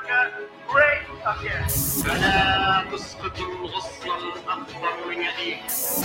America 0.00 0.18
great 0.72 1.04
again. 1.32 1.68
فلا 2.04 2.84
تسقط 2.92 3.38
الغصن 3.38 4.08
الأخضر 4.08 5.08
من 5.08 5.18
يديك. 5.22 5.60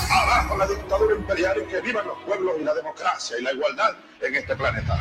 Abajo 0.09 0.57
la 0.57 0.67
dictadura 0.67 1.15
imperial 1.15 1.57
y 1.61 1.65
que 1.71 1.81
vivan 1.81 2.05
los 2.07 2.17
pueblos 2.25 2.53
y 2.59 2.63
la 2.63 2.73
democracia 2.73 3.37
y 3.39 3.43
la 3.43 3.53
igualdad 3.53 3.93
en 4.21 4.35
este 4.35 4.55
planeta. 4.55 4.93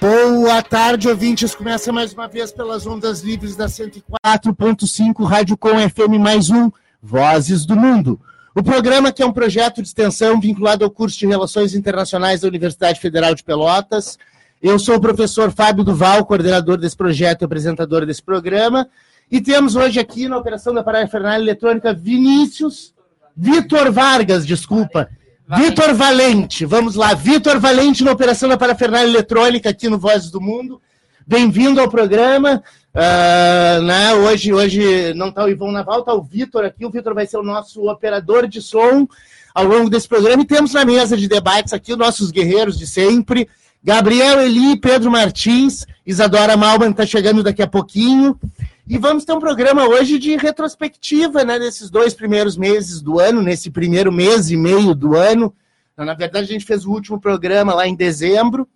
Boa 0.00 0.62
tarde, 0.62 1.08
ouvintes. 1.08 1.54
Começa 1.54 1.92
mais 1.92 2.12
uma 2.12 2.28
vez 2.28 2.52
pelas 2.52 2.86
ondas 2.86 3.20
livres 3.20 3.54
da 3.56 3.66
104.5 3.66 5.24
Rádio 5.24 5.56
Com 5.56 5.70
FM 5.88 6.18
mais 6.20 6.50
um 6.50 6.70
Vozes 7.00 7.64
do 7.64 7.76
Mundo. 7.76 8.20
O 8.54 8.62
programa, 8.62 9.12
que 9.12 9.22
é 9.22 9.26
um 9.26 9.32
projeto 9.32 9.82
de 9.82 9.88
extensão 9.88 10.40
vinculado 10.40 10.84
ao 10.84 10.90
curso 10.90 11.18
de 11.18 11.26
Relações 11.26 11.74
Internacionais 11.74 12.40
da 12.40 12.48
Universidade 12.48 12.98
Federal 12.98 13.34
de 13.34 13.44
Pelotas. 13.44 14.18
eu 14.61 14.77
sou 14.77 14.97
o 14.97 15.01
professor 15.01 15.51
Fábio 15.51 15.83
Duval, 15.83 16.23
coordenador 16.23 16.77
desse 16.77 16.95
projeto 16.95 17.41
e 17.41 17.45
apresentador 17.45 18.05
desse 18.05 18.21
programa. 18.21 18.87
E 19.31 19.41
temos 19.41 19.75
hoje 19.75 19.99
aqui 19.99 20.27
na 20.29 20.37
operação 20.37 20.71
da 20.71 20.83
parafernália 20.83 21.43
eletrônica 21.43 21.91
Vinícius 21.93 22.93
Vitor 23.35 23.91
Vargas, 23.91 24.45
desculpa. 24.45 25.09
Vitor 25.57 25.95
Valente, 25.95 26.63
vamos 26.63 26.93
lá. 26.93 27.15
Vitor 27.15 27.59
Valente 27.59 28.03
na 28.03 28.11
operação 28.11 28.47
da 28.47 28.55
parafernália 28.55 29.09
eletrônica 29.09 29.67
aqui 29.67 29.89
no 29.89 29.97
Vozes 29.97 30.29
do 30.29 30.39
Mundo. 30.39 30.79
Bem-vindo 31.25 31.81
ao 31.81 31.89
programa. 31.89 32.61
Uh, 32.93 33.81
né, 33.81 34.13
hoje, 34.13 34.53
hoje 34.53 35.13
não 35.15 35.29
está 35.29 35.43
o 35.43 35.49
Ivon 35.49 35.71
Naval, 35.71 36.01
está 36.01 36.13
o 36.13 36.21
Vitor 36.21 36.65
aqui. 36.65 36.85
O 36.85 36.91
Vitor 36.91 37.15
vai 37.15 37.25
ser 37.25 37.37
o 37.37 37.43
nosso 37.43 37.89
operador 37.89 38.47
de 38.47 38.61
som 38.61 39.07
ao 39.55 39.65
longo 39.65 39.89
desse 39.89 40.07
programa. 40.07 40.43
E 40.43 40.45
temos 40.45 40.73
na 40.73 40.85
mesa 40.85 41.17
de 41.17 41.27
debates 41.27 41.73
aqui 41.73 41.93
os 41.93 41.97
nossos 41.97 42.29
guerreiros 42.29 42.77
de 42.77 42.85
sempre. 42.85 43.49
Gabriel 43.83 44.41
Eli, 44.41 44.79
Pedro 44.79 45.09
Martins, 45.09 45.87
Isadora 46.05 46.55
Malman 46.55 46.91
está 46.91 47.05
chegando 47.05 47.41
daqui 47.41 47.63
a 47.63 47.67
pouquinho. 47.67 48.39
E 48.87 48.97
vamos 48.97 49.25
ter 49.25 49.33
um 49.33 49.39
programa 49.39 49.87
hoje 49.87 50.19
de 50.19 50.35
retrospectiva, 50.35 51.43
né, 51.43 51.57
nesses 51.57 51.89
dois 51.89 52.13
primeiros 52.13 52.57
meses 52.57 53.01
do 53.01 53.19
ano, 53.19 53.41
nesse 53.41 53.71
primeiro 53.71 54.11
mês 54.11 54.51
e 54.51 54.57
meio 54.57 54.93
do 54.93 55.15
ano. 55.15 55.53
Na 55.97 56.13
verdade, 56.13 56.45
a 56.45 56.53
gente 56.53 56.65
fez 56.65 56.85
o 56.85 56.91
último 56.91 57.19
programa 57.19 57.73
lá 57.73 57.87
em 57.87 57.95
dezembro, 57.95 58.67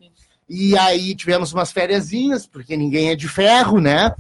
e 0.48 0.78
aí 0.78 1.16
tivemos 1.16 1.54
umas 1.54 1.72
férias, 1.72 2.12
porque 2.52 2.78
ninguém 2.78 3.10
é 3.10 3.16
de 3.16 3.28
ferro, 3.28 3.80
né? 3.80 4.14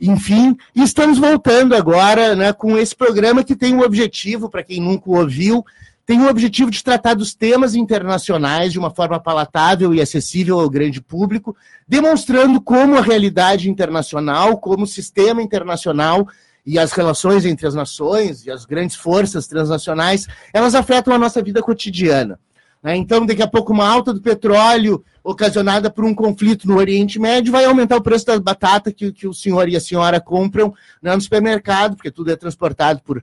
Enfim, 0.00 0.56
e 0.74 0.82
estamos 0.82 1.18
voltando 1.18 1.74
agora 1.74 2.34
né, 2.34 2.52
com 2.52 2.76
esse 2.78 2.96
programa 2.96 3.44
que 3.44 3.54
tem 3.54 3.74
um 3.74 3.82
objetivo, 3.82 4.48
para 4.48 4.62
quem 4.62 4.80
nunca 4.80 5.10
ouviu, 5.10 5.64
tem 6.06 6.20
o 6.20 6.30
objetivo 6.30 6.70
de 6.70 6.84
tratar 6.84 7.14
dos 7.14 7.34
temas 7.34 7.74
internacionais 7.74 8.72
de 8.72 8.78
uma 8.78 8.90
forma 8.90 9.18
palatável 9.18 9.92
e 9.92 10.00
acessível 10.00 10.60
ao 10.60 10.70
grande 10.70 11.02
público, 11.02 11.56
demonstrando 11.86 12.60
como 12.60 12.96
a 12.96 13.02
realidade 13.02 13.68
internacional, 13.68 14.56
como 14.56 14.84
o 14.84 14.86
sistema 14.86 15.42
internacional 15.42 16.28
e 16.64 16.78
as 16.78 16.92
relações 16.92 17.44
entre 17.44 17.66
as 17.66 17.74
nações 17.74 18.46
e 18.46 18.50
as 18.52 18.64
grandes 18.64 18.94
forças 18.94 19.48
transnacionais, 19.48 20.28
elas 20.54 20.76
afetam 20.76 21.12
a 21.12 21.18
nossa 21.18 21.42
vida 21.42 21.60
cotidiana. 21.60 22.38
Né? 22.80 22.94
Então, 22.94 23.26
daqui 23.26 23.42
a 23.42 23.48
pouco, 23.48 23.72
uma 23.72 23.88
alta 23.88 24.14
do 24.14 24.20
petróleo 24.20 25.04
ocasionada 25.24 25.90
por 25.90 26.04
um 26.04 26.14
conflito 26.14 26.68
no 26.68 26.76
Oriente 26.76 27.18
Médio 27.18 27.50
vai 27.50 27.64
aumentar 27.64 27.96
o 27.96 28.02
preço 28.02 28.26
da 28.26 28.38
batata 28.38 28.92
que, 28.92 29.10
que 29.10 29.26
o 29.26 29.34
senhor 29.34 29.68
e 29.68 29.74
a 29.74 29.80
senhora 29.80 30.20
compram 30.20 30.72
né, 31.02 31.12
no 31.12 31.20
supermercado, 31.20 31.96
porque 31.96 32.12
tudo 32.12 32.30
é 32.30 32.36
transportado 32.36 33.00
por, 33.04 33.22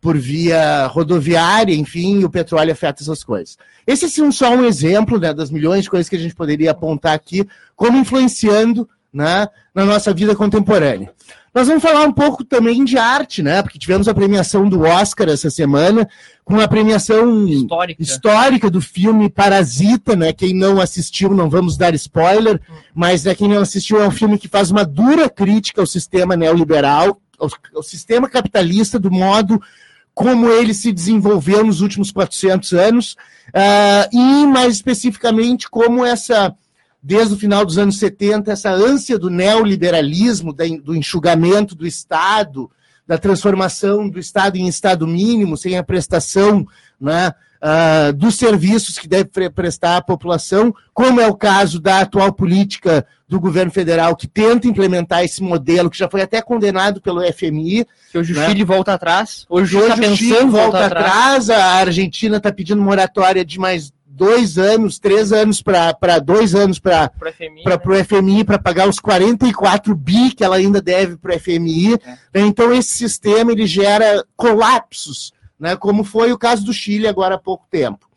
por 0.00 0.16
via 0.16 0.86
rodoviária, 0.86 1.74
enfim, 1.74 2.24
o 2.24 2.30
petróleo 2.30 2.72
afeta 2.72 3.02
essas 3.02 3.24
coisas. 3.24 3.56
Esse 3.86 4.04
é 4.04 4.30
só 4.30 4.50
um 4.50 4.64
exemplo 4.64 5.18
né, 5.18 5.32
das 5.34 5.50
milhões 5.50 5.84
de 5.84 5.90
coisas 5.90 6.08
que 6.08 6.16
a 6.16 6.18
gente 6.18 6.34
poderia 6.34 6.70
apontar 6.70 7.14
aqui, 7.14 7.46
como 7.74 7.98
influenciando 7.98 8.88
né, 9.12 9.48
na 9.74 9.84
nossa 9.84 10.12
vida 10.12 10.36
contemporânea. 10.36 11.12
Nós 11.54 11.66
vamos 11.66 11.82
falar 11.82 12.04
um 12.04 12.12
pouco 12.12 12.44
também 12.44 12.84
de 12.84 12.98
arte, 12.98 13.42
né? 13.42 13.62
Porque 13.62 13.78
tivemos 13.78 14.06
a 14.06 14.14
premiação 14.14 14.68
do 14.68 14.82
Oscar 14.82 15.28
essa 15.28 15.50
semana, 15.50 16.08
com 16.44 16.60
a 16.60 16.68
premiação 16.68 17.48
histórica, 17.48 18.02
histórica 18.02 18.70
do 18.70 18.80
filme 18.80 19.28
Parasita, 19.28 20.14
né? 20.14 20.32
Quem 20.32 20.54
não 20.54 20.80
assistiu, 20.80 21.34
não 21.34 21.50
vamos 21.50 21.76
dar 21.76 21.94
spoiler, 21.94 22.60
mas 22.94 23.24
né, 23.24 23.34
quem 23.34 23.48
não 23.48 23.60
assistiu 23.60 24.00
é 24.00 24.06
um 24.06 24.10
filme 24.12 24.38
que 24.38 24.46
faz 24.46 24.70
uma 24.70 24.84
dura 24.84 25.28
crítica 25.28 25.80
ao 25.80 25.86
sistema 25.86 26.36
neoliberal, 26.36 27.20
ao, 27.38 27.48
ao 27.74 27.82
sistema 27.82 28.28
capitalista, 28.28 28.98
do 28.98 29.10
modo 29.10 29.60
como 30.18 30.50
ele 30.50 30.74
se 30.74 30.90
desenvolveu 30.90 31.64
nos 31.64 31.80
últimos 31.80 32.10
400 32.10 32.72
anos, 32.72 33.12
uh, 33.50 34.08
e 34.12 34.46
mais 34.48 34.74
especificamente 34.74 35.70
como 35.70 36.04
essa 36.04 36.52
desde 37.00 37.34
o 37.34 37.38
final 37.38 37.64
dos 37.64 37.78
anos 37.78 38.00
70, 38.00 38.50
essa 38.50 38.68
ânsia 38.68 39.16
do 39.16 39.30
neoliberalismo, 39.30 40.52
do 40.52 40.96
enxugamento 40.96 41.76
do 41.76 41.86
Estado, 41.86 42.68
da 43.06 43.16
transformação 43.16 44.08
do 44.08 44.18
Estado 44.18 44.56
em 44.56 44.66
Estado 44.66 45.06
mínimo, 45.06 45.56
sem 45.56 45.78
a 45.78 45.84
prestação 45.84 46.66
né, 47.00 47.32
uh, 47.62 48.12
dos 48.12 48.34
serviços 48.34 48.98
que 48.98 49.06
deve 49.06 49.30
prestar 49.50 49.98
à 49.98 50.02
população, 50.02 50.74
como 50.92 51.20
é 51.20 51.28
o 51.28 51.36
caso 51.36 51.78
da 51.78 52.00
atual 52.00 52.32
política 52.32 53.06
do 53.28 53.38
governo 53.38 53.70
federal, 53.70 54.16
que 54.16 54.26
tenta 54.26 54.66
implementar 54.66 55.22
esse 55.22 55.42
modelo, 55.42 55.90
que 55.90 55.98
já 55.98 56.08
foi 56.08 56.22
até 56.22 56.40
condenado 56.40 57.00
pelo 57.00 57.20
FMI. 57.20 57.86
Que 58.10 58.18
hoje 58.18 58.32
né? 58.32 58.46
o 58.46 58.48
Chile 58.48 58.64
volta 58.64 58.94
atrás. 58.94 59.44
Hoje, 59.50 59.76
hoje 59.76 60.00
tá 60.00 60.08
o 60.08 60.16
Chile 60.16 60.44
volta 60.46 60.86
atrás, 60.86 61.50
a 61.50 61.74
Argentina 61.74 62.38
está 62.38 62.50
pedindo 62.50 62.80
moratória 62.80 63.44
de 63.44 63.58
mais 63.58 63.92
dois 64.06 64.58
anos, 64.58 64.98
três 64.98 65.32
anos 65.32 65.62
para 65.62 66.18
dois 66.18 66.54
anos 66.54 66.80
para 66.80 67.12
o 67.20 68.04
FMI 68.04 68.44
para 68.44 68.58
pagar 68.58 68.88
os 68.88 68.98
44 68.98 69.94
bi 69.94 70.32
que 70.32 70.42
ela 70.42 70.56
ainda 70.56 70.82
deve 70.82 71.16
para 71.16 71.36
o 71.36 71.38
FMI. 71.38 71.94
É. 72.34 72.40
Então 72.40 72.74
esse 72.74 72.96
sistema 72.96 73.52
ele 73.52 73.66
gera 73.66 74.24
colapsos, 74.36 75.32
né? 75.60 75.76
Como 75.76 76.02
foi 76.02 76.32
o 76.32 76.38
caso 76.38 76.64
do 76.64 76.72
Chile 76.72 77.06
agora 77.06 77.36
há 77.36 77.38
pouco 77.38 77.64
tempo. 77.70 78.08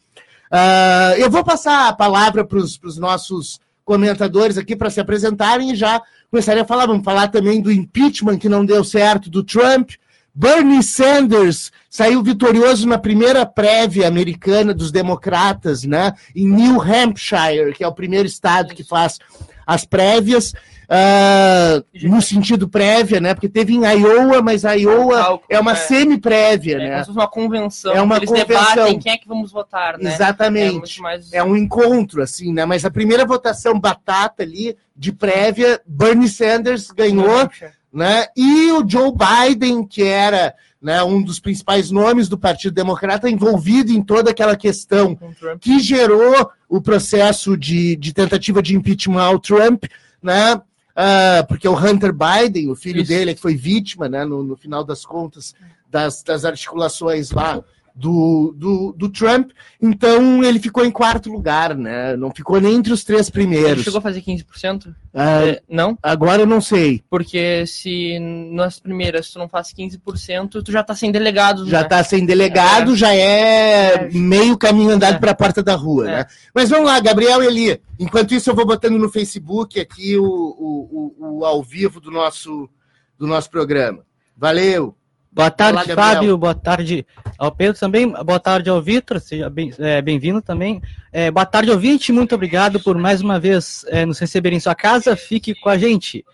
Uh, 0.52 1.16
eu 1.18 1.30
vou 1.30 1.44
passar 1.44 1.88
a 1.88 1.94
palavra 1.94 2.44
para 2.44 2.58
os 2.58 2.98
nossos 2.98 3.61
comentadores 3.84 4.58
aqui 4.58 4.76
para 4.76 4.90
se 4.90 5.00
apresentarem 5.00 5.72
e 5.72 5.76
já 5.76 6.02
começarem 6.30 6.62
a 6.62 6.66
falar. 6.66 6.86
Vamos 6.86 7.04
falar 7.04 7.28
também 7.28 7.62
do 7.62 7.72
impeachment 7.72 8.38
que 8.38 8.50
não 8.50 8.66
deu 8.66 8.84
certo 8.84 9.30
do 9.30 9.44
Trump. 9.44 9.92
Bernie 10.34 10.82
Sanders 10.82 11.72
saiu 11.90 12.24
vitorioso 12.24 12.88
na 12.88 12.98
primeira 12.98 13.46
prévia 13.46 14.08
americana 14.08 14.74
dos 14.74 14.90
democratas, 14.90 15.84
né, 15.84 16.14
em 16.34 16.48
New 16.48 16.82
Hampshire, 16.82 17.74
que 17.76 17.84
é 17.84 17.88
o 17.88 17.94
primeiro 17.94 18.28
estado 18.28 18.74
que 18.74 18.84
faz 18.84 19.20
as 19.68 19.86
prévias, 19.86 20.54
uh, 20.92 22.10
no 22.10 22.22
sentido 22.22 22.68
prévia, 22.68 23.22
né, 23.22 23.34
porque 23.34 23.48
teve 23.48 23.74
em 23.74 23.86
Iowa, 23.86 24.42
mas 24.42 24.64
Iowa 24.64 25.42
é 25.50 25.60
uma 25.60 25.72
é, 25.72 25.76
semi-prévia, 25.76 26.76
é, 26.76 26.78
né. 26.78 27.04
É 27.08 27.12
uma 27.12 27.28
convenção, 27.28 27.94
é 27.94 28.02
uma 28.02 28.18
eles 28.18 28.30
convenção. 28.30 28.48
debatem 28.48 29.00
quem 29.00 29.14
é 29.14 29.18
que 29.18 29.28
vamos 29.28 29.52
votar, 29.52 29.98
né. 29.98 30.14
Exatamente, 30.14 31.00
é, 31.00 31.02
mais... 31.02 31.34
é 31.34 31.44
um 31.44 31.56
encontro, 31.56 32.22
assim, 32.22 32.54
né, 32.54 32.66
mas 32.66 32.84
a 32.84 32.92
primeira 32.92 33.26
votação 33.26 33.80
batata 33.80 34.44
ali, 34.44 34.76
de 34.96 35.12
prévia, 35.12 35.82
Bernie 35.86 36.30
Sanders 36.30 36.92
ganhou, 36.92 37.50
né? 37.92 38.28
E 38.38 38.72
o 38.72 38.88
Joe 38.88 39.12
Biden, 39.12 39.86
que 39.86 40.04
era 40.04 40.54
né, 40.82 41.04
um 41.04 41.22
dos 41.22 41.40
principais 41.40 41.92
nomes 41.92 42.30
do 42.30 42.38
Partido 42.38 42.74
Democrata, 42.74 43.30
envolvido 43.30 43.92
em 43.92 44.02
toda 44.02 44.32
aquela 44.32 44.56
questão 44.56 45.18
que 45.60 45.80
gerou 45.80 46.50
o 46.70 46.82
processo 46.82 47.58
de, 47.58 47.96
de 47.96 48.14
tentativa 48.14 48.62
de 48.62 48.76
impeachment 48.76 49.22
ao 49.22 49.40
Trump, 49.40 49.86
né? 50.22 50.62
Uh, 50.92 51.48
porque 51.48 51.68
o 51.68 51.78
Hunter 51.78 52.14
Biden, 52.14 52.70
o 52.70 52.76
filho 52.76 53.02
Isso. 53.02 53.10
dele, 53.10 53.34
que 53.34 53.42
foi 53.42 53.56
vítima, 53.56 54.10
né, 54.10 54.26
no, 54.26 54.44
no 54.44 54.56
final 54.56 54.84
das 54.84 55.06
contas, 55.06 55.56
das, 55.90 56.22
das 56.24 56.46
articulações 56.46 57.32
lá 57.32 57.64
do, 58.02 58.54
do, 58.58 58.96
do, 58.98 59.10
Trump, 59.10 59.52
então 59.80 60.44
ele 60.44 60.60
ficou 60.60 60.84
em 60.84 60.90
quarto 60.90 61.32
lugar, 61.32 61.76
né? 61.76 62.18
Não 62.18 62.32
ficou 62.32 62.60
nem 62.60 62.76
entre 62.76 62.92
os 62.92 63.04
três 63.04 63.30
primeiros. 63.30 63.74
Ele 63.74 63.84
chegou 63.84 64.00
a 64.00 64.02
fazer 64.02 64.22
15%? 64.24 64.94
Ah, 65.14 65.46
é, 65.46 65.62
não? 65.70 65.96
Agora 66.02 66.42
eu 66.42 66.48
não 66.48 66.60
sei. 66.60 67.04
Porque 67.08 67.64
se 67.68 68.18
nas 68.52 68.80
primeiras 68.80 69.30
tu 69.30 69.38
não 69.38 69.48
faz 69.48 69.72
15%, 69.72 70.64
tu 70.64 70.72
já 70.72 70.84
tá 70.84 70.96
sem 70.96 71.12
delegado. 71.12 71.68
Já 71.68 71.84
né? 71.84 71.88
tá 71.88 72.04
sem 72.04 72.26
delegado, 72.26 72.94
é. 72.94 72.96
já 72.96 73.14
é, 73.14 73.94
é, 73.94 74.10
meio 74.12 74.58
caminho 74.58 74.90
andado 74.90 75.16
é. 75.16 75.20
para 75.20 75.32
a 75.32 75.36
porta 75.36 75.62
da 75.62 75.76
rua, 75.76 76.10
é. 76.10 76.16
né? 76.18 76.26
Mas 76.56 76.70
vamos 76.70 76.88
lá, 76.88 77.00
Gabriel 77.00 77.44
e 77.44 77.46
Eli. 77.46 77.82
Enquanto 78.00 78.34
isso, 78.34 78.50
eu 78.50 78.56
vou 78.56 78.66
botando 78.66 78.98
no 78.98 79.10
Facebook 79.10 79.80
aqui 79.80 80.18
o, 80.18 80.26
o, 80.26 81.14
o, 81.20 81.40
o 81.40 81.46
ao 81.46 81.62
vivo 81.62 82.02
do 82.02 82.10
nosso, 82.10 82.68
do 83.16 83.28
nosso 83.28 83.52
programa. 83.52 84.04
Valeu! 84.36 84.96
Boa 85.34 85.50
tarde, 85.50 85.94
Olá, 85.94 85.96
Fábio. 85.96 86.38
Boa 86.38 86.54
tarde 86.54 87.08
ao 87.38 87.50
Pedro 87.54 87.80
também. 87.80 88.12
Boa 88.12 88.40
tarde 88.40 88.70
ao 88.70 88.82
Vitor. 88.82 89.18
Seja 89.22 89.46
é, 89.46 90.02
bem-vindo 90.02 90.40
é, 90.40 90.42
bem 90.42 90.42
também. 90.42 90.82
É, 91.10 91.32
boa 91.32 91.46
tarde, 91.46 91.72
ouvinte. 91.72 92.12
Muito 92.12 92.36
obrigado 92.36 92.82
por 92.82 92.98
mais 92.98 93.22
uma 93.22 93.40
vez 93.40 93.86
é, 93.88 94.06
nos 94.06 94.20
receber 94.20 94.52
em 94.52 94.60
sua 94.60 94.76
casa. 94.76 95.16
Fique 95.16 95.56
com 95.56 95.70
a 95.70 95.78
gente. 95.78 96.26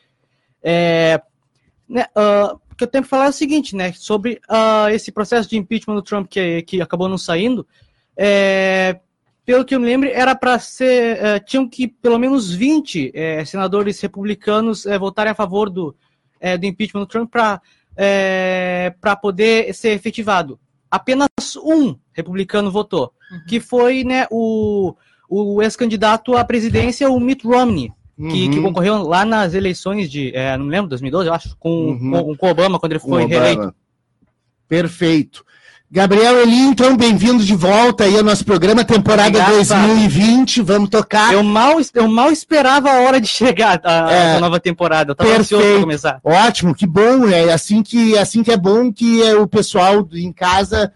É, 0.63 1.21
né, 1.87 2.07
uh, 2.17 2.59
o 2.71 2.75
que 2.75 2.85
eu 2.85 2.87
tenho 2.87 3.03
que 3.03 3.09
falar 3.09 3.25
é 3.25 3.29
o 3.29 3.33
seguinte, 3.33 3.75
né? 3.75 3.93
Sobre 3.93 4.41
uh, 4.49 4.89
esse 4.89 5.11
processo 5.11 5.47
de 5.47 5.57
impeachment 5.57 5.93
do 5.93 6.01
Trump 6.01 6.27
que, 6.27 6.63
que 6.63 6.81
acabou 6.81 7.07
não 7.07 7.19
saindo. 7.19 7.67
É, 8.17 8.99
pelo 9.45 9.63
que 9.63 9.75
eu 9.75 9.79
me 9.79 9.85
lembro, 9.85 10.09
era 10.09 10.35
para 10.35 10.57
ser. 10.57 11.19
Uh, 11.19 11.45
tinham 11.45 11.69
que 11.69 11.87
pelo 11.87 12.17
menos 12.17 12.51
20 12.51 13.13
uh, 13.13 13.45
senadores 13.45 14.01
republicanos 14.01 14.85
votarem 14.99 15.33
a 15.33 15.35
favor 15.35 15.69
do, 15.69 15.95
do 16.59 16.65
impeachment 16.65 17.01
do 17.01 17.07
Trump 17.07 17.29
para 17.29 17.61
poder 19.15 19.73
ser 19.73 19.89
efetivado. 19.89 20.59
Apenas 20.89 21.29
um 21.61 21.95
republicano 22.13 22.71
votou, 22.71 23.11
uhum. 23.31 23.41
que 23.47 23.59
foi 23.59 24.03
né, 24.03 24.25
o, 24.31 24.95
o 25.29 25.61
ex-candidato 25.61 26.35
à 26.35 26.45
presidência, 26.45 27.09
o 27.09 27.19
Mitt 27.19 27.45
Romney. 27.45 27.91
Que, 28.17 28.23
uhum. 28.23 28.51
que, 28.51 28.61
concorreu 28.61 29.03
lá 29.03 29.23
nas 29.23 29.53
eleições 29.53 30.09
de, 30.09 30.33
não 30.57 30.65
me 30.65 30.71
lembro, 30.71 30.89
2012, 30.89 31.27
eu 31.27 31.33
acho, 31.35 31.55
com, 31.57 31.69
uhum. 31.69 32.11
com, 32.11 32.35
com 32.35 32.49
Obama, 32.49 32.79
quando 32.79 32.93
ele 32.93 32.99
foi 32.99 33.25
reeleito. 33.25 33.75
Perfeito. 34.67 35.45
Gabriel 35.89 36.41
Eli, 36.41 36.59
então, 36.63 36.97
bem-vindo 36.97 37.41
de 37.45 37.55
volta 37.55 38.03
aí 38.03 38.17
ao 38.17 38.23
nosso 38.23 38.43
programa, 38.43 38.83
temporada 38.83 39.29
Obrigado, 39.29 39.53
2020, 39.53 40.61
vamos 40.61 40.89
tocar. 40.89 41.31
Eu 41.31 41.41
mal, 41.41 41.77
eu 41.93 42.07
mal 42.09 42.29
esperava 42.29 42.91
a 42.91 42.99
hora 42.99 43.21
de 43.21 43.27
chegar 43.27 43.79
a, 43.85 44.11
é, 44.11 44.35
a 44.35 44.39
nova 44.41 44.59
temporada, 44.59 45.11
eu 45.11 45.15
tava 45.15 45.29
perfeito. 45.29 45.79
começar. 45.79 46.19
Ótimo, 46.21 46.75
que 46.75 46.85
bom, 46.85 47.29
é 47.29 47.53
assim 47.53 47.81
que, 47.81 48.17
assim 48.17 48.43
que 48.43 48.51
é 48.51 48.57
bom 48.57 48.91
que 48.91 49.23
é, 49.23 49.37
o 49.37 49.47
pessoal 49.47 50.05
em 50.11 50.33
casa 50.33 50.91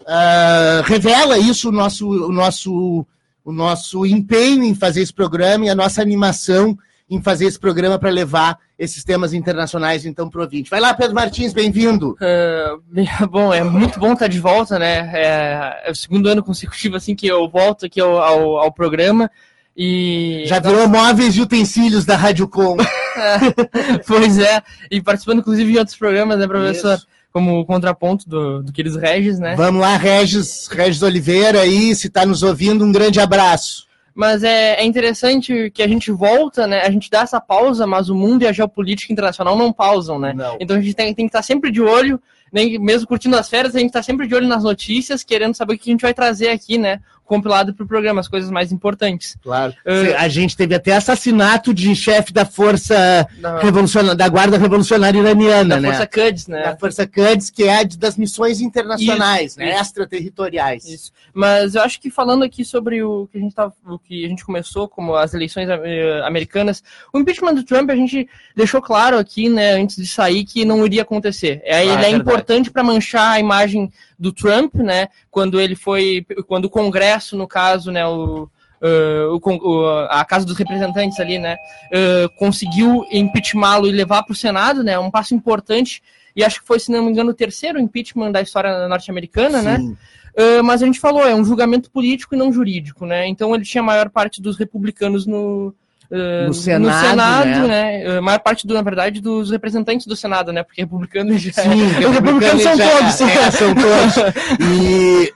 uh, 0.00 0.82
revela 0.84 1.38
isso, 1.38 1.68
o 1.68 1.72
nosso, 1.72 2.08
o, 2.08 2.32
nosso, 2.32 3.06
o 3.44 3.52
nosso 3.52 4.04
empenho 4.04 4.64
em 4.64 4.74
fazer 4.74 5.02
esse 5.02 5.14
programa 5.14 5.66
e 5.66 5.68
a 5.68 5.76
nossa 5.76 6.02
animação 6.02 6.76
em 7.08 7.20
fazer 7.20 7.46
esse 7.46 7.58
programa 7.58 7.98
para 7.98 8.10
levar 8.10 8.58
esses 8.78 9.04
temas 9.04 9.32
internacionais 9.32 10.06
então 10.06 10.28
para 10.28 10.40
o 10.40 10.44
ouvinte. 10.44 10.70
Vai 10.70 10.80
lá, 10.80 10.94
Pedro 10.94 11.14
Martins, 11.14 11.52
bem-vindo. 11.52 12.16
Uh, 12.20 13.28
bom, 13.28 13.52
é 13.52 13.62
muito 13.62 14.00
bom 14.00 14.12
estar 14.12 14.28
de 14.28 14.40
volta, 14.40 14.78
né? 14.78 15.10
É, 15.14 15.88
é, 15.88 15.90
o 15.90 15.94
segundo 15.94 16.28
ano 16.28 16.42
consecutivo 16.42 16.96
assim 16.96 17.14
que 17.14 17.26
eu 17.26 17.48
volto 17.48 17.86
aqui 17.86 18.00
ao, 18.00 18.18
ao, 18.18 18.56
ao 18.58 18.72
programa. 18.72 19.30
E... 19.76 20.44
Já 20.46 20.60
virou 20.60 20.88
móveis 20.88 21.36
e 21.36 21.40
utensílios 21.40 22.04
da 22.04 22.16
Rádio 22.16 22.48
Com. 22.48 22.76
é, 22.80 23.98
pois 24.06 24.38
é, 24.38 24.62
e 24.90 25.02
participando 25.02 25.40
inclusive 25.40 25.72
de 25.72 25.78
outros 25.78 25.96
programas, 25.96 26.38
né, 26.38 26.46
professor? 26.46 26.94
Isso. 26.94 27.06
Como 27.32 27.66
contraponto 27.66 28.28
do, 28.28 28.62
do 28.62 28.72
Queridos 28.72 28.96
Regis, 28.96 29.40
né? 29.40 29.56
Vamos 29.56 29.80
lá, 29.80 29.96
Regis, 29.96 30.68
Regis 30.68 31.02
Oliveira 31.02 31.62
aí, 31.62 31.92
se 31.96 32.06
está 32.06 32.24
nos 32.24 32.44
ouvindo, 32.44 32.84
um 32.84 32.92
grande 32.92 33.18
abraço. 33.18 33.88
Mas 34.14 34.44
é, 34.44 34.74
é, 34.74 34.84
interessante 34.84 35.70
que 35.72 35.82
a 35.82 35.88
gente 35.88 36.12
volta, 36.12 36.66
né? 36.66 36.82
A 36.82 36.90
gente 36.90 37.10
dá 37.10 37.22
essa 37.22 37.40
pausa, 37.40 37.84
mas 37.86 38.08
o 38.08 38.14
mundo 38.14 38.42
e 38.42 38.46
a 38.46 38.52
geopolítica 38.52 39.12
internacional 39.12 39.58
não 39.58 39.72
pausam, 39.72 40.18
né? 40.20 40.32
Não. 40.32 40.56
Então 40.60 40.76
a 40.76 40.80
gente 40.80 40.94
tem, 40.94 41.12
tem 41.12 41.26
que 41.26 41.30
estar 41.30 41.42
sempre 41.42 41.70
de 41.72 41.82
olho, 41.82 42.22
nem 42.52 42.78
mesmo 42.78 43.08
curtindo 43.08 43.36
as 43.36 43.48
férias, 43.48 43.74
a 43.74 43.80
gente 43.80 43.88
está 43.88 44.02
sempre 44.02 44.28
de 44.28 44.34
olho 44.34 44.46
nas 44.46 44.62
notícias, 44.62 45.24
querendo 45.24 45.54
saber 45.54 45.74
o 45.74 45.78
que 45.78 45.90
a 45.90 45.92
gente 45.92 46.02
vai 46.02 46.14
trazer 46.14 46.50
aqui, 46.50 46.78
né? 46.78 47.00
Compilado 47.24 47.74
para 47.74 47.84
o 47.84 47.88
programa, 47.88 48.20
as 48.20 48.28
coisas 48.28 48.50
mais 48.50 48.70
importantes. 48.70 49.36
Claro. 49.42 49.72
Uh, 49.84 50.14
a 50.18 50.28
gente 50.28 50.56
teve 50.56 50.74
até 50.74 50.94
assassinato 50.94 51.72
de 51.72 51.94
chefe 51.96 52.32
da 52.32 52.44
Força 52.44 53.26
Revolucionária, 53.62 54.14
da 54.16 54.28
Guarda 54.28 54.58
Revolucionária 54.58 55.18
Iraniana, 55.18 55.76
da 55.76 55.80
né? 55.80 55.88
Força 55.88 56.06
Quds, 56.06 56.46
né? 56.48 56.62
Da 56.62 56.76
Força 56.76 57.06
Quds, 57.06 57.50
que 57.50 57.64
é 57.64 57.84
das 57.84 58.16
missões 58.16 58.60
internacionais, 58.60 59.52
isso, 59.52 59.58
né? 59.58 59.70
Isso. 59.70 59.80
Extraterritoriais. 59.80 60.84
Isso. 60.84 61.12
Mas 61.32 61.74
eu 61.74 61.82
acho 61.82 62.00
que 62.00 62.10
falando 62.10 62.44
aqui 62.44 62.64
sobre 62.64 63.02
o 63.02 63.26
que 63.32 63.38
a 63.38 63.40
gente 63.40 63.54
tá, 63.54 63.72
o 63.86 63.98
que 63.98 64.24
a 64.24 64.28
gente 64.28 64.44
começou, 64.44 64.86
como 64.86 65.14
as 65.14 65.32
eleições 65.32 65.68
eh, 65.68 66.22
americanas, 66.24 66.82
o 67.12 67.18
impeachment 67.18 67.54
do 67.54 67.64
Trump 67.64 67.90
a 67.90 67.96
gente 67.96 68.28
deixou 68.54 68.82
claro 68.82 69.18
aqui, 69.18 69.48
né, 69.48 69.72
antes 69.72 69.96
de 69.96 70.06
sair, 70.06 70.44
que 70.44 70.64
não 70.64 70.84
iria 70.84 71.02
acontecer. 71.02 71.60
É, 71.64 71.78
ah, 71.78 71.84
ele 71.84 72.04
é, 72.04 72.10
é 72.10 72.10
importante 72.10 72.70
para 72.70 72.82
manchar 72.82 73.32
a 73.32 73.40
imagem 73.40 73.90
do 74.24 74.32
Trump, 74.32 74.76
né? 74.76 75.08
Quando 75.30 75.60
ele 75.60 75.76
foi, 75.76 76.26
quando 76.48 76.64
o 76.64 76.70
Congresso, 76.70 77.36
no 77.36 77.46
caso, 77.46 77.92
né, 77.92 78.06
o, 78.06 78.48
Uh, 78.82 79.40
o, 79.40 79.86
a 80.10 80.22
Casa 80.26 80.44
dos 80.44 80.58
Representantes 80.58 81.18
ali, 81.18 81.38
né, 81.38 81.56
uh, 81.86 82.28
conseguiu 82.36 83.06
impeachmá-lo 83.10 83.86
e 83.86 83.92
levar 83.92 84.22
para 84.24 84.32
o 84.34 84.36
Senado, 84.36 84.84
né, 84.84 84.98
um 84.98 85.10
passo 85.10 85.34
importante, 85.34 86.02
e 86.36 86.44
acho 86.44 86.60
que 86.60 86.66
foi, 86.66 86.78
se 86.78 86.92
não 86.92 87.02
me 87.02 87.10
engano, 87.10 87.30
o 87.30 87.34
terceiro 87.34 87.78
impeachment 87.78 88.30
da 88.30 88.42
história 88.42 88.86
norte-americana, 88.86 89.62
né, 89.62 89.78
uh, 89.78 90.62
mas 90.62 90.82
a 90.82 90.86
gente 90.86 91.00
falou, 91.00 91.26
é 91.26 91.34
um 91.34 91.46
julgamento 91.46 91.90
político 91.90 92.34
e 92.34 92.38
não 92.38 92.52
jurídico, 92.52 93.06
né, 93.06 93.26
então 93.26 93.54
ele 93.54 93.64
tinha 93.64 93.80
a 93.80 93.86
maior 93.86 94.10
parte 94.10 94.42
dos 94.42 94.58
republicanos 94.58 95.24
no, 95.24 95.74
Uh, 96.10 96.46
no 96.48 96.54
Senado, 96.54 97.02
no 97.02 97.08
Senado 97.08 97.68
né? 97.68 98.04
né? 98.04 98.18
A 98.18 98.20
maior 98.20 98.38
parte, 98.40 98.66
do, 98.66 98.74
na 98.74 98.82
verdade, 98.82 99.20
dos 99.20 99.50
representantes 99.50 100.06
do 100.06 100.14
Senado, 100.14 100.52
né? 100.52 100.62
Porque 100.62 100.82
republicanos 100.82 101.40
já. 101.40 101.52
Sim, 101.52 101.86
republicanos, 101.98 102.14
republicanos 102.14 102.62
são 102.62 102.76
já, 102.76 102.90
todos. 102.90 103.20
É, 103.20 103.50
são 103.50 103.74
todos. 103.74 104.34
E 104.60 105.32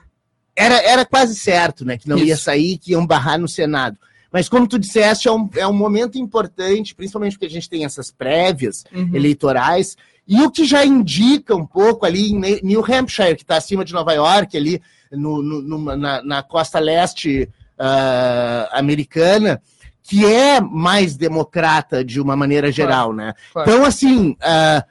era, 0.54 0.76
era 0.82 1.04
quase 1.04 1.34
certo, 1.36 1.84
né? 1.84 1.96
Que 1.96 2.08
não 2.08 2.16
Isso. 2.16 2.26
ia 2.26 2.36
sair, 2.36 2.78
que 2.78 2.92
iam 2.92 3.06
barrar 3.06 3.38
no 3.38 3.48
Senado. 3.48 3.96
Mas 4.32 4.48
como 4.48 4.68
tu 4.68 4.78
disseste, 4.78 5.28
é 5.28 5.32
um, 5.32 5.48
é 5.56 5.66
um 5.66 5.72
momento 5.72 6.18
importante, 6.18 6.94
principalmente 6.94 7.32
porque 7.32 7.46
a 7.46 7.50
gente 7.50 7.68
tem 7.68 7.84
essas 7.84 8.10
prévias 8.10 8.84
uhum. 8.92 9.10
eleitorais, 9.14 9.96
e 10.26 10.42
o 10.42 10.50
que 10.50 10.66
já 10.66 10.84
indica 10.84 11.56
um 11.56 11.64
pouco 11.64 12.04
ali 12.04 12.32
em 12.32 12.60
New 12.62 12.84
Hampshire, 12.84 13.34
que 13.34 13.42
está 13.42 13.56
acima 13.56 13.84
de 13.84 13.94
Nova 13.94 14.12
York, 14.12 14.54
ali 14.56 14.82
no, 15.10 15.42
no 15.42 15.96
na, 15.96 16.22
na, 16.22 16.42
costa 16.42 16.78
leste 16.78 17.48
uh, 17.78 18.68
americana, 18.72 19.62
que 20.08 20.24
é 20.24 20.58
mais 20.58 21.16
democrata 21.16 22.02
de 22.02 22.18
uma 22.18 22.34
maneira 22.34 22.72
geral, 22.72 23.12
claro, 23.12 23.16
né? 23.16 23.34
Claro. 23.52 23.70
Então, 23.70 23.84
assim, 23.84 24.30
uh, 24.30 24.82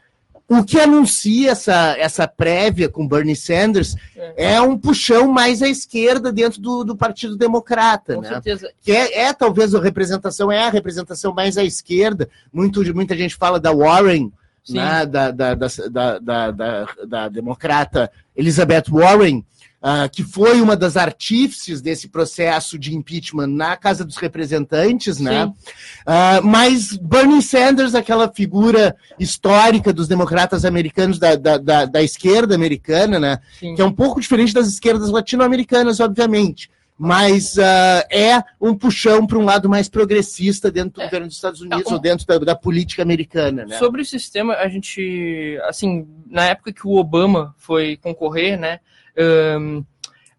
o 0.48 0.64
que 0.64 0.80
anuncia 0.80 1.52
essa, 1.52 1.98
essa 1.98 2.28
prévia 2.28 2.88
com 2.88 3.08
Bernie 3.08 3.36
Sanders 3.36 3.96
é. 4.16 4.54
é 4.54 4.62
um 4.62 4.78
puxão 4.78 5.28
mais 5.28 5.64
à 5.64 5.68
esquerda 5.68 6.32
dentro 6.32 6.62
do, 6.62 6.84
do 6.84 6.96
Partido 6.96 7.36
Democrata, 7.36 8.14
com 8.14 8.22
né? 8.22 8.30
Certeza. 8.30 8.72
Que 8.82 8.92
é, 8.92 9.24
é, 9.24 9.34
talvez 9.34 9.74
a 9.74 9.82
representação, 9.82 10.52
é 10.52 10.64
a 10.64 10.70
representação 10.70 11.34
mais 11.34 11.58
à 11.58 11.64
esquerda. 11.64 12.30
Muito, 12.54 12.82
muita 12.94 13.18
gente 13.18 13.36
fala 13.36 13.60
da 13.60 13.74
Warren, 13.74 14.32
né? 14.70 15.06
da, 15.06 15.32
da, 15.32 15.56
da, 15.56 15.68
da, 15.90 16.20
da, 16.20 16.52
da, 16.52 16.88
da 17.08 17.30
democrata 17.30 18.12
Elizabeth 18.36 18.86
Warren, 18.90 19.44
uh, 19.88 20.10
que 20.12 20.24
foi 20.24 20.60
uma 20.60 20.76
das 20.76 20.98
artífices 20.98 21.82
desse 21.82 22.10
processo 22.10 22.78
de 22.78 22.94
impeachment 22.94 23.48
na 23.48 23.78
Casa 23.78 24.04
dos 24.04 24.18
Representantes, 24.18 25.20
né? 25.20 25.46
Uh, 25.46 26.44
mas 26.44 26.98
Bernie 26.98 27.42
Sanders, 27.42 27.96
aquela 27.96 28.30
figura 28.30 28.96
histórica 29.18 29.94
dos 29.94 30.08
democratas 30.08 30.66
americanos, 30.66 31.18
da, 31.18 31.36
da, 31.36 31.58
da, 31.58 31.86
da 31.86 32.04
esquerda 32.04 32.54
americana, 32.54 33.20
né? 33.20 33.40
Sim. 33.58 33.76
Que 33.76 33.82
é 33.82 33.86
um 33.86 33.94
pouco 33.94 34.20
diferente 34.20 34.54
das 34.54 34.68
esquerdas 34.68 35.10
latino-americanas, 35.10 36.00
obviamente 36.02 36.70
mas 37.00 37.58
uh, 37.58 38.02
é 38.10 38.44
um 38.60 38.74
puxão 38.74 39.28
para 39.28 39.38
um 39.38 39.46
lado 39.46 39.70
mais 39.70 39.88
progressista 39.88 40.72
dentro 40.72 40.94
do 40.94 41.02
é. 41.02 41.06
governo 41.06 41.28
dos 41.28 41.36
Estados 41.36 41.62
Unidos 41.62 41.86
é, 41.86 41.90
um... 41.90 41.94
ou 41.94 42.00
dentro 42.00 42.26
da, 42.26 42.40
da, 42.40 42.56
política 42.56 43.04
americana. 43.04 43.68
Né? 43.68 43.78
Sobre 43.78 44.02
o 44.02 44.06
sistema, 44.06 44.56
a 44.56 44.68
gente, 44.68 45.60
assim, 45.66 46.08
na 46.26 46.46
época 46.46 46.74
que 46.74 46.88
o 46.88 46.96
Obama 46.96 47.54
foi 47.60 47.98
concorrer, 47.98 48.60
né, 48.60 48.80
um, 49.18 49.84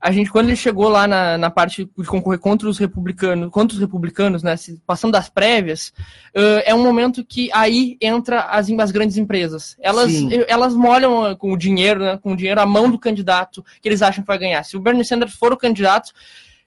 a 0.00 0.12
gente, 0.12 0.30
quando 0.30 0.46
ele 0.46 0.56
chegou 0.56 0.88
lá 0.88 1.08
na, 1.08 1.36
na 1.36 1.50
parte 1.50 1.84
de 1.84 2.06
concorrer 2.06 2.38
contra 2.38 2.68
os 2.68 2.78
republicanos, 2.78 3.50
contra 3.50 3.74
os 3.74 3.80
republicanos, 3.80 4.44
né, 4.44 4.54
passando 4.86 5.12
das 5.12 5.28
prévias, 5.28 5.92
uh, 6.36 6.62
é 6.64 6.72
um 6.72 6.82
momento 6.82 7.24
que 7.24 7.50
aí 7.52 7.96
entra 8.00 8.42
as, 8.42 8.70
as 8.70 8.90
grandes 8.92 9.16
empresas. 9.16 9.76
Elas, 9.80 10.12
elas 10.46 10.74
molham 10.74 11.34
com 11.34 11.52
o 11.52 11.56
dinheiro, 11.56 12.00
né, 12.00 12.16
com 12.16 12.32
o 12.32 12.36
dinheiro 12.36 12.60
a 12.60 12.66
mão 12.66 12.88
do 12.88 12.98
candidato 12.98 13.64
que 13.82 13.88
eles 13.88 14.00
acham 14.00 14.22
que 14.22 14.28
vai 14.28 14.38
ganhar. 14.38 14.62
Se 14.62 14.76
o 14.76 14.80
Bernie 14.80 15.04
Sanders 15.04 15.34
for 15.34 15.52
o 15.52 15.56
candidato, 15.56 16.12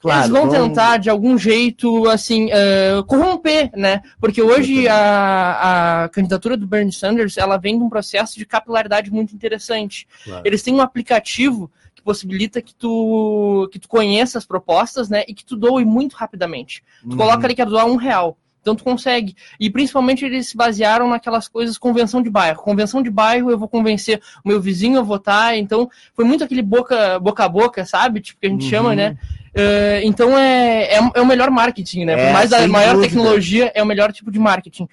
Claro, 0.01 0.21
eles 0.21 0.29
vão 0.31 0.49
tentar, 0.49 0.97
de 0.97 1.11
algum 1.11 1.37
jeito, 1.37 2.09
assim, 2.09 2.47
uh, 2.47 3.03
corromper, 3.05 3.69
né? 3.75 4.01
Porque 4.19 4.41
hoje 4.41 4.87
a, 4.87 6.05
a 6.05 6.09
candidatura 6.09 6.57
do 6.57 6.65
Bernie 6.65 6.91
Sanders, 6.91 7.37
ela 7.37 7.55
vem 7.57 7.77
de 7.77 7.83
um 7.83 7.89
processo 7.89 8.35
de 8.35 8.43
capilaridade 8.43 9.11
muito 9.11 9.35
interessante. 9.35 10.07
Claro. 10.23 10.41
Eles 10.43 10.63
têm 10.63 10.73
um 10.73 10.81
aplicativo 10.81 11.71
que 12.01 12.05
possibilita 12.05 12.62
que 12.62 12.74
tu, 12.74 13.70
que 13.72 13.77
tu 13.77 13.88
conheça 13.88 14.39
as 14.39 14.46
propostas, 14.46 15.08
né? 15.08 15.24
E 15.27 15.34
que 15.34 15.46
tu 15.46 15.55
doe 15.55 15.86
muito 15.86 16.15
rapidamente. 16.15 16.84
Tu 17.03 17.12
uhum. 17.12 17.17
coloca 17.17 17.46
ali 17.46 17.53
que 17.53 17.62
é 17.62 17.65
doar 17.65 17.86
um 17.86 17.96
real. 17.96 18.36
Então 18.60 18.75
tu 18.75 18.84
consegue. 18.84 19.36
E 19.60 19.70
principalmente 19.70 20.25
eles 20.25 20.50
se 20.50 20.58
basearam 20.58 21.10
naquelas 21.10 21.48
coisas, 21.48 21.77
convenção 21.77 22.22
de 22.22 22.29
bairro. 22.29 22.62
Convenção 22.62 23.01
de 23.01 23.10
bairro, 23.10 23.50
eu 23.50 23.58
vou 23.58 23.67
convencer 23.67 24.22
o 24.43 24.48
meu 24.48 24.60
vizinho 24.60 25.00
a 25.00 25.03
votar. 25.03 25.58
Então, 25.58 25.89
foi 26.13 26.25
muito 26.25 26.43
aquele 26.43 26.62
boca, 26.62 27.20
boca 27.20 27.43
a 27.43 27.50
boca, 27.50 27.86
sabe? 27.86 28.22
Tipo, 28.22 28.39
que 28.41 28.48
a 28.48 28.50
gente 28.50 28.65
uhum. 28.65 28.70
chama, 28.70 28.96
né? 28.96 29.17
Uh, 29.53 30.00
então 30.03 30.38
é, 30.38 30.96
é, 30.96 31.12
é, 31.15 31.22
o 31.22 31.25
melhor 31.25 31.50
marketing, 31.51 32.05
né? 32.05 32.13
É, 32.13 32.25
Por 32.25 32.34
mais 32.34 32.50
da 32.50 32.67
maior 32.67 32.93
dúvida. 32.93 33.10
tecnologia, 33.10 33.72
é 33.75 33.84
o 33.84 33.86
melhor 33.86 34.13
tipo 34.13 34.31
de 34.31 34.39
marketing. 34.39 34.88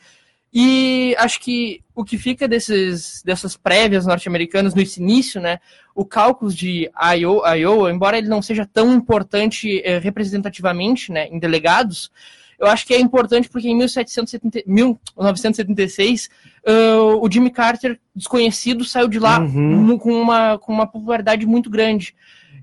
E 0.53 1.15
acho 1.19 1.41
que 1.41 1.83
o 1.95 2.05
que 2.05 2.17
fica 2.17 2.49
desses, 2.49 3.23
dessas 3.23 3.57
prévias 3.57 4.07
norte-americanas 4.07 4.75
no 4.75 4.81
início, 4.81 5.41
né? 5.41 5.61
O 5.95 6.05
cálculo 6.05 6.53
de 6.53 6.91
Iowa, 7.17 7.55
Iowa, 7.57 7.93
embora 7.93 8.17
ele 8.17 8.29
não 8.29 8.41
seja 8.41 8.65
tão 8.65 8.95
importante 8.95 9.83
eh, 9.85 9.99
representativamente, 9.99 11.13
né, 11.13 11.29
em 11.29 11.39
delegados, 11.39 12.11
eu 12.59 12.67
acho 12.67 12.87
que 12.87 12.93
é 12.93 13.01
importante 13.01 13.49
porque 13.49 13.69
em 13.69 13.77
1770, 13.77 14.65
1976 14.67 16.29
uh, 16.67 17.25
o 17.25 17.31
Jimmy 17.31 17.51
Carter, 17.51 18.01
desconhecido, 18.15 18.85
saiu 18.85 19.07
de 19.07 19.21
lá 19.21 19.39
uhum. 19.39 19.97
com, 19.97 20.13
uma, 20.13 20.59
com 20.59 20.73
uma 20.73 20.87
popularidade 20.87 21.47
muito 21.47 21.71
grande. 21.71 22.17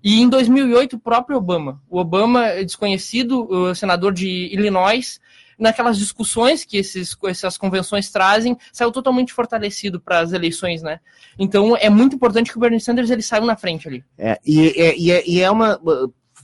E 0.04 0.22
em 0.22 0.28
2008, 0.28 0.98
o 0.98 1.00
próprio 1.00 1.38
Obama, 1.38 1.82
o 1.90 1.98
Obama, 1.98 2.52
desconhecido, 2.64 3.50
o 3.50 3.74
senador 3.74 4.14
de 4.14 4.28
Illinois, 4.54 5.20
naquelas 5.58 5.98
discussões 5.98 6.64
que 6.64 6.78
esses, 6.78 7.16
essas 7.26 7.58
convenções 7.58 8.10
trazem, 8.12 8.58
saiu 8.72 8.92
totalmente 8.92 9.34
fortalecido 9.34 10.00
para 10.00 10.20
as 10.20 10.34
eleições, 10.34 10.82
né? 10.82 11.00
Então 11.38 11.76
é 11.78 11.90
muito 11.90 12.16
importante 12.16 12.52
que 12.52 12.58
o 12.58 12.60
Bernie 12.60 12.80
Sanders 12.80 13.10
ele 13.10 13.22
saiu 13.22 13.46
na 13.46 13.56
frente 13.56 13.88
ali. 13.88 14.04
É, 14.18 14.40
e, 14.46 15.06
e, 15.06 15.12
é, 15.12 15.28
e 15.28 15.42
é 15.42 15.50
uma 15.50 15.80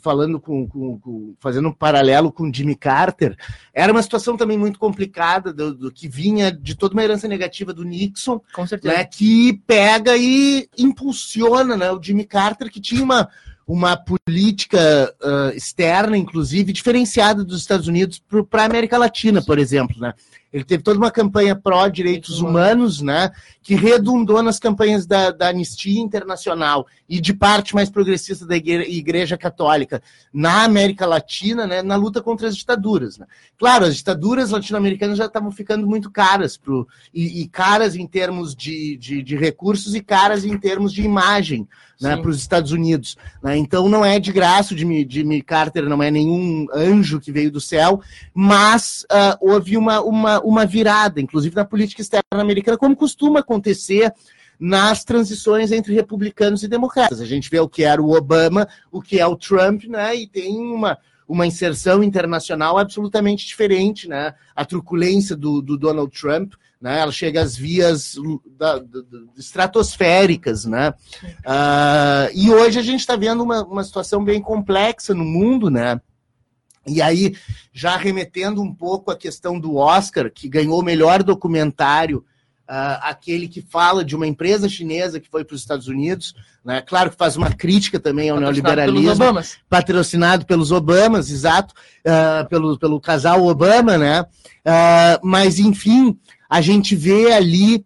falando 0.02 0.40
com, 0.40 0.68
com, 0.68 1.00
com, 1.00 1.36
fazendo 1.40 1.70
um 1.70 1.74
paralelo 1.74 2.32
com 2.32 2.52
Jimmy 2.52 2.76
Carter, 2.76 3.38
era 3.74 3.92
uma 3.92 4.02
situação 4.02 4.36
também 4.36 4.58
muito 4.58 4.80
complicada 4.80 5.54
do, 5.54 5.74
do 5.74 5.92
que 5.92 6.08
vinha 6.08 6.52
de 6.52 6.76
toda 6.76 6.94
uma 6.94 7.04
herança 7.04 7.28
negativa 7.28 7.72
do 7.72 7.86
Nixon, 7.86 8.42
com 8.54 8.66
certeza. 8.66 8.96
Né, 8.96 9.06
que 9.06 9.62
pega 9.66 10.18
e 10.18 10.68
impulsiona 10.78 11.78
né, 11.78 11.92
o 11.92 12.02
Jimmy 12.02 12.26
Carter, 12.26 12.72
que 12.72 12.82
tinha 12.82 13.04
uma, 13.04 13.30
uma 13.72 13.96
política 13.96 15.16
uh, 15.24 15.56
externa, 15.56 16.18
inclusive, 16.18 16.74
diferenciada 16.74 17.42
dos 17.42 17.62
Estados 17.62 17.88
Unidos 17.88 18.22
para 18.50 18.64
a 18.64 18.66
América 18.66 18.98
Latina, 18.98 19.42
por 19.42 19.58
exemplo. 19.58 19.96
Né? 19.98 20.14
Ele 20.52 20.66
teve 20.66 20.84
toda 20.84 20.98
uma 20.98 21.10
campanha 21.10 21.56
pró-direitos 21.56 22.42
humanos, 22.42 23.02
né, 23.02 23.32
que 23.64 23.74
redundou 23.74 24.44
nas 24.44 24.60
campanhas 24.60 25.06
da, 25.06 25.32
da, 25.32 25.48
Anistia 25.48 26.02
Internacional 26.02 26.86
e 27.08 27.22
de 27.22 27.34
parte 27.34 27.74
mais 27.74 27.90
progressista 27.90 28.46
da 28.46 28.58
Igreja 28.58 29.38
Católica 29.38 30.04
na 30.34 30.66
América 30.66 31.06
Latina, 31.06 31.66
né, 31.66 31.82
na 31.82 31.96
luta 31.96 32.22
contra 32.22 32.50
as 32.50 32.58
ditaduras. 32.58 33.18
Né. 33.18 33.26
Claro, 33.58 33.86
as 33.86 33.96
ditaduras 33.96 34.50
latino-americanas 34.50 35.18
já 35.18 35.28
estavam 35.28 35.52
ficando 35.52 35.88
muito 35.88 36.12
caras, 36.12 36.58
pro, 36.58 36.86
e, 37.14 37.42
e 37.42 37.48
caras 37.48 37.96
em 37.96 38.06
termos 38.06 38.54
de, 38.54 38.98
de, 38.98 39.24
de, 39.24 39.38
recursos 39.38 39.96
e 39.96 40.02
caras 40.02 40.44
em 40.44 40.58
termos 40.58 40.92
de 40.92 41.02
imagem 41.02 41.66
né, 42.02 42.18
para 42.18 42.30
os 42.30 42.38
Estados 42.38 42.72
Unidos. 42.72 43.18
Né. 43.42 43.58
Então 43.58 43.88
não 43.88 44.04
é 44.04 44.20
de 44.20 44.32
graça, 44.32 44.76
Jimmy, 44.76 45.06
Jimmy 45.10 45.42
Carter 45.42 45.88
não 45.88 46.02
é 46.02 46.10
nenhum 46.10 46.68
anjo 46.74 47.20
que 47.20 47.32
veio 47.32 47.52
do 47.52 47.62
céu, 47.62 48.02
mas 48.34 49.06
uh, 49.12 49.38
houve 49.40 49.78
uma, 49.78 50.02
uma 50.02 50.42
uma 50.42 50.66
virada, 50.66 51.22
inclusive 51.22 51.56
na 51.56 51.66
política 51.66 52.02
externa 52.02 52.24
americana, 52.32 52.78
como 52.78 52.96
costuma 52.96 53.40
acontecer 53.40 54.14
nas 54.60 55.04
transições 55.04 55.72
entre 55.72 55.94
republicanos 55.94 56.62
e 56.62 56.68
democratas. 56.68 57.20
A 57.20 57.26
gente 57.26 57.50
vê 57.50 57.60
o 57.60 57.68
que 57.68 57.84
era 57.84 58.02
o 58.02 58.16
Obama, 58.16 58.68
o 58.92 59.02
que 59.02 59.20
é 59.20 59.26
o 59.26 59.36
Trump, 59.36 59.86
né? 59.86 60.16
E 60.16 60.28
tem 60.28 60.60
uma, 60.60 61.00
uma 61.28 61.48
inserção 61.48 62.04
internacional 62.04 62.78
absolutamente 62.78 63.48
diferente, 63.48 64.08
né? 64.08 64.36
A 64.56 64.64
truculência 64.64 65.36
do, 65.36 65.62
do 65.62 65.78
Donald 65.78 66.12
Trump, 66.12 66.54
né? 66.82 67.00
Ela 67.00 67.12
chega 67.12 67.42
às 67.42 67.56
vias 67.56 68.16
da, 68.58 68.80
da, 68.80 69.02
da, 69.02 69.20
estratosféricas, 69.38 70.66
né? 70.66 70.94
Uh, 71.24 72.32
e 72.34 72.52
hoje 72.52 72.80
a 72.80 72.82
gente 72.82 73.02
está 73.02 73.16
vendo 73.16 73.44
uma, 73.44 73.64
uma 73.64 73.84
situação 73.84 74.24
bem 74.24 74.42
complexa 74.42 75.14
no 75.14 75.24
mundo, 75.24 75.70
né? 75.70 76.02
E 76.88 77.00
aí, 77.00 77.36
já 77.72 77.96
remetendo 77.96 78.60
um 78.60 78.74
pouco 78.74 79.12
à 79.12 79.16
questão 79.16 79.60
do 79.60 79.76
Oscar, 79.76 80.32
que 80.32 80.50
ganhou 80.50 80.80
o 80.80 80.84
melhor 80.84 81.22
documentário, 81.22 82.26
uh, 82.68 82.98
aquele 83.04 83.48
que 83.48 83.62
fala 83.62 84.04
de 84.04 84.16
uma 84.16 84.26
empresa 84.26 84.68
chinesa 84.68 85.20
que 85.20 85.30
foi 85.30 85.46
para 85.46 85.54
os 85.54 85.62
Estados 85.62 85.88
Unidos, 85.88 86.34
né? 86.66 86.82
claro 86.82 87.12
que 87.12 87.18
faz 87.18 87.38
uma 87.38 87.52
crítica 87.52 88.00
também 88.00 88.32
ao 88.32 88.40
neoliberalismo, 88.40 89.18
pelos 89.18 89.58
patrocinado 89.70 90.46
pelos 90.48 90.72
Obamas, 90.72 91.30
exato, 91.30 91.76
uh, 92.00 92.50
pelo, 92.50 92.80
pelo 92.80 93.00
casal 93.00 93.46
Obama, 93.46 93.96
né? 94.00 94.22
Uh, 94.22 95.20
mas, 95.22 95.60
enfim, 95.60 96.18
a 96.52 96.60
gente 96.60 96.98
vê 96.98 97.32
ali 97.32 97.86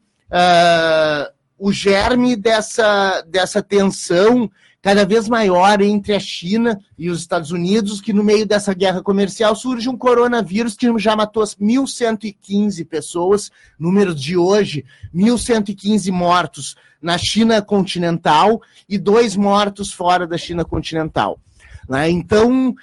o 1.57 1.71
germe 1.71 2.35
dessa, 2.35 3.21
dessa 3.21 3.61
tensão 3.61 4.49
cada 4.81 5.05
vez 5.05 5.29
maior 5.29 5.81
entre 5.81 6.13
a 6.13 6.19
China 6.19 6.79
e 6.97 7.09
os 7.09 7.19
Estados 7.19 7.51
Unidos, 7.51 8.01
que 8.01 8.11
no 8.11 8.23
meio 8.23 8.45
dessa 8.45 8.73
guerra 8.73 9.03
comercial 9.03 9.55
surge 9.55 9.87
um 9.87 9.95
coronavírus 9.95 10.75
que 10.75 10.87
já 10.97 11.15
matou 11.15 11.43
1.115 11.43 12.87
pessoas, 12.87 13.51
número 13.79 14.15
de 14.15 14.35
hoje, 14.35 14.83
1.115 15.13 16.11
mortos 16.11 16.75
na 16.99 17.19
China 17.19 17.61
continental 17.61 18.59
e 18.89 18.97
dois 18.97 19.35
mortos 19.35 19.93
fora 19.93 20.25
da 20.25 20.39
China 20.39 20.65
continental. 20.65 21.39
Né? 21.87 22.09
Então, 22.09 22.75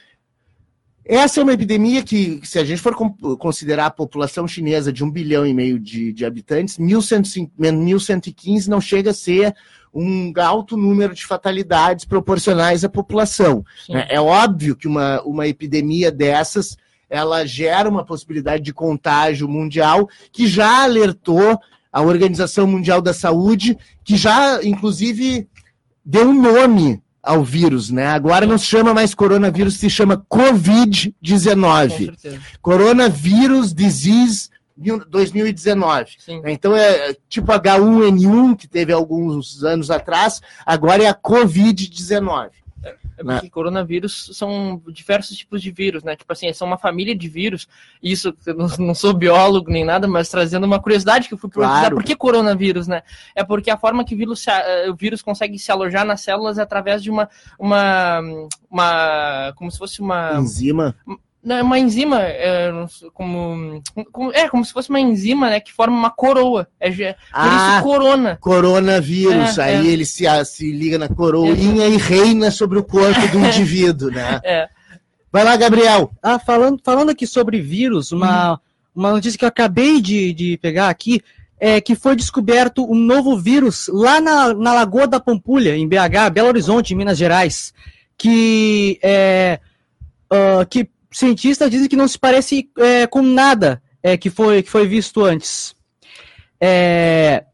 essa 1.04 1.40
é 1.40 1.42
uma 1.42 1.52
epidemia 1.52 2.02
que, 2.02 2.40
se 2.44 2.58
a 2.58 2.64
gente 2.64 2.80
for 2.80 2.94
considerar 3.38 3.86
a 3.86 3.90
população 3.90 4.46
chinesa 4.46 4.92
de 4.92 5.02
um 5.02 5.10
bilhão 5.10 5.44
e 5.44 5.52
meio 5.52 5.78
de, 5.78 6.12
de 6.12 6.24
habitantes, 6.24 6.78
1.115 6.78 8.68
não 8.68 8.80
chega 8.80 9.10
a 9.10 9.14
ser 9.14 9.54
um 9.92 10.32
alto 10.40 10.76
número 10.76 11.14
de 11.14 11.26
fatalidades 11.26 12.04
proporcionais 12.04 12.84
à 12.84 12.88
população. 12.88 13.64
Né? 13.88 14.06
É 14.08 14.20
óbvio 14.20 14.76
que 14.76 14.86
uma, 14.86 15.20
uma 15.22 15.46
epidemia 15.46 16.10
dessas 16.10 16.76
ela 17.10 17.44
gera 17.44 17.90
uma 17.90 18.04
possibilidade 18.04 18.62
de 18.62 18.72
contágio 18.72 19.46
mundial 19.46 20.08
que 20.32 20.46
já 20.46 20.84
alertou 20.84 21.60
a 21.92 22.00
Organização 22.00 22.66
Mundial 22.66 23.02
da 23.02 23.12
Saúde, 23.12 23.76
que 24.02 24.16
já, 24.16 24.64
inclusive, 24.64 25.46
deu 26.02 26.30
um 26.30 26.40
nome 26.40 27.01
ao 27.22 27.44
vírus, 27.44 27.90
né? 27.90 28.08
Agora 28.08 28.44
não 28.46 28.58
se 28.58 28.66
chama 28.66 28.92
mais 28.92 29.14
coronavírus, 29.14 29.76
se 29.76 29.88
chama 29.88 30.16
Covid-19. 30.30 32.14
Coronavírus 32.60 33.72
Disease 33.72 34.50
2019. 35.08 36.16
Sim. 36.18 36.42
Então 36.46 36.74
é 36.74 37.14
tipo 37.28 37.52
H1N1 37.52 38.56
que 38.56 38.66
teve 38.66 38.92
alguns 38.92 39.62
anos 39.62 39.90
atrás, 39.90 40.40
agora 40.66 41.04
é 41.04 41.08
a 41.08 41.14
Covid-19. 41.14 42.50
É, 42.82 42.88
é 43.18 43.24
porque 43.24 43.46
né? 43.46 43.50
coronavírus 43.50 44.30
são 44.32 44.82
diversos 44.88 45.36
tipos 45.36 45.62
de 45.62 45.70
vírus, 45.70 46.02
né? 46.02 46.16
Tipo 46.16 46.32
assim, 46.32 46.52
são 46.52 46.66
uma 46.66 46.78
família 46.78 47.14
de 47.14 47.28
vírus. 47.28 47.68
Isso, 48.02 48.34
eu 48.46 48.56
não 48.78 48.94
sou 48.94 49.14
biólogo 49.14 49.70
nem 49.70 49.84
nada, 49.84 50.08
mas 50.08 50.28
trazendo 50.28 50.64
uma 50.64 50.80
curiosidade 50.80 51.28
que 51.28 51.34
eu 51.34 51.38
fui 51.38 51.48
pesquisar. 51.48 51.80
Claro. 51.80 51.96
Por 51.96 52.04
que 52.04 52.16
coronavírus, 52.16 52.88
né? 52.88 53.02
É 53.34 53.44
porque 53.44 53.70
a 53.70 53.76
forma 53.76 54.04
que 54.04 54.14
o 54.14 54.18
vírus, 54.18 54.40
se, 54.40 54.50
eh, 54.50 54.90
o 54.90 54.94
vírus 54.94 55.22
consegue 55.22 55.58
se 55.58 55.70
alojar 55.70 56.04
nas 56.04 56.20
células 56.20 56.58
é 56.58 56.62
através 56.62 57.02
de 57.02 57.10
uma, 57.10 57.28
uma, 57.58 58.20
uma 58.70 59.52
como 59.56 59.70
se 59.70 59.78
fosse 59.78 60.00
uma... 60.00 60.38
Enzima? 60.38 60.94
Não, 61.06 61.14
é 61.14 61.18
uma 61.44 61.78
enzima, 61.78 62.20
é, 62.22 62.70
como, 63.12 63.82
como, 64.12 64.32
é 64.32 64.48
como 64.48 64.64
se 64.64 64.72
fosse 64.72 64.90
uma 64.90 65.00
enzima, 65.00 65.50
né, 65.50 65.60
que 65.60 65.72
forma 65.72 65.96
uma 65.96 66.10
coroa. 66.10 66.68
É, 66.78 66.90
por 66.90 67.16
ah, 67.32 67.74
isso 67.74 67.82
corona. 67.82 68.36
Coronavírus. 68.40 69.58
É, 69.58 69.62
aí 69.62 69.88
é. 69.88 69.90
ele 69.90 70.04
se, 70.04 70.24
se 70.44 70.70
liga 70.70 70.98
na 70.98 71.08
coroinha 71.08 71.88
e 71.88 71.96
reina 71.96 72.50
sobre 72.50 72.78
o 72.78 72.84
corpo 72.84 73.26
do 73.28 73.38
indivíduo, 73.44 74.10
né? 74.10 74.40
É. 74.44 74.68
Vai 75.32 75.44
lá, 75.44 75.56
Gabriel. 75.56 76.12
Ah, 76.22 76.38
falando, 76.38 76.80
falando 76.84 77.10
aqui 77.10 77.26
sobre 77.26 77.60
vírus, 77.60 78.12
uma, 78.12 78.54
hum. 78.54 78.58
uma 78.94 79.10
notícia 79.10 79.38
que 79.38 79.44
eu 79.44 79.48
acabei 79.48 80.00
de, 80.00 80.32
de 80.32 80.58
pegar 80.58 80.90
aqui 80.90 81.22
é 81.58 81.80
que 81.80 81.94
foi 81.94 82.16
descoberto 82.16 82.84
um 82.90 82.96
novo 82.96 83.38
vírus 83.38 83.88
lá 83.88 84.20
na, 84.20 84.52
na 84.52 84.74
Lagoa 84.74 85.06
da 85.06 85.20
Pampulha, 85.20 85.76
em 85.76 85.88
BH, 85.88 86.30
Belo 86.32 86.48
Horizonte, 86.48 86.92
em 86.92 86.96
Minas 86.96 87.16
Gerais, 87.16 87.72
que 88.18 88.98
é, 89.00 89.60
uh, 90.32 90.66
que 90.68 90.90
cientistas 91.12 91.70
dizem 91.70 91.88
que 91.88 91.96
não 91.96 92.08
se 92.08 92.18
parece 92.18 92.68
é, 92.78 93.06
com 93.06 93.22
nada 93.22 93.82
é, 94.02 94.16
que, 94.16 94.30
foi, 94.30 94.62
que 94.62 94.70
foi 94.70 94.86
visto 94.86 95.24
antes. 95.24 95.74
É... 96.60 97.44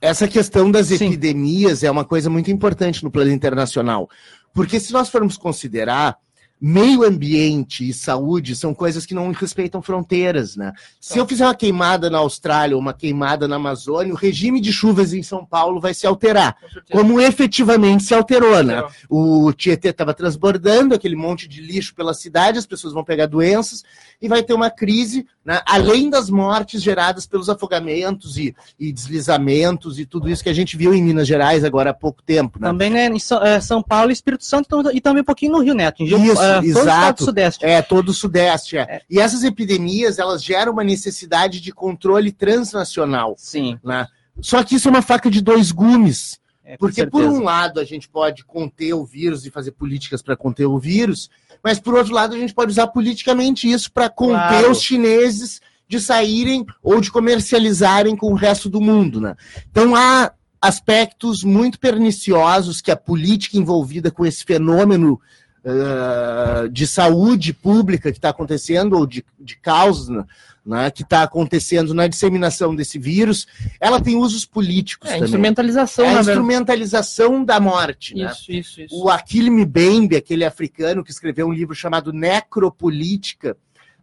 Essa 0.00 0.28
questão 0.28 0.70
das 0.70 0.88
Sim. 0.88 1.06
epidemias 1.06 1.82
é 1.82 1.90
uma 1.90 2.04
coisa 2.04 2.28
muito 2.28 2.50
importante 2.50 3.02
no 3.02 3.10
plano 3.10 3.30
internacional. 3.30 4.08
Porque 4.52 4.78
se 4.78 4.92
nós 4.92 5.08
formos 5.08 5.36
considerar, 5.36 6.16
meio 6.60 7.04
ambiente 7.04 7.88
e 7.88 7.92
saúde 7.92 8.56
são 8.56 8.72
coisas 8.72 9.04
que 9.04 9.14
não 9.14 9.30
respeitam 9.32 9.82
fronteiras, 9.82 10.56
né? 10.56 10.72
Se 11.00 11.18
eu 11.18 11.26
fizer 11.26 11.44
uma 11.44 11.54
queimada 11.54 12.08
na 12.08 12.18
Austrália 12.18 12.74
ou 12.74 12.80
uma 12.80 12.94
queimada 12.94 13.46
na 13.46 13.56
Amazônia, 13.56 14.14
o 14.14 14.16
regime 14.16 14.60
de 14.60 14.72
chuvas 14.72 15.12
em 15.12 15.22
São 15.22 15.44
Paulo 15.44 15.80
vai 15.80 15.92
se 15.92 16.06
alterar, 16.06 16.56
como 16.90 17.20
efetivamente 17.20 18.04
se 18.04 18.14
alterou, 18.14 18.62
né? 18.62 18.82
O 19.08 19.52
Tietê 19.52 19.88
estava 19.88 20.14
transbordando, 20.14 20.94
aquele 20.94 21.16
monte 21.16 21.46
de 21.48 21.60
lixo 21.60 21.94
pela 21.94 22.14
cidade, 22.14 22.58
as 22.58 22.66
pessoas 22.66 22.94
vão 22.94 23.04
pegar 23.04 23.26
doenças 23.26 23.84
e 24.20 24.28
vai 24.28 24.42
ter 24.42 24.54
uma 24.54 24.70
crise, 24.70 25.26
né? 25.44 25.60
além 25.66 26.08
das 26.08 26.30
mortes 26.30 26.82
geradas 26.82 27.26
pelos 27.26 27.50
afogamentos 27.50 28.38
e, 28.38 28.54
e, 28.78 28.92
deslizamentos 28.92 29.98
e 29.98 30.06
tudo 30.06 30.30
isso 30.30 30.42
que 30.42 30.48
a 30.48 30.54
gente 30.54 30.76
viu 30.76 30.94
em 30.94 31.02
Minas 31.02 31.28
Gerais 31.28 31.62
agora 31.62 31.90
há 31.90 31.94
pouco 31.94 32.22
tempo. 32.22 32.58
Né? 32.58 32.68
Também 32.68 32.90
né, 32.90 33.08
em 33.08 33.18
é, 33.42 33.60
São 33.60 33.82
Paulo 33.82 34.10
e 34.10 34.12
Espírito 34.14 34.44
Santo 34.44 34.90
e 34.92 35.00
também 35.00 35.20
um 35.20 35.26
pouquinho 35.26 35.52
no 35.52 35.62
Rio 35.62 35.74
Neto. 35.74 36.02
Isso, 36.02 36.40
é, 36.44 36.64
exato. 36.64 37.18
Todo 37.18 37.20
o 37.20 37.24
Sudeste. 37.26 37.64
É, 37.64 37.82
todo 37.82 38.08
o 38.08 38.14
Sudeste. 38.14 38.76
É. 38.76 38.80
é. 38.82 39.02
E 39.10 39.20
essas 39.20 39.44
epidemias, 39.44 40.18
elas 40.18 40.42
geram 40.42 40.72
uma 40.72 40.84
necessidade 40.84 41.60
de 41.60 41.72
controle 41.72 42.32
transnacional. 42.32 43.34
Sim. 43.38 43.78
Né? 43.82 44.06
Só 44.40 44.62
que 44.62 44.76
isso 44.76 44.88
é 44.88 44.90
uma 44.90 45.02
faca 45.02 45.30
de 45.30 45.40
dois 45.40 45.70
gumes. 45.70 46.38
É, 46.64 46.76
Porque, 46.78 47.06
por 47.06 47.24
um 47.24 47.42
lado, 47.42 47.78
a 47.78 47.84
gente 47.84 48.08
pode 48.08 48.44
conter 48.44 48.94
o 48.94 49.04
vírus 49.04 49.44
e 49.44 49.50
fazer 49.50 49.72
políticas 49.72 50.22
para 50.22 50.36
conter 50.36 50.64
o 50.64 50.78
vírus, 50.78 51.28
mas 51.62 51.78
por 51.78 51.94
outro 51.94 52.14
lado 52.14 52.34
a 52.34 52.38
gente 52.38 52.54
pode 52.54 52.72
usar 52.72 52.86
politicamente 52.86 53.70
isso 53.70 53.92
para 53.92 54.08
conter 54.08 54.38
claro. 54.38 54.70
os 54.70 54.80
chineses 54.80 55.60
de 55.86 56.00
saírem 56.00 56.64
ou 56.82 57.02
de 57.02 57.12
comercializarem 57.12 58.16
com 58.16 58.32
o 58.32 58.34
resto 58.34 58.70
do 58.70 58.80
mundo, 58.80 59.20
né? 59.20 59.36
Então 59.70 59.94
há, 59.94 60.32
aspectos 60.64 61.44
muito 61.44 61.78
perniciosos 61.78 62.80
que 62.80 62.90
a 62.90 62.96
política 62.96 63.58
envolvida 63.58 64.10
com 64.10 64.24
esse 64.24 64.42
fenômeno 64.42 65.20
uh, 65.64 66.68
de 66.68 66.86
saúde 66.86 67.52
pública 67.52 68.10
que 68.12 68.18
está 68.18 68.28
acontecendo, 68.30 68.96
ou 68.96 69.06
de, 69.06 69.24
de 69.38 69.56
causa 69.56 70.26
né, 70.64 70.90
que 70.90 71.02
está 71.02 71.22
acontecendo 71.22 71.92
na 71.92 72.06
disseminação 72.06 72.74
desse 72.74 72.98
vírus, 72.98 73.46
ela 73.80 74.00
tem 74.00 74.16
usos 74.16 74.46
políticos 74.46 75.08
É, 75.10 75.12
também. 75.14 75.24
instrumentalização, 75.24 76.04
É 76.06 76.16
a 76.16 76.20
instrumentalização 76.20 77.44
da 77.44 77.60
morte. 77.60 78.14
né? 78.14 78.30
Isso, 78.32 78.50
isso, 78.52 78.80
isso. 78.82 78.96
O 78.96 79.10
Achille 79.10 79.50
Mbembe, 79.50 80.16
aquele 80.16 80.44
africano 80.44 81.04
que 81.04 81.10
escreveu 81.10 81.46
um 81.48 81.52
livro 81.52 81.74
chamado 81.74 82.12
Necropolítica, 82.12 83.56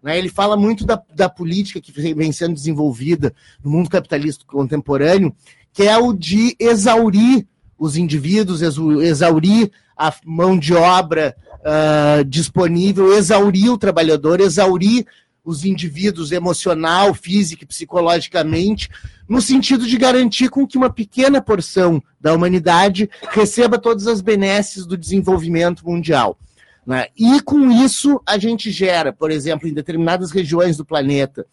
né, 0.03 0.17
ele 0.17 0.29
fala 0.29 0.55
muito 0.57 0.85
da, 0.85 1.01
da 1.13 1.29
política 1.29 1.79
que 1.81 1.91
vem 1.91 2.31
sendo 2.31 2.53
desenvolvida 2.55 3.33
no 3.63 3.69
mundo 3.71 3.89
capitalista 3.89 4.43
contemporâneo, 4.45 5.35
que 5.73 5.83
é 5.83 5.97
o 5.97 6.13
de 6.13 6.55
exaurir 6.59 7.45
os 7.77 7.95
indivíduos, 7.97 8.61
exau- 8.61 9.01
exaurir 9.01 9.71
a 9.97 10.13
mão 10.25 10.57
de 10.57 10.73
obra 10.73 11.35
ah, 11.63 12.23
disponível, 12.25 13.13
exaurir 13.13 13.71
o 13.71 13.77
trabalhador, 13.77 14.39
exaurir 14.39 15.05
os 15.43 15.65
indivíduos 15.65 16.31
emocional, 16.31 17.13
física 17.13 17.63
e 17.63 17.67
psicologicamente, 17.67 18.89
no 19.27 19.41
sentido 19.41 19.87
de 19.87 19.97
garantir 19.97 20.49
com 20.49 20.67
que 20.67 20.77
uma 20.77 20.89
pequena 20.89 21.41
porção 21.41 22.01
da 22.19 22.33
humanidade 22.33 23.09
receba 23.29 23.79
todas 23.79 24.07
as 24.07 24.21
benesses 24.21 24.85
do 24.85 24.97
desenvolvimento 24.97 25.83
mundial. 25.85 26.37
né? 26.85 27.07
E 27.17 27.41
com 27.41 27.71
isso 27.71 28.21
a 28.25 28.37
gente 28.37 28.71
gera, 28.71 29.11
por 29.11 29.31
exemplo, 29.31 29.67
em 29.67 29.73
determinadas 29.73 30.31
regiões 30.31 30.77
do 30.77 30.85
planeta 30.85 31.45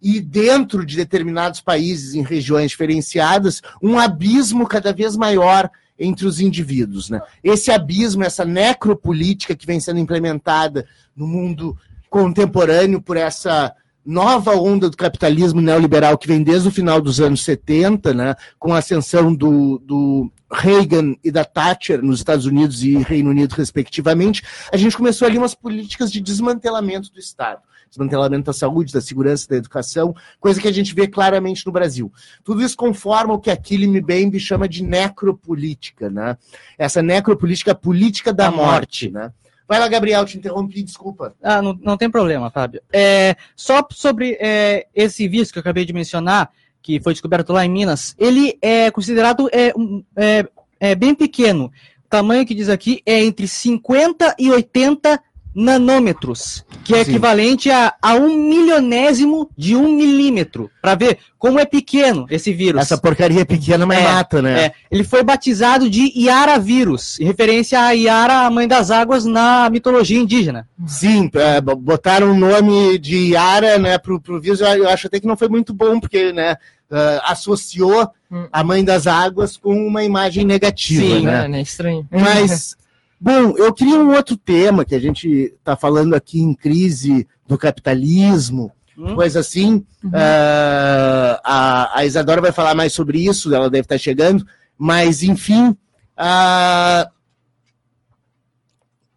e 0.00 0.20
dentro 0.20 0.84
de 0.84 0.96
determinados 0.96 1.60
países 1.60 2.14
em 2.14 2.22
regiões 2.22 2.72
diferenciadas, 2.72 3.62
um 3.80 3.98
abismo 3.98 4.66
cada 4.66 4.92
vez 4.92 5.16
maior 5.16 5.70
entre 5.98 6.26
os 6.26 6.40
indivíduos. 6.40 7.10
Né? 7.10 7.20
Esse 7.42 7.70
abismo, 7.70 8.24
essa 8.24 8.44
necropolítica 8.44 9.54
que 9.54 9.66
vem 9.66 9.80
sendo 9.80 10.00
implementada 10.00 10.86
no 11.14 11.26
mundo 11.26 11.76
contemporâneo 12.08 13.00
por 13.00 13.16
essa 13.16 13.74
nova 14.04 14.54
onda 14.56 14.90
do 14.90 14.96
capitalismo 14.96 15.60
neoliberal 15.60 16.18
que 16.18 16.26
vem 16.26 16.42
desde 16.42 16.68
o 16.68 16.72
final 16.72 17.00
dos 17.00 17.20
anos 17.20 17.44
70, 17.44 18.12
né, 18.12 18.34
com 18.58 18.74
a 18.74 18.78
ascensão 18.78 19.32
do, 19.34 19.78
do 19.78 20.30
Reagan 20.52 21.14
e 21.22 21.30
da 21.30 21.44
Thatcher 21.44 22.02
nos 22.02 22.18
Estados 22.18 22.44
Unidos 22.44 22.82
e 22.82 22.98
Reino 22.98 23.30
Unido, 23.30 23.52
respectivamente, 23.52 24.42
a 24.72 24.76
gente 24.76 24.96
começou 24.96 25.26
ali 25.26 25.38
umas 25.38 25.54
políticas 25.54 26.10
de 26.10 26.20
desmantelamento 26.20 27.12
do 27.12 27.20
Estado. 27.20 27.62
Desmantelamento 27.92 28.46
da 28.46 28.54
saúde, 28.54 28.90
da 28.90 29.02
segurança, 29.02 29.46
da 29.46 29.56
educação, 29.56 30.16
coisa 30.40 30.58
que 30.58 30.66
a 30.66 30.72
gente 30.72 30.94
vê 30.94 31.06
claramente 31.06 31.66
no 31.66 31.72
Brasil. 31.72 32.10
Tudo 32.42 32.62
isso 32.62 32.74
conforma 32.74 33.34
o 33.34 33.38
que 33.38 33.50
aquele 33.50 33.86
Mbembe 33.86 34.40
chama 34.40 34.66
de 34.66 34.82
necropolítica, 34.82 36.08
né? 36.08 36.38
Essa 36.78 37.02
necropolítica, 37.02 37.72
a 37.72 37.74
política 37.74 38.32
da, 38.32 38.44
Da 38.44 38.50
morte, 38.50 39.10
morte. 39.10 39.10
né? 39.10 39.30
Vai 39.68 39.78
lá, 39.78 39.88
Gabriel, 39.88 40.24
te 40.24 40.38
interrompi, 40.38 40.82
desculpa. 40.82 41.34
Ah, 41.42 41.60
não, 41.60 41.78
não 41.82 41.96
tem 41.98 42.10
problema, 42.10 42.50
Fábio. 42.50 42.80
É, 42.90 43.36
só 43.54 43.86
sobre 43.90 44.38
é, 44.40 44.86
esse 44.94 45.28
vírus 45.28 45.52
que 45.52 45.58
eu 45.58 45.60
acabei 45.60 45.84
de 45.84 45.92
mencionar, 45.92 46.50
que 46.80 46.98
foi 46.98 47.12
descoberto 47.12 47.52
lá 47.52 47.64
em 47.64 47.68
Minas, 47.68 48.14
ele 48.18 48.58
é 48.62 48.90
considerado 48.90 49.48
é, 49.52 49.72
é, 50.16 50.48
é 50.80 50.94
bem 50.94 51.14
pequeno. 51.14 51.66
O 52.04 52.08
tamanho 52.08 52.46
que 52.46 52.54
diz 52.54 52.68
aqui 52.70 53.02
é 53.04 53.22
entre 53.22 53.46
50 53.46 54.34
e 54.38 54.50
80 54.50 55.22
nanômetros, 55.54 56.64
que 56.84 56.94
é 56.94 57.04
Sim. 57.04 57.10
equivalente 57.10 57.70
a, 57.70 57.94
a 58.00 58.14
um 58.14 58.36
milionésimo 58.48 59.50
de 59.56 59.76
um 59.76 59.92
milímetro. 59.94 60.70
Para 60.80 60.94
ver 60.94 61.18
como 61.38 61.58
é 61.58 61.64
pequeno 61.64 62.26
esse 62.30 62.52
vírus. 62.52 62.80
Essa 62.80 62.96
porcaria 62.98 63.42
é 63.42 63.44
pequena, 63.44 63.84
mas 63.84 63.98
É, 63.98 64.02
mata, 64.02 64.42
né? 64.42 64.64
É, 64.64 64.72
ele 64.90 65.04
foi 65.04 65.22
batizado 65.22 65.88
de 65.90 66.12
Iara 66.14 66.58
vírus, 66.58 67.18
em 67.20 67.24
referência 67.24 67.80
a 67.80 67.92
Iara, 67.92 68.46
a 68.46 68.50
mãe 68.50 68.66
das 68.66 68.90
águas, 68.90 69.24
na 69.24 69.68
mitologia 69.70 70.18
indígena. 70.18 70.68
Sim, 70.86 71.30
é, 71.34 71.60
botaram 71.60 72.32
o 72.32 72.38
nome 72.38 72.98
de 72.98 73.32
Yara, 73.32 73.78
né, 73.78 73.98
pro, 73.98 74.20
pro 74.20 74.40
vírus, 74.40 74.60
eu, 74.60 74.68
eu 74.68 74.88
acho 74.88 75.06
até 75.06 75.20
que 75.20 75.26
não 75.26 75.36
foi 75.36 75.48
muito 75.48 75.72
bom, 75.74 76.00
porque, 76.00 76.32
né, 76.32 76.56
ah, 76.90 77.32
associou 77.32 78.10
Hum. 78.30 78.46
a 78.50 78.64
Mãe 78.64 78.82
das 78.82 79.06
Águas 79.06 79.58
com 79.58 79.74
uma 79.86 80.02
imagem 80.02 80.42
negativa, 80.46 81.02
Sim, 81.02 81.26
né? 81.26 81.42
né? 81.42 81.48
né? 81.48 81.60
Estranho. 81.60 82.08
Mas, 82.10 82.74
bom, 83.22 83.56
eu 83.56 83.72
queria 83.72 83.96
um 83.98 84.12
outro 84.14 84.36
tema 84.36 84.84
que 84.84 84.94
a 84.94 84.98
gente 84.98 85.28
está 85.58 85.76
falando 85.76 86.14
aqui 86.14 86.40
em 86.40 86.52
crise 86.54 87.26
do 87.46 87.56
capitalismo, 87.56 88.72
Hum. 88.98 89.14
coisa 89.14 89.40
assim. 89.40 89.84
Ah, 90.12 91.40
a, 91.42 91.98
a 92.00 92.04
Isadora 92.04 92.40
vai 92.42 92.52
falar 92.52 92.74
mais 92.74 92.92
sobre 92.92 93.24
isso, 93.24 93.52
ela 93.54 93.70
deve 93.70 93.86
estar 93.86 93.96
chegando, 93.98 94.46
mas, 94.76 95.22
enfim, 95.22 95.74
a 96.16 97.08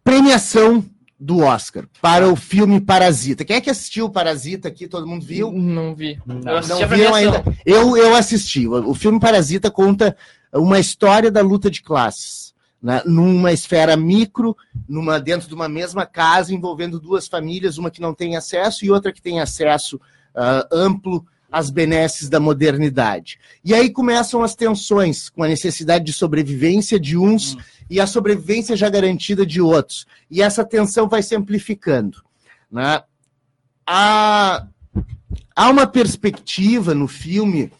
premiação 0.02 0.84
do 1.18 1.38
Oscar 1.40 1.86
para 2.00 2.28
o 2.28 2.36
filme 2.36 2.80
Parasita. 2.80 3.44
Quem 3.44 3.56
é 3.56 3.60
que 3.60 3.70
assistiu 3.70 4.08
Parasita 4.08 4.68
aqui? 4.68 4.86
Todo 4.86 5.06
mundo 5.06 5.24
viu? 5.24 5.50
Não 5.52 5.94
vi. 5.94 6.18
Não 6.26 6.40
viram 6.40 6.88
premiação. 6.88 7.14
ainda? 7.14 7.44
Eu, 7.64 7.96
eu 7.96 8.14
assisti. 8.14 8.66
O 8.68 8.94
filme 8.94 9.18
Parasita 9.18 9.70
conta 9.70 10.16
uma 10.52 10.78
história 10.78 11.30
da 11.30 11.40
luta 11.42 11.70
de 11.70 11.82
classes. 11.82 12.45
Né? 12.86 13.02
Numa 13.04 13.52
esfera 13.52 13.96
micro, 13.96 14.56
numa, 14.88 15.18
dentro 15.18 15.48
de 15.48 15.54
uma 15.56 15.68
mesma 15.68 16.06
casa, 16.06 16.54
envolvendo 16.54 17.00
duas 17.00 17.26
famílias, 17.26 17.78
uma 17.78 17.90
que 17.90 18.00
não 18.00 18.14
tem 18.14 18.36
acesso 18.36 18.84
e 18.84 18.92
outra 18.92 19.12
que 19.12 19.20
tem 19.20 19.40
acesso 19.40 20.00
ah, 20.32 20.64
amplo 20.70 21.26
às 21.50 21.68
benesses 21.68 22.28
da 22.28 22.38
modernidade. 22.38 23.40
E 23.64 23.74
aí 23.74 23.90
começam 23.90 24.40
as 24.40 24.54
tensões, 24.54 25.28
com 25.28 25.42
a 25.42 25.48
necessidade 25.48 26.04
de 26.04 26.12
sobrevivência 26.12 27.00
de 27.00 27.16
uns 27.18 27.56
e 27.90 27.98
a 28.00 28.06
sobrevivência 28.06 28.76
já 28.76 28.88
garantida 28.88 29.44
de 29.44 29.60
outros. 29.60 30.06
E 30.30 30.40
essa 30.40 30.64
tensão 30.64 31.08
vai 31.08 31.24
se 31.24 31.34
amplificando. 31.34 32.22
Né? 32.70 33.02
Há, 33.84 34.64
há 35.56 35.70
uma 35.70 35.88
perspectiva 35.88 36.94
no 36.94 37.08
filme 37.08 37.72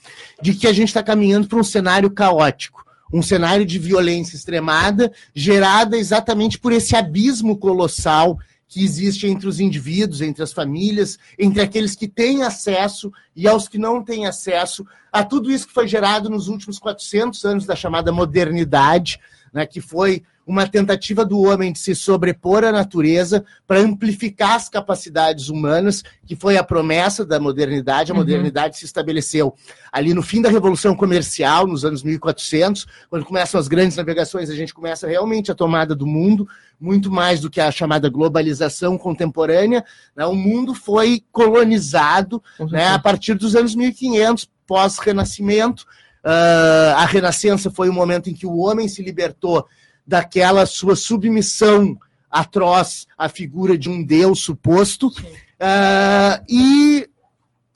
de 0.42 0.52
que 0.52 0.66
a 0.66 0.72
gente 0.72 0.88
está 0.88 1.00
caminhando 1.00 1.46
para 1.46 1.60
um 1.60 1.64
cenário 1.64 2.10
caótico, 2.10 2.84
um 3.12 3.22
cenário 3.22 3.64
de 3.64 3.78
violência 3.78 4.36
extremada, 4.36 5.12
gerada 5.34 5.96
exatamente 5.96 6.58
por 6.58 6.72
esse 6.72 6.96
abismo 6.96 7.56
colossal 7.56 8.38
que 8.68 8.82
existe 8.82 9.26
entre 9.26 9.48
os 9.48 9.60
indivíduos, 9.60 10.20
entre 10.20 10.42
as 10.42 10.52
famílias, 10.52 11.18
entre 11.38 11.62
aqueles 11.62 11.94
que 11.94 12.08
têm 12.08 12.42
acesso 12.42 13.12
e 13.34 13.46
aos 13.46 13.68
que 13.68 13.78
não 13.78 14.02
têm 14.02 14.26
acesso 14.26 14.84
a 15.12 15.24
tudo 15.24 15.50
isso 15.50 15.68
que 15.68 15.74
foi 15.74 15.86
gerado 15.86 16.28
nos 16.28 16.48
últimos 16.48 16.78
400 16.78 17.44
anos 17.44 17.66
da 17.66 17.76
chamada 17.76 18.10
modernidade, 18.10 19.20
né, 19.52 19.64
que 19.64 19.80
foi 19.80 20.24
uma 20.46 20.66
tentativa 20.68 21.24
do 21.24 21.40
homem 21.42 21.72
de 21.72 21.78
se 21.80 21.92
sobrepor 21.94 22.62
à 22.62 22.70
natureza 22.70 23.44
para 23.66 23.80
amplificar 23.80 24.52
as 24.54 24.68
capacidades 24.68 25.48
humanas, 25.48 26.04
que 26.24 26.36
foi 26.36 26.56
a 26.56 26.62
promessa 26.62 27.26
da 27.26 27.40
modernidade. 27.40 28.12
A 28.12 28.14
Uhum. 28.14 28.20
modernidade 28.20 28.78
se 28.78 28.84
estabeleceu 28.84 29.54
ali 29.92 30.14
no 30.14 30.22
fim 30.22 30.40
da 30.40 30.48
Revolução 30.48 30.94
Comercial, 30.94 31.66
nos 31.66 31.84
anos 31.84 32.02
1400, 32.04 32.86
quando 33.10 33.24
começam 33.24 33.58
as 33.58 33.66
grandes 33.66 33.96
navegações, 33.96 34.48
a 34.48 34.54
gente 34.54 34.72
começa 34.72 35.08
realmente 35.08 35.50
a 35.50 35.54
tomada 35.54 35.96
do 35.96 36.06
mundo, 36.06 36.46
muito 36.80 37.10
mais 37.10 37.40
do 37.40 37.50
que 37.50 37.60
a 37.60 37.70
chamada 37.72 38.08
globalização 38.08 38.96
contemporânea. 38.96 39.84
né? 40.14 40.24
O 40.26 40.34
mundo 40.34 40.74
foi 40.74 41.24
colonizado 41.32 42.40
Com 42.56 42.66
né, 42.66 42.86
a 42.88 42.98
partir 42.98 43.34
dos 43.34 43.56
anos 43.56 43.74
1500, 43.74 44.48
pós-renascimento. 44.66 45.86
Ah, 46.22 46.94
a 46.98 47.04
Renascença 47.06 47.70
foi 47.70 47.88
o 47.88 47.92
momento 47.92 48.28
em 48.28 48.34
que 48.34 48.46
o 48.46 48.56
homem 48.58 48.88
se 48.88 49.02
libertou 49.02 49.66
daquela 50.06 50.66
sua 50.66 50.94
submissão 50.94 51.98
atroz 52.30 53.06
à 53.16 53.28
figura 53.28 53.76
de 53.78 53.88
um 53.88 54.02
deus 54.02 54.40
suposto 54.40 55.10
ah, 55.58 56.42
e 56.48 57.08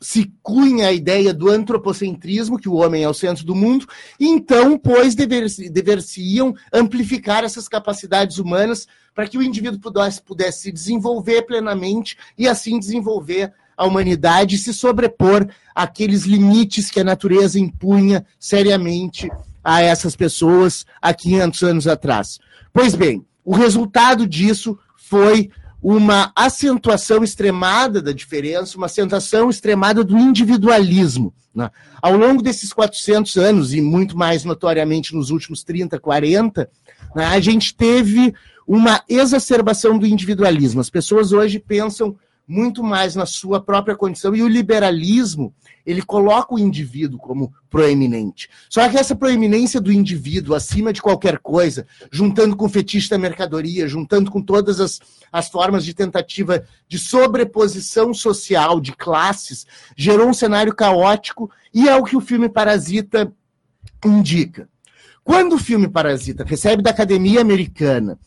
se 0.01 0.33
cunha 0.43 0.89
a 0.89 0.93
ideia 0.93 1.33
do 1.35 1.51
antropocentrismo, 1.51 2.59
que 2.59 2.69
o 2.69 2.75
homem 2.75 3.03
é 3.03 3.09
o 3.09 3.15
centro 3.15 3.45
do 3.45 3.55
mundo, 3.55 3.87
e 4.19 4.27
então, 4.27 4.79
pois, 4.79 5.15
dever-se- 5.15 5.69
dever-se-iam 5.69 6.55
amplificar 6.73 7.45
essas 7.45 7.69
capacidades 7.69 8.39
humanas 8.39 8.89
para 9.15 9.27
que 9.27 9.37
o 9.37 9.43
indivíduo 9.43 9.79
pudesse, 9.79 10.23
pudesse 10.23 10.63
se 10.63 10.73
desenvolver 10.73 11.43
plenamente 11.43 12.17
e 12.39 12.49
assim 12.49 12.79
desenvolver 12.79 13.53
a 13.77 13.85
humanidade 13.85 14.55
e 14.55 14.59
se 14.59 14.73
sobrepor 14.73 15.47
àqueles 15.75 16.25
limites 16.25 16.91
que 16.91 17.01
a 17.01 17.05
natureza 17.05 17.59
impunha 17.59 18.25
seriamente 18.39 19.29
a 19.63 19.83
essas 19.83 20.17
pessoas 20.17 20.85
há 21.01 21.13
500 21.13 21.63
anos 21.63 21.87
atrás. 21.87 22.39
Pois 22.73 22.95
bem, 22.95 23.25
o 23.45 23.55
resultado 23.55 24.27
disso 24.27 24.79
foi 24.97 25.51
uma 25.83 26.31
acentuação 26.37 27.25
extremada 27.25 28.03
da 28.03 28.13
diferença, 28.13 28.77
uma 28.77 28.87
acentuação 28.87 29.49
extremada 29.49 30.05
do 30.05 30.17
individualismo. 30.17 31.33
né? 31.55 31.71
Ao 32.03 32.17
longo 32.17 32.43
desses 32.43 32.73
400 32.73 33.37
anos, 33.37 33.75
e 33.75 33.81
muito 33.81 34.17
mais 34.17 34.45
notoriamente 34.45 35.15
nos 35.15 35.31
últimos 35.31 35.65
30, 35.65 35.99
40, 35.99 36.69
né, 37.15 37.25
a 37.25 37.41
gente 37.41 37.75
teve 37.75 38.35
uma 38.67 39.03
exacerbação 39.09 39.99
do 39.99 40.07
individualismo. 40.07 40.81
As 40.81 40.91
pessoas 40.91 41.33
hoje 41.33 41.59
pensam 41.59 42.17
muito 42.51 42.83
mais 42.83 43.15
na 43.15 43.27
sua 43.27 43.61
própria 43.61 43.95
condição, 43.95 44.35
e 44.35 44.43
o 44.43 44.49
liberalismo, 44.49 45.55
ele 45.87 46.03
coloca 46.03 46.53
o 46.53 46.59
indivíduo 46.59 47.17
como 47.17 47.55
proeminente. 47.71 48.51
Só 48.69 48.89
que 48.89 48.99
essa 48.99 49.15
proeminência 49.15 49.81
do 49.81 49.93
indivíduo 49.93 50.57
acima 50.57 50.93
de 50.93 51.01
qualquer 51.01 51.39
coisa, 51.39 51.87
juntando 52.11 52.57
com 52.57 52.65
o 52.65 52.69
fetiche 52.69 53.09
da 53.09 53.17
mercadoria, 53.17 53.87
juntando 53.87 54.33
com 54.33 54.43
todas 54.43 54.81
as, 54.81 54.99
as 55.31 55.49
formas 55.49 55.85
de 55.85 55.95
tentativa 55.95 56.65
de 56.89 56.99
sobreposição 56.99 58.13
social, 58.13 58.81
de 58.81 58.97
classes, 58.97 59.65
gerou 59.97 60.29
um 60.29 60.35
cenário 60.35 60.75
caótico, 60.75 61.49
e 61.73 61.89
é 61.89 61.95
o 61.95 62.03
que 62.03 62.17
o 62.17 62.21
filme 62.21 62.49
Parasita 62.49 63.33
indica. 64.05 64.69
Quando 65.23 65.53
o 65.53 65.59
filme 65.59 65.87
Parasita 65.87 66.43
recebe 66.43 66.83
da 66.83 66.91
Academia 66.91 67.41
Americana 67.41 68.19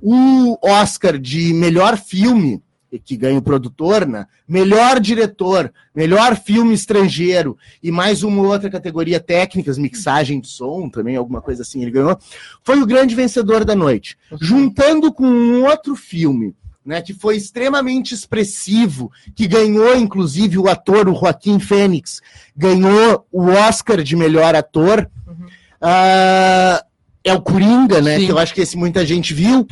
o 0.00 0.56
Oscar 0.62 1.18
de 1.18 1.52
melhor 1.52 1.98
filme, 1.98 2.62
que 2.98 3.16
ganha 3.16 3.38
o 3.38 3.42
produtor, 3.42 4.06
né? 4.06 4.26
Melhor 4.48 5.00
diretor, 5.00 5.72
melhor 5.94 6.36
filme 6.36 6.74
estrangeiro 6.74 7.56
e 7.82 7.90
mais 7.90 8.22
uma 8.22 8.42
outra 8.42 8.70
categoria 8.70 9.20
técnicas, 9.20 9.78
mixagem 9.78 10.40
de 10.40 10.48
som, 10.48 10.88
também 10.88 11.16
alguma 11.16 11.40
coisa 11.40 11.62
assim 11.62 11.82
ele 11.82 11.90
ganhou. 11.90 12.18
Foi 12.62 12.80
o 12.80 12.86
grande 12.86 13.14
vencedor 13.14 13.64
da 13.64 13.74
noite, 13.74 14.16
juntando 14.40 15.12
com 15.12 15.26
um 15.26 15.64
outro 15.64 15.96
filme, 15.96 16.54
né, 16.84 17.02
que 17.02 17.12
foi 17.12 17.36
extremamente 17.36 18.14
expressivo, 18.14 19.10
que 19.34 19.48
ganhou 19.48 19.96
inclusive 19.96 20.56
o 20.58 20.68
ator, 20.68 21.08
o 21.08 21.14
Joaquim 21.14 21.58
Fênix, 21.58 22.20
ganhou 22.56 23.26
o 23.32 23.46
Oscar 23.46 24.02
de 24.02 24.14
melhor 24.14 24.54
ator. 24.54 25.10
Uhum. 25.26 25.46
Uh, 25.82 26.86
é 27.24 27.34
o 27.34 27.42
Coringa, 27.42 28.00
né? 28.00 28.20
Sim. 28.20 28.26
Que 28.26 28.32
eu 28.32 28.38
acho 28.38 28.54
que 28.54 28.60
esse 28.60 28.76
muita 28.76 29.04
gente 29.04 29.34
viu. 29.34 29.66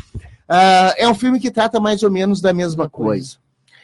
Uh, 0.55 0.95
é 0.97 1.09
um 1.09 1.15
filme 1.15 1.41
que 1.41 1.51
trata 1.51 1.81
mais 1.81 2.05
ou 2.05 2.11
menos 2.11 2.41
da 2.41 2.53
mesma 2.53 2.89
coisa. 2.89 3.39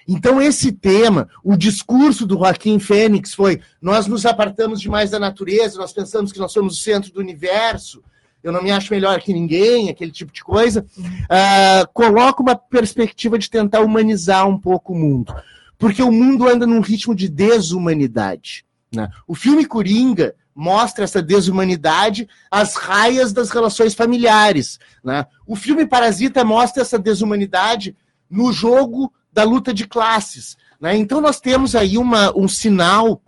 Então, 0.07 0.41
esse 0.41 0.71
tema, 0.71 1.29
o 1.43 1.57
discurso 1.57 2.25
do 2.25 2.39
Joaquim 2.39 2.79
Fênix 2.79 3.35
foi: 3.35 3.61
nós 3.83 4.07
nos 4.07 4.25
apartamos 4.25 4.81
demais 4.81 5.11
da 5.11 5.19
natureza, 5.19 5.79
nós 5.79 5.93
pensamos 5.93 6.31
que 6.31 6.39
nós 6.39 6.53
somos 6.53 6.75
o 6.75 6.81
centro 6.81 7.13
do 7.13 7.19
universo, 7.19 8.03
eu 8.43 8.53
não 8.53 8.63
me 8.63 8.71
acho 8.71 8.93
melhor 8.93 9.21
que 9.21 9.33
ninguém, 9.33 9.91
aquele 9.91 10.13
tipo 10.13 10.33
de 10.33 10.45
coisa. 10.45 10.87
Uh, 10.99 11.93
coloca 11.93 12.41
uma 12.41 12.55
perspectiva 12.55 13.37
de 13.37 13.51
tentar 13.51 13.81
humanizar 13.81 14.49
um 14.49 14.59
pouco 14.59 14.93
o 14.93 14.97
mundo. 14.97 15.35
Porque 15.77 16.03
o 16.03 16.13
mundo 16.13 16.49
anda 16.49 16.67
num 16.67 16.81
ritmo 16.81 17.15
de 17.15 17.29
desumanidade. 17.29 18.65
Né? 18.95 19.09
O 19.27 19.35
filme 19.35 19.67
Coringa 19.67 20.35
mostra 20.61 21.05
essa 21.05 21.23
desumanidade 21.23 22.29
às 22.51 22.75
raias 22.77 23.33
das 23.33 23.49
relações 23.49 23.95
familiares. 23.95 24.79
Né? 25.03 25.25
O 25.47 25.57
filme 25.57 25.87
Parasita 25.87 26.45
mostra 26.45 26.83
essa 26.83 26.99
desumanidade 26.99 27.97
no 28.31 28.53
jogo 28.53 29.11
da 29.33 29.43
luta 29.43 29.73
de 29.73 29.87
classes. 29.87 30.59
Né? 30.79 30.99
Então 30.99 31.19
nós 31.19 31.41
temos 31.41 31.75
aí 31.75 31.97
uma, 31.97 32.37
um 32.37 32.47
sinal 32.47 33.23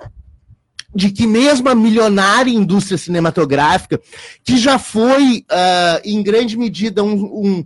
de 0.94 1.10
que 1.10 1.26
mesmo 1.26 1.70
a 1.70 1.74
milionária 1.74 2.50
indústria 2.50 2.98
cinematográfica, 2.98 3.98
que 4.44 4.58
já 4.58 4.78
foi, 4.78 5.46
uh, 5.50 6.00
em 6.04 6.22
grande 6.22 6.58
medida, 6.58 7.02
um, 7.02 7.14
um, 7.14 7.64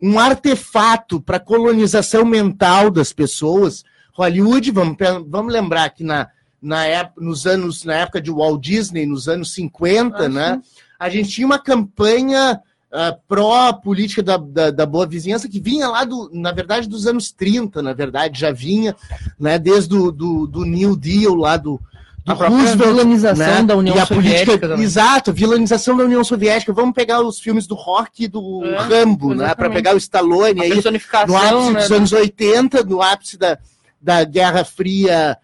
um 0.00 0.16
artefato 0.20 1.20
para 1.20 1.38
a 1.38 1.40
colonização 1.40 2.24
mental 2.24 2.88
das 2.88 3.12
pessoas, 3.12 3.82
Hollywood, 4.14 4.70
vamos, 4.70 4.96
vamos 5.26 5.52
lembrar 5.52 5.90
que 5.90 6.04
na, 6.04 6.28
na 6.60 6.84
época, 6.84 7.20
nos 7.24 7.46
anos, 7.46 7.84
na 7.84 7.94
época 7.94 8.20
de 8.20 8.30
Walt 8.30 8.60
Disney, 8.60 9.06
nos 9.06 9.28
anos 9.28 9.52
50, 9.52 10.24
ah, 10.24 10.28
né? 10.28 10.60
A 10.98 11.08
gente 11.08 11.30
tinha 11.30 11.46
uma 11.46 11.58
campanha 11.58 12.60
uh, 12.92 13.20
pró-política 13.28 14.22
da, 14.22 14.36
da, 14.36 14.70
da, 14.70 14.86
boa 14.86 15.06
vizinhança 15.06 15.48
que 15.48 15.60
vinha 15.60 15.88
lá, 15.88 16.04
do, 16.04 16.28
na 16.32 16.50
verdade, 16.50 16.88
dos 16.88 17.06
anos 17.06 17.30
30, 17.30 17.80
na 17.80 17.92
verdade, 17.92 18.40
já 18.40 18.50
vinha, 18.50 18.96
né? 19.38 19.58
Desde 19.58 19.94
o 19.94 20.10
do, 20.10 20.46
do 20.46 20.64
New 20.64 20.96
Deal 20.96 21.34
lá 21.34 21.56
do, 21.56 21.80
a 22.26 22.34
Roosevelt, 22.34 22.90
vilanização 22.90 23.46
né? 23.46 23.62
da 23.62 23.76
União 23.76 24.06
Soviética. 24.06 24.58
Política, 24.58 24.82
exato, 24.82 25.32
vilanização 25.32 25.96
da 25.96 26.04
União 26.04 26.22
Soviética. 26.22 26.72
Vamos 26.72 26.94
pegar 26.94 27.22
os 27.22 27.40
filmes 27.40 27.66
do 27.66 27.74
Rock 27.74 28.24
e 28.24 28.28
do 28.28 28.64
é, 28.64 28.76
Rambo, 28.80 29.34
né? 29.34 29.54
Para 29.54 29.70
pegar 29.70 29.94
o 29.94 29.98
Stallone 29.98 30.60
a 30.60 30.64
aí 30.64 30.70
no 31.26 31.36
ápice 31.36 31.72
né, 31.72 31.80
dos 31.80 31.92
anos 31.92 32.12
80, 32.12 32.82
no 32.82 33.00
ápice 33.00 33.38
da, 33.38 33.58
da 34.00 34.24
Guerra 34.24 34.64
Fria 34.64 35.38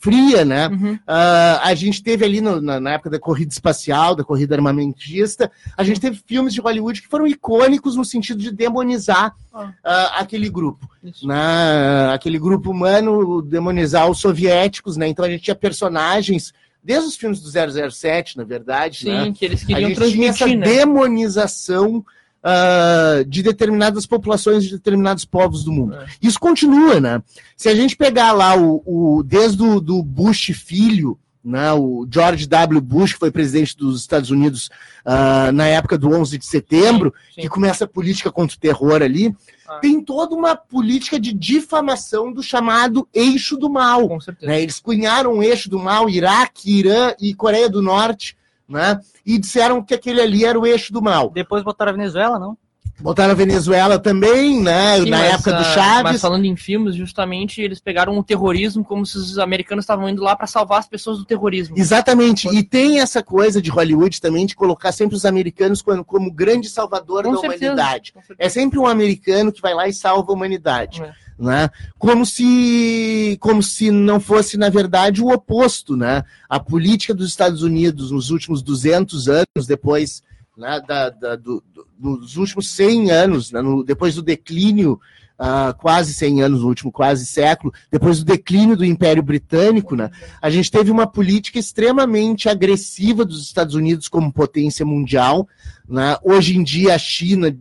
fria, 0.00 0.44
né? 0.44 0.68
Uhum. 0.68 0.94
Uh, 0.94 1.60
a 1.62 1.74
gente 1.74 2.02
teve 2.02 2.24
ali 2.24 2.40
no, 2.40 2.60
na, 2.60 2.80
na, 2.80 2.92
época 2.92 3.10
da 3.10 3.18
corrida 3.18 3.52
espacial, 3.52 4.14
da 4.14 4.24
corrida 4.24 4.54
armamentista, 4.54 5.50
a 5.76 5.84
gente 5.84 6.00
teve 6.00 6.20
filmes 6.26 6.54
de 6.54 6.60
Hollywood 6.60 7.02
que 7.02 7.08
foram 7.08 7.26
icônicos 7.26 7.96
no 7.96 8.04
sentido 8.04 8.40
de 8.40 8.50
demonizar 8.50 9.34
uh, 9.54 9.72
aquele 10.16 10.48
grupo. 10.48 10.88
Né? 11.22 12.12
Aquele 12.14 12.38
grupo 12.38 12.70
humano, 12.70 13.42
demonizar 13.42 14.10
os 14.10 14.20
soviéticos, 14.20 14.96
né? 14.96 15.08
Então 15.08 15.24
a 15.24 15.30
gente 15.30 15.42
tinha 15.42 15.54
personagens 15.54 16.52
desde 16.82 17.08
os 17.08 17.16
filmes 17.16 17.40
do 17.40 17.90
007, 17.90 18.36
na 18.36 18.44
verdade. 18.44 19.00
Sim, 19.00 19.10
né? 19.10 19.32
que 19.32 19.44
eles 19.44 19.64
queriam 19.64 19.86
a 19.86 19.88
gente 19.88 19.96
transmitir, 19.96 20.34
tinha 20.34 20.48
essa 20.48 20.56
né? 20.56 20.66
demonização 20.66 22.04
uh, 22.44 23.24
de 23.24 23.42
determinadas 23.42 24.06
populações, 24.06 24.64
de 24.64 24.72
determinados 24.72 25.24
povos 25.24 25.64
do 25.64 25.72
mundo. 25.72 25.94
É. 25.94 26.06
Isso 26.22 26.38
continua, 26.38 27.00
né? 27.00 27.22
Se 27.56 27.68
a 27.68 27.74
gente 27.74 27.96
pegar 27.96 28.32
lá 28.32 28.56
o, 28.56 28.82
o 28.84 29.22
desde 29.22 29.62
o 29.62 29.80
do 29.80 30.02
Bush 30.02 30.52
filho, 30.54 31.18
né, 31.42 31.72
o 31.72 32.06
George 32.10 32.46
W. 32.46 32.80
Bush, 32.80 33.14
que 33.14 33.18
foi 33.18 33.30
presidente 33.30 33.76
dos 33.76 34.00
Estados 34.00 34.30
Unidos 34.30 34.70
uh, 35.06 35.50
na 35.52 35.66
época 35.66 35.96
do 35.96 36.10
11 36.10 36.36
de 36.36 36.44
setembro, 36.44 37.14
sim, 37.28 37.34
sim. 37.34 37.40
que 37.42 37.48
começa 37.48 37.84
a 37.84 37.88
política 37.88 38.30
contra 38.30 38.56
o 38.56 38.60
terror 38.60 39.02
ali, 39.02 39.34
ah. 39.66 39.78
tem 39.78 40.04
toda 40.04 40.34
uma 40.34 40.54
política 40.54 41.18
de 41.18 41.32
difamação 41.32 42.30
do 42.30 42.42
chamado 42.42 43.08
eixo 43.12 43.56
do 43.56 43.70
mal. 43.70 44.18
Né? 44.42 44.60
Eles 44.62 44.78
cunharam 44.78 45.38
o 45.38 45.42
eixo 45.42 45.70
do 45.70 45.78
mal, 45.78 46.10
Iraque, 46.10 46.78
Irã 46.78 47.14
e 47.18 47.34
Coreia 47.34 47.70
do 47.70 47.80
Norte, 47.80 48.36
né? 48.70 49.00
E 49.26 49.38
disseram 49.38 49.82
que 49.82 49.94
aquele 49.94 50.20
ali 50.20 50.44
era 50.44 50.58
o 50.58 50.66
eixo 50.66 50.92
do 50.92 51.02
mal. 51.02 51.30
Depois 51.30 51.62
botaram 51.62 51.90
a 51.90 51.96
Venezuela, 51.96 52.38
não? 52.38 52.56
Botaram 53.00 53.32
a 53.32 53.34
Venezuela 53.34 53.98
também, 53.98 54.60
né? 54.60 54.98
Sim, 54.98 55.08
na 55.08 55.18
mas, 55.18 55.34
época 55.34 55.52
do 55.54 55.64
Chaves. 55.64 56.12
Mas 56.12 56.20
falando 56.20 56.44
em 56.44 56.54
filmes, 56.54 56.94
justamente 56.94 57.62
eles 57.62 57.80
pegaram 57.80 58.16
o 58.18 58.22
terrorismo 58.22 58.84
como 58.84 59.06
se 59.06 59.16
os 59.16 59.38
americanos 59.38 59.84
estavam 59.84 60.08
indo 60.08 60.22
lá 60.22 60.36
para 60.36 60.46
salvar 60.46 60.80
as 60.80 60.86
pessoas 60.86 61.18
do 61.18 61.24
terrorismo. 61.24 61.78
Exatamente. 61.78 62.48
E 62.54 62.62
tem 62.62 63.00
essa 63.00 63.22
coisa 63.22 63.60
de 63.60 63.70
Hollywood 63.70 64.20
também 64.20 64.44
de 64.44 64.54
colocar 64.54 64.92
sempre 64.92 65.16
os 65.16 65.24
americanos 65.24 65.80
como, 65.80 66.04
como 66.04 66.30
grande 66.30 66.68
salvador 66.68 67.24
com 67.24 67.32
da 67.32 67.40
certeza, 67.40 67.72
humanidade. 67.72 68.14
É 68.38 68.48
sempre 68.48 68.78
um 68.78 68.86
americano 68.86 69.50
que 69.50 69.62
vai 69.62 69.72
lá 69.72 69.88
e 69.88 69.94
salva 69.94 70.30
a 70.30 70.34
humanidade. 70.34 71.02
É 71.02 71.12
né? 71.40 71.70
Como 71.98 72.26
se, 72.26 73.36
como 73.40 73.62
se 73.62 73.90
não 73.90 74.20
fosse, 74.20 74.56
na 74.56 74.68
verdade, 74.68 75.22
o 75.22 75.32
oposto, 75.32 75.96
né? 75.96 76.22
A 76.48 76.60
política 76.60 77.14
dos 77.14 77.28
Estados 77.28 77.62
Unidos 77.62 78.10
nos 78.10 78.30
últimos 78.30 78.62
200 78.62 79.28
anos, 79.28 79.66
depois 79.66 80.22
né, 80.60 80.80
da, 80.86 81.08
da 81.08 81.36
do, 81.36 81.64
do, 81.72 81.86
nos 81.98 82.36
últimos 82.36 82.68
100 82.68 83.10
anos, 83.10 83.50
né, 83.50 83.62
no, 83.62 83.82
depois 83.82 84.14
do 84.14 84.22
declínio, 84.22 85.00
uh, 85.38 85.74
quase 85.78 86.12
100 86.12 86.42
anos, 86.42 86.60
no 86.60 86.68
último 86.68 86.92
quase 86.92 87.24
século, 87.24 87.72
depois 87.90 88.18
do 88.18 88.26
declínio 88.26 88.76
do 88.76 88.84
Império 88.84 89.22
Britânico, 89.22 89.96
né, 89.96 90.10
a 90.40 90.50
gente 90.50 90.70
teve 90.70 90.90
uma 90.90 91.06
política 91.06 91.58
extremamente 91.58 92.48
agressiva 92.48 93.24
dos 93.24 93.42
Estados 93.42 93.74
Unidos 93.74 94.06
como 94.06 94.32
potência 94.32 94.84
mundial. 94.84 95.48
Né? 95.88 96.16
Hoje 96.22 96.56
em 96.56 96.62
dia, 96.62 96.94
a 96.94 96.98
China 96.98 97.56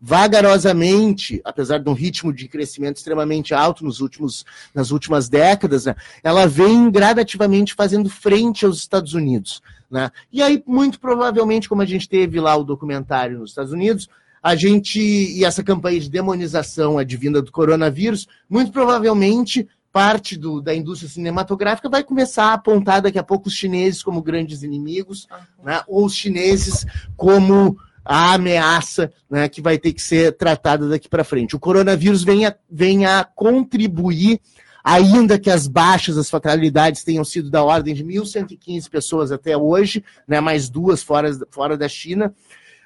vagarosamente, 0.00 1.40
apesar 1.44 1.78
de 1.78 1.88
um 1.88 1.92
ritmo 1.92 2.32
de 2.32 2.48
crescimento 2.48 2.96
extremamente 2.96 3.52
alto 3.52 3.84
nos 3.84 4.00
últimos, 4.00 4.46
nas 4.74 4.90
últimas 4.90 5.28
décadas, 5.28 5.84
né, 5.84 5.94
ela 6.22 6.46
vem 6.46 6.90
gradativamente 6.90 7.74
fazendo 7.74 8.08
frente 8.08 8.64
aos 8.64 8.78
Estados 8.78 9.12
Unidos. 9.12 9.60
Né? 9.90 10.10
E 10.32 10.42
aí, 10.42 10.62
muito 10.66 10.98
provavelmente, 10.98 11.68
como 11.68 11.82
a 11.82 11.86
gente 11.86 12.08
teve 12.08 12.40
lá 12.40 12.56
o 12.56 12.64
documentário 12.64 13.38
nos 13.38 13.50
Estados 13.50 13.72
Unidos, 13.72 14.08
a 14.42 14.54
gente, 14.56 14.98
e 14.98 15.44
essa 15.44 15.62
campanha 15.62 16.00
de 16.00 16.08
demonização 16.08 16.96
advinda 16.96 17.42
do 17.42 17.52
coronavírus, 17.52 18.26
muito 18.48 18.72
provavelmente 18.72 19.68
parte 19.92 20.36
do, 20.36 20.62
da 20.62 20.74
indústria 20.74 21.10
cinematográfica 21.10 21.88
vai 21.88 22.04
começar 22.04 22.44
a 22.44 22.54
apontar 22.54 23.02
daqui 23.02 23.18
a 23.18 23.24
pouco 23.24 23.48
os 23.48 23.54
chineses 23.54 24.02
como 24.02 24.22
grandes 24.22 24.62
inimigos, 24.62 25.26
né? 25.62 25.82
ou 25.86 26.06
os 26.06 26.14
chineses 26.14 26.86
como 27.16 27.76
a 28.04 28.34
ameaça 28.34 29.12
né, 29.28 29.48
que 29.48 29.60
vai 29.60 29.78
ter 29.78 29.92
que 29.92 30.02
ser 30.02 30.36
tratada 30.36 30.88
daqui 30.88 31.08
para 31.08 31.24
frente. 31.24 31.56
O 31.56 31.60
coronavírus 31.60 32.22
vem 32.22 32.46
a, 32.46 32.54
vem 32.70 33.06
a 33.06 33.24
contribuir, 33.24 34.40
ainda 34.82 35.38
que 35.38 35.50
as 35.50 35.66
baixas, 35.66 36.16
as 36.16 36.30
fatalidades 36.30 37.04
tenham 37.04 37.24
sido 37.24 37.50
da 37.50 37.62
ordem 37.62 37.94
de 37.94 38.04
1.115 38.04 38.88
pessoas 38.88 39.30
até 39.30 39.56
hoje, 39.56 40.02
né, 40.26 40.40
mais 40.40 40.68
duas 40.68 41.02
fora, 41.02 41.30
fora 41.50 41.76
da 41.76 41.88
China, 41.88 42.34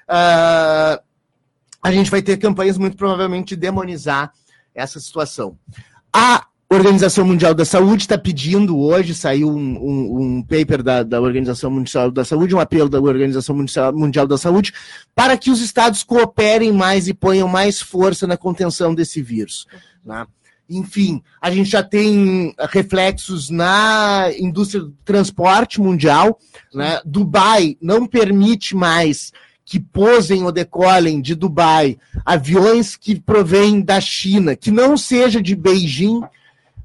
uh, 0.09 1.01
a 1.81 1.91
gente 1.91 2.11
vai 2.11 2.21
ter 2.21 2.37
campanhas 2.37 2.77
muito 2.77 2.97
provavelmente 2.97 3.49
de 3.49 3.57
demonizar 3.57 4.33
essa 4.73 4.99
situação. 4.99 5.57
A 6.11 6.44
Organização 6.69 7.25
Mundial 7.25 7.53
da 7.53 7.63
Saúde 7.63 8.03
está 8.03 8.17
pedindo 8.17 8.77
hoje, 8.79 9.13
saiu 9.13 9.49
um, 9.49 9.77
um, 9.77 10.21
um 10.21 10.41
paper 10.41 10.81
da, 10.81 11.03
da, 11.03 11.21
Organização 11.21 11.69
Mundial 11.69 12.09
da 12.09 12.25
Saúde, 12.25 12.55
um 12.55 12.59
apelo 12.59 12.89
da 12.89 12.99
Organização 12.99 13.55
Mundial 13.93 14.27
da 14.27 14.37
Saúde, 14.37 14.73
para 15.13 15.37
que 15.37 15.51
os 15.51 15.61
estados 15.61 16.03
cooperem 16.03 16.71
mais 16.71 17.07
e 17.07 17.13
ponham 17.13 17.47
mais 17.47 17.79
força 17.79 18.25
na 18.25 18.35
contenção 18.35 18.95
desse 18.95 19.21
vírus. 19.21 19.67
Né? 20.03 20.25
enfim, 20.69 21.21
a 21.39 21.51
gente 21.51 21.69
já 21.69 21.83
tem 21.83 22.53
reflexos 22.69 23.49
na 23.49 24.31
indústria 24.37 24.81
do 24.83 24.93
transporte 25.05 25.79
mundial. 25.79 26.39
Né? 26.73 26.99
Dubai 27.05 27.77
não 27.81 28.07
permite 28.07 28.75
mais 28.75 29.31
que 29.63 29.79
posem 29.79 30.43
ou 30.43 30.51
decolem 30.51 31.21
de 31.21 31.35
Dubai 31.35 31.97
aviões 32.25 32.95
que 32.95 33.19
provêm 33.19 33.81
da 33.81 33.99
China, 33.99 34.55
que 34.55 34.71
não 34.71 34.95
seja 34.97 35.41
de 35.41 35.55
Beijing, 35.55 36.21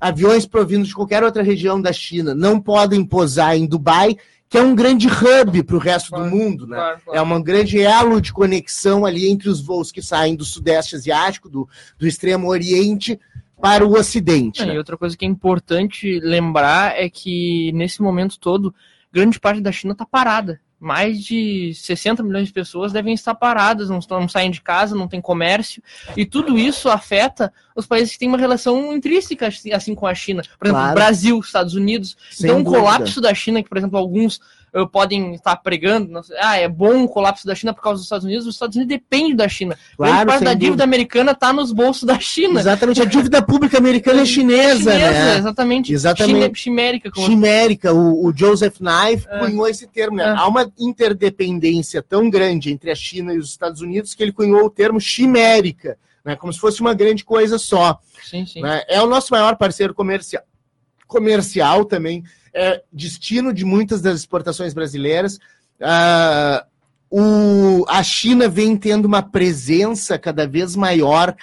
aviões 0.00 0.46
provindos 0.46 0.88
de 0.88 0.94
qualquer 0.94 1.22
outra 1.22 1.42
região 1.42 1.80
da 1.80 1.92
China, 1.92 2.34
não 2.34 2.60
podem 2.60 3.04
posar 3.04 3.56
em 3.56 3.66
Dubai, 3.66 4.16
que 4.48 4.58
é 4.58 4.62
um 4.62 4.74
grande 4.74 5.06
hub 5.06 5.62
para 5.62 5.76
o 5.76 5.78
resto 5.78 6.10
claro, 6.10 6.24
do 6.24 6.36
mundo, 6.36 6.66
né? 6.66 6.76
Claro, 6.76 7.00
claro. 7.04 7.18
É 7.18 7.22
um 7.22 7.42
grande 7.42 7.80
elo 7.80 8.20
de 8.20 8.32
conexão 8.32 9.04
ali 9.04 9.28
entre 9.30 9.48
os 9.48 9.60
voos 9.60 9.92
que 9.92 10.02
saem 10.02 10.34
do 10.34 10.44
Sudeste 10.44 10.96
Asiático, 10.96 11.48
do, 11.48 11.68
do 11.98 12.06
Extremo 12.06 12.48
Oriente, 12.48 13.20
para 13.60 13.86
o 13.86 13.92
Ocidente. 13.92 14.62
É, 14.62 14.66
né? 14.66 14.74
E 14.74 14.78
outra 14.78 14.96
coisa 14.96 15.16
que 15.16 15.24
é 15.24 15.28
importante 15.28 16.18
lembrar 16.20 16.98
é 16.98 17.08
que 17.08 17.70
nesse 17.72 18.02
momento 18.02 18.40
todo, 18.40 18.74
grande 19.12 19.38
parte 19.38 19.60
da 19.60 19.70
China 19.70 19.92
está 19.92 20.06
parada. 20.06 20.60
Mais 20.80 21.22
de 21.22 21.74
60 21.74 22.22
milhões 22.22 22.46
de 22.46 22.54
pessoas 22.54 22.90
devem 22.90 23.12
estar 23.12 23.34
paradas, 23.34 23.90
não, 23.90 24.00
não 24.10 24.28
saem 24.28 24.50
de 24.50 24.62
casa, 24.62 24.96
não 24.96 25.06
tem 25.06 25.20
comércio, 25.20 25.82
e 26.16 26.24
tudo 26.24 26.58
isso 26.58 26.88
afeta 26.88 27.52
os 27.76 27.86
países 27.86 28.14
que 28.14 28.18
têm 28.18 28.28
uma 28.28 28.38
relação 28.38 28.92
intrínseca 28.92 29.48
assim, 29.48 29.72
assim 29.72 29.94
com 29.94 30.06
a 30.06 30.14
China. 30.14 30.42
Por 30.58 30.66
exemplo, 30.66 30.82
claro. 30.82 30.94
Brasil, 30.94 31.38
Estados 31.38 31.74
Unidos. 31.74 32.16
Sem 32.30 32.50
então, 32.50 32.62
o 32.62 32.64
colapso 32.64 33.20
da 33.20 33.34
China, 33.34 33.62
que, 33.62 33.68
por 33.68 33.78
exemplo, 33.78 33.98
alguns 33.98 34.40
podem 34.90 35.34
estar 35.34 35.56
pregando, 35.56 36.22
sei, 36.22 36.36
ah, 36.40 36.56
é 36.56 36.68
bom 36.68 37.04
o 37.04 37.08
colapso 37.08 37.46
da 37.46 37.54
China 37.54 37.74
por 37.74 37.82
causa 37.82 37.96
dos 37.96 38.04
Estados 38.04 38.24
Unidos, 38.24 38.46
os 38.46 38.54
Estados 38.54 38.76
Unidos 38.76 38.88
dependem 38.88 39.34
da 39.34 39.48
China. 39.48 39.76
Claro, 39.96 40.12
Grande 40.12 40.26
parte 40.26 40.44
da 40.44 40.52
dívida 40.52 40.68
dúvida. 40.68 40.84
americana 40.84 41.32
está 41.32 41.52
nos 41.52 41.72
bolsos 41.72 42.04
da 42.04 42.18
China. 42.18 42.60
Exatamente, 42.60 43.02
a 43.02 43.04
dívida 43.04 43.42
pública 43.42 43.78
americana 43.78 44.22
é 44.22 44.24
chinesa, 44.26 44.92
chinesa 44.92 44.98
né? 44.98 45.38
Exatamente. 45.38 45.92
exatamente. 45.92 46.58
Chimérica. 46.58 47.10
Como... 47.10 47.26
Chimérica, 47.26 47.92
o, 47.92 48.26
o 48.26 48.32
Joseph 48.36 48.78
Knife 48.78 49.26
é. 49.28 49.38
cunhou 49.38 49.68
esse 49.68 49.86
termo. 49.86 50.16
Né? 50.16 50.24
É. 50.24 50.28
Há 50.30 50.46
uma 50.46 50.70
interdependência 50.78 52.02
tão 52.02 52.30
grande 52.30 52.72
entre 52.72 52.90
a 52.90 52.94
China 52.94 53.34
e 53.34 53.38
os 53.38 53.50
Estados 53.50 53.80
Unidos 53.80 54.14
que 54.14 54.22
ele 54.22 54.32
cunhou 54.32 54.64
o 54.64 54.70
termo 54.70 55.00
chimérica, 55.00 55.98
né? 56.24 56.36
como 56.36 56.52
se 56.52 56.60
fosse 56.60 56.80
uma 56.80 56.94
grande 56.94 57.24
coisa 57.24 57.58
só. 57.58 57.98
Sim, 58.22 58.46
sim. 58.46 58.62
Né? 58.62 58.82
É 58.88 59.02
o 59.02 59.06
nosso 59.06 59.32
maior 59.32 59.56
parceiro 59.56 59.94
comercial 59.94 60.44
comercial 61.10 61.84
também 61.84 62.22
é 62.54 62.82
destino 62.92 63.52
de 63.52 63.64
muitas 63.64 64.00
das 64.00 64.18
exportações 64.20 64.74
brasileiras. 64.74 65.36
Uh, 65.80 66.70
o, 67.10 67.84
a 67.88 68.02
China 68.02 68.48
vem 68.48 68.76
tendo 68.76 69.06
uma 69.06 69.22
presença 69.22 70.18
cada 70.18 70.46
vez 70.46 70.76
maior 70.76 71.34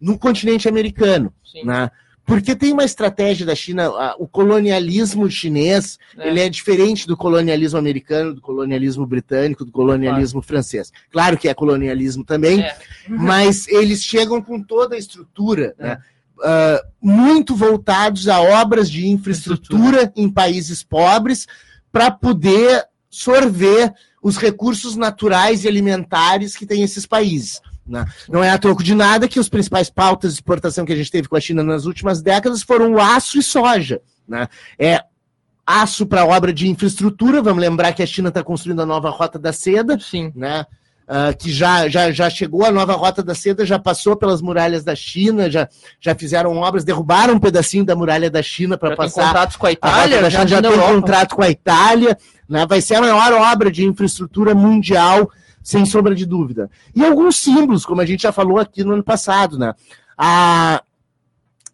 no 0.00 0.18
continente 0.18 0.68
americano. 0.68 1.32
Né? 1.64 1.90
Porque 2.24 2.54
tem 2.54 2.72
uma 2.72 2.84
estratégia 2.84 3.44
da 3.44 3.54
China, 3.54 3.90
o 4.18 4.26
colonialismo 4.26 5.28
chinês, 5.30 5.98
é. 6.16 6.28
ele 6.28 6.40
é 6.40 6.48
diferente 6.48 7.06
do 7.06 7.16
colonialismo 7.16 7.78
americano, 7.78 8.34
do 8.34 8.40
colonialismo 8.40 9.06
britânico, 9.06 9.64
do 9.64 9.72
colonialismo 9.72 10.40
claro. 10.40 10.46
francês. 10.46 10.92
Claro 11.10 11.36
que 11.36 11.48
é 11.48 11.54
colonialismo 11.54 12.24
também, 12.24 12.62
é. 12.62 12.76
mas 13.08 13.66
eles 13.68 14.02
chegam 14.02 14.40
com 14.40 14.62
toda 14.62 14.94
a 14.94 14.98
estrutura, 14.98 15.74
é. 15.78 15.86
né? 15.88 15.98
Uh, 16.38 16.86
muito 17.00 17.54
voltados 17.54 18.28
a 18.28 18.40
obras 18.40 18.90
de 18.90 19.06
infraestrutura 19.06 20.12
em 20.16 20.30
países 20.30 20.82
pobres 20.82 21.46
para 21.90 22.10
poder 22.10 22.84
sorver 23.10 23.92
os 24.22 24.36
recursos 24.36 24.96
naturais 24.96 25.64
e 25.64 25.68
alimentares 25.68 26.56
que 26.56 26.64
têm 26.64 26.82
esses 26.82 27.04
países. 27.04 27.60
Né? 27.86 28.06
Não 28.28 28.42
é 28.42 28.50
a 28.50 28.58
troco 28.58 28.82
de 28.82 28.94
nada 28.94 29.28
que 29.28 29.40
os 29.40 29.48
principais 29.48 29.90
pautas 29.90 30.32
de 30.32 30.36
exportação 30.36 30.84
que 30.84 30.92
a 30.92 30.96
gente 30.96 31.10
teve 31.10 31.28
com 31.28 31.36
a 31.36 31.40
China 31.40 31.62
nas 31.62 31.84
últimas 31.84 32.22
décadas 32.22 32.62
foram 32.62 32.92
o 32.92 33.00
aço 33.00 33.38
e 33.38 33.42
soja. 33.42 34.00
Né? 34.26 34.48
É 34.78 35.00
aço 35.66 36.06
para 36.06 36.24
obra 36.24 36.52
de 36.52 36.68
infraestrutura, 36.68 37.42
vamos 37.42 37.60
lembrar 37.60 37.92
que 37.92 38.02
a 38.02 38.06
China 38.06 38.28
está 38.28 38.42
construindo 38.42 38.80
a 38.80 38.86
nova 38.86 39.10
rota 39.10 39.38
da 39.38 39.52
seda. 39.52 39.98
Sim. 39.98 40.32
Né? 40.34 40.64
Uh, 41.12 41.36
que 41.36 41.52
já, 41.52 41.90
já, 41.90 42.10
já 42.10 42.30
chegou 42.30 42.64
a 42.64 42.70
nova 42.70 42.94
Rota 42.94 43.22
da 43.22 43.34
Seda, 43.34 43.66
já 43.66 43.78
passou 43.78 44.16
pelas 44.16 44.40
muralhas 44.40 44.82
da 44.82 44.94
China, 44.94 45.50
já, 45.50 45.68
já 46.00 46.14
fizeram 46.14 46.56
obras, 46.56 46.84
derrubaram 46.84 47.34
um 47.34 47.38
pedacinho 47.38 47.84
da 47.84 47.94
muralha 47.94 48.30
da 48.30 48.42
China 48.42 48.78
para 48.78 48.96
passar. 48.96 49.20
Tem 49.20 49.24
contratos 49.26 49.56
com 49.56 49.66
a 49.66 49.72
Itália, 49.72 50.26
a 50.26 50.30
já, 50.30 50.46
já 50.46 50.62
tem 50.62 50.70
Europa. 50.70 50.94
contrato 50.94 51.36
com 51.36 51.42
a 51.42 51.50
Itália, 51.50 52.16
né? 52.48 52.64
vai 52.64 52.80
ser 52.80 52.94
a 52.94 53.02
maior 53.02 53.30
obra 53.34 53.70
de 53.70 53.84
infraestrutura 53.84 54.54
mundial, 54.54 55.30
sem 55.62 55.84
sombra 55.84 56.14
de 56.14 56.24
dúvida. 56.24 56.70
E 56.96 57.04
alguns 57.04 57.36
símbolos, 57.36 57.84
como 57.84 58.00
a 58.00 58.06
gente 58.06 58.22
já 58.22 58.32
falou 58.32 58.58
aqui 58.58 58.82
no 58.82 58.94
ano 58.94 59.04
passado, 59.04 59.58
né? 59.58 59.74
A, 60.16 60.82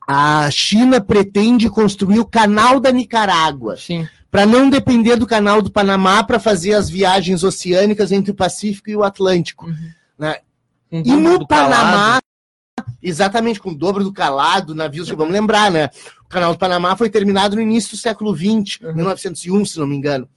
a 0.04 0.50
China 0.50 1.00
pretende 1.00 1.70
construir 1.70 2.18
o 2.18 2.26
canal 2.26 2.80
da 2.80 2.90
Nicarágua. 2.90 3.76
Sim 3.76 4.04
para 4.30 4.44
não 4.44 4.68
depender 4.68 5.16
do 5.16 5.26
canal 5.26 5.62
do 5.62 5.70
Panamá 5.70 6.22
para 6.22 6.38
fazer 6.38 6.74
as 6.74 6.88
viagens 6.88 7.42
oceânicas 7.42 8.12
entre 8.12 8.30
o 8.30 8.34
Pacífico 8.34 8.90
e 8.90 8.96
o 8.96 9.02
Atlântico. 9.02 9.66
Uhum. 9.66 9.90
Né? 10.18 10.36
Um 10.92 11.02
e 11.04 11.16
no 11.16 11.46
Panamá, 11.46 12.20
calado. 12.20 12.22
exatamente 13.02 13.60
com 13.60 13.70
o 13.70 13.74
dobro 13.74 14.04
do 14.04 14.12
calado, 14.12 14.74
navios, 14.74 15.10
uhum. 15.10 15.16
vamos 15.16 15.32
lembrar, 15.32 15.70
né? 15.70 15.90
O 16.24 16.28
canal 16.28 16.52
do 16.52 16.58
Panamá 16.58 16.96
foi 16.96 17.08
terminado 17.08 17.56
no 17.56 17.62
início 17.62 17.92
do 17.92 17.96
século 17.96 18.36
XX, 18.36 18.80
uhum. 18.82 18.94
1901, 18.94 19.64
se 19.64 19.78
não 19.78 19.86
me 19.86 19.96
engano. 19.96 20.28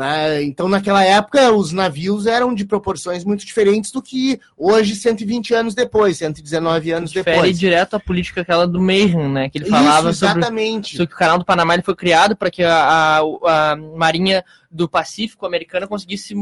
Né? 0.00 0.42
Então, 0.44 0.66
naquela 0.66 1.04
época, 1.04 1.52
os 1.52 1.72
navios 1.72 2.26
eram 2.26 2.54
de 2.54 2.64
proporções 2.64 3.22
muito 3.22 3.44
diferentes 3.44 3.92
do 3.92 4.00
que 4.00 4.40
hoje, 4.56 4.96
120 4.96 5.52
anos 5.52 5.74
depois, 5.74 6.16
119 6.16 6.90
anos 6.90 7.10
Difere 7.10 7.36
depois. 7.36 7.58
direto 7.58 7.96
a 7.96 8.00
política 8.00 8.40
aquela 8.40 8.66
do 8.66 8.80
Mayhem, 8.80 9.28
né? 9.28 9.50
Que 9.50 9.58
ele 9.58 9.66
falava 9.66 10.08
Isso, 10.08 10.24
exatamente. 10.24 10.92
Sobre, 10.92 11.06
que 11.06 11.14
o 11.14 11.18
canal 11.18 11.38
do 11.38 11.44
Panamá 11.44 11.74
ele 11.74 11.82
foi 11.82 11.94
criado 11.94 12.34
para 12.34 12.50
que 12.50 12.64
a, 12.64 13.18
a, 13.18 13.18
a, 13.72 13.76
Marinha 13.76 14.42
do 14.70 14.88
Pacífico 14.88 15.44
americana 15.44 15.86
conseguisse 15.86 16.34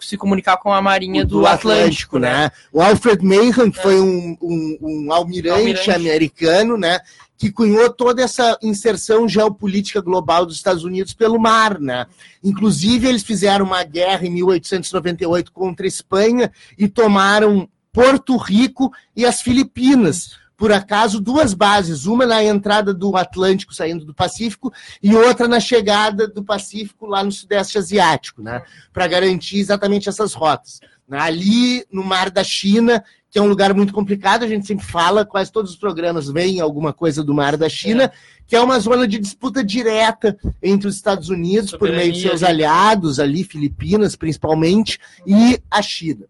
se 0.00 0.16
comunicar 0.16 0.56
com 0.56 0.72
a 0.72 0.82
Marinha 0.82 1.24
do, 1.24 1.40
do 1.40 1.46
Atlântico, 1.46 2.16
Atlântico, 2.16 2.18
né? 2.18 2.32
né? 2.32 2.50
O 2.72 2.82
Alfred 2.82 3.24
Mayhem, 3.24 3.70
que 3.70 3.78
é. 3.78 3.82
foi 3.82 4.00
um, 4.00 4.36
um, 4.42 4.78
um 4.80 5.12
almirante, 5.12 5.60
almirante 5.60 5.90
americano, 5.92 6.76
né? 6.76 6.98
Que 7.36 7.50
cunhou 7.50 7.90
toda 7.90 8.22
essa 8.22 8.56
inserção 8.62 9.28
geopolítica 9.28 10.00
global 10.00 10.46
dos 10.46 10.56
Estados 10.56 10.84
Unidos 10.84 11.12
pelo 11.14 11.38
mar, 11.38 11.80
né? 11.80 12.06
Inclusive, 12.42 13.08
eles 13.08 13.22
fizeram 13.22 13.66
uma 13.66 13.82
guerra 13.82 14.26
em 14.26 14.30
1898 14.30 15.52
contra 15.52 15.84
a 15.84 15.88
Espanha 15.88 16.52
e 16.78 16.88
tomaram 16.88 17.68
Porto 17.92 18.36
Rico 18.36 18.92
e 19.16 19.24
as 19.24 19.40
Filipinas. 19.40 20.36
Por 20.56 20.70
acaso, 20.70 21.20
duas 21.20 21.52
bases, 21.52 22.06
uma 22.06 22.24
na 22.24 22.42
entrada 22.42 22.94
do 22.94 23.16
Atlântico, 23.16 23.74
saindo 23.74 24.04
do 24.04 24.14
Pacífico, 24.14 24.72
e 25.02 25.14
outra 25.14 25.48
na 25.48 25.58
chegada 25.58 26.28
do 26.28 26.44
Pacífico, 26.44 27.06
lá 27.06 27.24
no 27.24 27.32
Sudeste 27.32 27.76
Asiático, 27.76 28.40
né? 28.40 28.62
Para 28.92 29.08
garantir 29.08 29.58
exatamente 29.58 30.08
essas 30.08 30.32
rotas. 30.32 30.80
Ali 31.10 31.84
no 31.92 32.02
Mar 32.02 32.30
da 32.30 32.42
China, 32.42 33.04
que 33.30 33.38
é 33.38 33.42
um 33.42 33.48
lugar 33.48 33.74
muito 33.74 33.92
complicado, 33.92 34.44
a 34.44 34.48
gente 34.48 34.66
sempre 34.66 34.86
fala, 34.86 35.24
quase 35.24 35.50
todos 35.50 35.72
os 35.72 35.76
programas 35.76 36.28
vêm 36.28 36.60
alguma 36.60 36.92
coisa 36.92 37.22
do 37.22 37.34
Mar 37.34 37.56
da 37.56 37.68
China, 37.68 38.04
é. 38.04 38.12
que 38.46 38.54
é 38.54 38.60
uma 38.60 38.78
zona 38.78 39.08
de 39.08 39.18
disputa 39.18 39.62
direta 39.64 40.38
entre 40.62 40.88
os 40.88 40.94
Estados 40.94 41.28
Unidos, 41.28 41.72
por 41.72 41.90
meio 41.90 42.12
de 42.12 42.22
seus 42.22 42.42
aliados, 42.42 43.18
ali, 43.18 43.42
Filipinas 43.42 44.14
principalmente, 44.14 45.00
e 45.26 45.60
a 45.70 45.82
China. 45.82 46.26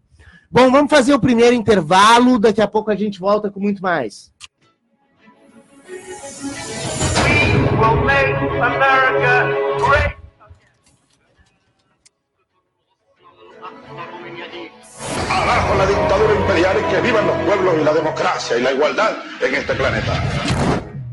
Bom, 0.49 0.71
vamos 0.71 0.89
fazer 0.89 1.13
o 1.13 1.19
primeiro 1.19 1.55
intervalo, 1.55 2.39
daqui 2.39 2.61
a 2.61 2.67
pouco 2.67 2.89
a 2.89 2.95
gente 2.95 3.19
volta 3.19 3.51
com 3.51 3.59
muito 3.59 3.81
mais. 3.81 4.33
We 5.87 7.53
will 7.79 8.03
make 8.03 8.35
America 8.61 9.53
great. 9.87 10.24
Abajo 15.45 15.75
la 15.75 15.85
dictadura 15.85 16.33
imperial 16.33 16.75
y 16.79 16.91
que 16.91 17.01
vivan 17.01 17.27
los 17.27 17.37
pueblos 17.45 17.75
y 17.79 17.83
la 17.83 17.93
democracia 17.93 18.57
y 18.57 18.63
la 18.63 18.71
igualdad 18.71 19.11
en 19.39 19.53
este 19.53 19.75
planeta. 19.75 20.13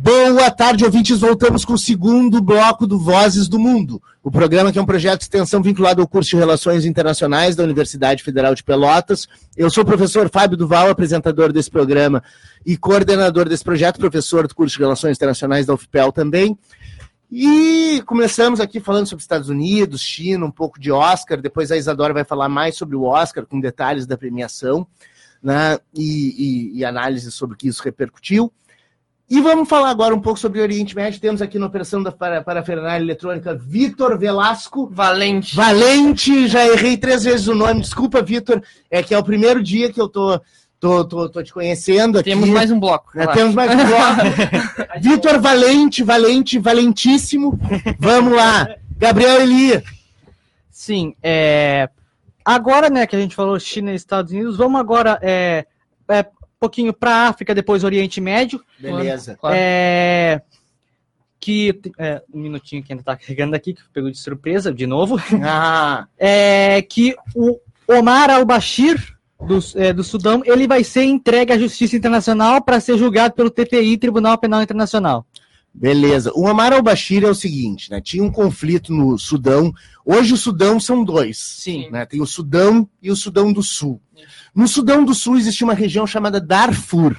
Boa 0.01 0.51
tarde, 0.51 0.87
ouvintes. 0.87 1.21
Voltamos 1.21 1.66
com 1.66 1.75
o 1.75 1.79
segundo 1.79 2.40
bloco 2.40 2.87
do 2.87 2.99
Vozes 2.99 3.47
do 3.47 3.59
Mundo. 3.59 4.03
O 4.23 4.31
programa 4.31 4.73
que 4.73 4.79
é 4.79 4.83
um 4.83 4.87
projeto 4.87 5.18
de 5.18 5.25
extensão 5.25 5.62
vinculado 5.62 6.01
ao 6.01 6.09
curso 6.09 6.31
de 6.31 6.37
Relações 6.37 6.87
Internacionais 6.87 7.55
da 7.55 7.62
Universidade 7.62 8.23
Federal 8.23 8.55
de 8.55 8.64
Pelotas. 8.64 9.29
Eu 9.55 9.68
sou 9.68 9.83
o 9.83 9.87
professor 9.87 10.31
Fábio 10.31 10.57
Duval, 10.57 10.88
apresentador 10.88 11.53
desse 11.53 11.71
programa 11.71 12.23
e 12.64 12.75
coordenador 12.75 13.47
desse 13.51 13.62
projeto, 13.62 13.99
professor 13.99 14.49
do 14.49 14.55
curso 14.55 14.77
de 14.77 14.83
Relações 14.83 15.18
Internacionais 15.18 15.66
da 15.66 15.75
UFPEL 15.75 16.11
também. 16.11 16.57
E 17.35 18.03
começamos 18.03 18.61
aqui 18.61 18.79
falando 18.79 19.07
sobre 19.07 19.23
Estados 19.23 19.49
Unidos, 19.49 20.03
China, 20.03 20.45
um 20.45 20.51
pouco 20.51 20.79
de 20.79 20.92
Oscar. 20.92 21.40
Depois 21.40 21.73
a 21.73 21.79
Isadora 21.79 22.12
vai 22.12 22.25
falar 22.25 22.47
mais 22.47 22.77
sobre 22.77 22.95
o 22.95 23.05
Oscar, 23.05 23.47
com 23.47 23.59
detalhes 23.59 24.07
da 24.07 24.18
premiação 24.18 24.87
né, 25.42 25.79
e, 25.97 26.73
e, 26.75 26.79
e 26.79 26.85
análise 26.85 27.33
sobre 27.33 27.55
o 27.55 27.57
que 27.57 27.68
isso 27.68 27.83
repercutiu. 27.83 28.53
E 29.31 29.40
vamos 29.40 29.66
falar 29.66 29.88
agora 29.88 30.14
um 30.14 30.21
pouco 30.21 30.38
sobre 30.38 30.61
o 30.61 30.62
Oriente 30.62 30.95
Médio. 30.95 31.23
Temos 31.23 31.40
aqui 31.40 31.59
na 31.59 31.64
operação 31.64 32.03
da 32.03 32.12
parafernália 32.12 33.03
eletrônica 33.03 33.55
Vitor 33.55 34.18
Velasco. 34.18 34.90
Valente. 34.92 35.57
Valente, 35.57 36.47
já 36.49 36.66
errei 36.66 36.99
três 36.99 37.25
vezes 37.25 37.49
o 37.49 37.55
nome. 37.55 37.81
Desculpa, 37.81 38.21
Vitor. 38.21 38.62
É 38.90 39.03
que 39.03 39.14
é 39.14 39.18
o 39.18 39.25
primeiro 39.25 39.62
dia 39.62 39.90
que 39.90 39.99
eu 39.99 40.07
tô 40.07 40.38
Tô, 40.83 41.05
tô, 41.05 41.29
tô 41.29 41.40
te 41.45 41.53
conhecendo 41.53 42.18
aqui. 42.18 42.31
Temos 42.31 42.49
mais 42.49 42.73
um 42.73 42.81
bloco. 42.81 43.16
Né, 43.16 43.25
temos 43.29 43.55
mais 43.55 43.71
um 43.71 43.87
bloco. 43.87 44.99
Vitor 45.01 45.40
Valente, 45.40 46.03
Valente, 46.03 46.59
Valentíssimo. 46.59 47.57
Vamos 48.01 48.35
lá. 48.35 48.68
Gabriel 48.99 49.42
Elia. 49.42 49.85
Sim, 50.73 51.14
é... 51.23 51.88
agora, 52.45 52.90
né, 52.90 53.07
que 53.07 53.14
a 53.14 53.21
gente 53.21 53.37
falou 53.37 53.61
China 53.61 53.92
e 53.92 53.95
Estados 53.95 54.33
Unidos, 54.33 54.57
vamos 54.57 54.81
agora 54.81 55.21
é, 55.23 55.66
é 56.09 56.21
um 56.21 56.47
pouquinho 56.59 56.92
para 56.92 57.29
África, 57.29 57.55
depois 57.55 57.85
Oriente 57.85 58.21
Médio. 58.21 58.61
Beleza. 58.77 59.37
Claro. 59.37 59.55
É, 59.57 60.42
que 61.38 61.81
é, 61.97 62.21
um 62.35 62.40
minutinho 62.40 62.83
que 62.83 62.92
ainda 62.92 63.05
tá 63.05 63.16
carregando 63.16 63.55
aqui, 63.55 63.73
que 63.73 63.83
pegou 63.92 64.11
de 64.11 64.18
surpresa 64.18 64.75
de 64.75 64.88
novo. 64.88 65.16
Ah, 65.45 66.09
É 66.18 66.83
que 66.83 67.14
o 67.37 67.61
Omar 67.87 68.31
al-Bashir 68.31 69.22
do, 69.47 69.59
é, 69.77 69.93
do 69.93 70.05
Sudão, 70.05 70.43
ele 70.45 70.67
vai 70.67 70.85
ser 70.85 71.05
entregue 71.05 71.53
à 71.53 71.59
Justiça 71.59 71.97
Internacional 71.97 72.63
para 72.63 72.81
ser 72.81 72.97
julgado 72.97 73.35
pelo 73.35 73.51
TPI, 73.51 73.99
Tribunal 73.99 74.39
Penal 74.39 74.63
Internacional. 74.63 75.27
beleza. 75.75 76.31
O 76.35 76.45
Omar 76.45 76.73
al-Bashir 76.73 77.25
é 77.25 77.29
o 77.29 77.35
seguinte, 77.35 77.91
né? 77.91 78.01
Tinha 78.01 78.23
um 78.23 78.31
conflito 78.31 78.93
no 78.93 79.19
Sudão. 79.19 79.73
Hoje 80.05 80.35
o 80.35 80.37
Sudão 80.37 80.79
são 80.79 81.05
dois. 81.05 81.39
Sim. 81.39 81.91
né? 81.91 82.05
Tem 82.07 82.21
o 82.21 82.27
Sudão 82.27 82.89
e 83.03 83.11
o 83.11 83.17
Sudão 83.17 83.53
do 83.53 83.63
Sul. 83.63 84.01
No 84.55 84.69
Sudão 84.69 85.05
do 85.05 85.15
Sul 85.15 85.39
existia 85.39 85.67
uma 85.67 85.75
região 85.75 86.07
chamada 86.07 86.41
Darfur. 86.41 87.17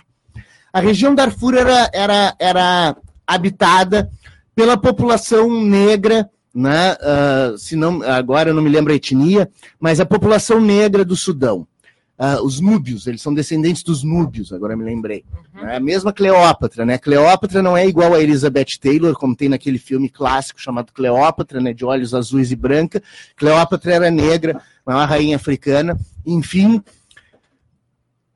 A 0.71 0.79
região 0.79 1.13
Darfur 1.13 1.55
era, 1.55 1.89
era, 1.93 2.35
era 2.39 2.95
habitada 3.27 4.09
pela 4.55 4.77
população 4.77 5.61
negra, 5.63 6.29
né? 6.53 6.95
ah, 7.01 7.53
se 7.57 7.75
não, 7.75 8.01
agora 8.03 8.49
eu 8.49 8.53
não 8.53 8.61
me 8.61 8.69
lembro 8.69 8.93
a 8.93 8.95
etnia, 8.95 9.49
mas 9.79 9.99
a 9.99 10.05
população 10.05 10.59
negra 10.59 11.03
do 11.03 11.15
Sudão. 11.15 11.67
Ah, 12.17 12.39
os 12.41 12.59
núbios, 12.59 13.07
eles 13.07 13.21
são 13.21 13.33
descendentes 13.33 13.81
dos 13.81 14.03
núbios, 14.03 14.53
agora 14.53 14.77
me 14.77 14.83
lembrei. 14.83 15.25
É 15.63 15.77
a 15.77 15.79
mesma 15.79 16.13
Cleópatra, 16.13 16.85
né? 16.85 16.97
Cleópatra 16.97 17.61
não 17.61 17.75
é 17.75 17.87
igual 17.87 18.13
a 18.13 18.21
Elizabeth 18.21 18.77
Taylor, 18.79 19.15
como 19.15 19.35
tem 19.35 19.49
naquele 19.49 19.79
filme 19.79 20.07
clássico 20.07 20.61
chamado 20.61 20.93
Cleópatra, 20.93 21.59
né? 21.59 21.73
De 21.73 21.83
olhos 21.83 22.13
azuis 22.13 22.51
e 22.51 22.55
branca. 22.55 23.01
Cleópatra 23.35 23.95
era 23.95 24.11
negra, 24.11 24.61
uma 24.85 25.05
rainha 25.05 25.37
africana, 25.37 25.97
enfim. 26.23 26.83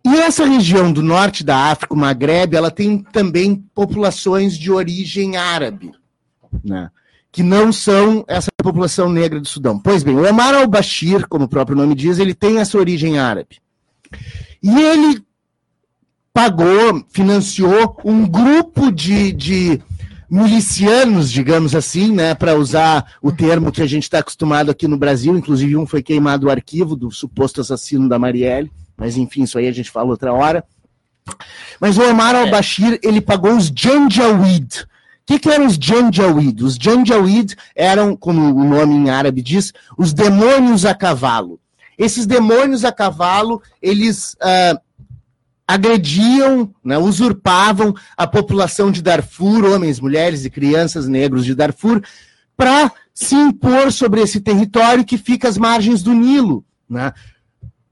E 0.04 0.16
essa 0.18 0.46
região 0.46 0.92
do 0.92 1.04
norte 1.04 1.44
da 1.44 1.72
África, 1.72 1.94
o 1.94 1.98
Maghreb, 1.98 2.56
ela 2.56 2.72
tem 2.72 2.98
também 2.98 3.64
populações 3.76 4.58
de 4.58 4.72
origem 4.72 5.38
árabe, 5.38 5.92
né? 6.64 6.90
Que 7.32 7.44
não 7.44 7.72
são 7.72 8.26
essa 8.28 8.50
população 8.64 9.08
negra 9.08 9.40
do 9.40 9.48
Sudão. 9.48 9.78
Pois 9.78 10.02
bem, 10.02 10.16
o 10.16 10.28
Omar 10.28 10.56
al-Bashir, 10.56 11.28
como 11.28 11.46
o 11.46 11.50
próprio 11.50 11.78
nome 11.78 11.94
diz, 11.94 12.18
ele 12.18 12.34
tem 12.34 12.58
essa 12.58 12.78
origem 12.78 13.20
árabe. 13.20 13.60
E 14.62 14.82
ele 14.82 15.22
pagou, 16.34 17.04
financiou 17.10 17.98
um 18.06 18.28
grupo 18.28 18.92
de, 18.92 19.32
de 19.32 19.82
milicianos, 20.30 21.32
digamos 21.32 21.74
assim, 21.74 22.12
né, 22.12 22.36
para 22.36 22.56
usar 22.56 23.14
o 23.22 23.32
termo 23.32 23.72
que 23.72 23.82
a 23.82 23.88
gente 23.88 24.04
está 24.04 24.20
acostumado 24.20 24.70
aqui 24.70 24.88
no 24.88 24.98
Brasil, 24.98 25.36
inclusive 25.38 25.78
um 25.78 25.88
foi 25.88 26.04
queimado 26.04 26.48
o 26.48 26.52
arquivo 26.52 26.96
do 26.96 27.10
suposto 27.10 27.62
assassino 27.62 28.10
da 28.10 28.20
Marielle, 28.20 28.72
mas 28.96 29.18
enfim, 29.18 29.44
isso 29.44 29.58
aí 29.58 29.68
a 29.68 29.72
gente 29.72 29.90
fala 29.90 30.10
outra 30.10 30.34
hora. 30.34 30.64
Mas 31.80 31.98
o 31.98 32.10
Omar 32.10 32.36
al-Bashir, 32.36 33.00
ele 33.04 33.22
pagou 33.22 33.56
os 33.56 33.72
Janjaweed. 33.74 34.84
O 34.84 34.88
que, 35.26 35.40
que 35.40 35.50
eram 35.50 35.66
os 35.66 35.76
Janjaweed? 35.76 36.64
Os 36.64 36.76
Janjaweed 36.76 37.56
eram, 37.76 38.16
como 38.16 38.56
o 38.56 38.64
nome 38.64 38.96
em 38.96 39.10
árabe 39.10 39.42
diz, 39.42 39.74
os 39.98 40.14
demônios 40.14 40.86
a 40.86 40.96
cavalo. 40.96 41.60
Esses 41.98 42.26
demônios 42.26 42.86
a 42.86 42.92
cavalo, 42.92 43.62
eles 43.82 44.36
ah, 44.42 44.80
agrediam, 45.68 46.74
né, 46.84 46.98
usurpavam 46.98 47.94
a 48.16 48.26
população 48.26 48.90
de 48.90 49.02
Darfur, 49.02 49.66
homens, 49.66 50.00
mulheres 50.00 50.46
e 50.46 50.50
crianças 50.50 51.08
negros 51.08 51.44
de 51.44 51.54
Darfur, 51.54 52.02
para 52.56 52.92
se 53.14 53.36
impor 53.36 53.92
sobre 53.92 54.22
esse 54.22 54.40
território 54.40 55.04
que 55.04 55.18
fica 55.18 55.50
às 55.50 55.58
margens 55.58 56.02
do 56.02 56.14
Nilo. 56.14 56.64
Né? 56.90 57.12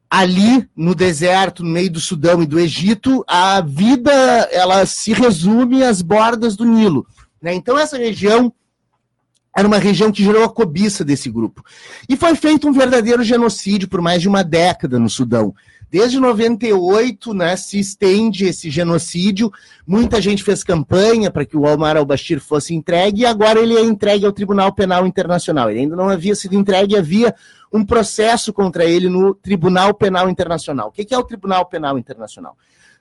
Ali, 0.10 0.70
no 0.76 0.96
deserto, 0.96 1.64
no 1.64 1.70
meio 1.70 1.92
do 1.92 2.00
Sudão 2.00 2.42
e 2.42 2.46
do 2.46 2.60
Egito, 2.60 3.26
a 3.28 3.60
vida 3.60 4.12
ela 4.52 4.86
se 4.86 5.12
resume 5.12 5.84
às 5.84 6.02
bordas 6.02 6.56
do 6.56 6.64
Nilo. 6.64 7.06
Né? 7.42 7.54
Então, 7.54 7.78
essa 7.78 7.98
região 7.98 8.54
era 9.56 9.68
uma 9.68 9.78
região 9.78 10.12
que 10.12 10.24
gerou 10.24 10.44
a 10.44 10.50
cobiça 10.50 11.06
desse 11.06 11.30
grupo. 11.30 11.64
E 12.10 12.18
foi 12.18 12.36
feito 12.36 12.68
um 12.68 12.74
verdadeiro 12.74 13.24
genocídio 13.24 13.88
por 13.88 14.02
mais 14.02 14.22
de 14.22 14.28
uma 14.28 14.44
década 14.44 15.00
no 15.00 15.10
Sudão. 15.10 15.56
Desde 15.90 16.20
98, 16.20 17.34
né, 17.34 17.56
se 17.56 17.80
estende 17.80 18.46
esse 18.46 18.70
genocídio. 18.70 19.50
Muita 19.88 20.20
gente 20.20 20.44
fez 20.44 20.62
campanha 20.62 21.32
para 21.32 21.46
que 21.46 21.56
o 21.56 21.62
Omar 21.62 21.96
al-Bashir 21.96 22.42
fosse 22.42 22.76
entregue 22.76 23.22
e 23.22 23.26
agora 23.26 23.62
ele 23.62 23.78
é 23.78 23.82
entregue 23.82 24.26
ao 24.26 24.34
Tribunal 24.34 24.74
Penal 24.74 25.08
Internacional. 25.08 25.72
Ele 25.72 25.82
ainda 25.82 25.96
não 25.96 26.10
havia 26.10 26.36
sido 26.36 26.56
entregue, 26.56 26.98
havia 26.98 27.34
um 27.72 27.86
processo 27.86 28.52
contra 28.52 28.84
ele 28.84 29.08
no 29.08 29.34
Tribunal 29.34 29.94
Penal 29.94 30.30
Internacional. 30.30 30.90
O 30.90 30.92
que 30.92 31.14
é 31.14 31.18
o 31.18 31.24
Tribunal 31.24 31.66
Penal 31.68 31.98
Internacional? 31.98 32.58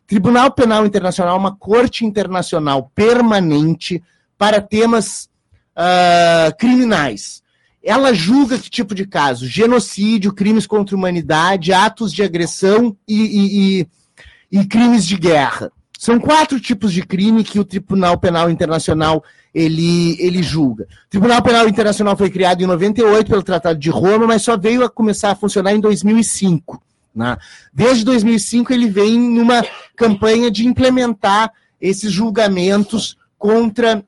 Tribunal 0.07 0.53
Penal 0.53 0.87
Internacional 0.87 1.35
é 1.35 1.39
uma 1.39 1.57
corte 1.57 2.05
internacional 2.05 2.93
permanente 2.95 4.01
para 4.39 4.61
temas 4.61 5.29
uh, 5.77 6.57
criminais. 6.57 7.43
Ela 7.83 8.15
julga 8.15 8.59
que 8.59 8.71
tipo 8.71 8.95
de 8.95 9.07
caso? 9.07 9.47
Genocídio, 9.47 10.33
crimes 10.33 10.67
contra 10.67 10.97
a 10.97 10.99
humanidade, 10.99 11.73
atos 11.73 12.13
de 12.13 12.23
agressão 12.23 12.97
e, 13.07 13.23
e, 13.23 13.81
e, 13.81 14.61
e 14.61 14.67
crimes 14.67 15.07
de 15.07 15.17
guerra. 15.17 15.71
São 15.99 16.19
quatro 16.19 16.59
tipos 16.59 16.93
de 16.93 17.03
crime 17.03 17.45
que 17.45 17.59
o 17.59 17.65
Tribunal 17.65 18.19
Penal 18.19 18.51
Internacional 18.51 19.23
ele, 19.55 20.17
ele 20.19 20.43
julga. 20.43 20.85
O 20.85 21.11
Tribunal 21.11 21.43
Penal 21.43 21.69
Internacional 21.69 22.17
foi 22.17 22.29
criado 22.29 22.63
em 22.63 22.67
98 22.67 23.31
pelo 23.31 23.43
Tratado 23.43 23.79
de 23.79 23.91
Roma, 23.91 24.27
mas 24.27 24.43
só 24.43 24.57
veio 24.57 24.85
a 24.85 24.91
começar 24.91 25.31
a 25.31 25.37
funcionar 25.37 25.73
em 25.73 25.81
2005. 25.81 26.83
Né? 27.15 27.37
Desde 27.73 28.05
2005 28.05 28.73
ele 28.73 28.89
vem 28.89 29.19
numa 29.19 29.65
campanha 29.95 30.51
de 30.51 30.67
implementar 30.67 31.53
esses 31.81 32.11
julgamentos 32.11 33.17
contra 33.39 34.05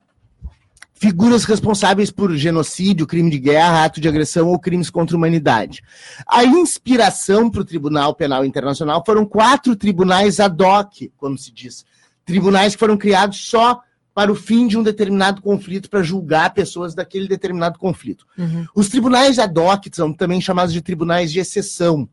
figuras 0.99 1.45
responsáveis 1.45 2.11
por 2.11 2.35
genocídio, 2.37 3.07
crime 3.07 3.31
de 3.31 3.39
guerra, 3.39 3.85
ato 3.85 4.01
de 4.01 4.09
agressão 4.09 4.49
ou 4.49 4.59
crimes 4.59 4.91
contra 4.91 5.15
a 5.15 5.19
humanidade. 5.19 5.83
A 6.27 6.45
inspiração 6.45 7.51
para 7.51 7.61
o 7.61 7.65
Tribunal 7.65 8.15
Penal 8.15 8.45
Internacional 8.45 9.03
foram 9.05 9.25
quatro 9.27 9.77
tribunais 9.77 10.41
ad 10.41 10.63
hoc, 10.63 11.11
como 11.17 11.37
se 11.37 11.53
diz. 11.53 11.85
Tribunais 12.25 12.75
que 12.75 12.81
foram 12.81 12.97
criados 12.97 13.47
só 13.47 13.81
para 14.15 14.33
o 14.33 14.35
fim 14.35 14.67
de 14.67 14.79
um 14.79 14.83
determinado 14.83 15.43
conflito, 15.43 15.91
para 15.91 16.03
julgar 16.03 16.55
pessoas 16.55 16.95
daquele 16.95 17.29
determinado 17.29 17.79
conflito. 17.79 18.27
Uhum. 18.39 18.65
Os 18.75 18.89
tribunais 18.89 19.39
ad 19.39 19.61
hoc 19.61 19.85
são 19.93 20.11
também 20.11 20.41
chamados 20.41 20.73
de 20.73 20.81
tribunais 20.81 21.31
de 21.31 21.39
exceção. 21.39 22.09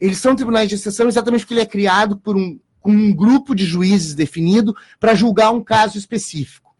Eles 0.00 0.18
são 0.18 0.34
tribunais 0.34 0.70
de 0.70 0.76
exceção 0.76 1.06
exatamente 1.06 1.42
porque 1.42 1.52
ele 1.52 1.60
é 1.60 1.66
criado 1.66 2.16
por 2.16 2.34
um, 2.34 2.58
com 2.80 2.90
um 2.90 3.14
grupo 3.14 3.54
de 3.54 3.66
juízes 3.66 4.14
definido 4.14 4.74
para 4.98 5.14
julgar 5.14 5.50
um 5.50 5.62
caso 5.62 5.98
específico. 5.98 6.73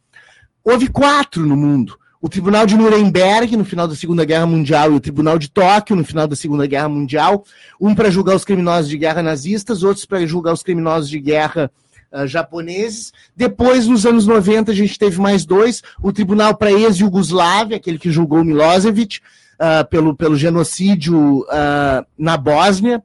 Houve 0.65 0.89
quatro 0.89 1.45
no 1.45 1.57
mundo. 1.57 1.99
O 2.23 2.29
Tribunal 2.29 2.65
de 2.65 2.75
Nuremberg, 2.75 3.55
no 3.55 3.67
final 3.67 3.87
da 3.87 3.95
Segunda 3.95 4.25
Guerra 4.25 4.47
Mundial, 4.47 4.91
e 4.91 4.95
o 4.95 5.01
Tribunal 5.01 5.39
de 5.39 5.51
Tóquio, 5.51 5.95
no 5.95 6.03
final 6.03 6.27
da 6.27 6.35
Segunda 6.35 6.67
Guerra 6.67 6.89
Mundial. 6.89 7.45
Um 7.79 7.95
para 7.95 8.11
julgar 8.11 8.35
os 8.35 8.47
criminosos 8.47 8.89
de 8.89 8.97
guerra 8.97 9.23
nazistas, 9.23 9.83
outros 9.83 10.07
para 10.07 10.27
julgar 10.27 10.55
os 10.55 10.63
criminosos 10.63 11.11
de 11.11 11.21
guerra 11.21 11.71
uh, 12.11 12.27
japoneses. 12.27 13.13
Depois, 13.37 13.87
nos 13.87 14.07
anos 14.07 14.27
90, 14.27 14.73
a 14.73 14.75
gente 14.75 14.99
teve 14.99 15.21
mais 15.21 15.45
dois. 15.45 15.83
O 16.03 16.11
Tribunal 16.15 16.57
para 16.57 16.73
ex-Yugoslávia, 16.73 17.77
aquele 17.77 17.99
que 17.99 18.11
julgou 18.11 18.43
Milosevic 18.43 19.21
uh, 19.55 19.87
pelo, 19.91 20.17
pelo 20.17 20.35
genocídio 20.35 21.41
uh, 21.41 22.07
na 22.17 22.39
Bósnia. 22.39 23.05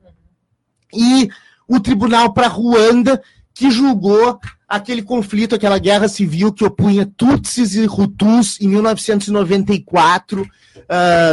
E 0.93 1.27
o 1.67 1.77
Tribunal 1.81 2.31
para 2.31 2.47
Ruanda, 2.47 3.21
que 3.53 3.69
julgou 3.69 4.39
aquele 4.69 5.01
conflito, 5.01 5.55
aquela 5.55 5.79
guerra 5.79 6.07
civil 6.07 6.53
que 6.53 6.63
opunha 6.63 7.11
Tutsis 7.17 7.73
e 7.73 7.87
Hutus 7.87 8.61
em 8.61 8.67
1994, 8.67 10.43
uh, 10.43 10.47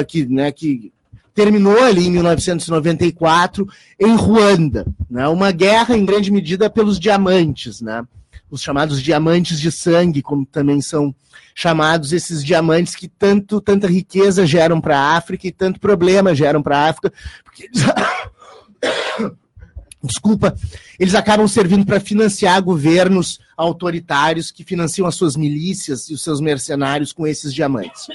que, 0.08 0.24
né, 0.24 0.50
que 0.50 0.90
terminou 1.34 1.84
ali 1.84 2.06
em 2.06 2.10
1994 2.12 3.68
em 4.00 4.16
Ruanda, 4.16 4.86
né, 5.10 5.28
uma 5.28 5.52
guerra 5.52 5.94
em 5.94 6.06
grande 6.06 6.32
medida 6.32 6.70
pelos 6.70 6.98
diamantes, 6.98 7.82
né, 7.82 8.02
os 8.50 8.62
chamados 8.62 9.02
diamantes 9.02 9.60
de 9.60 9.70
sangue, 9.70 10.22
como 10.22 10.46
também 10.46 10.80
são 10.80 11.14
chamados 11.54 12.14
esses 12.14 12.42
diamantes 12.42 12.94
que 12.94 13.08
tanto 13.08 13.60
tanta 13.60 13.86
riqueza 13.86 14.46
geram 14.46 14.80
para 14.80 14.98
a 14.98 15.16
África 15.16 15.46
e 15.46 15.52
tanto 15.52 15.78
problema 15.78 16.34
geram 16.34 16.62
para 16.62 16.78
a 16.78 16.88
África, 16.88 17.12
porque 17.44 17.68
desculpa, 20.06 20.56
eles 20.98 21.14
acabam 21.14 21.46
servindo 21.46 21.84
para 21.84 22.00
financiar 22.00 22.62
governos 22.62 23.38
autoritários 23.56 24.50
que 24.50 24.64
financiam 24.64 25.06
as 25.06 25.14
suas 25.14 25.36
milícias 25.36 26.08
e 26.08 26.14
os 26.14 26.22
seus 26.22 26.40
mercenários 26.40 27.12
com 27.12 27.26
esses 27.26 27.52
diamantes. 27.52 28.06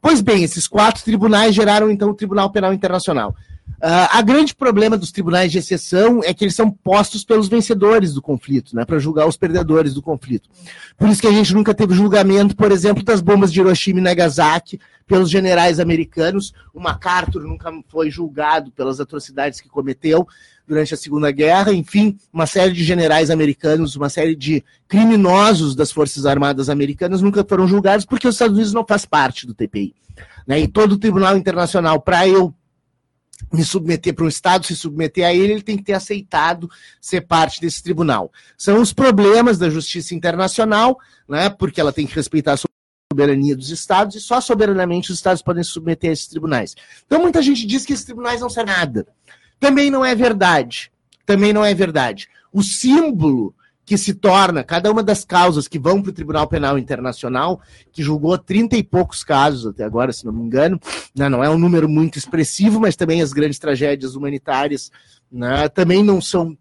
Pois 0.00 0.20
bem, 0.20 0.42
esses 0.42 0.66
quatro 0.66 1.02
tribunais 1.02 1.54
geraram 1.54 1.90
então 1.90 2.10
o 2.10 2.14
Tribunal 2.14 2.50
Penal 2.50 2.72
Internacional. 2.72 3.34
Uh, 3.82 4.06
a 4.12 4.22
grande 4.22 4.54
problema 4.54 4.96
dos 4.96 5.10
tribunais 5.10 5.50
de 5.50 5.58
exceção 5.58 6.20
é 6.22 6.32
que 6.32 6.44
eles 6.44 6.54
são 6.54 6.70
postos 6.70 7.24
pelos 7.24 7.48
vencedores 7.48 8.14
do 8.14 8.22
conflito, 8.22 8.76
né, 8.76 8.84
para 8.84 8.98
julgar 9.00 9.26
os 9.26 9.36
perdedores 9.36 9.92
do 9.92 10.00
conflito. 10.00 10.48
Por 10.96 11.08
isso 11.08 11.20
que 11.20 11.26
a 11.26 11.32
gente 11.32 11.52
nunca 11.52 11.74
teve 11.74 11.92
julgamento, 11.92 12.54
por 12.54 12.70
exemplo, 12.70 13.02
das 13.02 13.20
bombas 13.20 13.52
de 13.52 13.58
Hiroshima 13.58 13.98
e 13.98 14.02
Nagasaki 14.02 14.78
pelos 15.04 15.28
generais 15.28 15.80
americanos. 15.80 16.52
O 16.72 16.80
MacArthur 16.80 17.42
nunca 17.42 17.72
foi 17.88 18.08
julgado 18.08 18.70
pelas 18.70 19.00
atrocidades 19.00 19.60
que 19.60 19.68
cometeu 19.68 20.28
durante 20.66 20.94
a 20.94 20.96
Segunda 20.96 21.30
Guerra. 21.30 21.72
Enfim, 21.72 22.18
uma 22.32 22.46
série 22.46 22.72
de 22.72 22.84
generais 22.84 23.30
americanos, 23.30 23.96
uma 23.96 24.08
série 24.08 24.34
de 24.34 24.64
criminosos 24.88 25.74
das 25.74 25.90
Forças 25.92 26.26
Armadas 26.26 26.68
americanas 26.68 27.20
nunca 27.20 27.44
foram 27.44 27.66
julgados 27.66 28.04
porque 28.04 28.28
os 28.28 28.34
Estados 28.34 28.54
Unidos 28.54 28.72
não 28.72 28.84
faz 28.86 29.04
parte 29.04 29.46
do 29.46 29.54
TPI. 29.54 29.94
Né? 30.46 30.60
E 30.60 30.68
todo 30.68 30.92
o 30.92 30.98
Tribunal 30.98 31.36
Internacional, 31.36 32.00
para 32.00 32.26
eu 32.26 32.54
me 33.52 33.64
submeter 33.64 34.14
para 34.14 34.24
um 34.24 34.28
Estado, 34.28 34.66
se 34.66 34.76
submeter 34.76 35.26
a 35.26 35.34
ele, 35.34 35.54
ele 35.54 35.62
tem 35.62 35.76
que 35.76 35.82
ter 35.82 35.94
aceitado 35.94 36.70
ser 37.00 37.22
parte 37.22 37.60
desse 37.60 37.82
tribunal. 37.82 38.30
São 38.56 38.80
os 38.80 38.92
problemas 38.92 39.58
da 39.58 39.68
justiça 39.68 40.14
internacional, 40.14 40.98
né, 41.28 41.50
porque 41.50 41.80
ela 41.80 41.92
tem 41.92 42.06
que 42.06 42.14
respeitar 42.14 42.54
a 42.54 42.58
soberania 43.12 43.56
dos 43.56 43.70
Estados 43.70 44.16
e 44.16 44.20
só 44.20 44.40
soberanamente 44.40 45.10
os 45.10 45.18
Estados 45.18 45.42
podem 45.42 45.62
se 45.62 45.70
submeter 45.70 46.10
a 46.10 46.12
esses 46.12 46.28
tribunais. 46.28 46.74
Então 47.06 47.20
muita 47.20 47.42
gente 47.42 47.66
diz 47.66 47.84
que 47.84 47.92
esses 47.92 48.04
tribunais 48.04 48.40
não 48.40 48.48
servem 48.48 48.74
nada. 48.74 49.06
Também 49.62 49.92
não 49.92 50.04
é 50.04 50.12
verdade. 50.12 50.90
Também 51.24 51.52
não 51.52 51.64
é 51.64 51.72
verdade. 51.72 52.28
O 52.52 52.64
símbolo 52.64 53.54
que 53.84 53.96
se 53.96 54.12
torna, 54.12 54.64
cada 54.64 54.90
uma 54.90 55.04
das 55.04 55.24
causas 55.24 55.68
que 55.68 55.78
vão 55.78 56.02
para 56.02 56.10
o 56.10 56.12
Tribunal 56.12 56.48
Penal 56.48 56.76
Internacional, 56.76 57.60
que 57.92 58.02
julgou 58.02 58.36
30 58.36 58.76
e 58.76 58.82
poucos 58.82 59.22
casos 59.22 59.64
até 59.64 59.84
agora, 59.84 60.12
se 60.12 60.26
não 60.26 60.32
me 60.32 60.42
engano, 60.42 60.80
né, 61.14 61.28
não 61.28 61.44
é 61.44 61.48
um 61.48 61.58
número 61.58 61.88
muito 61.88 62.18
expressivo, 62.18 62.80
mas 62.80 62.96
também 62.96 63.22
as 63.22 63.32
grandes 63.32 63.60
tragédias 63.60 64.16
humanitárias 64.16 64.90
né, 65.30 65.68
também 65.68 66.02
não 66.02 66.20
são 66.20 66.58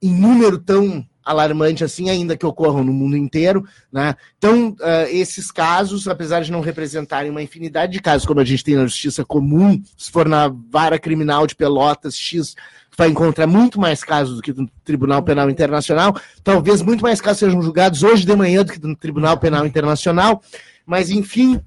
em 0.00 0.14
número 0.14 0.58
tão 0.58 1.06
alarmante 1.26 1.82
assim, 1.82 2.08
ainda 2.08 2.36
que 2.36 2.46
ocorram 2.46 2.84
no 2.84 2.92
mundo 2.92 3.16
inteiro. 3.16 3.66
Né? 3.92 4.14
Então, 4.38 4.68
uh, 4.68 5.08
esses 5.10 5.50
casos, 5.50 6.06
apesar 6.06 6.42
de 6.42 6.52
não 6.52 6.60
representarem 6.60 7.30
uma 7.32 7.42
infinidade 7.42 7.92
de 7.92 8.00
casos, 8.00 8.24
como 8.24 8.38
a 8.38 8.44
gente 8.44 8.62
tem 8.62 8.76
na 8.76 8.86
justiça 8.86 9.24
comum, 9.24 9.82
se 9.98 10.10
for 10.12 10.28
na 10.28 10.48
vara 10.70 11.00
criminal 11.00 11.44
de 11.44 11.56
Pelotas 11.56 12.16
X, 12.16 12.54
vai 12.96 13.08
encontrar 13.08 13.48
muito 13.48 13.80
mais 13.80 14.04
casos 14.04 14.36
do 14.36 14.42
que 14.42 14.52
no 14.52 14.70
Tribunal 14.84 15.22
Penal 15.22 15.50
Internacional. 15.50 16.16
Talvez 16.44 16.80
muito 16.80 17.02
mais 17.02 17.20
casos 17.20 17.40
sejam 17.40 17.60
julgados 17.60 18.04
hoje 18.04 18.24
de 18.24 18.36
manhã 18.36 18.62
do 18.62 18.72
que 18.72 18.86
no 18.86 18.94
Tribunal 18.94 19.36
Penal 19.36 19.66
Internacional. 19.66 20.40
Mas, 20.86 21.10
enfim, 21.10 21.60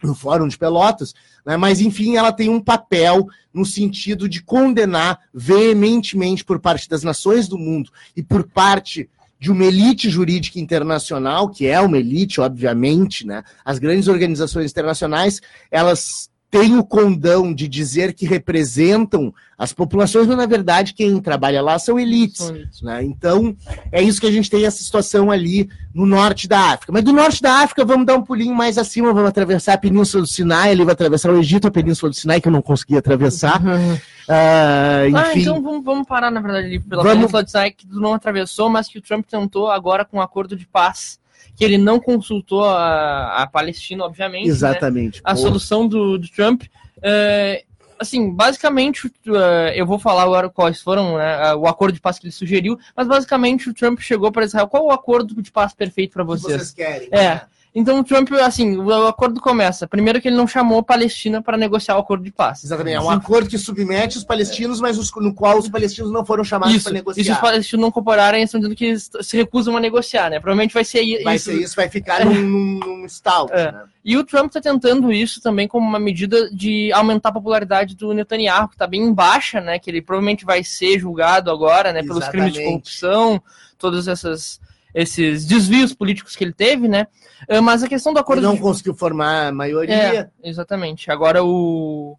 no 0.00 0.14
Fórum 0.14 0.46
de 0.46 0.56
Pelotas, 0.56 1.12
né? 1.46 1.56
mas, 1.56 1.80
enfim, 1.80 2.16
ela 2.16 2.32
tem 2.32 2.48
um 2.48 2.60
papel 2.60 3.26
no 3.54 3.64
sentido 3.64 4.28
de 4.28 4.42
condenar 4.42 5.20
veementemente 5.32 6.44
por 6.44 6.58
parte 6.58 6.88
das 6.88 7.04
nações 7.04 7.46
do 7.46 7.56
mundo 7.56 7.90
e 8.16 8.22
por 8.22 8.44
parte 8.44 9.08
de 9.38 9.52
uma 9.52 9.64
elite 9.64 10.10
jurídica 10.10 10.58
internacional, 10.58 11.48
que 11.48 11.66
é 11.66 11.80
uma 11.80 11.98
elite, 11.98 12.40
obviamente, 12.40 13.26
né? 13.26 13.44
As 13.64 13.78
grandes 13.78 14.08
organizações 14.08 14.70
internacionais, 14.70 15.40
elas 15.70 16.30
tem 16.58 16.78
o 16.78 16.84
condão 16.84 17.52
de 17.52 17.68
dizer 17.68 18.14
que 18.14 18.24
representam 18.24 19.32
as 19.58 19.72
populações, 19.74 20.26
mas 20.26 20.36
na 20.36 20.46
verdade 20.46 20.94
quem 20.94 21.20
trabalha 21.20 21.60
lá 21.60 21.78
são 21.78 22.00
elites. 22.00 22.50
Né? 22.82 23.04
Então, 23.04 23.54
é 23.92 24.02
isso 24.02 24.20
que 24.20 24.26
a 24.26 24.30
gente 24.30 24.50
tem 24.50 24.64
essa 24.64 24.82
situação 24.82 25.30
ali 25.30 25.68
no 25.94 26.06
norte 26.06 26.48
da 26.48 26.72
África. 26.72 26.92
Mas 26.92 27.04
do 27.04 27.12
norte 27.12 27.42
da 27.42 27.62
África, 27.62 27.84
vamos 27.84 28.06
dar 28.06 28.16
um 28.16 28.22
pulinho 28.22 28.54
mais 28.54 28.78
acima, 28.78 29.12
vamos 29.12 29.28
atravessar 29.28 29.74
a 29.74 29.78
Península 29.78 30.22
do 30.22 30.28
Sinai, 30.28 30.70
ali 30.70 30.84
vai 30.84 30.92
atravessar 30.92 31.30
o 31.30 31.38
Egito, 31.38 31.68
a 31.68 31.70
Península 31.70 32.10
do 32.10 32.16
Sinai, 32.16 32.40
que 32.40 32.48
eu 32.48 32.52
não 32.52 32.62
consegui 32.62 32.96
atravessar. 32.96 33.62
Uhum. 33.62 33.94
Uh, 33.94 35.16
ah, 35.16 35.32
então 35.36 35.62
vamos, 35.62 35.84
vamos, 35.84 36.06
parar, 36.06 36.30
na 36.30 36.40
verdade, 36.40 36.66
ali 36.66 36.80
pela 36.80 37.02
vamos... 37.02 37.18
Península 37.18 37.42
do 37.42 37.50
Sinai, 37.50 37.70
que 37.70 37.86
tu 37.86 38.00
não 38.00 38.14
atravessou, 38.14 38.68
mas 38.70 38.88
que 38.88 38.98
o 38.98 39.02
Trump 39.02 39.26
tentou 39.26 39.70
agora 39.70 40.04
com 40.04 40.16
um 40.16 40.22
acordo 40.22 40.56
de 40.56 40.66
paz 40.66 41.18
que 41.54 41.64
ele 41.64 41.78
não 41.78 42.00
consultou 42.00 42.64
a, 42.64 43.42
a 43.42 43.46
Palestina, 43.46 44.04
obviamente. 44.04 44.46
Né? 44.46 44.50
Exatamente. 44.50 45.16
Né? 45.16 45.22
A 45.24 45.36
solução 45.36 45.86
do, 45.86 46.18
do 46.18 46.28
Trump. 46.28 46.62
É, 47.02 47.64
assim, 47.98 48.30
basicamente, 48.30 49.06
uh, 49.06 49.70
eu 49.74 49.86
vou 49.86 49.98
falar 49.98 50.22
agora 50.22 50.48
quais 50.48 50.80
foram 50.80 51.16
né, 51.16 51.54
o 51.54 51.66
acordo 51.66 51.94
de 51.94 52.00
paz 52.00 52.18
que 52.18 52.26
ele 52.26 52.32
sugeriu, 52.32 52.78
mas 52.94 53.06
basicamente 53.06 53.68
o 53.68 53.74
Trump 53.74 54.00
chegou 54.00 54.30
para 54.30 54.44
Israel. 54.44 54.68
Qual 54.68 54.84
o 54.84 54.90
acordo 54.92 55.40
de 55.42 55.50
paz 55.50 55.74
perfeito 55.74 56.12
para 56.12 56.24
vocês? 56.24 56.52
Que 56.52 56.58
vocês 56.58 56.72
querem. 56.72 57.08
É. 57.10 57.34
Né? 57.34 57.40
Então 57.78 58.00
o 58.00 58.02
Trump, 58.02 58.32
assim, 58.42 58.78
o 58.78 59.06
acordo 59.06 59.38
começa. 59.38 59.86
Primeiro 59.86 60.18
que 60.18 60.28
ele 60.28 60.36
não 60.36 60.46
chamou 60.46 60.78
a 60.78 60.82
Palestina 60.82 61.42
para 61.42 61.58
negociar 61.58 61.96
o 61.96 61.98
acordo 61.98 62.24
de 62.24 62.32
paz. 62.32 62.64
Exatamente. 62.64 62.94
É 62.96 63.00
um 63.02 63.10
acordo 63.10 63.50
que 63.50 63.58
submete 63.58 64.16
os 64.16 64.24
palestinos, 64.24 64.80
mas 64.80 64.96
os, 64.96 65.12
no 65.16 65.34
qual 65.34 65.58
os 65.58 65.68
palestinos 65.68 66.10
não 66.10 66.24
foram 66.24 66.42
chamados 66.42 66.82
para 66.82 66.94
negociar. 66.94 67.20
E 67.20 67.24
se 67.26 67.30
os 67.30 67.36
palestinos 67.36 67.82
não 67.82 67.90
cooperarem, 67.90 68.42
estão 68.42 68.58
dizendo 68.58 68.74
que 68.74 68.96
se 68.98 69.36
recusam 69.36 69.76
a 69.76 69.80
negociar, 69.80 70.30
né? 70.30 70.40
Provavelmente 70.40 70.72
vai 70.72 70.86
ser 70.86 71.02
isso. 71.02 71.22
Vai 71.22 71.38
ser 71.38 71.52
isso, 71.60 71.76
vai 71.76 71.90
ficar 71.90 72.24
num, 72.24 72.32
num, 72.40 72.80
num. 72.80 73.06
É. 73.50 73.72
Né? 73.72 73.84
E 74.02 74.16
o 74.16 74.24
Trump 74.24 74.46
está 74.46 74.60
tentando 74.62 75.12
isso 75.12 75.42
também 75.42 75.68
como 75.68 75.86
uma 75.86 76.00
medida 76.00 76.50
de 76.50 76.90
aumentar 76.94 77.28
a 77.28 77.32
popularidade 77.32 77.94
do 77.94 78.14
Netanyahu, 78.14 78.68
que 78.68 78.74
está 78.74 78.86
bem 78.86 79.12
baixa, 79.12 79.60
né? 79.60 79.78
Que 79.78 79.90
ele 79.90 80.00
provavelmente 80.00 80.46
vai 80.46 80.64
ser 80.64 80.98
julgado 80.98 81.50
agora, 81.50 81.92
né? 81.92 82.00
Pelos 82.00 82.22
Exatamente. 82.22 82.52
crimes 82.52 82.54
de 82.54 82.64
corrupção, 82.64 83.42
todas 83.76 84.08
essas 84.08 84.64
esses 84.96 85.44
desvios 85.44 85.92
políticos 85.92 86.34
que 86.34 86.42
ele 86.42 86.54
teve, 86.54 86.88
né? 86.88 87.06
Ah, 87.46 87.60
mas 87.60 87.82
a 87.82 87.88
questão 87.88 88.14
do 88.14 88.18
acordo. 88.18 88.40
Ele 88.40 88.46
não 88.46 88.54
de... 88.54 88.62
conseguiu 88.62 88.94
formar 88.94 89.48
a 89.48 89.52
maioria. 89.52 89.94
É, 90.42 90.48
exatamente. 90.48 91.10
Agora 91.10 91.44
o. 91.44 92.16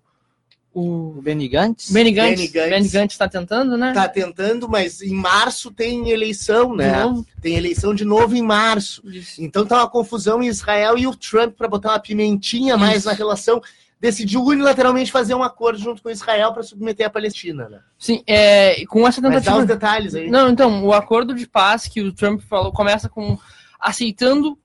O 0.74 1.20
Benny 1.24 1.48
Gantz? 1.48 1.90
Benny 1.90 2.12
Gantz, 2.12 2.52
Benny 2.52 2.88
Gantz 2.88 3.14
está 3.14 3.28
tentando, 3.28 3.76
né? 3.76 3.90
Está 3.90 4.08
tentando, 4.08 4.70
mas 4.70 5.02
em 5.02 5.12
março 5.12 5.72
tem 5.72 6.12
eleição, 6.12 6.76
né? 6.76 6.94
Tem 7.42 7.56
eleição 7.56 7.96
de 7.96 8.06
novo 8.06 8.36
em 8.36 8.44
março. 8.44 9.02
Isso. 9.10 9.42
Então 9.42 9.66
tá 9.66 9.78
uma 9.78 9.90
confusão 9.90 10.44
em 10.44 10.46
Israel 10.46 10.96
e 10.96 11.08
o 11.08 11.16
Trump 11.16 11.56
para 11.56 11.68
botar 11.68 11.90
uma 11.90 12.00
pimentinha 12.00 12.76
Isso. 12.76 12.80
mais 12.80 13.06
na 13.06 13.14
relação 13.14 13.60
decidiu 14.00 14.44
unilateralmente 14.44 15.12
fazer 15.12 15.34
um 15.34 15.44
acordo 15.44 15.80
junto 15.80 16.02
com 16.02 16.10
Israel 16.10 16.54
para 16.54 16.64
submeter 16.64 17.08
a 17.08 17.10
Palestina, 17.10 17.68
né? 17.68 17.80
Sim, 17.98 18.24
é, 18.28 18.86
com 18.86 19.08
essa 19.08 19.22
tentativa. 19.22 19.52
Mas 19.52 19.68
dá 19.68 19.74
os 19.74 19.80
detalhes 19.80 20.16
aí. 20.16 20.30
Não, 20.30 20.50
então, 20.50 20.84
o 20.86 20.94
acordo 20.94 21.34
de 21.34 21.48
paz 21.48 21.88
que 21.88 22.02
o 22.02 22.14
Trump 22.14 22.42
falou 22.42 22.72
começa 22.72 23.10
com 23.10 23.38
aceitando 23.80 24.58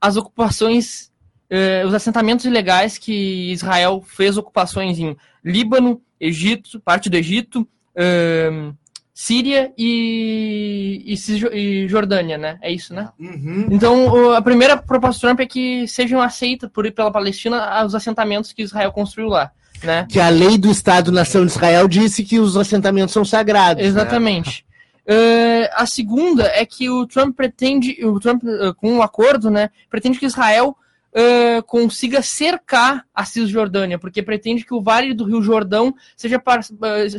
as 0.00 0.16
ocupações, 0.16 1.10
eh, 1.48 1.84
os 1.86 1.94
assentamentos 1.94 2.44
ilegais 2.44 2.98
que 2.98 3.52
Israel 3.52 4.02
fez 4.06 4.36
ocupações 4.36 4.98
em 4.98 5.16
Líbano, 5.44 6.00
Egito, 6.20 6.80
parte 6.80 7.08
do 7.08 7.16
Egito, 7.16 7.66
eh, 7.94 8.72
Síria 9.18 9.72
e, 9.78 11.02
e, 11.06 11.54
e, 11.54 11.88
Jordânia, 11.88 12.36
né? 12.36 12.58
É 12.60 12.70
isso, 12.70 12.92
né? 12.92 13.08
Uhum. 13.18 13.66
Então, 13.70 14.34
a 14.34 14.42
primeira 14.42 14.76
proposta 14.76 15.18
do 15.18 15.20
Trump 15.22 15.40
é 15.40 15.46
que 15.46 15.88
sejam 15.88 16.20
aceitas 16.20 16.68
por 16.68 16.92
pela 16.92 17.10
Palestina 17.10 17.82
os 17.82 17.94
assentamentos 17.94 18.52
que 18.52 18.60
Israel 18.60 18.92
construiu 18.92 19.30
lá. 19.30 19.50
Né? 19.82 20.06
Que 20.10 20.20
a 20.20 20.28
lei 20.28 20.58
do 20.58 20.70
Estado-nação 20.70 21.46
de 21.46 21.52
Israel 21.52 21.88
disse 21.88 22.24
que 22.24 22.38
os 22.38 22.58
assentamentos 22.58 23.14
são 23.14 23.24
sagrados. 23.24 23.82
Né? 23.82 23.88
Exatamente. 23.88 24.66
Né? 25.08 25.14
Uh, 25.14 25.68
a 25.72 25.86
segunda 25.86 26.44
é 26.48 26.66
que 26.66 26.90
o 26.90 27.06
Trump 27.06 27.34
pretende, 27.34 27.96
o 28.04 28.20
Trump, 28.20 28.42
uh, 28.44 28.74
com 28.74 28.90
o 28.90 28.96
um 28.96 29.02
acordo, 29.02 29.50
né, 29.50 29.70
pretende 29.88 30.18
que 30.18 30.26
Israel 30.26 30.76
uh, 31.16 31.62
consiga 31.62 32.20
cercar 32.20 33.04
a 33.14 33.24
Cisjordânia, 33.24 33.98
porque 33.98 34.22
pretende 34.22 34.64
que 34.64 34.74
o 34.74 34.82
Vale 34.82 35.14
do 35.14 35.24
Rio 35.24 35.42
Jordão 35.42 35.94
seja 36.16 36.38
par, 36.38 36.60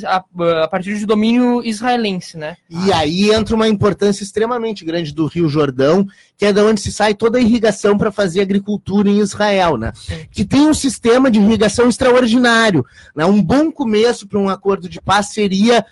a, 0.06 0.24
a, 0.64 0.68
partir 0.68 0.98
de 0.98 1.06
domínio 1.06 1.64
israelense, 1.66 2.38
né? 2.38 2.58
E 2.70 2.94
aí 2.94 3.32
entra 3.32 3.56
uma 3.56 3.68
importância 3.68 4.24
extremamente 4.24 4.86
grande 4.86 5.14
do 5.14 5.26
Rio 5.26 5.50
Jordão, 5.50 6.08
que 6.38 6.46
é 6.46 6.54
da 6.54 6.64
onde 6.64 6.80
se 6.80 6.92
sai 6.92 7.16
toda 7.16 7.40
a 7.40 7.42
irrigação 7.42 7.98
para 7.98 8.12
fazer 8.12 8.42
agricultura 8.42 9.10
em 9.10 9.20
Israel, 9.20 9.78
né? 9.78 9.92
Sim. 9.96 10.28
Que 10.30 10.46
tem 10.46 10.68
um 10.68 10.74
sistema 10.74 11.32
de 11.32 11.40
irrigação 11.40 11.90
extraordinário, 11.90 12.86
né? 13.16 13.26
Um 13.26 13.42
bom 13.42 13.72
começo 13.72 14.28
para 14.28 14.40
um 14.40 14.50
acordo 14.50 14.88
de 14.88 15.02
paz 15.02 15.30
seria 15.30 15.84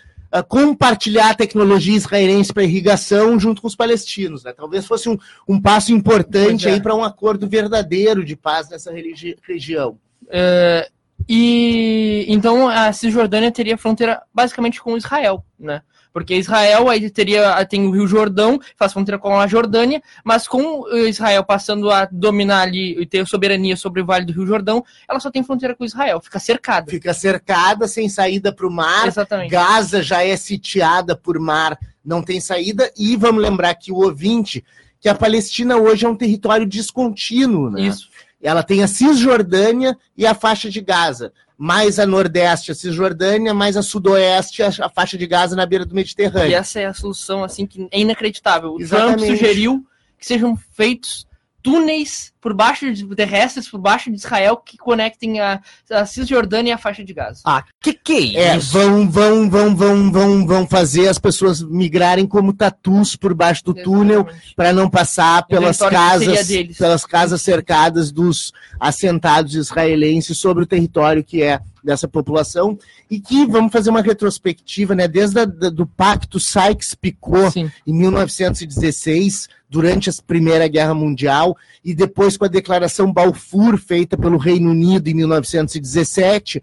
compartilhar 0.48 1.30
a 1.30 1.34
tecnologia 1.34 1.96
israelense 1.96 2.52
para 2.52 2.64
irrigação 2.64 3.38
junto 3.38 3.60
com 3.60 3.68
os 3.68 3.76
palestinos. 3.76 4.44
Né? 4.44 4.52
Talvez 4.52 4.86
fosse 4.86 5.08
um, 5.08 5.16
um 5.48 5.60
passo 5.60 5.92
importante 5.92 6.68
é. 6.68 6.72
aí 6.72 6.80
para 6.80 6.94
um 6.94 7.04
acordo 7.04 7.48
verdadeiro 7.48 8.24
de 8.24 8.36
paz 8.36 8.68
nessa 8.68 8.92
região. 8.92 9.98
É, 10.28 10.88
e 11.28 12.26
então 12.28 12.68
a 12.68 12.92
Cisjordânia 12.92 13.50
teria 13.50 13.78
fronteira 13.78 14.22
basicamente 14.32 14.80
com 14.80 14.96
Israel, 14.96 15.44
né? 15.58 15.82
Porque 16.16 16.34
Israel 16.34 16.88
aí 16.88 17.10
teria 17.10 17.62
tem 17.66 17.86
o 17.86 17.90
Rio 17.90 18.06
Jordão, 18.06 18.58
faz 18.74 18.90
fronteira 18.94 19.18
com 19.18 19.38
a 19.38 19.46
Jordânia, 19.46 20.02
mas 20.24 20.48
com 20.48 20.88
Israel 21.06 21.44
passando 21.44 21.90
a 21.90 22.08
dominar 22.10 22.62
ali 22.62 22.98
e 22.98 23.04
ter 23.04 23.26
soberania 23.26 23.76
sobre 23.76 24.00
o 24.00 24.06
Vale 24.06 24.24
do 24.24 24.32
Rio 24.32 24.46
Jordão, 24.46 24.82
ela 25.06 25.20
só 25.20 25.30
tem 25.30 25.44
fronteira 25.44 25.74
com 25.74 25.84
Israel, 25.84 26.18
fica 26.18 26.38
cercada. 26.38 26.90
Fica 26.90 27.12
cercada, 27.12 27.86
sem 27.86 28.08
saída 28.08 28.50
para 28.50 28.66
o 28.66 28.70
mar. 28.70 29.06
Exatamente. 29.06 29.50
Gaza 29.50 30.02
já 30.02 30.24
é 30.24 30.34
sitiada 30.38 31.14
por 31.14 31.38
mar, 31.38 31.78
não 32.02 32.22
tem 32.22 32.40
saída. 32.40 32.90
E 32.96 33.14
vamos 33.14 33.42
lembrar 33.42 33.74
que 33.74 33.92
o 33.92 33.96
ouvinte 33.96 34.64
que 34.98 35.10
a 35.10 35.14
Palestina 35.14 35.76
hoje 35.76 36.06
é 36.06 36.08
um 36.08 36.16
território 36.16 36.64
descontínuo, 36.64 37.68
né? 37.68 37.82
Isso. 37.82 38.08
ela 38.42 38.62
tem 38.62 38.82
a 38.82 38.88
Cisjordânia 38.88 39.94
e 40.16 40.26
a 40.26 40.32
faixa 40.32 40.70
de 40.70 40.80
Gaza. 40.80 41.30
Mais 41.58 41.98
a 41.98 42.06
Nordeste, 42.06 42.70
a 42.70 42.74
Cisjordânia, 42.74 43.54
mais 43.54 43.76
a 43.76 43.82
Sudoeste, 43.82 44.62
a, 44.62 44.68
a 44.68 44.88
faixa 44.90 45.16
de 45.16 45.26
Gaza 45.26 45.56
na 45.56 45.64
beira 45.64 45.86
do 45.86 45.94
Mediterrâneo. 45.94 46.50
E 46.50 46.54
essa 46.54 46.80
é 46.80 46.86
a 46.86 46.92
solução, 46.92 47.42
assim, 47.42 47.66
que 47.66 47.88
é 47.90 48.00
inacreditável. 48.00 48.74
O 48.74 48.80
Exatamente. 48.80 49.24
Trump 49.24 49.30
sugeriu 49.30 49.86
que 50.18 50.26
sejam 50.26 50.56
feitos 50.74 51.26
túneis 51.66 52.32
por 52.40 52.54
baixo 52.54 52.92
de 52.92 53.04
terrestres 53.16 53.68
por 53.68 53.80
baixo 53.80 54.08
de 54.08 54.16
Israel 54.16 54.56
que 54.56 54.76
conectem 54.76 55.40
a, 55.40 55.60
a 55.90 56.06
Cisjordânia 56.06 56.70
e 56.70 56.72
a 56.72 56.78
faixa 56.78 57.02
de 57.02 57.12
Gaza. 57.12 57.40
Ah, 57.44 57.64
que 57.80 57.92
que 57.92 58.36
é 58.36 58.50
É, 58.50 58.56
isso? 58.56 58.72
vão, 58.72 59.10
vão, 59.10 59.50
vão, 59.50 59.74
vão, 59.74 60.12
vão, 60.12 60.46
vão 60.46 60.66
fazer 60.68 61.08
as 61.08 61.18
pessoas 61.18 61.60
migrarem 61.60 62.24
como 62.24 62.52
tatus 62.52 63.16
por 63.16 63.34
baixo 63.34 63.64
do 63.64 63.74
túnel 63.74 64.20
Exatamente. 64.20 64.54
para 64.54 64.72
não 64.72 64.88
passar 64.88 65.44
pelas 65.48 65.78
casas, 65.78 66.48
pelas 66.78 67.04
casas 67.04 67.42
cercadas 67.42 68.12
dos 68.12 68.52
assentados 68.78 69.56
israelenses 69.56 70.38
sobre 70.38 70.62
o 70.62 70.66
território 70.68 71.24
que 71.24 71.42
é 71.42 71.58
dessa 71.82 72.06
população 72.06 72.78
e 73.10 73.20
que 73.20 73.44
vamos 73.46 73.72
fazer 73.72 73.90
uma 73.90 74.02
retrospectiva, 74.02 74.94
né, 74.94 75.08
desde 75.08 75.40
a, 75.40 75.44
do 75.44 75.86
Pacto 75.86 76.38
Sykes-Picot 76.38 77.56
em 77.86 77.92
1916, 77.92 79.48
durante 79.68 80.08
a 80.08 80.12
Primeira 80.26 80.68
Guerra 80.68 80.94
Mundial, 80.94 81.56
e 81.84 81.94
depois 81.94 82.36
com 82.36 82.44
a 82.44 82.48
Declaração 82.48 83.12
Balfour, 83.12 83.76
feita 83.76 84.16
pelo 84.16 84.38
Reino 84.38 84.70
Unido 84.70 85.08
em 85.08 85.14
1917, 85.14 86.62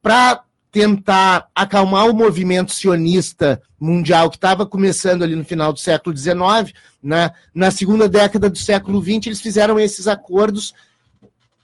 para 0.00 0.42
tentar 0.72 1.48
acalmar 1.54 2.08
o 2.08 2.14
movimento 2.14 2.72
sionista 2.72 3.60
mundial 3.78 4.30
que 4.30 4.36
estava 4.36 4.64
começando 4.64 5.22
ali 5.22 5.36
no 5.36 5.44
final 5.44 5.70
do 5.70 5.78
século 5.78 6.16
XIX, 6.16 6.72
né? 7.02 7.30
na 7.54 7.70
segunda 7.70 8.08
década 8.08 8.48
do 8.48 8.56
século 8.56 9.02
XX, 9.02 9.26
eles 9.26 9.40
fizeram 9.40 9.78
esses 9.78 10.08
acordos, 10.08 10.72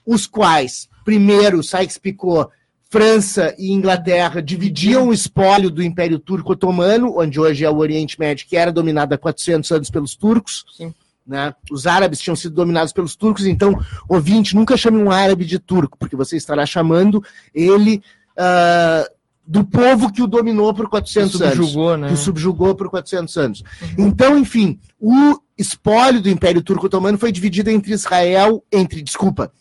os 0.05 0.27
quais, 0.27 0.87
primeiro, 1.03 1.63
Sykes-Picot, 1.63 2.49
França 2.89 3.53
e 3.57 3.71
Inglaterra 3.71 4.41
dividiam 4.41 5.09
o 5.09 5.13
espólio 5.13 5.69
do 5.69 5.83
Império 5.83 6.17
Turco 6.17 6.53
Otomano, 6.53 7.19
onde 7.19 7.39
hoje 7.39 7.63
é 7.63 7.69
o 7.69 7.77
Oriente 7.77 8.19
Médio, 8.19 8.47
que 8.47 8.57
era 8.57 8.71
dominado 8.71 9.13
há 9.13 9.17
400 9.17 9.71
anos 9.71 9.89
pelos 9.91 10.15
turcos. 10.15 10.65
Sim. 10.75 10.93
Né? 11.25 11.53
Os 11.69 11.85
árabes 11.85 12.19
tinham 12.19 12.35
sido 12.35 12.55
dominados 12.55 12.91
pelos 12.91 13.15
turcos, 13.15 13.45
então, 13.45 13.79
ouvinte, 14.07 14.55
nunca 14.55 14.75
chame 14.75 14.97
um 14.97 15.11
árabe 15.11 15.45
de 15.45 15.59
turco, 15.59 15.95
porque 15.99 16.15
você 16.15 16.35
estará 16.35 16.65
chamando 16.65 17.23
ele 17.53 18.01
ah, 18.35 19.07
do 19.45 19.63
povo 19.63 20.11
que 20.11 20.21
o 20.23 20.27
dominou 20.27 20.73
por 20.73 20.87
400 20.87 21.41
anos 21.41 21.55
Subjugou, 21.55 21.97
né? 21.97 22.07
que 22.07 22.13
o 22.13 22.17
subjugou 22.17 22.75
por 22.75 22.89
400 22.89 23.37
anos. 23.37 23.63
Então, 23.97 24.37
enfim, 24.37 24.79
o 24.99 25.39
espólio 25.57 26.21
do 26.21 26.29
Império 26.29 26.63
Turco 26.63 26.87
Otomano 26.87 27.17
foi 27.17 27.31
dividido 27.31 27.69
entre 27.69 27.91
Israel, 27.91 28.63
entre, 28.71 29.01
desculpa, 29.03 29.51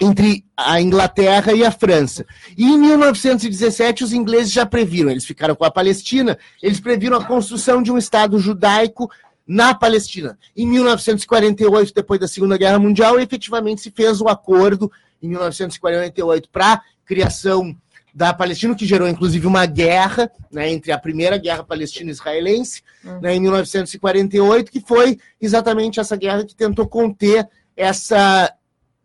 entre 0.00 0.44
a 0.56 0.80
Inglaterra 0.80 1.52
e 1.52 1.64
a 1.64 1.70
França. 1.70 2.24
E 2.56 2.64
em 2.64 2.78
1917 2.78 4.04
os 4.04 4.12
ingleses 4.12 4.52
já 4.52 4.64
previram, 4.64 5.10
eles 5.10 5.24
ficaram 5.24 5.54
com 5.54 5.64
a 5.64 5.70
Palestina, 5.70 6.38
eles 6.62 6.80
previram 6.80 7.16
a 7.18 7.24
construção 7.24 7.82
de 7.82 7.92
um 7.92 7.98
Estado 7.98 8.38
judaico 8.38 9.10
na 9.46 9.74
Palestina. 9.74 10.38
Em 10.56 10.66
1948, 10.66 11.92
depois 11.94 12.20
da 12.20 12.28
Segunda 12.28 12.56
Guerra 12.56 12.78
Mundial, 12.78 13.18
efetivamente 13.18 13.82
se 13.82 13.90
fez 13.90 14.20
o 14.20 14.28
acordo 14.28 14.90
em 15.22 15.28
1948 15.28 16.48
para 16.50 16.74
a 16.74 16.80
criação 17.04 17.76
da 18.14 18.32
Palestina, 18.32 18.74
que 18.74 18.86
gerou 18.86 19.08
inclusive 19.08 19.46
uma 19.46 19.66
guerra 19.66 20.30
né, 20.50 20.70
entre 20.70 20.92
a 20.92 20.98
primeira 20.98 21.36
guerra 21.36 21.62
palestina-israelense, 21.62 22.82
né, 23.20 23.34
em 23.34 23.40
1948, 23.40 24.70
que 24.70 24.80
foi 24.80 25.18
exatamente 25.40 26.00
essa 26.00 26.16
guerra 26.16 26.44
que 26.44 26.54
tentou 26.54 26.88
conter 26.88 27.48
essa, 27.76 28.52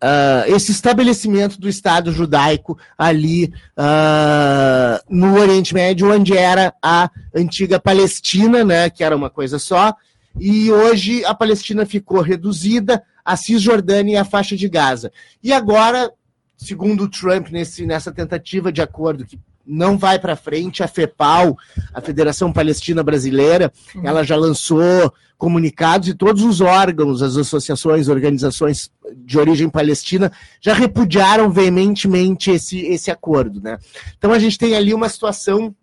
ah, 0.01 0.43
esse 0.47 0.71
estabelecimento 0.71 1.59
do 1.59 1.69
Estado 1.69 2.11
judaico 2.11 2.77
ali 2.97 3.53
ah, 3.75 5.01
no 5.09 5.39
Oriente 5.39 5.73
Médio, 5.73 6.13
onde 6.13 6.35
era 6.37 6.73
a 6.81 7.09
antiga 7.33 7.79
Palestina, 7.79 8.63
né, 8.63 8.89
que 8.89 9.03
era 9.03 9.15
uma 9.15 9.29
coisa 9.29 9.57
só, 9.57 9.93
e 10.39 10.71
hoje 10.71 11.23
a 11.25 11.33
Palestina 11.33 11.85
ficou 11.85 12.21
reduzida 12.21 13.01
a 13.23 13.35
Cisjordânia 13.35 14.13
e 14.13 14.17
a 14.17 14.25
faixa 14.25 14.55
de 14.55 14.67
Gaza. 14.69 15.11
E 15.41 15.51
agora, 15.51 16.11
segundo 16.57 17.05
o 17.05 17.09
Trump, 17.09 17.49
nesse, 17.49 17.85
nessa 17.85 18.11
tentativa 18.11 18.71
de 18.71 18.81
acordo 18.81 19.25
que 19.25 19.39
não 19.65 19.97
vai 19.97 20.19
para 20.19 20.35
frente, 20.35 20.83
a 20.83 20.87
FEPAL, 20.87 21.57
a 21.93 22.01
Federação 22.01 22.53
Palestina 22.53 23.03
Brasileira, 23.03 23.71
ela 24.03 24.23
já 24.23 24.35
lançou 24.35 25.13
comunicados 25.37 26.07
e 26.07 26.13
todos 26.13 26.43
os 26.43 26.61
órgãos, 26.61 27.21
as 27.21 27.35
associações, 27.35 28.07
organizações 28.07 28.89
de 29.17 29.37
origem 29.37 29.69
palestina 29.69 30.31
já 30.61 30.73
repudiaram 30.73 31.51
veementemente 31.51 32.51
esse, 32.51 32.79
esse 32.79 33.11
acordo. 33.11 33.61
Né? 33.61 33.77
Então 34.17 34.31
a 34.31 34.39
gente 34.39 34.57
tem 34.57 34.75
ali 34.75 34.93
uma 34.93 35.09
situação 35.09 35.75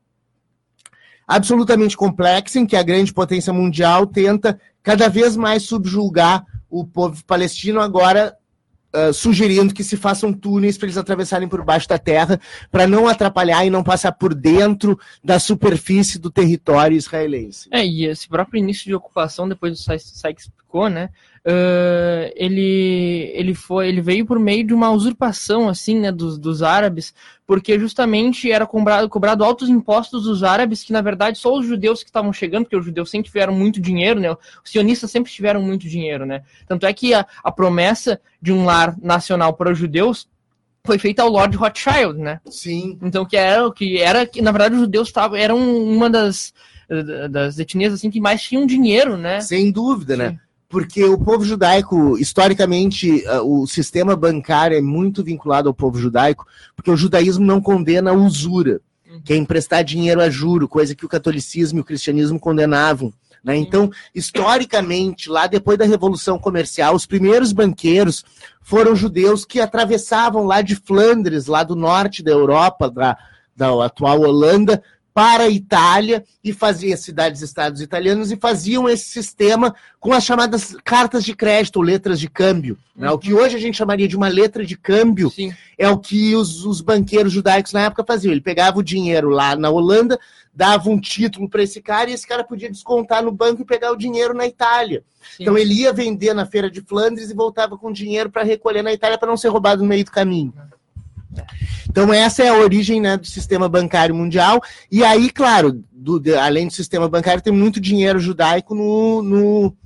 absolutamente 1.26 1.97
complexa 1.97 2.59
em 2.59 2.66
que 2.66 2.76
a 2.76 2.83
grande 2.83 3.12
potência 3.12 3.53
mundial 3.53 4.07
tenta 4.07 4.59
cada 4.83 5.09
vez 5.09 5.37
mais 5.37 5.62
subjugar 5.62 6.45
o 6.68 6.85
povo 6.85 7.22
palestino, 7.24 7.80
agora 7.80 8.35
ah, 8.93 9.12
sugerindo 9.12 9.72
que 9.72 9.82
se 9.82 9.97
façam 9.97 10.32
túneis 10.32 10.76
para 10.76 10.86
eles 10.86 10.99
atravessarem 10.99 11.49
por 11.49 11.64
baixo 11.64 11.88
da 11.88 11.99
terra, 11.99 12.38
para 12.70 12.86
não 12.86 13.09
atrapalhar 13.09 13.64
e 13.64 13.70
não 13.70 13.82
passar 13.82 14.12
por 14.12 14.34
dentro 14.34 14.99
da 15.24 15.38
superfície 15.38 16.18
do 16.18 16.30
território 16.30 16.97
israelense. 16.97 17.68
É, 17.70 17.84
e 17.86 18.05
esse 18.05 18.28
próprio 18.28 18.59
início 18.59 18.84
de 18.84 18.95
ocupação, 18.95 19.49
depois 19.49 19.72
do 19.72 19.99
Sykes 19.99 20.49
Picot, 20.49 20.90
né? 20.90 21.09
Ah, 21.45 22.30
ele, 22.36 23.32
ele 23.34 23.55
foi, 23.55 23.88
ele 23.88 24.01
veio 24.01 24.24
por 24.24 24.38
meio 24.38 24.64
de 24.64 24.72
uma 24.72 24.90
usurpação, 24.90 25.68
assim, 25.68 25.99
né, 25.99 26.12
dos, 26.12 26.38
dos 26.38 26.62
árabes, 26.62 27.12
porque 27.47 27.78
justamente 27.78 28.51
era 28.51 28.66
cobrado, 28.66 29.09
cobrado 29.09 29.45
altos 29.45 29.68
impostos 29.68 30.24
dos 30.24 30.43
árabes, 30.45 30.84
que 30.84 30.93
na 30.93 31.01
verdade 31.01 31.38
só 31.38 31.57
os 31.57 31.66
judeus 31.66 32.03
que 32.03 32.11
estavam 32.11 32.32
chegando, 32.32 32.64
porque 32.64 32.76
os 32.76 32.84
judeus 32.84 33.11
sempre 33.11 33.26
tiveram 33.26 33.53
muito 33.53 33.80
dinheiro, 33.80 34.20
né? 34.20 34.30
Os 34.30 34.70
sionistas 34.70 35.11
sempre 35.11 35.32
tiveram 35.32 35.61
muito 35.61 35.88
dinheiro, 35.88 36.24
né? 36.24 36.43
Tanto 36.66 36.86
é 36.86 36.93
que 36.93 37.12
a, 37.12 37.26
a 37.43 37.51
promessa 37.51 38.20
de 38.40 38.53
um 38.53 38.64
lar 38.64 38.97
nacional 39.03 39.55
para 39.55 39.72
os 39.72 39.78
judeus 39.78 40.28
foi 40.84 40.99
feita 40.99 41.22
ao 41.22 41.28
Lord 41.28 41.57
Rothschild, 41.57 42.18
né? 42.18 42.40
Sim. 42.49 42.99
Então 43.03 43.24
que 43.24 43.36
era 43.36 43.66
o 43.66 43.72
que 43.72 43.99
era 43.99 44.26
que 44.26 44.40
na 44.43 44.51
verdade 44.51 44.74
os 44.74 44.80
judeus 44.80 45.09
estavam 45.09 45.36
eram 45.36 45.59
uma 45.59 46.11
das 46.11 46.53
das 47.30 47.59
etnias 47.59 47.95
assim 47.95 48.11
que 48.11 48.20
mais 48.20 48.43
tinham 48.43 48.66
dinheiro, 48.66 49.16
né? 49.16 49.40
Sem 49.40 49.70
dúvida, 49.70 50.16
né? 50.16 50.38
Porque 50.73 51.05
o 51.05 51.18
povo 51.18 51.45
judaico, 51.45 52.16
historicamente, 52.16 53.23
ah, 53.27 53.43
o 53.43 53.66
sistema 53.66 54.16
bancário 54.16 54.75
é 54.75 54.81
muito 54.81 55.23
vinculado 55.23 55.68
ao 55.68 55.75
povo 55.75 55.99
judaico, 55.99 56.47
porque 56.75 56.91
o 56.91 56.97
judaísmo 56.97 57.45
não 57.45 57.61
condena 57.61 58.11
a 58.11 58.14
usura, 58.14 58.81
que 59.23 59.35
é 59.35 59.37
emprestar 59.37 59.85
dinheiro 59.85 60.23
a 60.23 60.31
juro, 60.31 60.66
coisa 60.66 60.95
que 60.95 61.05
o 61.05 61.09
catolicismo 61.11 61.79
e 61.79 61.83
o 61.83 61.85
cristianismo 61.85 62.41
condenavam. 62.41 63.12
Né? 63.45 63.55
Então, 63.57 63.91
historicamente, 64.14 65.29
lá 65.29 65.47
depois 65.47 65.77
da 65.77 65.85
Revolução 65.85 66.39
Comercial, 66.39 66.95
os 66.95 67.05
primeiros 67.05 67.53
banqueiros 67.53 68.25
foram 68.62 68.97
judeus 68.97 69.45
que 69.45 69.61
atravessavam 69.61 70.45
lá 70.47 70.62
de 70.62 70.75
Flandres, 70.75 71.49
lá 71.49 71.62
do 71.62 71.77
norte 71.77 72.23
da 72.23 72.31
Europa, 72.31 72.91
da, 72.91 73.18
da 73.55 73.85
atual 73.85 74.23
Holanda, 74.23 74.83
para 75.15 75.45
a 75.45 75.49
Itália 75.49 76.25
e 76.43 76.53
faziam 76.53 76.97
cidades-estados 76.97 77.81
italianos 77.81 78.33
e 78.33 78.37
faziam 78.37 78.89
esse 78.89 79.05
sistema 79.05 79.75
com 80.01 80.13
as 80.13 80.25
chamadas 80.25 80.75
cartas 80.85 81.23
de 81.25 81.35
crédito 81.35 81.77
ou 81.77 81.83
letras 81.83 82.19
de 82.19 82.29
câmbio. 82.29 82.79
né? 82.97 83.11
O 83.11 83.19
que 83.19 83.35
hoje 83.35 83.57
a 83.57 83.61
gente 83.61 83.77
chamaria 83.77 84.09
de 84.09 84.17
uma 84.17 84.29
letra 84.29 84.65
de 84.65 84.77
câmbio 84.77 85.31
Sim. 85.31 85.53
é 85.77 85.89
o 85.89 85.99
que 85.99 86.35
os, 86.35 86.65
os 86.65 86.81
banqueiros 86.81 87.33
judaicos 87.33 87.73
na 87.73 87.83
época 87.83 88.05
faziam. 88.05 88.33
Ele 88.33 88.41
pegava 88.41 88.79
o 88.79 88.83
dinheiro 88.83 89.29
lá 89.29 89.55
na 89.55 89.69
Holanda, 89.69 90.19
dava 90.55 90.89
um 90.89 90.99
título 90.99 91.49
para 91.49 91.63
esse 91.63 91.83
cara 91.83 92.11
e 92.11 92.15
esse 92.15 92.27
cara 92.27 92.43
podia 92.43 92.71
descontar 92.71 93.23
no 93.23 93.33
banco 93.33 93.63
e 93.63 93.67
pegar 93.67 93.93
o 93.93 93.97
dinheiro 93.97 94.33
na 94.33 94.47
Itália. 94.47 95.05
Sim. 95.37 95.43
Então 95.43 95.59
ele 95.59 95.75
ia 95.75 95.93
vender 95.93 96.35
na 96.35 96.47
feira 96.47 96.71
de 96.71 96.81
Flandres 96.81 97.31
e 97.31 97.35
voltava 97.35 97.77
com 97.77 97.93
dinheiro 97.93 98.31
para 98.31 98.43
recolher 98.43 98.83
na 98.83 98.93
Itália 98.93 99.19
para 99.19 99.29
não 99.29 99.37
ser 99.37 99.49
roubado 99.49 99.83
no 99.83 99.89
meio 99.89 100.05
do 100.05 100.11
caminho. 100.11 100.53
Então 101.89 102.12
essa 102.12 102.43
é 102.43 102.49
a 102.49 102.59
origem 102.59 103.01
né, 103.01 103.16
do 103.16 103.26
sistema 103.26 103.68
bancário 103.68 104.14
mundial. 104.14 104.61
E 104.91 105.03
aí, 105.05 105.30
claro, 105.30 105.83
do- 105.93 106.18
de- 106.18 106.35
além 106.35 106.66
do 106.66 106.72
sistema 106.72 107.09
bancário, 107.09 107.43
tem 107.43 107.53
muito 107.53 107.80
dinheiro 107.80 108.18
judaico 108.18 108.74
no, 108.74 109.22
no, 109.22 109.76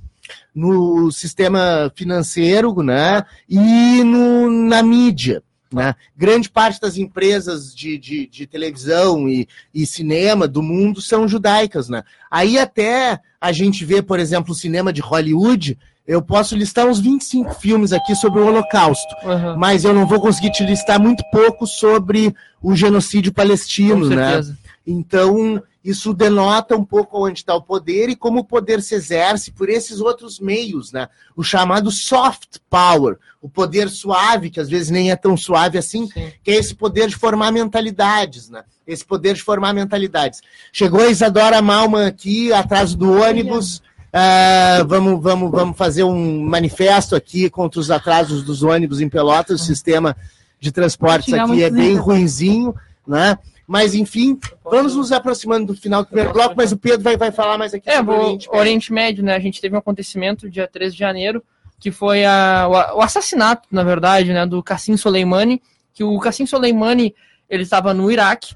no 0.53 1.11
sistema 1.11 1.91
financeiro 1.95 2.75
né, 2.81 3.23
e 3.47 4.03
no, 4.03 4.49
na 4.49 4.81
mídia. 4.83 5.41
Né? 5.71 5.95
Grande 6.15 6.49
parte 6.49 6.79
das 6.79 6.97
empresas 6.97 7.75
de, 7.75 7.97
de, 7.97 8.25
de 8.27 8.47
televisão 8.47 9.27
e, 9.27 9.47
e 9.73 9.85
cinema 9.85 10.47
do 10.47 10.61
mundo 10.63 11.01
são 11.01 11.27
judaicas. 11.27 11.89
Né? 11.89 12.03
Aí 12.31 12.57
até 12.57 13.19
a 13.39 13.51
gente 13.51 13.83
vê, 13.83 14.01
por 14.01 14.17
exemplo, 14.19 14.53
o 14.53 14.55
cinema 14.55 14.93
de 14.93 15.01
Hollywood. 15.01 15.77
Eu 16.07 16.21
posso 16.21 16.55
listar 16.55 16.87
uns 16.87 16.99
25 16.99 17.53
filmes 17.55 17.91
aqui 17.91 18.15
sobre 18.15 18.39
o 18.39 18.47
Holocausto 18.47 19.13
Aham. 19.25 19.57
mas 19.57 19.83
eu 19.83 19.93
não 19.93 20.07
vou 20.07 20.21
conseguir 20.21 20.51
te 20.51 20.63
listar 20.63 20.99
muito 20.99 21.23
pouco 21.31 21.67
sobre 21.67 22.33
o 22.61 22.75
genocídio 22.75 23.33
palestino, 23.33 24.07
né? 24.09 24.41
Então, 24.85 25.61
isso 25.83 26.13
denota 26.13 26.77
um 26.77 26.83
pouco 26.83 27.25
onde 27.25 27.39
está 27.39 27.53
o 27.53 27.61
poder 27.61 28.09
e 28.09 28.15
como 28.15 28.39
o 28.39 28.43
poder 28.43 28.81
se 28.81 28.95
exerce 28.95 29.51
por 29.51 29.69
esses 29.69 29.99
outros 29.99 30.39
meios, 30.39 30.93
né? 30.93 31.09
O 31.35 31.43
chamado 31.43 31.91
soft 31.91 32.57
power, 32.69 33.17
o 33.41 33.49
poder 33.49 33.89
suave, 33.89 34.49
que 34.49 34.59
às 34.59 34.69
vezes 34.69 34.89
nem 34.89 35.11
é 35.11 35.15
tão 35.15 35.35
suave 35.35 35.77
assim, 35.77 36.07
Sim. 36.07 36.31
que 36.41 36.51
é 36.51 36.55
esse 36.55 36.73
poder 36.73 37.07
de 37.07 37.15
formar 37.17 37.51
mentalidades, 37.51 38.49
né? 38.49 38.63
Esse 38.85 39.05
poder 39.05 39.35
de 39.35 39.43
formar 39.43 39.73
mentalidades. 39.73 40.41
Chegou 40.71 41.01
a 41.01 41.09
Isadora 41.09 41.61
Malman 41.61 42.05
aqui, 42.05 42.51
atrás 42.53 42.95
do 42.95 43.11
ônibus. 43.11 43.81
Uh, 44.07 44.87
vamos, 44.87 45.21
vamos, 45.21 45.51
vamos 45.51 45.77
fazer 45.77 46.03
um 46.03 46.41
manifesto 46.41 47.15
aqui 47.15 47.49
contra 47.49 47.79
os 47.79 47.91
atrasos 47.91 48.43
dos 48.43 48.63
ônibus 48.63 49.01
em 49.01 49.09
Pelotas. 49.09 49.61
O 49.61 49.63
sistema 49.63 50.15
de 50.59 50.71
transportes 50.71 51.33
aqui 51.33 51.63
é 51.63 51.69
bem 51.69 51.95
ruinzinho, 51.95 52.73
né? 53.05 53.37
Mas, 53.67 53.93
enfim, 53.93 54.39
vamos 54.63 54.95
nos 54.95 55.11
aproximando 55.11 55.73
do 55.73 55.79
final 55.79 56.01
do 56.01 56.07
primeiro 56.07 56.31
bloco, 56.31 56.53
mas 56.55 56.71
o 56.71 56.77
Pedro 56.77 57.01
vai, 57.01 57.17
vai 57.17 57.31
falar 57.31 57.57
mais 57.57 57.73
aqui 57.73 57.89
é, 57.89 57.97
sobre 57.97 58.15
o 58.15 58.17
Oriente 58.17 58.47
Médio. 58.47 58.59
Oriente 58.59 58.93
Médio, 58.93 59.23
né? 59.25 59.35
A 59.35 59.39
gente 59.39 59.59
teve 59.59 59.75
um 59.75 59.79
acontecimento 59.79 60.49
dia 60.49 60.67
13 60.67 60.93
de 60.93 60.99
janeiro, 60.99 61.43
que 61.77 61.91
foi 61.91 62.25
a, 62.25 62.67
o, 62.95 63.01
assassinato, 63.01 63.67
na 63.69 63.83
verdade, 63.83 64.31
né, 64.31 64.45
do 64.45 64.63
Cassim 64.63 64.95
Soleimani, 64.95 65.61
que 65.93 66.03
o 66.03 66.17
Cassim 66.19 66.45
Soleimani, 66.45 67.13
ele 67.49 67.63
estava 67.63 67.93
no 67.93 68.09
Iraque, 68.09 68.55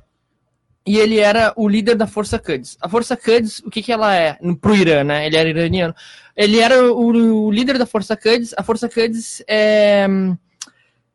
e 0.86 0.98
ele 0.98 1.20
era 1.20 1.54
o 1.56 1.68
líder 1.68 1.96
da 1.96 2.08
Força 2.08 2.40
Quds. 2.40 2.78
A 2.82 2.90
Força 2.90 3.16
Quds, 3.16 3.60
o 3.60 3.70
que, 3.70 3.82
que 3.82 3.92
ela 3.92 4.16
é 4.16 4.38
pro 4.60 4.76
Irã, 4.76 5.04
né? 5.04 5.28
Ele 5.28 5.38
era 5.38 5.50
iraniano. 5.50 5.96
Ele 6.36 6.60
era 6.60 6.92
o, 6.92 7.46
o 7.46 7.52
líder 7.52 7.78
da 7.78 7.86
Força 7.86 8.18
Quds. 8.18 8.54
A 8.58 8.64
Força 8.64 8.90
Quds 8.90 9.44
é, 9.48 10.08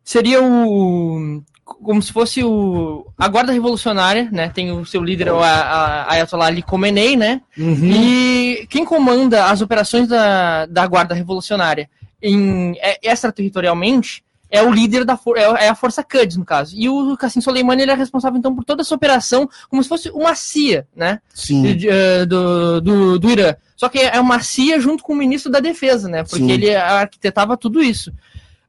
seria 0.04 0.42
o 0.42 1.42
como 1.66 2.00
se 2.00 2.12
fosse 2.12 2.44
o, 2.44 3.06
a 3.18 3.26
guarda 3.26 3.52
revolucionária, 3.52 4.28
né? 4.30 4.48
Tem 4.48 4.70
o 4.70 4.86
seu 4.86 5.02
líder, 5.02 5.30
a, 5.30 5.34
a 5.34 6.12
Ayatollah 6.12 6.46
Ali 6.46 6.62
Khomeini, 6.62 7.16
né? 7.16 7.42
Uhum. 7.58 7.90
E 7.90 8.66
quem 8.70 8.84
comanda 8.84 9.46
as 9.46 9.60
operações 9.60 10.06
da, 10.06 10.66
da 10.66 10.86
guarda 10.86 11.12
revolucionária 11.12 11.90
em, 12.22 12.76
é, 12.78 12.98
extraterritorialmente 13.02 14.24
é 14.50 14.62
o 14.62 14.70
líder 14.70 15.04
da 15.04 15.18
é, 15.36 15.66
é 15.66 15.68
a 15.68 15.74
força 15.74 16.02
Quds, 16.02 16.36
no 16.36 16.44
caso. 16.44 16.74
E 16.76 16.88
o 16.88 17.16
Cassim 17.16 17.40
Soleimani 17.40 17.82
ele 17.82 17.90
é 17.90 17.94
responsável 17.94 18.38
então 18.38 18.54
por 18.54 18.64
toda 18.64 18.82
essa 18.82 18.94
operação, 18.94 19.48
como 19.68 19.82
se 19.82 19.88
fosse 19.88 20.10
uma 20.10 20.34
CIA, 20.34 20.86
né? 20.94 21.20
Sim. 21.34 21.74
De, 21.74 21.88
uh, 21.88 22.26
do, 22.26 22.80
do, 22.80 23.18
do 23.18 23.30
Irã. 23.30 23.56
Só 23.76 23.88
que 23.88 23.98
é 23.98 24.18
uma 24.20 24.40
CIA 24.40 24.80
junto 24.80 25.02
com 25.02 25.12
o 25.12 25.16
ministro 25.16 25.52
da 25.52 25.60
Defesa, 25.60 26.08
né? 26.08 26.22
Porque 26.22 26.38
Sim. 26.44 26.50
ele 26.50 26.74
arquitetava 26.74 27.56
tudo 27.56 27.82
isso. 27.82 28.10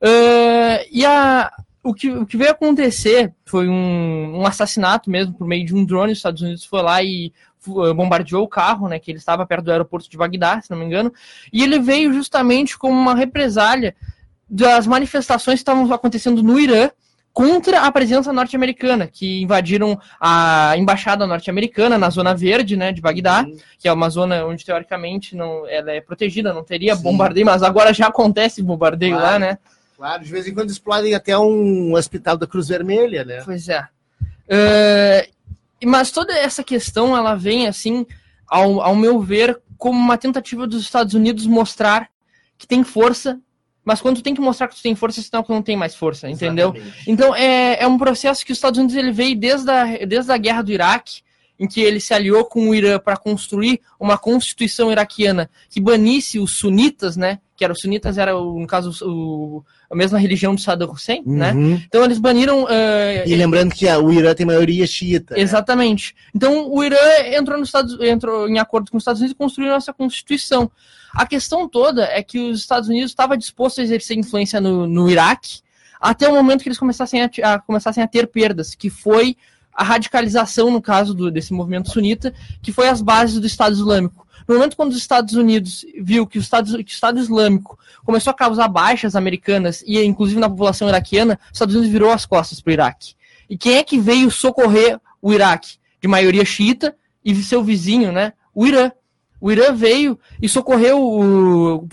Uh, 0.01 0.83
e 0.91 1.05
a, 1.05 1.51
o 1.81 1.93
que, 1.93 2.11
o 2.11 2.25
que 2.25 2.37
veio 2.37 2.51
acontecer 2.51 3.33
foi 3.45 3.67
um, 3.69 4.39
um, 4.39 4.45
assassinato 4.45 5.09
mesmo 5.09 5.33
por 5.33 5.47
meio 5.47 5.65
de 5.65 5.73
um 5.73 5.85
drone. 5.85 6.11
Os 6.11 6.19
Estados 6.19 6.41
Unidos 6.41 6.65
foi 6.65 6.81
lá 6.81 7.01
e 7.01 7.31
uh, 7.67 7.93
bombardeou 7.93 8.43
o 8.43 8.49
carro, 8.49 8.89
né? 8.89 8.99
Que 8.99 9.11
ele 9.11 9.19
estava 9.19 9.45
perto 9.45 9.65
do 9.65 9.71
aeroporto 9.71 10.09
de 10.09 10.17
Bagdá, 10.17 10.59
se 10.59 10.69
não 10.69 10.77
me 10.77 10.85
engano. 10.85 11.13
E 11.53 11.63
ele 11.63 11.79
veio 11.79 12.11
justamente 12.11 12.77
como 12.77 12.93
uma 12.93 13.15
represália 13.15 13.95
das 14.49 14.87
manifestações 14.87 15.55
que 15.55 15.61
estavam 15.61 15.91
acontecendo 15.93 16.41
no 16.41 16.59
Irã 16.59 16.89
contra 17.33 17.81
a 17.81 17.91
presença 17.91 18.33
norte-americana, 18.33 19.05
que 19.05 19.43
invadiram 19.43 19.99
a 20.19 20.73
embaixada 20.75 21.27
norte-americana 21.27 21.95
na 21.95 22.09
zona 22.09 22.33
verde, 22.33 22.75
né, 22.75 22.91
de 22.91 22.99
Bagdá, 22.99 23.43
Sim. 23.43 23.57
que 23.77 23.87
é 23.87 23.93
uma 23.93 24.09
zona 24.09 24.43
onde 24.43 24.65
teoricamente 24.65 25.35
não, 25.35 25.67
ela 25.67 25.91
é 25.91 26.01
protegida, 26.01 26.51
não 26.51 26.63
teria 26.63 26.95
Sim. 26.95 27.03
bombardeio, 27.03 27.45
mas 27.45 27.61
agora 27.61 27.93
já 27.93 28.07
acontece 28.07 28.63
bombardeio 28.63 29.17
claro. 29.17 29.33
lá, 29.33 29.39
né? 29.39 29.57
Claro, 29.95 30.23
de 30.23 30.31
vez 30.31 30.47
em 30.47 30.53
quando 30.53 30.71
explodem 30.71 31.13
até 31.13 31.37
um 31.37 31.93
hospital 31.93 32.37
da 32.37 32.47
Cruz 32.47 32.69
Vermelha, 32.69 33.23
né? 33.23 33.43
Pois 33.45 33.69
é. 33.69 33.87
Uh, 34.21 35.87
mas 35.87 36.09
toda 36.09 36.33
essa 36.33 36.63
questão, 36.63 37.15
ela 37.15 37.35
vem, 37.35 37.67
assim, 37.67 38.03
ao, 38.47 38.81
ao 38.81 38.95
meu 38.95 39.19
ver, 39.19 39.61
como 39.77 39.99
uma 39.99 40.17
tentativa 40.17 40.65
dos 40.65 40.81
Estados 40.81 41.13
Unidos 41.13 41.45
mostrar 41.45 42.09
que 42.57 42.65
tem 42.65 42.83
força, 42.83 43.39
mas 43.87 44.01
quando 44.01 44.17
tu 44.17 44.21
tem 44.21 44.35
que 44.35 44.41
mostrar 44.41 44.67
que 44.67 44.75
tu 44.75 44.81
tem 44.81 44.93
força, 44.95 45.21
senão 45.21 45.41
tu 45.41 45.53
não 45.53 45.61
tem 45.61 45.77
mais 45.77 45.95
força, 45.95 46.29
entendeu? 46.29 46.73
Exatamente. 46.75 47.09
Então 47.09 47.33
é, 47.33 47.81
é 47.81 47.87
um 47.87 47.97
processo 47.97 48.45
que 48.45 48.51
os 48.51 48.57
Estados 48.57 48.77
Unidos 48.77 48.97
ele 48.97 49.13
veio 49.13 49.33
desde 49.33 49.71
a, 49.71 50.05
desde 50.05 50.29
a 50.29 50.37
guerra 50.37 50.61
do 50.61 50.73
Iraque, 50.73 51.21
em 51.57 51.69
que 51.69 51.79
ele 51.79 52.01
se 52.01 52.13
aliou 52.13 52.43
com 52.43 52.67
o 52.67 52.75
Irã 52.75 52.99
para 52.99 53.15
construir 53.15 53.79
uma 53.97 54.17
constituição 54.17 54.91
iraquiana 54.91 55.49
que 55.69 55.79
banisse 55.79 56.37
os 56.37 56.51
sunitas, 56.51 57.15
né? 57.15 57.39
Que 57.55 57.63
eram 57.63 57.71
os 57.71 57.79
sunitas, 57.79 58.17
era 58.17 58.33
no 58.33 58.67
caso 58.67 58.91
o, 59.07 59.63
a 59.89 59.95
mesma 59.95 60.19
religião 60.19 60.53
do 60.53 60.59
Saddam 60.59 60.91
Hussein, 60.91 61.23
né? 61.25 61.53
uhum. 61.53 61.75
né? 61.75 61.83
Então 61.87 62.03
eles 62.03 62.19
baniram. 62.19 62.65
Uh, 62.65 63.25
e 63.25 63.33
lembrando 63.37 63.73
que 63.73 63.87
o 63.87 64.11
Irã 64.11 64.35
tem 64.35 64.45
maioria 64.45 64.85
xiita. 64.85 65.33
Né? 65.33 65.39
Exatamente. 65.39 66.13
Então 66.35 66.69
o 66.69 66.83
Irã 66.83 66.97
entrou, 67.31 67.57
nos 67.57 67.69
Estados, 67.69 67.97
entrou 68.01 68.49
em 68.49 68.59
acordo 68.59 68.91
com 68.91 68.97
os 68.97 69.01
Estados 69.01 69.21
Unidos 69.21 69.33
e 69.33 69.37
construiu 69.37 69.73
essa 69.73 69.93
constituição. 69.93 70.69
A 71.17 71.25
questão 71.25 71.67
toda 71.67 72.03
é 72.03 72.21
que 72.21 72.37
os 72.37 72.59
Estados 72.59 72.87
Unidos 72.87 73.09
estavam 73.09 73.35
dispostos 73.35 73.79
a 73.79 73.83
exercer 73.83 74.15
influência 74.15 74.61
no, 74.61 74.85
no 74.85 75.09
Iraque 75.09 75.61
até 75.99 76.29
o 76.29 76.31
momento 76.31 76.61
que 76.61 76.69
eles 76.69 76.77
começassem 76.77 77.23
a, 77.23 77.29
a, 77.43 77.59
começassem 77.59 78.03
a 78.03 78.07
ter 78.07 78.27
perdas, 78.27 78.75
que 78.75 78.87
foi 78.87 79.35
a 79.73 79.83
radicalização, 79.83 80.69
no 80.69 80.79
caso 80.79 81.15
do, 81.15 81.31
desse 81.31 81.53
movimento 81.53 81.89
sunita, 81.89 82.31
que 82.61 82.71
foi 82.71 82.87
as 82.87 83.01
bases 83.01 83.39
do 83.39 83.47
Estado 83.47 83.73
Islâmico. 83.73 84.27
No 84.47 84.53
momento 84.53 84.77
quando 84.77 84.91
os 84.91 84.97
Estados 84.97 85.33
Unidos 85.33 85.83
viu 85.99 86.27
que 86.27 86.37
o 86.37 86.39
Estado, 86.39 86.71
que 86.83 86.91
o 86.91 86.93
Estado 86.93 87.17
Islâmico 87.17 87.79
começou 88.05 88.29
a 88.29 88.35
causar 88.35 88.67
baixas 88.67 89.15
americanas, 89.15 89.83
e 89.87 89.99
inclusive 90.03 90.39
na 90.39 90.47
população 90.47 90.87
iraquiana, 90.87 91.39
os 91.45 91.53
Estados 91.53 91.73
Unidos 91.73 91.91
virou 91.91 92.11
as 92.11 92.27
costas 92.27 92.61
para 92.61 92.69
o 92.69 92.73
Iraque. 92.73 93.15
E 93.49 93.57
quem 93.57 93.77
é 93.77 93.83
que 93.83 93.97
veio 93.97 94.29
socorrer 94.29 94.99
o 95.19 95.33
Iraque? 95.33 95.77
De 95.99 96.07
maioria 96.07 96.45
xiita 96.45 96.95
e 97.25 97.33
seu 97.41 97.63
vizinho, 97.63 98.11
né? 98.11 98.33
O 98.53 98.67
Irã. 98.67 98.91
O 99.39 99.51
Irã 99.51 99.71
veio 99.71 100.17
e 100.41 100.49
socorreu 100.49 100.99
o, 100.99 101.87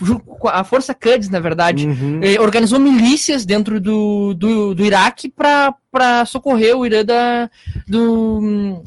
a 0.49 0.63
Força 0.63 0.93
Quds, 0.93 1.29
na 1.29 1.39
verdade. 1.39 1.87
Uhum. 1.87 2.21
Organizou 2.41 2.79
milícias 2.79 3.45
dentro 3.45 3.79
do, 3.79 4.33
do, 4.33 4.73
do 4.73 4.83
Iraque 4.83 5.29
para 5.29 6.25
socorrer 6.25 6.75
o 6.75 6.85
Irã 6.85 7.05
da, 7.05 7.49
do, 7.87 8.81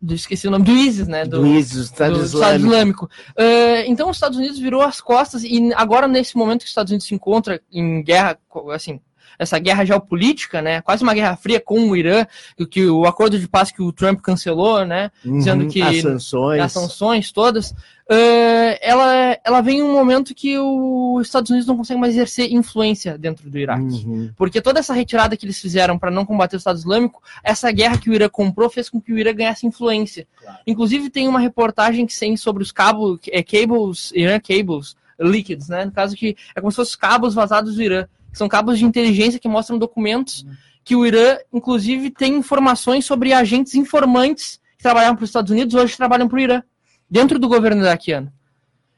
do, 0.00 0.14
esqueci 0.14 0.48
o 0.48 0.50
nome, 0.50 0.64
do 0.64 0.72
ISIS, 0.72 1.06
né? 1.06 1.24
Do, 1.24 1.40
do 1.40 1.46
ISIS, 1.46 1.76
do 1.76 1.82
Estado 1.82 2.18
do 2.18 2.24
Islâmico. 2.24 2.44
Estado 2.46 2.64
Islâmico. 2.64 3.04
Uh, 3.04 3.84
então 3.86 4.10
os 4.10 4.16
Estados 4.16 4.38
Unidos 4.38 4.58
virou 4.58 4.80
as 4.80 5.00
costas 5.00 5.44
e 5.44 5.72
agora 5.74 6.08
nesse 6.08 6.36
momento 6.36 6.60
que 6.60 6.66
os 6.66 6.70
Estados 6.70 6.90
Unidos 6.90 7.06
se 7.06 7.14
encontra 7.14 7.60
em 7.70 8.02
guerra, 8.02 8.38
assim, 8.72 9.00
essa 9.38 9.58
guerra 9.58 9.84
geopolítica, 9.84 10.60
né? 10.60 10.80
Quase 10.82 11.02
uma 11.02 11.14
guerra 11.14 11.36
fria 11.36 11.60
com 11.60 11.90
o 11.90 11.96
Irã, 11.96 12.26
que 12.70 12.86
o 12.86 13.06
acordo 13.06 13.38
de 13.38 13.46
paz 13.46 13.70
que 13.70 13.80
o 13.80 13.92
Trump 13.92 14.20
cancelou, 14.20 14.84
né? 14.84 15.10
Uhum, 15.24 15.38
dizendo 15.38 15.66
que 15.68 15.80
as 15.80 16.00
sanções, 16.00 16.60
as 16.60 16.72
sanções 16.72 17.32
todas, 17.32 17.70
uh, 17.70 18.78
ela, 18.80 19.38
ela 19.44 19.60
vem 19.60 19.78
em 19.78 19.82
um 19.82 19.92
momento 19.92 20.34
que 20.34 20.58
os 20.58 21.26
Estados 21.26 21.50
Unidos 21.50 21.68
não 21.68 21.76
conseguem 21.76 22.00
mais 22.00 22.14
exercer 22.14 22.52
influência 22.52 23.16
dentro 23.16 23.48
do 23.48 23.58
Iraque, 23.58 23.82
uhum. 23.82 24.30
porque 24.36 24.60
toda 24.60 24.80
essa 24.80 24.92
retirada 24.92 25.36
que 25.36 25.46
eles 25.46 25.60
fizeram 25.60 25.98
para 25.98 26.10
não 26.10 26.26
combater 26.26 26.56
o 26.56 26.58
Estado 26.58 26.78
Islâmico, 26.78 27.22
essa 27.44 27.70
guerra 27.70 27.98
que 27.98 28.10
o 28.10 28.14
Irã 28.14 28.28
comprou 28.28 28.68
fez 28.68 28.90
com 28.90 29.00
que 29.00 29.12
o 29.12 29.18
Irã 29.18 29.32
ganhasse 29.32 29.66
influência. 29.66 30.26
Claro. 30.40 30.58
Inclusive 30.66 31.10
tem 31.10 31.28
uma 31.28 31.38
reportagem 31.38 32.06
que 32.06 32.18
tem 32.18 32.36
sobre 32.36 32.62
os 32.62 32.72
cabos, 32.72 33.20
é, 33.30 33.42
cables, 33.42 34.10
Irã 34.12 34.40
cables 34.40 34.96
líquidos, 35.20 35.68
né? 35.68 35.84
No 35.84 35.92
caso 35.92 36.16
que 36.16 36.36
é 36.54 36.60
como 36.60 36.70
se 36.70 36.76
fossem 36.76 36.98
cabos 36.98 37.34
vazados 37.34 37.74
do 37.74 37.82
Irã. 37.82 38.06
São 38.32 38.48
cabos 38.48 38.78
de 38.78 38.84
inteligência 38.84 39.40
que 39.40 39.48
mostram 39.48 39.78
documentos 39.78 40.44
que 40.84 40.96
o 40.96 41.04
Irã, 41.04 41.36
inclusive, 41.52 42.10
tem 42.10 42.36
informações 42.36 43.04
sobre 43.04 43.32
agentes 43.32 43.74
informantes 43.74 44.58
que 44.76 44.82
trabalhavam 44.82 45.16
para 45.16 45.24
os 45.24 45.28
Estados 45.28 45.50
Unidos 45.50 45.74
hoje 45.74 45.96
trabalham 45.96 46.28
para 46.28 46.36
o 46.36 46.40
Irã, 46.40 46.62
dentro 47.10 47.38
do 47.38 47.48
governo 47.48 47.82
iraquiano. 47.82 48.32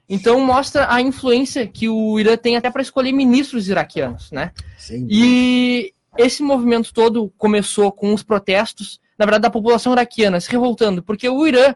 Então 0.09 0.41
mostra 0.41 0.93
a 0.93 1.01
influência 1.01 1.67
que 1.67 1.89
o 1.89 2.19
Irã 2.19 2.37
tem 2.37 2.57
até 2.57 2.71
para 2.71 2.83
escolher 2.83 3.13
ministros 3.13 3.69
iraquianos, 3.69 4.31
né? 4.31 4.53
Sim. 4.77 5.07
E 5.11 5.95
esse 6.19 6.43
movimento 6.43 6.93
todo 6.93 7.33
começou 7.39 7.91
com 7.93 8.13
os 8.13 8.23
protestos, 8.23 9.01
na 9.17 9.25
verdade, 9.25 9.43
da 9.43 9.51
população 9.51 9.93
iraquiana 9.93 10.41
se 10.41 10.51
revoltando, 10.51 11.03
porque 11.03 11.29
o 11.29 11.47
Irã 11.47 11.75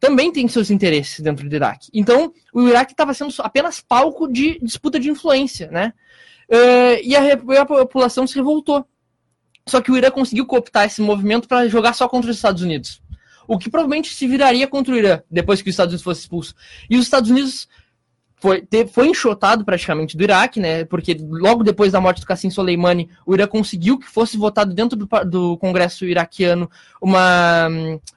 também 0.00 0.32
tem 0.32 0.48
seus 0.48 0.70
interesses 0.70 1.20
dentro 1.20 1.48
do 1.48 1.54
Iraque. 1.54 1.90
Então, 1.92 2.32
o 2.52 2.68
Iraque 2.68 2.92
estava 2.92 3.12
sendo 3.12 3.34
apenas 3.38 3.80
palco 3.80 4.30
de 4.30 4.58
disputa 4.62 4.98
de 4.98 5.10
influência, 5.10 5.70
né? 5.70 5.92
Uh, 6.50 6.98
e 7.02 7.14
a, 7.14 7.34
a, 7.60 7.66
população 7.66 8.26
se 8.26 8.34
revoltou. 8.34 8.86
Só 9.66 9.82
que 9.82 9.92
o 9.92 9.96
Irã 9.96 10.10
conseguiu 10.10 10.46
cooptar 10.46 10.86
esse 10.86 11.02
movimento 11.02 11.46
para 11.46 11.68
jogar 11.68 11.92
só 11.92 12.08
contra 12.08 12.30
os 12.30 12.36
Estados 12.36 12.62
Unidos. 12.62 13.02
O 13.46 13.58
que 13.58 13.70
provavelmente 13.70 14.14
se 14.14 14.26
viraria 14.26 14.66
contra 14.66 14.94
o 14.94 14.96
Irã 14.96 15.20
depois 15.30 15.60
que 15.60 15.68
os 15.68 15.74
Estados 15.74 15.92
Unidos 15.92 16.04
fosse 16.04 16.22
expulso. 16.22 16.54
E 16.88 16.96
os 16.96 17.04
Estados 17.04 17.30
Unidos 17.30 17.68
foi, 18.40 18.66
foi 18.92 19.08
enxotado 19.08 19.64
praticamente 19.64 20.16
do 20.16 20.22
Iraque, 20.22 20.60
né? 20.60 20.84
Porque 20.84 21.16
logo 21.20 21.64
depois 21.64 21.92
da 21.92 22.00
morte 22.00 22.20
do 22.20 22.26
Qassim 22.26 22.50
Soleimani, 22.50 23.10
o 23.26 23.34
Irã 23.34 23.46
conseguiu 23.46 23.98
que 23.98 24.06
fosse 24.06 24.36
votado 24.36 24.72
dentro 24.72 24.96
do, 24.96 25.06
do 25.24 25.58
Congresso 25.58 26.04
iraquiano 26.04 26.70
uma, 27.02 27.68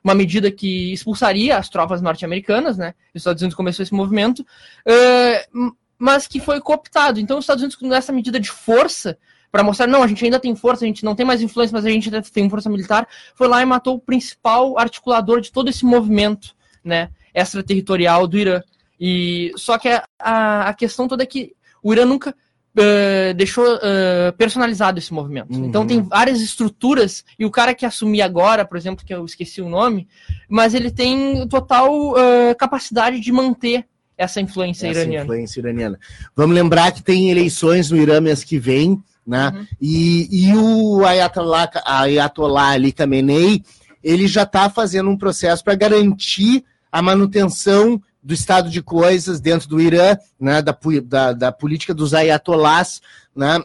uma 0.03 0.13
medida 0.13 0.51
que 0.51 0.93
expulsaria 0.93 1.57
as 1.57 1.69
tropas 1.69 2.01
norte-americanas, 2.01 2.77
né? 2.77 2.93
Os 3.13 3.21
Estados 3.21 3.41
Unidos 3.41 3.55
começou 3.55 3.83
esse 3.83 3.93
movimento. 3.93 4.45
Uh, 4.87 5.73
mas 6.01 6.25
que 6.25 6.39
foi 6.39 6.59
cooptado. 6.59 7.19
Então, 7.19 7.37
os 7.37 7.43
Estados 7.43 7.61
Unidos, 7.61 7.79
nessa 7.83 8.11
medida 8.11 8.39
de 8.39 8.49
força, 8.49 9.19
para 9.51 9.63
mostrar, 9.63 9.85
não, 9.85 10.01
a 10.01 10.07
gente 10.07 10.25
ainda 10.25 10.39
tem 10.39 10.55
força, 10.55 10.83
a 10.83 10.87
gente 10.87 11.05
não 11.05 11.13
tem 11.13 11.23
mais 11.23 11.43
influência, 11.43 11.75
mas 11.75 11.85
a 11.85 11.91
gente 11.91 12.09
ainda 12.09 12.23
tem 12.23 12.49
força 12.49 12.67
militar, 12.71 13.07
foi 13.35 13.47
lá 13.47 13.61
e 13.61 13.65
matou 13.65 13.97
o 13.97 13.99
principal 13.99 14.79
articulador 14.79 15.39
de 15.39 15.51
todo 15.51 15.69
esse 15.69 15.85
movimento, 15.85 16.55
né, 16.83 17.11
extraterritorial 17.35 18.25
do 18.25 18.35
Irã. 18.35 18.63
E 18.99 19.51
só 19.55 19.77
que 19.77 19.89
a, 19.89 20.03
a, 20.19 20.69
a 20.69 20.73
questão 20.73 21.07
toda 21.07 21.21
é 21.21 21.27
que 21.27 21.53
o 21.83 21.93
Irã 21.93 22.03
nunca 22.03 22.31
uh, 22.31 23.33
deixou 23.35 23.75
uh, 23.75 24.33
personalizado 24.35 24.97
esse 24.97 25.13
movimento. 25.13 25.53
Uhum. 25.53 25.65
Então 25.65 25.85
tem 25.85 26.01
várias 26.01 26.41
estruturas 26.41 27.23
e 27.37 27.45
o 27.45 27.51
cara 27.51 27.75
que 27.75 27.85
assumir 27.85 28.23
agora, 28.23 28.65
por 28.65 28.75
exemplo, 28.75 29.05
que 29.05 29.13
eu 29.13 29.23
esqueci 29.23 29.61
o 29.61 29.69
nome, 29.69 30.07
mas 30.49 30.73
ele 30.73 30.89
tem 30.89 31.47
total 31.47 32.11
uh, 32.13 32.55
capacidade 32.57 33.19
de 33.19 33.31
manter 33.31 33.85
essa 34.17 34.39
influência 34.39 34.87
essa 34.87 34.99
iraniana. 34.99 35.23
influência 35.23 35.59
iraniana. 35.59 35.99
Vamos 36.35 36.55
lembrar 36.55 36.91
que 36.91 37.01
tem 37.01 37.29
eleições 37.29 37.89
no 37.89 37.97
Irã 37.97 38.21
mês 38.21 38.43
que 38.43 38.59
vem, 38.59 39.01
né? 39.25 39.51
Uhum. 39.53 39.67
E, 39.79 40.27
e 40.49 40.55
o 40.55 41.05
Ayatollah, 41.05 41.69
Ayatollah 41.85 42.69
Ali 42.69 42.91
Khamenei, 42.91 43.63
ele 44.03 44.27
já 44.27 44.43
está 44.43 44.69
fazendo 44.69 45.09
um 45.09 45.17
processo 45.17 45.63
para 45.63 45.75
garantir 45.75 46.63
a 46.91 47.01
manutenção 47.01 48.01
do 48.23 48.33
estado 48.33 48.69
de 48.69 48.81
coisas 48.81 49.39
dentro 49.39 49.67
do 49.67 49.81
Irã, 49.81 50.15
né, 50.39 50.61
da, 50.61 50.77
da, 51.03 51.33
da 51.33 51.51
política 51.51 51.93
dos 51.93 52.13
ayatolás, 52.13 53.01
né, 53.35 53.63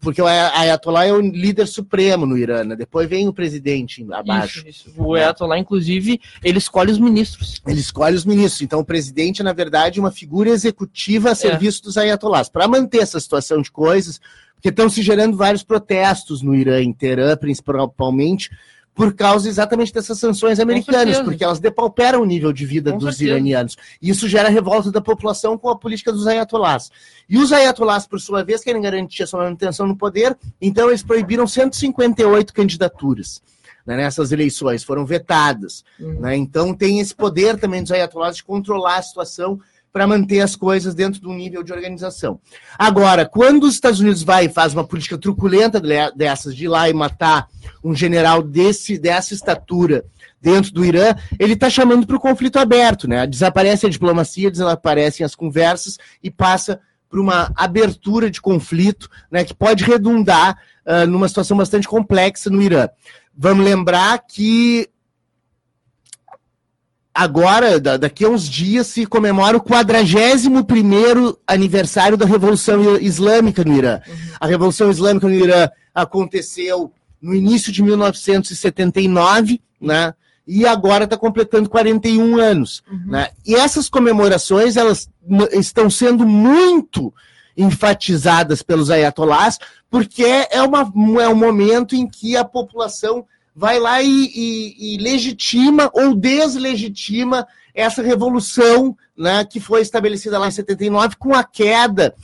porque 0.00 0.20
o 0.22 0.26
Ayatollah 0.26 1.06
é 1.06 1.12
o 1.12 1.20
líder 1.20 1.66
supremo 1.66 2.26
no 2.26 2.36
Irã, 2.36 2.64
né? 2.64 2.76
depois 2.76 3.08
vem 3.08 3.28
o 3.28 3.32
presidente 3.32 4.06
abaixo. 4.12 4.66
Isso, 4.66 4.88
isso. 4.88 5.02
O 5.02 5.14
Ayatollah, 5.14 5.58
inclusive, 5.58 6.20
ele 6.42 6.58
escolhe 6.58 6.90
os 6.90 6.98
ministros. 6.98 7.60
Ele 7.66 7.80
escolhe 7.80 8.16
os 8.16 8.24
ministros. 8.24 8.62
Então, 8.62 8.80
o 8.80 8.84
presidente, 8.84 9.42
na 9.42 9.52
verdade, 9.52 9.98
é 9.98 10.02
uma 10.02 10.10
figura 10.10 10.50
executiva 10.50 11.30
a 11.30 11.32
é. 11.32 11.34
serviço 11.34 11.80
é. 11.82 11.84
dos 11.84 11.98
Ayatollahs. 11.98 12.48
Para 12.48 12.68
manter 12.68 12.98
essa 12.98 13.18
situação 13.18 13.60
de 13.60 13.70
coisas, 13.70 14.20
porque 14.54 14.68
estão 14.68 14.88
se 14.88 15.02
gerando 15.02 15.36
vários 15.36 15.62
protestos 15.62 16.42
no 16.42 16.54
Irã, 16.54 16.80
em 16.80 16.92
Teherã, 16.92 17.36
principalmente, 17.36 18.50
por 18.94 19.14
causa 19.14 19.48
exatamente 19.48 19.92
dessas 19.92 20.18
sanções 20.18 20.60
americanas, 20.60 21.20
porque 21.20 21.42
elas 21.42 21.58
depauperam 21.58 22.22
o 22.22 22.26
nível 22.26 22.52
de 22.52 22.66
vida 22.66 22.92
com 22.92 22.98
dos 22.98 23.16
certeza. 23.16 23.30
iranianos. 23.30 23.76
E 24.00 24.10
isso 24.10 24.28
gera 24.28 24.48
revolta 24.48 24.90
da 24.90 25.00
população 25.00 25.56
com 25.56 25.68
a 25.70 25.76
política 25.76 26.12
dos 26.12 26.26
ayatolás. 26.26 26.90
E 27.28 27.38
os 27.38 27.52
ayatolás, 27.52 28.06
por 28.06 28.20
sua 28.20 28.44
vez, 28.44 28.62
querem 28.62 28.82
garantir 28.82 29.22
a 29.22 29.26
sua 29.26 29.44
manutenção 29.44 29.86
no 29.86 29.96
poder, 29.96 30.36
então 30.60 30.88
eles 30.88 31.02
proibiram 31.02 31.46
158 31.46 32.52
candidaturas 32.52 33.42
né, 33.86 33.96
nessas 33.96 34.32
eleições, 34.32 34.84
foram 34.84 35.04
vetadas. 35.04 35.84
Uhum. 35.98 36.20
Né? 36.20 36.36
Então 36.36 36.74
tem 36.74 37.00
esse 37.00 37.14
poder 37.14 37.58
também 37.58 37.82
dos 37.82 37.92
ayatolás 37.92 38.36
de 38.36 38.44
controlar 38.44 38.98
a 38.98 39.02
situação 39.02 39.58
para 39.92 40.06
manter 40.06 40.40
as 40.40 40.56
coisas 40.56 40.94
dentro 40.94 41.20
de 41.20 41.28
um 41.28 41.34
nível 41.34 41.62
de 41.62 41.72
organização. 41.72 42.40
Agora, 42.78 43.26
quando 43.26 43.64
os 43.64 43.74
Estados 43.74 44.00
Unidos 44.00 44.22
vai 44.22 44.46
e 44.46 44.48
faz 44.48 44.72
uma 44.72 44.84
política 44.84 45.18
truculenta 45.18 45.80
dessas, 46.16 46.56
de 46.56 46.64
ir 46.64 46.68
lá 46.68 46.88
e 46.88 46.94
matar 46.94 47.48
um 47.84 47.94
general 47.94 48.42
desse, 48.42 48.98
dessa 48.98 49.34
estatura 49.34 50.04
dentro 50.40 50.72
do 50.72 50.84
Irã, 50.84 51.14
ele 51.38 51.52
está 51.52 51.68
chamando 51.68 52.06
para 52.06 52.16
o 52.16 52.20
conflito 52.20 52.58
aberto, 52.58 53.06
né? 53.06 53.26
Desaparece 53.26 53.86
a 53.86 53.90
diplomacia, 53.90 54.50
desaparecem 54.50 55.24
as 55.24 55.34
conversas 55.34 55.98
e 56.22 56.30
passa 56.30 56.80
para 57.12 57.20
uma 57.20 57.52
abertura 57.54 58.30
de 58.30 58.40
conflito, 58.40 59.10
né, 59.30 59.44
que 59.44 59.52
pode 59.52 59.84
redundar 59.84 60.58
uh, 60.86 61.06
numa 61.06 61.28
situação 61.28 61.58
bastante 61.58 61.86
complexa 61.86 62.48
no 62.48 62.62
Irã. 62.62 62.88
Vamos 63.36 63.66
lembrar 63.66 64.18
que 64.26 64.88
agora, 67.14 67.78
daqui 67.78 68.24
a 68.24 68.28
uns 68.28 68.48
dias, 68.48 68.86
se 68.86 69.06
comemora 69.06 69.56
o 69.56 69.60
41 69.60 71.34
aniversário 71.46 72.16
da 72.16 72.26
Revolução 72.26 72.98
Islâmica 72.98 73.64
no 73.64 73.74
Irã. 73.74 74.00
A 74.40 74.46
Revolução 74.46 74.90
Islâmica 74.90 75.28
no 75.28 75.34
Irã 75.34 75.68
aconteceu 75.94 76.92
no 77.20 77.34
início 77.34 77.70
de 77.72 77.82
1979, 77.82 79.60
né? 79.80 80.14
E 80.46 80.66
agora 80.66 81.04
está 81.04 81.16
completando 81.16 81.68
41 81.68 82.36
anos. 82.36 82.82
Uhum. 82.90 83.12
Né? 83.12 83.28
E 83.46 83.54
essas 83.54 83.88
comemorações, 83.88 84.76
elas 84.76 85.08
estão 85.52 85.88
sendo 85.88 86.26
muito 86.26 87.14
enfatizadas 87.56 88.62
pelos 88.62 88.90
ayatolás, 88.90 89.58
porque 89.88 90.24
é, 90.24 90.62
uma, 90.62 90.92
é 91.20 91.28
um 91.28 91.36
momento 91.36 91.94
em 91.94 92.08
que 92.08 92.36
a 92.36 92.44
população 92.44 93.24
vai 93.54 93.78
lá 93.78 94.02
e, 94.02 94.30
e, 94.34 94.94
e 94.94 94.98
legitima 94.98 95.90
ou 95.92 96.14
deslegitima 96.14 97.46
essa 97.74 98.02
revolução 98.02 98.96
né, 99.16 99.44
que 99.44 99.60
foi 99.60 99.80
estabelecida 99.80 100.38
lá 100.38 100.48
em 100.48 100.52
79 100.52 101.16
com 101.16 101.34
a 101.34 101.44
queda 101.44 102.14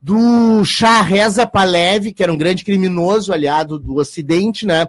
do 0.00 0.62
Shah 0.64 1.00
Reza 1.00 1.46
Pahlavi, 1.46 2.12
que 2.12 2.22
era 2.22 2.32
um 2.32 2.36
grande 2.36 2.64
criminoso 2.64 3.32
aliado 3.32 3.78
do 3.78 3.96
Ocidente, 3.96 4.66
né? 4.66 4.86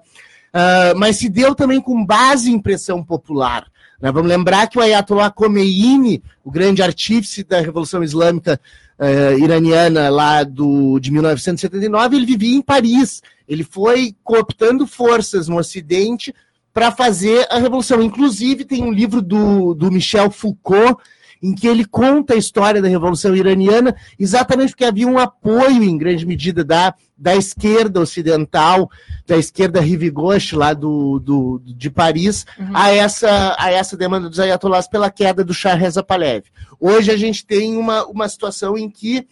Uh, 0.56 0.98
mas 0.98 1.18
se 1.18 1.28
deu 1.28 1.54
também 1.54 1.82
com 1.82 2.06
base 2.06 2.50
em 2.50 2.58
pressão 2.58 3.04
popular. 3.04 3.68
Né? 4.00 4.10
Vamos 4.10 4.30
lembrar 4.30 4.68
que 4.68 4.78
o 4.78 4.82
Ayatollah 4.82 5.30
Khomeini, 5.30 6.24
o 6.46 6.50
grande 6.50 6.82
artífice 6.82 7.44
da 7.44 7.60
Revolução 7.60 8.02
Islâmica 8.02 8.58
uh, 8.98 9.38
iraniana 9.38 10.08
lá 10.08 10.44
do, 10.46 10.98
de 10.98 11.12
1979, 11.12 12.16
ele 12.16 12.26
vivia 12.26 12.56
em 12.56 12.62
Paris. 12.62 13.22
Ele 13.46 13.66
foi 13.66 14.16
cooptando 14.24 14.88
forças 14.88 15.50
no 15.50 15.58
Ocidente 15.58 16.34
para 16.74 16.90
fazer 16.90 17.46
a 17.52 17.58
revolução. 17.58 18.02
Inclusive, 18.02 18.64
tem 18.64 18.82
um 18.82 18.94
livro 18.94 19.22
do, 19.22 19.74
do 19.74 19.92
Michel 19.92 20.32
Foucault 20.32 21.02
em 21.44 21.54
que 21.54 21.68
ele 21.68 21.86
conta 21.86 22.34
a 22.34 22.38
história 22.38 22.82
da 22.82 22.88
Revolução 22.88 23.36
Iraniana, 23.36 23.96
exatamente 24.18 24.70
porque 24.70 24.86
havia 24.86 25.08
um 25.08 25.20
apoio, 25.20 25.84
em 25.84 25.98
grande 25.98 26.26
medida, 26.26 26.64
da, 26.64 26.96
da 27.18 27.36
esquerda 27.36 28.02
ocidental, 28.02 28.90
da 29.26 29.38
esquerda 29.38 29.80
rive 29.80 30.10
gauche 30.10 30.56
lá 30.56 30.74
do, 30.74 31.20
do, 31.20 31.62
de 31.64 31.90
Paris, 31.90 32.46
uhum. 32.60 32.72
a, 32.74 32.92
essa, 32.92 33.56
a 33.58 33.72
essa 33.72 33.96
demanda 33.96 34.30
dos 34.30 34.40
ayatollahs 34.40 34.88
pela 34.88 35.10
queda 35.10 35.44
do 35.44 35.54
Shah 35.54 35.76
Reza 35.76 36.04
Pahlavi. 36.04 36.52
Hoje 36.80 37.12
a 37.12 37.18
gente 37.18 37.46
tem 37.46 37.78
uma, 37.78 38.06
uma 38.06 38.28
situação 38.28 38.78
em 38.78 38.90
que 38.90 39.26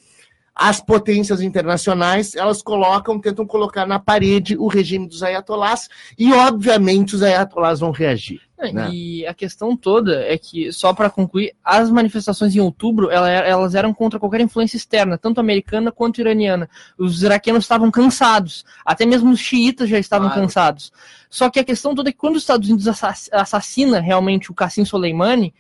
as 0.56 0.80
potências 0.80 1.42
internacionais, 1.42 2.36
elas 2.36 2.62
colocam, 2.62 3.20
tentam 3.20 3.46
colocar 3.46 3.88
na 3.88 4.00
parede 4.00 4.56
o 4.56 4.68
regime 4.68 5.08
dos 5.08 5.24
ayatolás 5.24 5.90
e, 6.18 6.32
obviamente, 6.32 7.16
os 7.16 7.24
ayatolás 7.24 7.80
vão 7.80 7.92
reagir. 7.92 8.42
Né? 8.72 8.90
E 8.92 9.28
a 9.28 9.34
questão 9.34 9.76
toda 9.76 10.22
é 10.24 10.38
que, 10.38 10.72
só 10.72 10.94
para 10.94 11.10
concluir, 11.10 11.54
as 11.64 11.90
manifestações 11.90 12.56
em 12.56 12.60
outubro, 12.60 13.10
elas 13.10 13.76
eram 13.76 13.94
contra 13.94 14.20
qualquer 14.20 14.42
influência 14.42 14.78
externa, 14.78 15.18
tanto 15.18 15.40
americana 15.40 15.92
quanto 15.92 16.22
iraniana. 16.22 16.70
Os 16.98 17.24
iraquianos 17.24 17.64
estavam 17.64 17.90
cansados, 17.92 18.64
até 18.86 19.06
mesmo 19.06 19.32
os 19.32 19.40
xiitas 19.40 19.90
já 19.90 20.00
estavam 20.00 20.30
claro. 20.30 20.44
cansados. 20.44 20.92
Só 21.30 21.50
que 21.50 21.60
a 21.60 21.64
questão 21.64 21.96
toda 21.96 22.10
é 22.10 22.12
que 22.12 22.18
quando 22.18 22.36
os 22.36 22.44
Estados 22.44 22.70
Unidos 22.70 22.88
assassina 23.32 24.00
realmente 24.00 24.52
o 24.52 24.54
Qassim 24.54 24.86
Soleimani, 24.86 25.54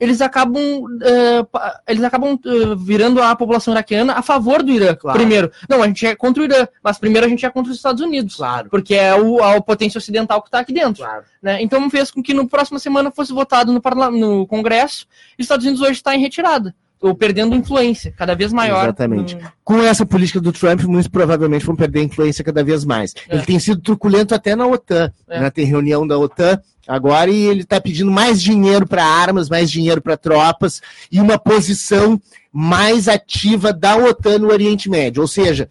eles 0.00 0.22
acabam, 0.22 0.82
uh, 0.82 1.70
eles 1.86 2.02
acabam 2.02 2.34
uh, 2.34 2.76
virando 2.76 3.22
a 3.22 3.36
população 3.36 3.74
iraquiana 3.74 4.14
a 4.14 4.22
favor 4.22 4.62
do 4.62 4.72
Irã. 4.72 4.96
Claro. 4.96 5.18
Primeiro, 5.18 5.52
não, 5.68 5.82
a 5.82 5.86
gente 5.86 6.06
é 6.06 6.16
contra 6.16 6.42
o 6.42 6.46
Irã, 6.46 6.66
mas 6.82 6.98
primeiro 6.98 7.26
a 7.26 7.28
gente 7.28 7.44
é 7.44 7.50
contra 7.50 7.70
os 7.70 7.76
Estados 7.76 8.02
Unidos. 8.02 8.36
Claro. 8.36 8.70
Porque 8.70 8.94
é 8.94 9.14
o, 9.14 9.42
a 9.42 9.60
potência 9.60 9.98
ocidental 9.98 10.40
que 10.40 10.48
está 10.48 10.60
aqui 10.60 10.72
dentro. 10.72 11.04
Claro. 11.04 11.24
Né? 11.42 11.62
Então 11.62 11.90
fez 11.90 12.10
com 12.10 12.22
que 12.22 12.32
no 12.32 12.48
próxima 12.48 12.78
semana 12.78 13.10
fosse 13.10 13.32
votado 13.32 13.72
no, 13.72 14.10
no 14.10 14.46
Congresso 14.46 15.06
e 15.38 15.42
os 15.42 15.44
Estados 15.44 15.66
Unidos 15.66 15.82
hoje 15.82 15.92
está 15.92 16.14
em 16.14 16.20
retirada 16.20 16.74
ou 17.00 17.14
perdendo 17.14 17.54
influência 17.56 18.12
cada 18.16 18.34
vez 18.34 18.52
maior. 18.52 18.84
Exatamente. 18.84 19.34
No... 19.34 19.52
Com 19.64 19.82
essa 19.82 20.04
política 20.04 20.40
do 20.40 20.52
Trump, 20.52 20.82
muito 20.82 21.10
provavelmente 21.10 21.64
vão 21.64 21.74
perder 21.74 22.02
influência 22.02 22.44
cada 22.44 22.62
vez 22.62 22.84
mais. 22.84 23.14
É. 23.28 23.36
Ele 23.36 23.44
tem 23.44 23.58
sido 23.58 23.80
truculento 23.80 24.34
até 24.34 24.54
na 24.54 24.66
OTAN. 24.66 25.10
É. 25.28 25.40
Né? 25.40 25.50
Tem 25.50 25.64
reunião 25.64 26.06
da 26.06 26.18
OTAN 26.18 26.60
agora 26.86 27.30
e 27.30 27.46
ele 27.46 27.62
está 27.62 27.80
pedindo 27.80 28.10
mais 28.10 28.42
dinheiro 28.42 28.86
para 28.86 29.04
armas, 29.04 29.48
mais 29.48 29.70
dinheiro 29.70 30.02
para 30.02 30.16
tropas 30.16 30.82
e 31.10 31.20
uma 31.20 31.38
posição 31.38 32.20
mais 32.52 33.08
ativa 33.08 33.72
da 33.72 33.96
OTAN 33.96 34.40
no 34.40 34.48
Oriente 34.48 34.90
Médio. 34.90 35.22
Ou 35.22 35.28
seja, 35.28 35.70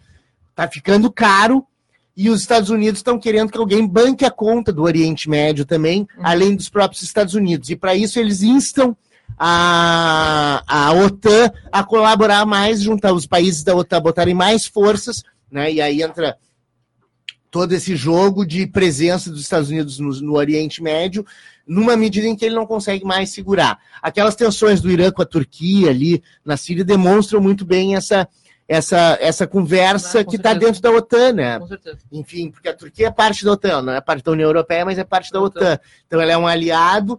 está 0.50 0.66
ficando 0.66 1.12
caro 1.12 1.64
e 2.16 2.28
os 2.28 2.40
Estados 2.40 2.70
Unidos 2.70 2.98
estão 2.98 3.18
querendo 3.18 3.52
que 3.52 3.58
alguém 3.58 3.86
banque 3.86 4.24
a 4.24 4.30
conta 4.30 4.72
do 4.72 4.82
Oriente 4.82 5.30
Médio 5.30 5.64
também, 5.64 6.08
uhum. 6.16 6.22
além 6.24 6.56
dos 6.56 6.68
próprios 6.68 7.02
Estados 7.02 7.34
Unidos. 7.34 7.70
E 7.70 7.76
para 7.76 7.94
isso 7.94 8.18
eles 8.18 8.42
instam 8.42 8.96
a, 9.42 10.62
a 10.66 10.92
OTAN 10.92 11.50
a 11.72 11.82
colaborar 11.82 12.44
mais, 12.44 12.82
juntar 12.82 13.14
os 13.14 13.24
países 13.24 13.64
da 13.64 13.74
OTAN, 13.74 14.02
botarem 14.02 14.34
mais 14.34 14.66
forças, 14.66 15.24
né? 15.50 15.72
E 15.72 15.80
aí 15.80 16.02
entra 16.02 16.36
todo 17.50 17.72
esse 17.72 17.96
jogo 17.96 18.44
de 18.44 18.66
presença 18.66 19.30
dos 19.30 19.40
Estados 19.40 19.70
Unidos 19.70 19.98
no, 19.98 20.10
no, 20.20 20.34
Oriente 20.34 20.82
Médio, 20.82 21.24
numa 21.66 21.96
medida 21.96 22.26
em 22.26 22.36
que 22.36 22.44
ele 22.44 22.54
não 22.54 22.66
consegue 22.66 23.02
mais 23.02 23.30
segurar. 23.30 23.78
Aquelas 24.02 24.36
tensões 24.36 24.82
do 24.82 24.90
Irã 24.90 25.10
com 25.10 25.22
a 25.22 25.26
Turquia 25.26 25.88
ali 25.88 26.22
na 26.44 26.58
Síria 26.58 26.84
demonstram 26.84 27.40
muito 27.40 27.64
bem 27.64 27.96
essa, 27.96 28.28
essa, 28.68 29.16
essa 29.22 29.46
conversa 29.46 30.20
ah, 30.20 30.24
que 30.24 30.36
está 30.36 30.52
dentro 30.52 30.82
da 30.82 30.90
OTAN, 30.90 31.32
né? 31.32 31.58
Com 31.58 31.66
certeza. 31.66 31.98
Enfim, 32.12 32.50
porque 32.50 32.68
a 32.68 32.74
Turquia 32.74 33.06
é 33.06 33.10
parte 33.10 33.42
da 33.42 33.52
OTAN, 33.52 33.80
não 33.80 33.94
é 33.94 34.02
parte 34.02 34.22
da 34.22 34.32
União 34.32 34.50
Europeia, 34.50 34.84
mas 34.84 34.98
é 34.98 35.04
parte 35.04 35.32
da 35.32 35.40
OTAN. 35.40 35.78
Então 36.06 36.20
ela 36.20 36.32
é 36.32 36.36
um 36.36 36.46
aliado 36.46 37.18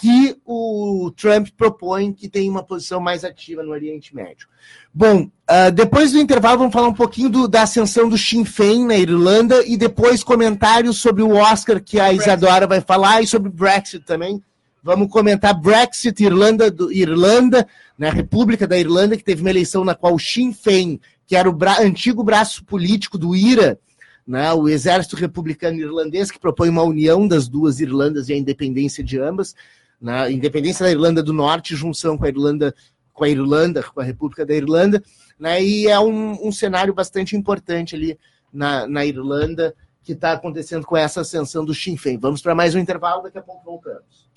que 0.00 0.36
o 0.44 1.12
Trump 1.16 1.48
propõe 1.56 2.12
que 2.12 2.28
tem 2.28 2.48
uma 2.48 2.62
posição 2.62 3.00
mais 3.00 3.24
ativa 3.24 3.62
no 3.62 3.72
Oriente 3.72 4.14
Médio. 4.14 4.48
Bom, 4.92 5.22
uh, 5.22 5.70
depois 5.72 6.12
do 6.12 6.18
intervalo 6.18 6.58
vamos 6.58 6.72
falar 6.72 6.88
um 6.88 6.94
pouquinho 6.94 7.28
do, 7.28 7.48
da 7.48 7.62
ascensão 7.62 8.08
do 8.08 8.16
Sinn 8.16 8.44
Féin 8.44 8.86
na 8.86 8.96
Irlanda 8.96 9.62
e 9.66 9.76
depois 9.76 10.24
comentários 10.24 10.98
sobre 10.98 11.22
o 11.22 11.36
Oscar 11.36 11.82
que 11.82 12.00
a 12.00 12.12
Isadora 12.12 12.66
vai 12.66 12.80
falar 12.80 13.22
e 13.22 13.26
sobre 13.26 13.50
Brexit 13.50 14.04
também. 14.04 14.42
Vamos 14.82 15.08
comentar 15.12 15.54
Brexit, 15.54 16.24
Irlanda, 16.24 16.70
do, 16.70 16.92
Irlanda, 16.92 17.68
né, 17.96 18.10
República 18.10 18.66
da 18.66 18.76
Irlanda, 18.76 19.16
que 19.16 19.22
teve 19.22 19.40
uma 19.40 19.50
eleição 19.50 19.84
na 19.84 19.94
qual 19.94 20.14
o 20.14 20.18
Sinn 20.18 20.52
Féin, 20.52 21.00
que 21.26 21.36
era 21.36 21.48
o 21.48 21.52
bra 21.52 21.80
antigo 21.80 22.24
braço 22.24 22.64
político 22.64 23.16
do 23.16 23.36
IRA, 23.36 23.78
né, 24.26 24.52
o 24.52 24.68
exército 24.68 25.14
republicano 25.16 25.78
irlandês, 25.78 26.30
que 26.30 26.38
propõe 26.38 26.68
uma 26.68 26.82
união 26.82 27.28
das 27.28 27.48
duas 27.48 27.80
Irlandas 27.80 28.28
e 28.28 28.32
a 28.32 28.36
independência 28.36 29.04
de 29.04 29.18
ambas, 29.20 29.54
na 30.02 30.24
né, 30.24 30.32
independência 30.32 30.84
da 30.84 30.90
Irlanda 30.90 31.22
do 31.22 31.32
Norte, 31.32 31.76
junção 31.76 32.18
com 32.18 32.24
a 32.24 32.28
Irlanda, 32.28 32.74
com 33.12 33.22
a 33.22 33.28
Irlanda, 33.28 33.82
com 33.84 34.00
a 34.00 34.04
República 34.04 34.44
da 34.44 34.52
Irlanda, 34.52 35.00
né, 35.38 35.62
e 35.62 35.86
é 35.86 35.98
um, 36.00 36.48
um 36.48 36.50
cenário 36.50 36.92
bastante 36.92 37.36
importante 37.36 37.94
ali 37.94 38.18
na, 38.52 38.86
na 38.88 39.06
Irlanda 39.06 39.72
que 40.02 40.12
está 40.12 40.32
acontecendo 40.32 40.84
com 40.84 40.96
essa 40.96 41.20
ascensão 41.20 41.64
do 41.64 41.72
Sinn 41.72 41.96
Féin. 41.96 42.18
Vamos 42.18 42.42
para 42.42 42.54
mais 42.54 42.74
um 42.74 42.80
intervalo, 42.80 43.22
daqui 43.22 43.38
a 43.38 43.42
pouco 43.42 43.64
voltamos. 43.64 44.32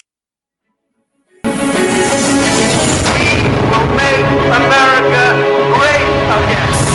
America 4.45 5.33
great 5.75 6.05
again. 6.29 6.85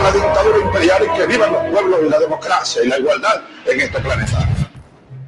Abajo 0.00 0.02
la 0.02 0.12
dictadura 0.12 0.58
imperial 0.58 1.02
y 1.04 1.16
que 1.16 1.26
vivan 1.26 1.52
los 1.52 1.62
pueblos 1.70 2.00
y 2.06 2.08
la 2.08 2.18
democracia 2.18 2.84
y 2.84 2.88
la 2.88 2.98
igualdad 2.98 3.42
en 3.66 3.80
este 3.80 4.00
planeta. 4.00 4.48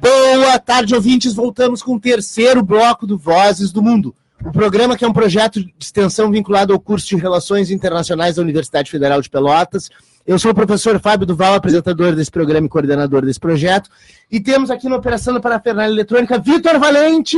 Boa 0.01 0.59
tarde, 0.59 0.95
ouvintes. 0.95 1.33
Voltamos 1.33 1.83
com 1.83 1.95
o 1.95 1.99
terceiro 1.99 2.63
bloco 2.63 3.05
do 3.05 3.17
Vozes 3.17 3.71
do 3.71 3.81
Mundo. 3.81 4.15
O 4.43 4.51
programa 4.51 4.97
que 4.97 5.05
é 5.05 5.07
um 5.07 5.13
projeto 5.13 5.61
de 5.61 5.73
extensão 5.79 6.29
vinculado 6.29 6.73
ao 6.73 6.79
curso 6.79 7.07
de 7.07 7.15
Relações 7.15 7.71
Internacionais 7.71 8.35
da 8.35 8.41
Universidade 8.41 8.91
Federal 8.91 9.21
de 9.21 9.29
Pelotas. 9.29 9.89
Eu 10.25 10.37
sou 10.39 10.51
o 10.51 10.55
professor 10.55 10.99
Fábio 10.99 11.25
Duval, 11.25 11.53
apresentador 11.53 12.15
desse 12.15 12.31
programa 12.31 12.65
e 12.65 12.69
coordenador 12.69 13.23
desse 13.25 13.39
projeto. 13.39 13.89
E 14.29 14.39
temos 14.39 14.69
aqui 14.69 14.89
na 14.89 14.97
Operação 14.97 15.39
para 15.39 15.55
a 15.55 15.59
Fernanda 15.59 15.91
Eletrônica 15.91 16.39
Vitor 16.39 16.79
Valente. 16.79 17.37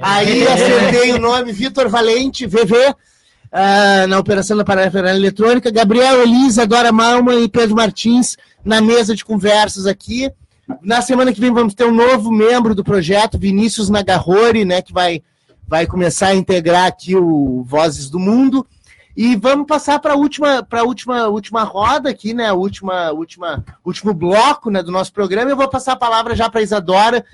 Aí 0.00 0.46
acertei 0.46 1.12
o 1.12 1.18
nome, 1.18 1.52
Vitor 1.52 1.88
Valente, 1.88 2.46
VV 2.46 2.94
uh, 3.52 4.06
na 4.06 4.18
operação 4.18 4.56
da 4.56 4.64
parafernália 4.64 5.18
eletrônica, 5.18 5.70
Gabriel 5.70 6.22
Elisa, 6.22 6.66
Dora 6.66 6.92
Malma 6.92 7.34
e 7.34 7.48
Pedro 7.48 7.76
Martins 7.76 8.36
na 8.64 8.80
mesa 8.80 9.14
de 9.14 9.24
conversas 9.24 9.86
aqui. 9.86 10.30
Na 10.82 11.00
semana 11.00 11.32
que 11.32 11.40
vem 11.40 11.52
vamos 11.52 11.74
ter 11.74 11.84
um 11.84 11.94
novo 11.94 12.30
membro 12.30 12.74
do 12.74 12.82
projeto, 12.82 13.38
Vinícius 13.38 13.88
Nagarrori, 13.88 14.64
né, 14.64 14.82
que 14.82 14.92
vai, 14.92 15.22
vai 15.66 15.86
começar 15.86 16.28
a 16.28 16.34
integrar 16.34 16.86
aqui 16.86 17.14
o 17.14 17.62
Vozes 17.64 18.10
do 18.10 18.18
Mundo. 18.18 18.66
E 19.16 19.34
vamos 19.34 19.66
passar 19.66 19.98
para 19.98 20.12
a 20.12 20.16
última, 20.16 20.62
pra 20.62 20.84
última, 20.84 21.26
última 21.28 21.62
roda 21.62 22.10
aqui, 22.10 22.34
né? 22.34 22.52
Última, 22.52 23.12
última, 23.12 23.64
último 23.82 24.12
bloco 24.12 24.68
né, 24.68 24.82
do 24.82 24.92
nosso 24.92 25.10
programa. 25.10 25.50
Eu 25.50 25.56
vou 25.56 25.68
passar 25.70 25.92
a 25.92 25.96
palavra 25.96 26.36
já 26.36 26.50
para 26.50 26.60
Isadora, 26.60 27.24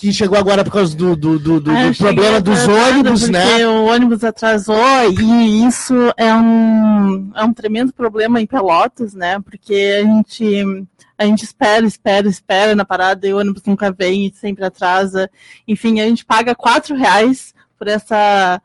que 0.00 0.14
chegou 0.14 0.38
agora 0.38 0.64
por 0.64 0.72
causa 0.72 0.96
do, 0.96 1.14
do, 1.14 1.38
do, 1.38 1.60
do, 1.60 1.70
ah, 1.70 1.90
do 1.90 1.96
problema 1.98 2.40
dos 2.40 2.66
ônibus, 2.66 3.28
né? 3.28 3.66
O 3.68 3.84
ônibus 3.84 4.24
atrasou 4.24 4.74
e 5.10 5.66
isso 5.66 5.94
é 6.16 6.34
um, 6.34 7.30
é 7.34 7.44
um 7.44 7.52
tremendo 7.52 7.92
problema 7.92 8.40
em 8.40 8.46
Pelotas, 8.46 9.12
né? 9.12 9.38
Porque 9.40 10.00
a 10.02 10.06
gente, 10.06 10.86
a 11.18 11.26
gente 11.26 11.44
espera, 11.44 11.84
espera, 11.84 12.26
espera 12.26 12.74
na 12.74 12.84
parada 12.84 13.28
e 13.28 13.34
o 13.34 13.38
ônibus 13.38 13.62
nunca 13.66 13.92
vem 13.92 14.26
e 14.26 14.32
sempre 14.34 14.64
atrasa. 14.64 15.30
Enfim, 15.68 16.00
a 16.00 16.04
gente 16.04 16.24
paga 16.24 16.54
quatro 16.54 16.96
reais 16.96 17.52
por 17.78 17.86
essa 17.86 18.62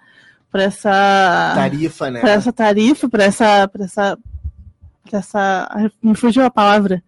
por 0.50 0.62
essa 0.62 1.52
tarifa, 1.54 2.10
né? 2.10 2.22
Por 2.22 2.30
essa 2.30 2.54
tarifa, 2.54 3.10
por 3.10 3.20
essa, 3.20 3.68
por 3.68 3.82
essa, 3.82 4.18
por 5.04 5.18
essa, 5.18 5.92
me 6.02 6.16
fugiu 6.16 6.46
a 6.46 6.50
palavra. 6.50 7.04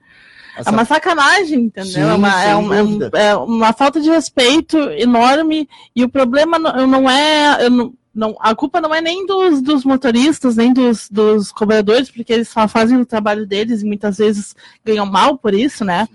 Essa... 0.57 0.71
É 0.71 0.73
uma 0.73 0.85
sacanagem, 0.85 1.65
entendeu? 1.65 1.91
Sim, 1.91 2.01
é, 2.01 2.13
uma, 2.13 2.43
é, 2.43 2.55
uma, 2.55 2.75
é, 3.13 3.35
uma, 3.35 3.73
falta 3.73 4.01
de 4.01 4.09
respeito 4.09 4.77
enorme. 4.91 5.69
E 5.95 6.03
o 6.03 6.09
problema 6.09 6.57
não, 6.57 6.87
não 6.87 7.09
é. 7.09 7.69
Não, 7.69 7.93
não, 8.13 8.35
a 8.39 8.55
culpa 8.55 8.81
não 8.81 8.93
é 8.93 8.99
nem 8.99 9.27
dos, 9.27 9.61
dos 9.61 9.85
motoristas, 9.85 10.55
nem 10.55 10.73
dos, 10.73 11.07
dos 11.09 11.51
cobradores, 11.51 12.09
porque 12.09 12.33
eles 12.33 12.49
só 12.49 12.67
fazem 12.67 12.99
o 12.99 13.05
trabalho 13.05 13.45
deles 13.45 13.83
e 13.83 13.85
muitas 13.85 14.17
vezes 14.17 14.55
ganham 14.83 15.05
mal 15.05 15.37
por 15.37 15.53
isso, 15.53 15.85
né? 15.85 16.07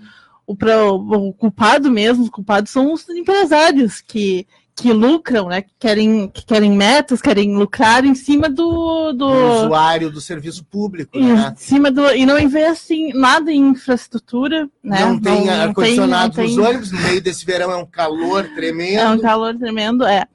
O, 0.45 0.53
o 0.53 1.33
culpado 1.33 1.89
mesmo, 1.89 2.25
os 2.25 2.29
culpados 2.29 2.69
são 2.69 2.91
os 2.91 3.07
empresários 3.07 4.01
que, 4.01 4.45
que 4.75 4.91
lucram, 4.91 5.47
né? 5.47 5.61
Que 5.61 5.71
querem, 5.79 6.27
que 6.27 6.45
querem 6.45 6.71
metas, 6.71 7.21
querem 7.21 7.55
lucrar 7.55 8.03
em 8.03 8.15
cima 8.15 8.49
do, 8.49 9.13
do... 9.13 9.27
do 9.27 9.65
usuário 9.65 10.09
do 10.09 10.19
serviço 10.19 10.65
público, 10.65 11.17
em 11.17 11.33
né? 11.33 11.53
cima 11.57 11.91
do 11.91 12.11
e 12.11 12.25
não 12.25 12.39
investem 12.39 13.13
nada 13.13 13.51
em 13.51 13.69
infraestrutura, 13.69 14.67
né? 14.83 15.05
Não 15.05 15.19
tem 15.19 15.49
ar-condicionado 15.49 16.41
nos 16.41 16.55
tem... 16.55 16.59
ônibus, 16.59 16.91
no 16.91 16.99
meio 17.01 17.21
desse 17.21 17.45
verão 17.45 17.71
é 17.71 17.77
um 17.77 17.85
calor 17.85 18.47
tremendo. 18.55 18.99
É 18.99 19.09
um 19.09 19.19
calor 19.19 19.55
tremendo, 19.55 20.05
é. 20.05 20.25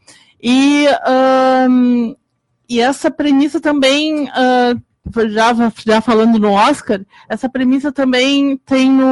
E, 0.40 0.86
um, 1.68 2.14
e 2.68 2.80
essa 2.80 3.10
premissa 3.10 3.60
também 3.60 4.24
uh, 4.24 4.80
já, 5.30 5.52
já 5.84 6.00
falando 6.00 6.38
no 6.38 6.52
Oscar, 6.52 7.00
essa 7.28 7.48
premissa 7.48 7.90
também 7.90 8.56
tem 8.58 8.90
no 8.90 9.04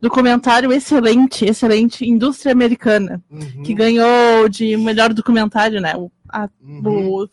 documentário 0.00 0.72
excelente, 0.72 1.44
excelente, 1.44 2.08
Indústria 2.08 2.52
Americana, 2.52 3.22
uhum. 3.30 3.62
que 3.62 3.74
ganhou 3.74 4.48
de 4.48 4.76
melhor 4.76 5.12
documentário, 5.12 5.80
né? 5.80 5.94
O, 5.96 6.10
a, 6.28 6.48
uhum. 6.62 7.26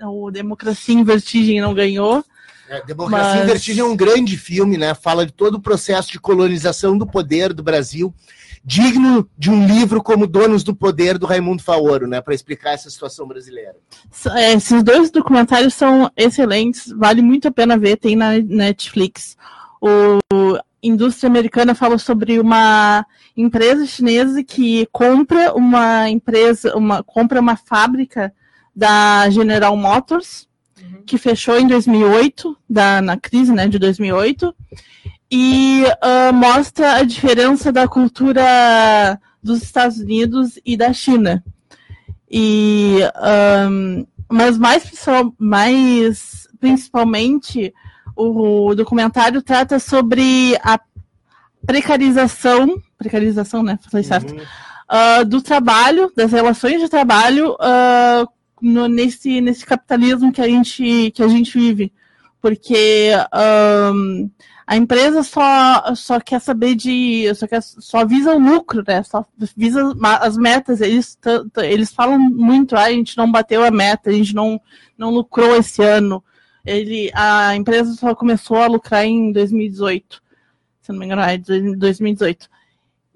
o, 0.00 0.26
o 0.26 0.30
Democracia 0.30 0.94
em 0.94 1.04
Vertigem 1.04 1.60
não 1.60 1.74
ganhou. 1.74 2.24
É, 2.68 2.84
Democracia 2.84 3.34
mas... 3.34 3.44
em 3.44 3.46
Vertigem 3.46 3.82
é 3.82 3.86
um 3.86 3.96
grande 3.96 4.36
filme, 4.36 4.76
né? 4.76 4.94
Fala 4.94 5.24
de 5.24 5.32
todo 5.32 5.56
o 5.56 5.60
processo 5.60 6.10
de 6.10 6.18
colonização 6.18 6.98
do 6.98 7.06
poder 7.06 7.52
do 7.52 7.62
Brasil 7.62 8.12
digno 8.66 9.30
de 9.38 9.48
um 9.48 9.64
livro 9.64 10.02
como 10.02 10.26
Donos 10.26 10.64
do 10.64 10.74
Poder, 10.74 11.18
do 11.18 11.24
Raimundo 11.24 11.62
Faoro, 11.62 12.08
né, 12.08 12.20
para 12.20 12.34
explicar 12.34 12.72
essa 12.72 12.90
situação 12.90 13.28
brasileira. 13.28 13.76
É, 14.34 14.54
esses 14.54 14.82
dois 14.82 15.08
documentários 15.08 15.72
são 15.72 16.10
excelentes, 16.16 16.92
vale 16.92 17.22
muito 17.22 17.46
a 17.46 17.52
pena 17.52 17.78
ver, 17.78 17.96
tem 17.96 18.16
na 18.16 18.32
Netflix. 18.40 19.36
O 19.80 20.18
Indústria 20.82 21.28
Americana 21.28 21.74
fala 21.74 21.98
sobre 21.98 22.38
uma 22.38 23.04
empresa 23.36 23.86
chinesa 23.86 24.42
que 24.42 24.86
compra 24.92 25.54
uma 25.54 26.08
empresa, 26.08 26.76
uma 26.76 27.02
compra 27.02 27.40
uma 27.40 27.56
fábrica 27.56 28.32
da 28.74 29.28
General 29.30 29.76
Motors, 29.76 30.46
uhum. 30.80 31.02
que 31.06 31.16
fechou 31.16 31.58
em 31.58 31.66
2008, 31.66 32.56
da, 32.68 33.00
na 33.00 33.16
crise 33.16 33.52
né, 33.52 33.66
de 33.66 33.78
2008, 33.78 34.54
e 35.30 35.84
uh, 35.84 36.32
mostra 36.32 36.96
a 36.96 37.02
diferença 37.02 37.72
da 37.72 37.88
cultura 37.88 39.18
dos 39.42 39.62
Estados 39.62 39.98
Unidos 39.98 40.58
e 40.64 40.76
da 40.76 40.92
China. 40.92 41.42
E, 42.30 42.98
um, 43.70 44.06
mas 44.30 44.58
mais, 44.58 44.92
mais 45.38 46.48
principalmente 46.58 47.72
o 48.16 48.74
documentário 48.74 49.42
trata 49.42 49.78
sobre 49.78 50.56
a 50.62 50.80
precarização, 51.66 52.80
precarização, 52.96 53.62
né? 53.62 53.78
Falei 53.90 54.04
certo, 54.04 54.32
uhum. 54.32 54.40
uh, 54.40 55.24
do 55.24 55.42
trabalho, 55.42 56.10
das 56.16 56.32
relações 56.32 56.80
de 56.80 56.88
trabalho 56.88 57.52
uh, 57.54 58.28
no, 58.60 58.88
nesse, 58.88 59.40
nesse 59.40 59.66
capitalismo 59.66 60.32
que 60.32 60.40
a 60.40 60.48
gente, 60.48 61.10
que 61.10 61.22
a 61.22 61.28
gente 61.28 61.58
vive. 61.58 61.92
Porque 62.40 63.10
um, 63.94 64.30
a 64.66 64.76
empresa 64.76 65.22
só, 65.22 65.94
só 65.94 66.18
quer 66.18 66.40
saber 66.40 66.74
de. 66.74 67.32
Só, 67.34 67.46
quer, 67.46 67.62
só 67.62 68.04
visa 68.04 68.34
o 68.34 68.38
lucro, 68.38 68.82
né? 68.86 69.02
Só 69.04 69.24
visa 69.56 69.94
as 70.20 70.36
metas. 70.36 70.80
Eles, 70.80 71.18
eles 71.58 71.92
falam 71.92 72.18
muito, 72.18 72.76
ah, 72.76 72.84
a 72.84 72.92
gente 72.92 73.16
não 73.16 73.30
bateu 73.30 73.64
a 73.64 73.70
meta, 73.70 74.10
a 74.10 74.12
gente 74.12 74.34
não, 74.34 74.60
não 74.98 75.10
lucrou 75.10 75.56
esse 75.56 75.82
ano. 75.82 76.22
Ele, 76.66 77.10
a 77.14 77.54
empresa 77.54 77.94
só 77.94 78.14
começou 78.14 78.56
a 78.56 78.66
lucrar 78.66 79.04
em 79.04 79.30
2018. 79.30 80.20
Se 80.82 80.92
não 80.92 80.98
me 80.98 81.06
engano, 81.06 81.22
é 81.22 81.38
2018. 81.38 82.48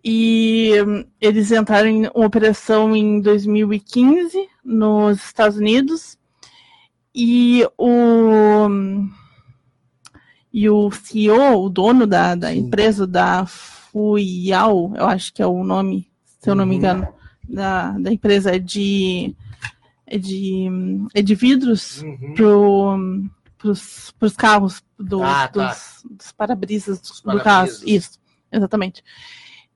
E 0.02 0.72
eles 1.20 1.52
entraram 1.52 1.88
em 1.88 2.10
operação 2.14 2.96
em 2.96 3.20
2015 3.20 4.48
nos 4.64 5.18
Estados 5.18 5.58
Unidos. 5.58 6.16
E 7.14 7.66
o 7.76 8.68
e 10.52 10.68
o 10.68 10.90
CEO, 10.90 11.64
o 11.64 11.68
dono 11.68 12.06
da, 12.06 12.34
da 12.34 12.54
empresa 12.54 13.06
da 13.06 13.46
Fuyao, 13.46 14.92
eu 14.96 15.06
acho 15.06 15.32
que 15.32 15.42
é 15.42 15.46
o 15.46 15.62
nome, 15.62 16.08
se 16.40 16.50
eu 16.50 16.54
não 16.54 16.66
me 16.66 16.72
uhum. 16.72 16.78
engano, 16.78 17.08
da, 17.48 17.92
da 17.98 18.12
empresa 18.12 18.54
é 18.54 18.58
de, 18.58 19.34
é 20.06 20.18
de, 20.18 20.68
é 21.14 21.22
de 21.22 21.34
vidros 21.36 22.02
uhum. 22.02 22.34
Para 23.60 24.26
os 24.26 24.36
carros 24.36 24.82
do, 24.98 25.22
ah, 25.22 25.48
tá. 25.48 25.68
dos, 25.68 26.04
dos 26.10 26.32
para-brisas 26.32 27.00
do, 27.00 27.22
para 27.22 27.34
do 27.34 27.44
carro. 27.44 27.70
Isso, 27.84 28.18
exatamente. 28.50 29.04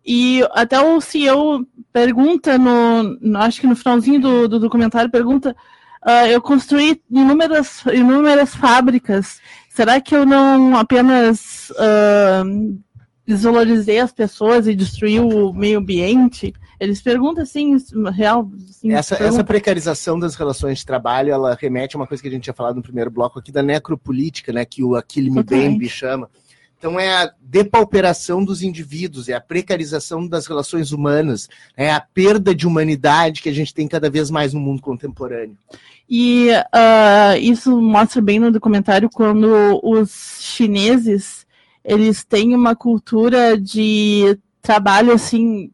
E 0.04 0.42
até 0.52 0.80
o 0.80 1.00
CEO 1.00 1.66
pergunta, 1.92 2.58
no, 2.58 3.02
no 3.20 3.38
acho 3.38 3.60
que 3.60 3.66
no 3.66 3.76
finalzinho 3.76 4.20
do, 4.20 4.48
do 4.48 4.60
documentário, 4.60 5.10
pergunta: 5.10 5.56
uh, 6.04 6.26
eu 6.26 6.42
construí 6.42 7.00
inúmeras, 7.10 7.82
inúmeras 7.92 8.54
fábricas, 8.54 9.40
será 9.70 10.00
que 10.00 10.14
eu 10.14 10.26
não 10.26 10.76
apenas 10.76 11.70
uh, 11.70 12.78
desvalorizei 13.26 13.98
as 13.98 14.12
pessoas 14.12 14.66
e 14.66 14.74
destruí 14.74 15.18
o 15.20 15.52
meio 15.52 15.78
ambiente? 15.78 16.52
Eles 16.78 17.00
perguntam 17.00 17.42
assim, 17.42 17.76
real. 18.12 18.50
Assim, 18.68 18.92
essa, 18.92 19.16
pergunta. 19.16 19.36
essa 19.36 19.44
precarização 19.44 20.18
das 20.18 20.34
relações 20.34 20.78
de 20.78 20.86
trabalho, 20.86 21.32
ela 21.32 21.56
remete 21.60 21.96
a 21.96 21.98
uma 21.98 22.06
coisa 22.06 22.22
que 22.22 22.28
a 22.28 22.32
gente 22.32 22.44
tinha 22.44 22.54
falado 22.54 22.76
no 22.76 22.82
primeiro 22.82 23.10
bloco 23.10 23.38
aqui 23.38 23.52
da 23.52 23.62
necropolítica, 23.62 24.52
né, 24.52 24.64
que 24.64 24.82
o 24.82 24.96
Achille 24.96 25.30
Mbembe 25.30 25.88
chama. 25.88 26.28
Então 26.76 27.00
é 27.00 27.22
a 27.22 27.32
depauperação 27.40 28.44
dos 28.44 28.62
indivíduos, 28.62 29.30
é 29.30 29.32
a 29.32 29.40
precarização 29.40 30.28
das 30.28 30.46
relações 30.46 30.92
humanas, 30.92 31.48
é 31.74 31.90
a 31.90 31.98
perda 31.98 32.54
de 32.54 32.66
humanidade 32.66 33.40
que 33.40 33.48
a 33.48 33.54
gente 33.54 33.72
tem 33.72 33.88
cada 33.88 34.10
vez 34.10 34.30
mais 34.30 34.52
no 34.52 34.60
mundo 34.60 34.82
contemporâneo. 34.82 35.56
E 36.06 36.50
uh, 36.50 37.38
isso 37.40 37.80
mostra 37.80 38.20
bem 38.20 38.38
no 38.38 38.52
documentário 38.52 39.08
quando 39.08 39.80
os 39.82 40.36
chineses 40.40 41.46
eles 41.82 42.22
têm 42.22 42.54
uma 42.54 42.76
cultura 42.76 43.58
de 43.58 44.38
trabalho 44.60 45.12
assim 45.12 45.70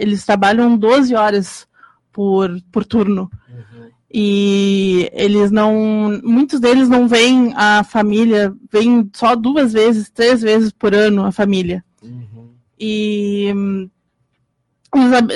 eles 0.00 0.24
trabalham 0.24 0.78
12 0.78 1.14
horas 1.14 1.68
por, 2.10 2.50
por 2.72 2.84
turno. 2.86 3.30
Uhum. 3.48 3.90
E 4.12 5.10
eles 5.12 5.50
não. 5.50 6.18
Muitos 6.24 6.58
deles 6.58 6.88
não 6.88 7.06
vêm 7.06 7.52
a 7.54 7.84
família, 7.84 8.52
vêm 8.72 9.08
só 9.14 9.36
duas 9.36 9.74
vezes, 9.74 10.08
três 10.08 10.40
vezes 10.40 10.72
por 10.72 10.94
ano 10.94 11.24
a 11.26 11.30
família. 11.30 11.84
Uhum. 12.02 12.48
E 12.78 13.54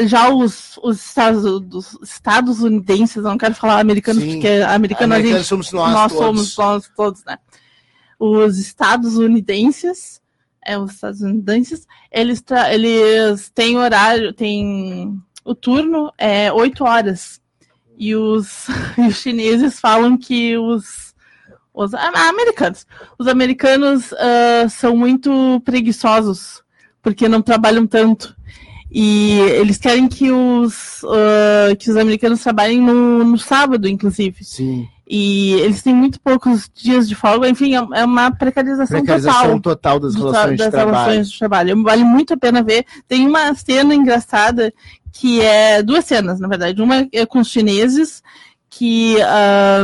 já 0.06 0.30
os, 0.30 0.78
os 0.82 1.06
Estados, 1.06 1.44
os 1.44 1.98
estadunidenses, 2.02 3.22
não 3.22 3.38
quero 3.38 3.54
falar 3.54 3.78
americanos, 3.80 4.22
Sim. 4.22 4.32
porque 4.32 4.48
americano 4.48 5.14
americanos 5.14 5.38
gente, 5.40 5.48
somos 5.48 5.72
nós, 5.72 5.92
nós 5.92 6.12
todos. 6.12 6.26
somos 6.26 6.56
nós 6.56 6.90
todos, 6.96 7.24
né? 7.24 7.38
Os 8.18 8.58
estadunidenses 8.58 10.23
é, 10.64 10.78
os 10.78 10.94
estadunidenses, 10.94 11.86
eles, 12.10 12.42
eles 12.70 13.50
têm 13.50 13.76
horário, 13.76 14.32
tem 14.32 15.20
o 15.44 15.54
turno 15.54 16.12
é 16.16 16.52
oito 16.52 16.84
horas. 16.84 17.40
E 17.96 18.16
os, 18.16 18.66
e 18.98 19.08
os 19.08 19.16
chineses 19.16 19.78
falam 19.78 20.16
que 20.16 20.56
os, 20.56 21.14
os 21.72 21.94
americanos, 21.94 22.86
os 23.18 23.28
americanos 23.28 24.10
uh, 24.12 24.68
são 24.70 24.96
muito 24.96 25.60
preguiçosos, 25.64 26.62
porque 27.02 27.28
não 27.28 27.42
trabalham 27.42 27.86
tanto. 27.86 28.34
E 28.90 29.38
eles 29.58 29.76
querem 29.76 30.08
que 30.08 30.30
os, 30.30 31.02
uh, 31.02 31.76
que 31.78 31.90
os 31.90 31.96
americanos 31.96 32.40
trabalhem 32.40 32.80
no, 32.80 33.24
no 33.24 33.38
sábado, 33.38 33.88
inclusive. 33.88 34.44
Sim. 34.44 34.88
E 35.06 35.52
eles 35.54 35.82
têm 35.82 35.94
muito 35.94 36.18
poucos 36.18 36.70
dias 36.74 37.06
de 37.06 37.14
folga, 37.14 37.48
enfim, 37.48 37.74
é, 37.74 38.00
é 38.00 38.04
uma 38.04 38.30
precarização, 38.30 38.98
precarização 38.98 39.60
total, 39.60 39.98
total 39.98 40.00
das, 40.00 40.14
relações, 40.14 40.58
das 40.58 40.70
de 40.70 40.76
relações 40.76 41.30
de 41.30 41.38
trabalho. 41.38 41.82
Vale 41.82 42.04
muito 42.04 42.32
a 42.32 42.36
pena 42.36 42.62
ver. 42.62 42.86
Tem 43.06 43.26
uma 43.26 43.54
cena 43.54 43.94
engraçada 43.94 44.72
que 45.12 45.40
é 45.42 45.82
duas 45.82 46.06
cenas, 46.06 46.40
na 46.40 46.48
verdade. 46.48 46.80
Uma 46.80 47.06
é 47.12 47.26
com 47.26 47.40
os 47.40 47.48
chineses, 47.48 48.22
que 48.70 49.16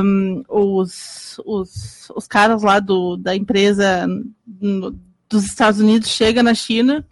um, 0.02 0.42
os, 0.48 1.38
os, 1.44 2.10
os 2.16 2.26
caras 2.26 2.62
lá 2.62 2.80
do, 2.80 3.16
da 3.16 3.36
empresa 3.36 4.08
no, 4.60 4.98
dos 5.28 5.44
Estados 5.44 5.80
Unidos 5.80 6.08
chegam 6.08 6.42
na 6.42 6.54
China 6.54 7.06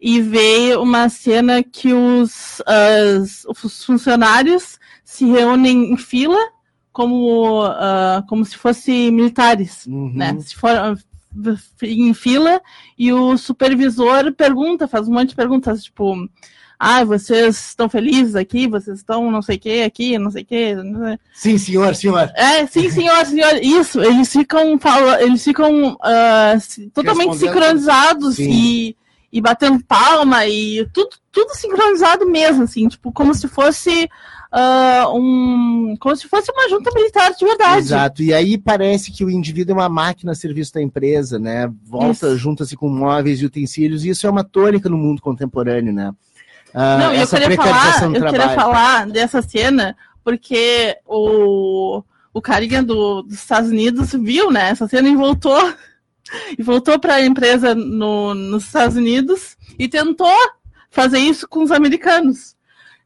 e 0.00 0.20
vê 0.20 0.74
uma 0.76 1.10
cena 1.10 1.62
que 1.62 1.92
os, 1.92 2.62
as, 2.64 3.44
os 3.44 3.84
funcionários 3.84 4.78
se 5.04 5.26
reúnem 5.26 5.92
em 5.92 5.96
fila 5.96 6.38
como, 6.92 7.66
uh, 7.66 8.24
como 8.28 8.44
se 8.44 8.56
fossem 8.56 9.10
militares, 9.10 9.86
uhum. 9.86 10.12
né? 10.14 10.36
Se 10.40 10.54
for 10.54 10.70
em 11.82 12.12
fila 12.12 12.60
e 12.98 13.12
o 13.12 13.36
supervisor 13.36 14.32
pergunta, 14.32 14.88
faz 14.88 15.08
um 15.08 15.12
monte 15.12 15.30
de 15.30 15.36
perguntas, 15.36 15.84
tipo, 15.84 16.28
ah, 16.82 17.04
vocês 17.04 17.68
estão 17.68 17.90
felizes 17.90 18.34
aqui, 18.34 18.66
vocês 18.66 18.98
estão 18.98 19.30
não 19.30 19.42
sei 19.42 19.56
o 19.56 19.60
que 19.60 19.82
aqui, 19.82 20.18
não 20.18 20.30
sei 20.30 20.42
o 20.42 20.46
que. 20.46 20.74
Sim, 21.34 21.58
senhor, 21.58 21.94
senhor. 21.94 22.32
É, 22.34 22.66
sim, 22.66 22.88
senhor, 22.90 23.24
senhor. 23.26 23.62
Isso, 23.62 24.00
eles 24.00 24.32
ficam, 24.32 24.78
eles 25.20 25.44
ficam 25.44 25.92
uh, 25.92 26.90
totalmente 26.94 27.36
sincronizados 27.36 28.38
e, 28.38 28.96
e 29.30 29.40
batendo 29.42 29.84
palma 29.84 30.46
e 30.46 30.88
tudo, 30.92 31.10
tudo 31.30 31.54
sincronizado 31.54 32.26
mesmo, 32.26 32.64
assim, 32.64 32.88
tipo, 32.88 33.12
como 33.12 33.34
se 33.34 33.46
fosse 33.46 34.08
uh, 34.52 35.16
um. 35.16 35.96
como 35.98 36.16
se 36.16 36.28
fosse 36.28 36.50
uma 36.52 36.68
junta 36.68 36.90
militar 36.94 37.32
de 37.32 37.44
verdade. 37.44 37.78
Exato. 37.78 38.22
E 38.22 38.32
aí 38.32 38.58
parece 38.58 39.10
que 39.10 39.24
o 39.24 39.30
indivíduo 39.30 39.72
é 39.72 39.78
uma 39.78 39.88
máquina 39.88 40.32
a 40.32 40.34
serviço 40.34 40.74
da 40.74 40.82
empresa, 40.82 41.38
né? 41.38 41.70
Volta, 41.84 42.36
junta-se 42.36 42.76
com 42.76 42.88
móveis 42.88 43.40
e 43.40 43.46
utensílios, 43.46 44.04
e 44.04 44.10
isso 44.10 44.26
é 44.26 44.30
uma 44.30 44.44
tônica 44.44 44.88
no 44.88 44.98
mundo 44.98 45.22
contemporâneo, 45.22 45.92
né? 45.92 46.10
Uh, 46.74 46.98
Não, 46.98 47.12
eu 47.12 47.26
queria, 47.26 47.56
falar, 47.56 48.02
eu 48.04 48.26
queria 48.26 48.48
falar 48.50 49.06
dessa 49.06 49.42
cena 49.42 49.96
porque 50.22 50.96
o, 51.04 52.02
o 52.32 52.40
carinha 52.40 52.82
do, 52.82 53.22
dos 53.22 53.34
Estados 53.34 53.70
Unidos 53.70 54.12
viu 54.12 54.50
né, 54.50 54.70
essa 54.70 54.86
cena 54.86 55.08
e 55.08 55.16
voltou 55.16 55.74
e 56.56 56.62
voltou 56.62 56.98
para 56.98 57.14
a 57.14 57.24
empresa 57.24 57.74
no, 57.74 58.34
nos 58.34 58.66
Estados 58.66 58.96
Unidos 58.96 59.56
e 59.78 59.88
tentou 59.88 60.36
fazer 60.90 61.18
isso 61.18 61.48
com 61.48 61.62
os 61.62 61.72
americanos. 61.72 62.54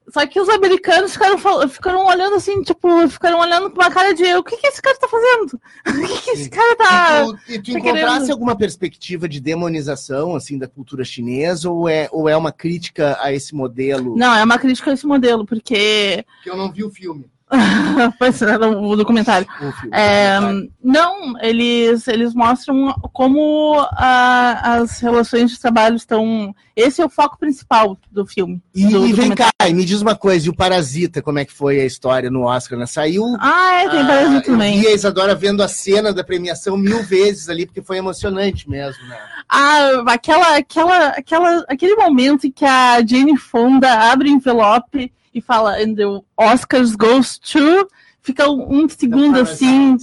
Só 0.09 0.27
que 0.27 0.39
os 0.39 0.49
americanos 0.49 1.13
ficaram, 1.13 1.39
ficaram 1.69 2.05
olhando 2.05 2.37
assim, 2.37 2.63
tipo, 2.63 3.09
ficaram 3.09 3.41
olhando 3.41 3.71
com 3.71 3.81
uma 3.81 3.91
cara 3.91 4.13
de 4.13 4.35
o 4.35 4.45
que, 4.45 4.57
que 4.57 4.67
esse 4.67 4.83
cara 4.83 4.99
tá 4.99 5.09
fazendo? 5.09 5.61
O 6.05 6.07
que, 6.07 6.23
que 6.23 6.31
esse 6.31 6.51
cara 6.51 6.77
tá. 6.77 7.23
E 7.23 7.25
tu, 7.25 7.53
e 7.53 7.59
tu 7.59 7.73
tá 7.73 7.79
encontrasse 7.79 8.15
querendo? 8.15 8.33
alguma 8.33 8.57
perspectiva 8.57 9.29
de 9.29 9.41
demonização, 9.41 10.35
assim, 10.35 10.59
da 10.59 10.69
cultura 10.69 11.05
chinesa, 11.05 11.71
ou 11.71 11.89
é, 11.89 12.09
ou 12.13 12.29
é 12.29 12.37
uma 12.37 12.53
crítica 12.53 13.17
a 13.21 13.33
esse 13.33 13.55
modelo? 13.55 14.17
Não, 14.17 14.35
é 14.35 14.45
uma 14.45 14.59
crítica 14.59 14.91
a 14.91 14.95
esse 14.95 15.07
modelo, 15.07 15.47
porque. 15.47 16.25
Que 16.43 16.51
eu 16.51 16.57
não 16.57 16.71
vi 16.71 16.85
o 16.85 16.91
filme. 16.91 17.31
pois 18.19 18.41
é, 18.41 18.57
o 18.57 18.97
documentário. 18.97 19.47
É, 19.93 20.39
não, 20.83 21.39
eles, 21.41 22.09
eles 22.09 22.35
mostram 22.35 22.95
como 23.13 23.77
a, 23.93 24.77
as 24.77 24.99
relações 25.01 25.51
de 25.51 25.61
trabalho 25.61 25.97
estão. 25.97 26.55
Esse 26.75 27.01
é 27.01 27.05
o 27.05 27.11
foco 27.11 27.39
principal 27.39 27.97
do 28.11 28.27
filme. 28.27 28.61
E, 28.75 28.87
do, 28.87 29.07
e 29.07 29.13
vem 29.13 29.31
cá, 29.31 29.51
e 29.69 29.73
me 29.73 29.85
diz 29.85 30.01
uma 30.01 30.17
coisa, 30.17 30.47
e 30.47 30.51
o 30.51 30.57
Parasita, 30.57 31.23
como 31.23 31.39
é 31.39 31.45
que 31.45 31.53
foi 31.53 31.81
a 31.81 31.85
história 31.85 32.31
no 32.31 32.43
Oscar? 32.43 32.79
Né? 32.79 32.87
Saiu. 32.87 33.25
Ah, 33.39 33.83
é, 33.83 33.89
tem 33.91 34.01
ah, 34.01 34.07
Parasita 34.07 34.43
também. 34.43 34.81
E 34.81 34.87
a 34.87 34.93
Isadora 34.93 35.35
vendo 35.35 35.63
a 35.63 35.69
cena 35.69 36.13
da 36.13 36.25
premiação 36.25 36.77
mil 36.77 37.03
vezes 37.03 37.49
ali, 37.49 37.67
porque 37.67 37.83
foi 37.83 37.99
emocionante 37.99 38.69
mesmo, 38.69 39.07
né? 39.07 39.19
Ah, 39.49 40.03
aquela, 40.07 40.57
aquela, 40.57 41.07
aquela, 41.09 41.65
aquele 41.69 41.95
momento 41.95 42.47
em 42.47 42.51
que 42.51 42.65
a 42.65 43.05
Jane 43.07 43.37
Fonda 43.37 44.11
abre 44.11 44.31
o 44.31 44.33
envelope 44.33 45.13
e 45.35 45.41
fala 45.41 45.77
and 45.77 45.95
the 45.97 46.05
Oscars 46.37 46.95
goes 46.95 47.39
to, 47.39 47.89
fica 48.23 48.49
um 48.49 48.89
segundo 48.89 49.41
assim, 49.41 49.97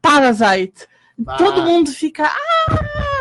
Parasite. 0.00 0.86
Todo 1.36 1.62
mundo 1.62 1.90
fica. 1.90 2.24
Ah! 2.24 3.18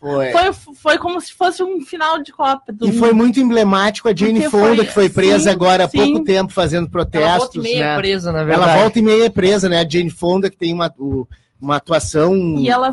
Foi. 0.00 0.30
foi. 0.30 0.74
Foi, 0.74 0.98
como 0.98 1.20
se 1.20 1.32
fosse 1.32 1.62
um 1.62 1.80
final 1.80 2.22
de 2.22 2.32
Copa. 2.32 2.64
e 2.68 2.86
mundo. 2.86 2.98
foi 2.98 3.12
muito 3.12 3.40
emblemático 3.40 4.08
a 4.08 4.14
Jane 4.14 4.48
Fonda, 4.48 4.76
foi, 4.76 4.86
que 4.86 4.92
foi 4.92 5.08
presa 5.08 5.44
sim, 5.44 5.50
agora 5.50 5.84
há 5.84 5.88
sim. 5.88 5.98
pouco 5.98 6.24
tempo 6.24 6.52
fazendo 6.52 6.88
protestos. 6.88 7.28
Ela 7.28 7.38
volta 7.38 7.58
e 7.58 7.60
meia 7.60 7.84
né? 7.84 7.96
presa, 7.96 8.32
na 8.32 8.44
verdade. 8.44 8.70
Ela 8.70 8.80
volta 8.80 8.98
e 8.98 9.02
meia 9.02 9.30
presa, 9.30 9.68
né? 9.68 9.80
A 9.80 9.88
Jane 9.88 10.10
Fonda, 10.10 10.48
que 10.50 10.56
tem 10.56 10.72
uma. 10.72 10.92
O, 10.98 11.26
uma 11.60 11.76
atuação 11.76 12.32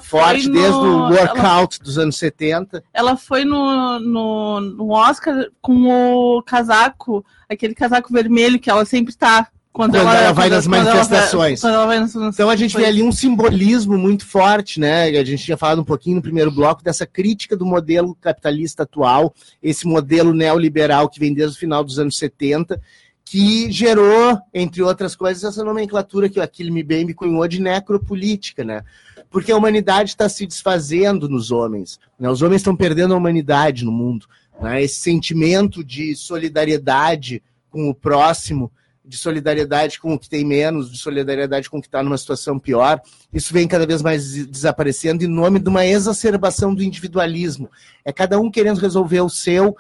forte 0.02 0.48
no... 0.48 0.54
desde 0.54 0.80
o 0.80 1.10
workout 1.10 1.78
ela... 1.78 1.84
dos 1.84 1.98
anos 1.98 2.18
70. 2.18 2.84
Ela 2.94 3.16
foi 3.16 3.46
no, 3.46 4.00
no, 4.00 4.60
no, 4.60 4.92
Oscar 4.92 5.48
com 5.62 5.88
o 5.88 6.44
casaco, 6.44 7.26
aquele 7.50 7.76
casaco 7.76 8.12
vermelho 8.12 8.60
que 8.60 8.70
ela 8.70 8.86
sempre 8.86 9.12
está. 9.12 9.48
Quando, 9.72 9.92
quando, 9.92 10.08
ela, 10.08 10.16
ela 10.16 10.32
vai 10.32 10.50
nas 10.50 10.66
manifestações. 10.66 11.62
Ela 11.62 11.86
vai, 11.86 12.00
nas... 12.00 12.16
Então 12.16 12.50
a 12.50 12.56
gente 12.56 12.72
foi. 12.72 12.84
vê 12.84 12.88
ali 12.88 13.04
um 13.04 13.12
simbolismo 13.12 13.98
muito 13.98 14.26
forte, 14.26 14.80
né? 14.80 15.10
A 15.10 15.24
gente 15.26 15.44
tinha 15.44 15.58
falado 15.58 15.82
um 15.82 15.86
pouquinho 15.86 16.16
no 16.16 16.22
primeiro 16.22 16.50
bloco 16.50 16.82
dessa 16.82 17.06
crítica 17.06 17.58
do 17.58 17.66
modelo 17.66 18.16
capitalista 18.16 18.84
atual, 18.84 19.34
esse 19.62 19.86
modelo 19.86 20.34
neoliberal 20.34 21.10
que 21.10 21.20
vem 21.20 21.34
desde 21.34 21.58
o 21.58 21.60
final 21.60 21.84
dos 21.84 22.00
anos 22.00 22.18
70 22.18 22.80
que 23.26 23.72
gerou, 23.72 24.40
entre 24.54 24.84
outras 24.84 25.16
coisas, 25.16 25.44
essa 25.44 25.64
nomenclatura 25.64 26.30
que 26.30 26.40
o 26.40 26.44
Achille 26.44 26.70
Mbembe 26.70 27.16
cunhou 27.16 27.48
de 27.48 27.60
necropolítica, 27.60 28.64
né? 28.64 28.84
Porque 29.32 29.52
a 29.52 29.58
humanidade 29.58 30.12
está 30.12 30.30
se 30.30 30.46
desfazendo 30.46 31.28
nos 31.28 31.52
homens, 31.52 32.00
né? 32.20 32.30
Os 32.30 32.44
homens 32.44 32.62
estão 32.62 32.76
perdendo 32.76 33.16
a 33.16 33.18
humanidade 33.18 33.84
no 33.84 33.92
mundo, 33.92 34.28
né? 34.62 34.84
Esse 34.84 34.98
sentimento 34.98 35.84
de 35.84 36.16
solidariedade 36.16 37.42
com 37.72 37.90
o 37.90 37.96
próximo, 37.96 38.72
de 39.04 39.18
solidariedade 39.18 40.00
com 40.00 40.14
o 40.14 40.20
que 40.20 40.30
tem 40.30 40.46
menos, 40.46 40.92
de 40.92 40.98
solidariedade 40.98 41.68
com 41.68 41.80
o 41.80 41.82
que 41.82 41.88
está 41.88 42.04
numa 42.04 42.18
situação 42.18 42.60
pior, 42.60 43.02
isso 43.34 43.52
vem 43.52 43.68
cada 43.68 43.88
vez 43.88 44.04
mais 44.04 44.46
desaparecendo 44.48 45.24
em 45.24 45.28
nome 45.28 45.60
de 45.60 45.68
uma 45.68 45.86
exacerbação 45.86 46.74
do 46.74 46.84
individualismo. 46.84 47.70
É 48.04 48.14
cada 48.14 48.40
um 48.40 48.52
querendo 48.52 48.80
resolver 48.80 49.22
o 49.22 49.30
seu, 49.30 49.76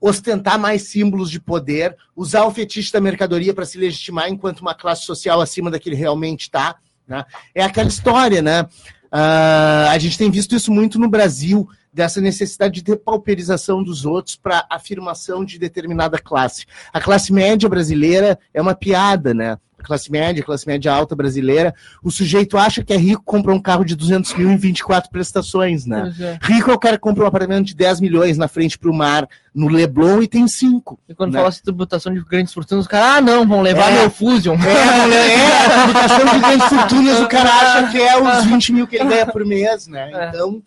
ostentar 0.00 0.58
mais 0.58 0.82
símbolos 0.82 1.30
de 1.30 1.40
poder, 1.40 1.96
usar 2.14 2.44
o 2.44 2.50
fetiche 2.50 2.92
da 2.92 3.00
mercadoria 3.00 3.52
para 3.52 3.64
se 3.64 3.78
legitimar 3.78 4.28
enquanto 4.28 4.60
uma 4.60 4.74
classe 4.74 5.04
social 5.04 5.40
acima 5.40 5.70
da 5.70 5.78
que 5.78 5.88
ele 5.88 5.96
realmente 5.96 6.42
está. 6.42 6.76
Né? 7.06 7.24
É 7.54 7.62
aquela 7.62 7.88
história, 7.88 8.42
né? 8.42 8.62
Uh, 9.10 9.88
a 9.90 9.98
gente 9.98 10.18
tem 10.18 10.30
visto 10.30 10.54
isso 10.54 10.70
muito 10.70 10.98
no 10.98 11.08
Brasil, 11.08 11.66
dessa 11.92 12.20
necessidade 12.20 12.74
de 12.74 12.82
depauperização 12.82 13.82
dos 13.82 14.04
outros 14.04 14.36
para 14.36 14.66
afirmação 14.70 15.44
de 15.44 15.58
determinada 15.58 16.18
classe. 16.18 16.66
A 16.92 17.00
classe 17.00 17.32
média 17.32 17.68
brasileira 17.68 18.38
é 18.52 18.60
uma 18.60 18.74
piada, 18.74 19.32
né? 19.32 19.58
Classe 19.82 20.10
média, 20.10 20.42
classe 20.42 20.66
média 20.66 20.92
alta 20.92 21.14
brasileira, 21.14 21.74
o 22.02 22.10
sujeito 22.10 22.58
acha 22.58 22.82
que 22.82 22.92
é 22.92 22.96
rico, 22.96 23.22
compra 23.24 23.54
um 23.54 23.60
carro 23.60 23.84
de 23.84 23.94
200 23.94 24.34
mil 24.34 24.50
em 24.50 24.56
24 24.56 25.10
prestações, 25.10 25.86
né? 25.86 26.12
É. 26.20 26.38
Rico 26.42 26.70
é 26.70 26.74
o 26.74 26.78
cara 26.78 26.96
que 26.96 27.02
compra 27.02 27.24
um 27.24 27.26
apartamento 27.26 27.66
de 27.66 27.74
10 27.74 28.00
milhões 28.00 28.36
na 28.36 28.48
frente 28.48 28.78
para 28.78 28.90
o 28.90 28.94
mar, 28.94 29.28
no 29.54 29.68
Leblon, 29.68 30.22
e 30.22 30.28
tem 30.28 30.46
5. 30.46 30.98
E 31.08 31.14
quando 31.14 31.32
né? 31.32 31.40
fala 31.40 31.52
tributação 31.52 32.12
de 32.12 32.20
grandes 32.20 32.52
fortunas, 32.52 32.84
os 32.84 32.88
caras, 32.88 33.18
ah, 33.18 33.20
não, 33.20 33.46
vão 33.46 33.62
levar 33.62 33.90
é. 33.90 34.00
meu 34.00 34.10
Fusion. 34.10 34.56
É, 34.56 35.34
é, 35.34 35.66
a 35.66 35.82
tributação 35.84 36.32
de 36.34 36.38
grandes 36.40 36.68
fortunas, 36.68 37.20
o 37.20 37.28
cara 37.28 37.50
acha 37.50 37.90
que 37.90 37.98
é 37.98 38.20
os 38.20 38.44
20 38.44 38.72
mil 38.72 38.86
que 38.86 38.96
ele 38.96 39.08
ganha 39.08 39.26
por 39.26 39.44
mês, 39.44 39.86
né? 39.86 40.10
É. 40.12 40.28
Então 40.28 40.62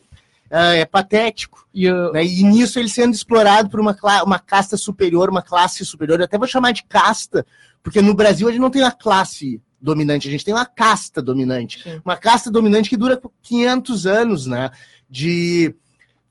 uh, 0.51 0.75
é 0.75 0.85
patético. 0.85 1.65
E, 1.73 1.85
eu... 1.85 2.11
né? 2.11 2.25
e 2.25 2.43
nisso 2.43 2.77
ele 2.77 2.89
sendo 2.89 3.13
explorado 3.13 3.69
por 3.69 3.79
uma, 3.79 3.95
uma 4.23 4.39
casta 4.39 4.75
superior, 4.75 5.29
uma 5.29 5.41
classe 5.41 5.85
superior. 5.85 6.19
Eu 6.19 6.25
até 6.25 6.37
vou 6.37 6.47
chamar 6.47 6.73
de 6.73 6.83
casta, 6.83 7.45
porque 7.83 8.01
no 8.01 8.13
Brasil 8.13 8.47
a 8.47 8.51
gente 8.51 8.61
não 8.61 8.69
tem 8.69 8.81
uma 8.81 8.91
classe 8.91 9.61
dominante, 9.81 10.27
a 10.27 10.31
gente 10.31 10.45
tem 10.45 10.53
uma 10.53 10.65
casta 10.65 11.21
dominante. 11.21 11.81
Sim. 11.81 12.01
Uma 12.05 12.15
casta 12.15 12.51
dominante 12.51 12.89
que 12.89 12.97
dura 12.97 13.19
500 13.41 14.05
anos, 14.05 14.45
né? 14.45 14.69
De 15.09 15.73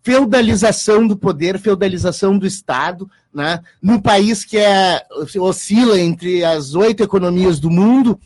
feudalização 0.03 1.07
do 1.07 1.16
poder, 1.16 1.59
feudalização 1.59 2.38
do 2.38 2.46
Estado, 2.46 3.11
né? 3.34 3.61
Num 3.82 4.01
país 4.01 4.44
que 4.44 4.57
é, 4.57 5.05
oscila 5.38 6.01
entre 6.01 6.44
as 6.44 6.74
oito 6.74 7.03
economias 7.03 7.59
do 7.59 7.70
mundo, 7.70 8.18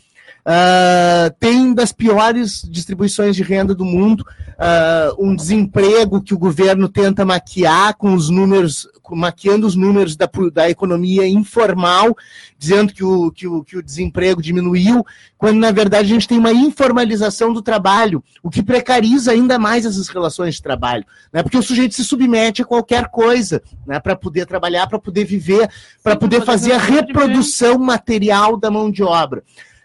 Uh, 0.46 1.32
tem 1.40 1.72
das 1.72 1.90
piores 1.90 2.68
distribuições 2.68 3.34
de 3.34 3.42
renda 3.42 3.74
do 3.74 3.84
mundo, 3.84 4.20
uh, 4.20 5.16
um 5.18 5.34
desemprego 5.34 6.20
que 6.20 6.34
o 6.34 6.38
governo 6.38 6.86
tenta 6.86 7.24
maquiar 7.24 7.94
com 7.96 8.12
os 8.12 8.28
números, 8.28 8.86
maquiando 9.10 9.66
os 9.66 9.74
números 9.74 10.16
da, 10.16 10.28
da 10.52 10.68
economia 10.68 11.26
informal, 11.26 12.14
dizendo 12.58 12.92
que 12.92 13.02
o, 13.02 13.30
que, 13.30 13.46
o, 13.46 13.64
que 13.64 13.78
o 13.78 13.82
desemprego 13.82 14.42
diminuiu, 14.42 15.02
quando 15.38 15.58
na 15.58 15.72
verdade 15.72 16.10
a 16.10 16.14
gente 16.14 16.28
tem 16.28 16.38
uma 16.38 16.52
informalização 16.52 17.50
do 17.50 17.62
trabalho, 17.62 18.22
o 18.42 18.50
que 18.50 18.62
precariza 18.62 19.32
ainda 19.32 19.58
mais 19.58 19.86
essas 19.86 20.08
relações 20.08 20.56
de 20.56 20.62
trabalho, 20.62 21.06
né? 21.32 21.42
porque 21.42 21.56
o 21.56 21.62
sujeito 21.62 21.94
se 21.94 22.04
submete 22.04 22.60
a 22.60 22.66
qualquer 22.66 23.08
coisa 23.08 23.62
né? 23.86 23.98
para 23.98 24.14
poder 24.14 24.44
trabalhar, 24.44 24.86
para 24.88 24.98
poder 24.98 25.24
viver, 25.24 25.70
para 26.02 26.16
poder 26.16 26.42
fazer 26.42 26.72
a 26.72 26.78
reprodução 26.78 27.78
material 27.78 28.58
da 28.58 28.70
mão 28.70 28.90
de 28.90 29.02
obra. 29.02 29.42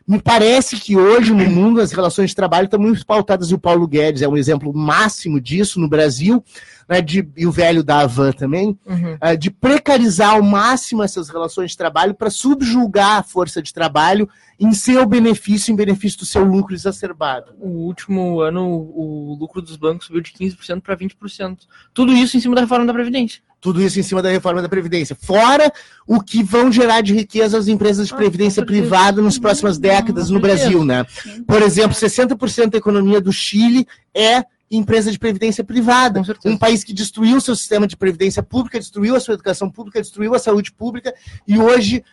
Me 0.10 0.20
parece 0.20 0.78
que 0.78 0.98
hoje 0.98 1.32
no 1.32 1.48
mundo 1.48 1.80
as 1.80 1.92
relações 1.92 2.32
de 2.32 2.36
trabalho 2.36 2.66
estão 2.66 2.80
muito 2.80 3.06
pautadas, 3.06 3.52
e 3.52 3.54
o 3.54 3.60
Paulo 3.60 3.88
Guedes 3.88 4.24
é 4.24 4.28
um 4.28 4.36
exemplo 4.36 4.74
máximo 4.76 5.40
disso 5.40 5.80
no 5.80 5.88
Brasil, 5.88 6.44
né, 6.90 7.02
de, 7.02 7.30
e 7.38 7.46
o 7.46 7.52
velho 7.52 7.84
da 7.84 8.00
Avan 8.00 8.32
também, 8.32 8.76
uhum. 8.84 9.14
uh, 9.14 9.38
de 9.38 9.52
precarizar 9.52 10.32
ao 10.32 10.42
máximo 10.42 11.04
essas 11.04 11.30
relações 11.30 11.72
de 11.72 11.78
trabalho 11.78 12.16
para 12.16 12.32
subjugar 12.32 13.20
a 13.20 13.24
força 13.24 13.62
de 13.62 13.72
trabalho 13.72 14.28
em 14.60 14.74
seu 14.74 15.06
benefício, 15.06 15.72
em 15.72 15.76
benefício 15.76 16.18
do 16.18 16.26
seu 16.26 16.44
lucro 16.44 16.74
exacerbado. 16.74 17.54
O 17.60 17.86
último 17.86 18.42
ano, 18.42 18.66
o 18.68 19.38
lucro 19.40 19.62
dos 19.62 19.78
bancos 19.78 20.08
subiu 20.08 20.22
de 20.22 20.32
15% 20.32 20.82
para 20.82 20.98
20%. 20.98 21.60
Tudo 21.94 22.12
isso 22.12 22.36
em 22.36 22.40
cima 22.40 22.56
da 22.56 22.62
reforma 22.62 22.88
da 22.88 22.94
Previdência. 22.94 23.42
Tudo 23.62 23.82
isso 23.82 24.00
em 24.00 24.04
cima 24.04 24.22
da 24.22 24.30
reforma 24.30 24.62
da 24.62 24.68
Previdência. 24.68 25.16
Fora 25.16 25.72
o 26.08 26.20
que 26.20 26.42
vão 26.42 26.72
gerar 26.72 27.02
de 27.02 27.14
riqueza 27.14 27.58
as 27.58 27.68
empresas 27.68 28.08
de 28.08 28.14
ah, 28.16 28.18
previdência 28.18 28.64
ah, 28.64 28.66
privada 28.66 29.22
nas 29.22 29.38
próximas 29.38 29.78
décadas 29.78 30.30
no 30.30 30.40
Brasil, 30.40 30.84
né? 30.84 31.06
Por 31.46 31.62
exemplo, 31.62 31.96
60% 31.96 32.72
da 32.72 32.78
economia 32.78 33.22
do 33.22 33.32
Chile 33.32 33.86
é 34.14 34.44
empresa 34.70 35.12
de 35.12 35.20
previdência 35.20 35.64
privada. 35.64 36.22
Um 36.46 36.58
país 36.58 36.84
que 36.84 36.94
destruiu 36.94 37.38
o 37.38 37.42
seu 37.42 37.56
sistema 37.56 37.88
de 37.88 37.98
previdência 37.98 38.44
pública, 38.44 38.80
destruiu 38.80 39.16
a 39.16 39.20
sua 39.20 39.34
educação 39.34 39.70
pública, 39.70 40.02
destruiu 40.02 40.34
a 40.36 40.40
saúde 40.40 40.72
pública 40.72 41.14
e 41.48 41.58
hoje 41.58 42.04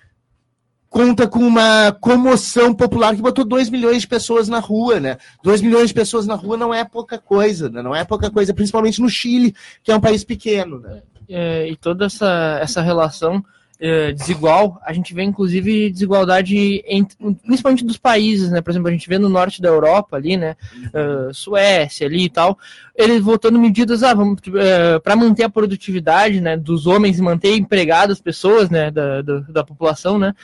conta 0.89 1.27
com 1.27 1.41
uma 1.41 1.93
comoção 2.01 2.73
popular 2.73 3.15
que 3.15 3.21
botou 3.21 3.45
2 3.45 3.69
milhões 3.69 4.03
de 4.03 4.09
pessoas 4.09 4.49
na 4.49 4.61
rua, 4.61 4.99
né? 4.99 5.19
2 5.43 5.61
milhões 5.61 5.89
de 5.89 5.95
pessoas 5.95 6.27
na 6.27 6.35
rua 6.35 6.57
não 6.57 6.73
é 6.73 6.85
pouca 6.85 7.19
coisa, 7.19 7.69
né? 7.69 7.83
Não 7.83 7.95
é 7.95 8.05
pouca 8.05 8.31
coisa, 8.31 8.55
principalmente 8.55 9.03
no 9.03 9.09
Chile, 9.11 9.55
que 9.83 9.93
é 9.93 9.97
um 9.97 10.01
país 10.01 10.25
pequeno, 10.25 10.81
né? 10.81 11.03
é, 11.29 11.69
e 11.69 11.77
toda 11.77 12.07
essa, 12.07 12.59
essa 12.61 12.81
relação 12.81 13.45
é, 13.79 14.13
desigual, 14.13 14.81
a 14.85 14.93
gente 14.93 15.13
vê 15.13 15.23
inclusive 15.23 15.91
desigualdade 15.91 16.83
entre, 16.87 17.17
principalmente 17.45 17.85
dos 17.85 17.99
países, 17.99 18.51
né? 18.51 18.61
Por 18.61 18.71
exemplo, 18.71 18.89
a 18.89 18.93
gente 18.93 19.09
vê 19.09 19.19
no 19.19 19.29
norte 19.29 19.61
da 19.61 19.69
Europa 19.69 20.17
ali, 20.17 20.37
né? 20.37 20.57
Uh, 20.87 21.35
Suécia 21.35 22.07
ali 22.07 22.25
e 22.25 22.31
tal, 22.31 22.59
eles 22.95 23.23
voltando 23.23 23.59
medidas, 23.59 24.03
ah, 24.03 24.15
uh, 24.15 25.01
para 25.03 25.17
manter 25.17 25.45
a 25.45 25.51
produtividade, 25.51 26.41
né? 26.41 26.57
Dos 26.57 26.87
homens 26.87 27.19
e 27.19 27.23
manter 27.23 27.55
empregadas 27.55 28.17
as 28.17 28.23
pessoas, 28.23 28.71
né? 28.71 28.91
Da, 28.91 29.21
da, 29.21 29.41
da 29.41 29.65
população, 29.65 30.19
né? 30.19 30.35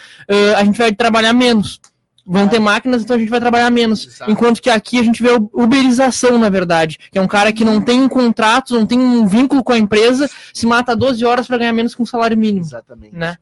A 0.57 0.65
gente 0.65 0.79
vai 0.79 0.93
trabalhar 0.93 1.33
menos 1.33 1.81
vão 2.25 2.49
ter 2.49 2.59
máquinas, 2.59 3.03
então 3.03 3.17
a 3.17 3.19
gente 3.19 3.29
vai 3.29 3.41
trabalhar 3.41 3.71
menos. 3.71 4.07
Exato. 4.07 4.31
Enquanto 4.31 4.63
que 4.63 4.71
aqui 4.71 4.99
a 4.99 5.03
gente 5.03 5.23
vê 5.23 5.31
uberização, 5.53 6.39
na 6.39 6.49
verdade, 6.49 6.99
que 7.11 7.19
é 7.19 7.23
um 7.23 7.29
cara 7.29 7.53
que 7.53 7.65
não 7.65 7.81
tem 7.81 8.01
um 8.01 8.09
contrato, 8.09 8.75
não 8.75 8.87
tem 8.87 8.99
um 8.99 9.27
vínculo 9.27 9.63
com 9.63 9.73
a 9.73 9.79
empresa, 9.79 10.31
se 10.53 10.67
mata 10.67 10.97
12 10.97 11.25
horas 11.25 11.47
para 11.47 11.59
ganhar 11.59 11.73
menos 11.73 11.95
que 11.95 12.03
um 12.03 12.07
salário 12.07 12.37
mínimo. 12.37 12.65
Exatamente. 12.65 13.17
Né? 13.17 13.37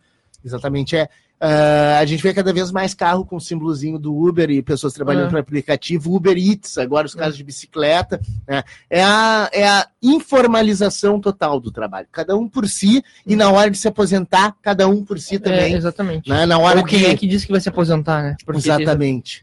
Exatamente. 0.45 0.97
É, 0.97 1.09
Uh, 1.43 1.97
a 1.99 2.05
gente 2.05 2.23
vê 2.23 2.35
cada 2.35 2.53
vez 2.53 2.71
mais 2.71 2.93
carro 2.93 3.25
com 3.25 3.37
o 3.37 3.41
símbolozinho 3.41 3.99
do 3.99 4.15
Uber 4.15 4.51
e 4.51 4.63
pessoas 4.63 4.93
trabalhando 4.93 5.29
é. 5.29 5.31
para 5.31 5.41
aplicativo, 5.41 6.15
Uber 6.15 6.37
Eats, 6.37 6.77
agora 6.77 7.07
os 7.07 7.15
casos 7.15 7.39
de 7.39 7.43
bicicleta. 7.43 8.21
Né? 8.47 8.63
É, 8.91 9.03
a, 9.03 9.49
é 9.51 9.67
a 9.67 9.87
informalização 10.03 11.19
total 11.19 11.59
do 11.59 11.71
trabalho. 11.71 12.07
Cada 12.13 12.37
um 12.37 12.47
por 12.47 12.69
si, 12.69 13.03
e 13.27 13.35
na 13.35 13.51
hora 13.51 13.71
de 13.71 13.79
se 13.79 13.89
aposentar, 13.89 14.55
cada 14.61 14.87
um 14.87 15.03
por 15.03 15.19
si 15.19 15.37
é, 15.37 15.39
também. 15.39 15.73
É, 15.73 15.77
exatamente. 15.79 16.29
Né? 16.29 16.45
Na 16.45 16.59
hora 16.59 16.81
Ou 16.81 16.85
quem 16.85 16.99
de... 16.99 17.07
é 17.07 17.17
que 17.17 17.27
disse 17.27 17.47
que 17.47 17.53
vai 17.53 17.61
se 17.61 17.71
aposentar, 17.71 18.23
né? 18.23 18.37
Porque 18.45 18.59
exatamente. 18.59 19.43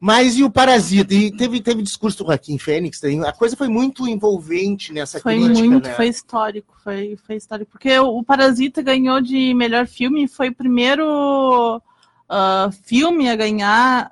Mas 0.00 0.38
e 0.38 0.44
o 0.44 0.50
Parasita? 0.50 1.12
E 1.12 1.36
teve, 1.36 1.60
teve 1.60 1.82
discurso 1.82 2.18
do 2.18 2.26
Joaquim 2.26 2.56
Fênix, 2.56 3.00
a 3.26 3.32
coisa 3.32 3.56
foi 3.56 3.68
muito 3.68 4.06
envolvente 4.06 4.92
nessa 4.92 5.18
foi 5.18 5.34
crítica, 5.34 5.66
muito, 5.66 5.88
né? 5.88 5.94
Foi 5.94 6.06
histórico, 6.06 6.74
foi, 6.84 7.18
foi 7.26 7.36
histórico. 7.36 7.72
Porque 7.72 7.98
o 7.98 8.22
Parasita 8.22 8.80
ganhou 8.80 9.20
de 9.20 9.52
melhor 9.54 9.88
filme, 9.88 10.28
foi 10.28 10.50
o 10.50 10.54
primeiro 10.54 11.78
uh, 11.78 12.72
filme 12.84 13.28
a 13.28 13.34
ganhar... 13.34 14.10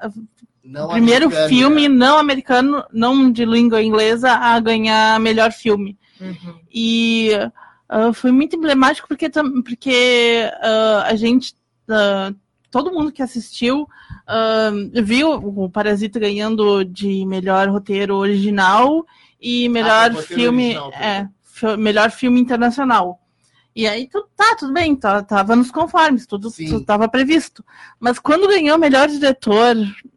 Não 0.65 0.89
primeiro 0.89 1.31
filme 1.31 1.89
né? 1.89 1.95
não 1.95 2.19
americano, 2.19 2.85
não 2.93 3.31
de 3.31 3.45
língua 3.45 3.81
inglesa, 3.81 4.33
a 4.33 4.59
ganhar 4.59 5.21
melhor 5.21 5.53
filme. 5.53 5.97
Uhum. 6.21 6.59
E 6.75 7.31
uh, 7.89 8.13
foi 8.13 8.33
muito 8.33 8.57
emblemático 8.57 9.07
porque, 9.07 9.31
porque 9.65 10.51
uh, 10.57 11.05
a 11.05 11.15
gente 11.15 11.55
todo 12.77 12.93
mundo 12.93 13.11
que 13.11 13.23
assistiu 13.23 13.89
viu 15.03 15.31
o 15.31 15.71
Parasita 15.71 16.21
ganhando 16.21 16.85
de 16.85 17.25
melhor 17.25 17.71
roteiro 17.71 18.17
original 18.17 19.07
e 19.41 19.67
melhor 19.67 20.11
ah, 20.11 20.23
filme. 20.23 20.77
Original, 20.77 20.93
é, 20.93 21.27
melhor 21.79 22.11
filme 22.11 22.39
internacional. 22.39 23.19
E 23.75 23.87
aí, 23.87 24.07
tu, 24.09 24.29
tá, 24.37 24.57
tudo 24.59 24.75
bem, 24.75 24.95
tá, 24.95 25.23
tava 25.23 25.57
nos 25.57 25.71
conformes, 25.71 26.27
tudo 26.27 26.49
estava 26.49 27.09
previsto. 27.09 27.65
Mas 27.99 28.19
quando 28.19 28.47
ganhou 28.47 28.77
melhor 28.77 29.09
diretor 29.09 29.75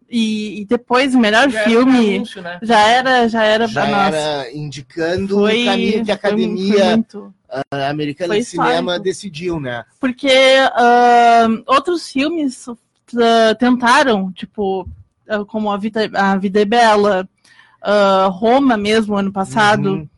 e, 0.10 0.62
e 0.62 0.66
depois 0.66 1.14
melhor 1.14 1.50
já 1.50 1.64
filme, 1.64 2.16
anúncio, 2.16 2.42
né? 2.42 2.60
já 2.62 2.80
era, 2.80 3.28
já 3.28 3.44
era 3.44 3.68
já 3.68 3.86
era 3.86 4.52
indicando 4.52 5.36
foi, 5.36 5.62
o 5.62 5.66
caminho 5.66 6.06
que 6.06 6.12
a 6.12 6.16
academia 6.16 6.86
muito, 6.96 7.34
americana 7.90 8.36
de 8.36 8.44
cinema 8.44 9.00
decidiu, 9.00 9.60
né? 9.60 9.86
Porque 10.00 10.28
uh, 10.28 11.64
outros 11.68 12.12
filmes 12.12 12.68
uh, 12.68 12.76
tentaram, 13.60 14.32
tipo, 14.32 14.88
uh, 15.30 15.46
como 15.46 15.72
a 15.72 15.78
Vida, 15.78 16.10
a 16.14 16.36
Vida 16.38 16.62
é 16.62 16.66
Bela, 16.66 17.30
Roma 18.32 18.76
mesmo 18.76 19.16
ano 19.16 19.32
passado. 19.32 19.92
Uhum 19.92 20.10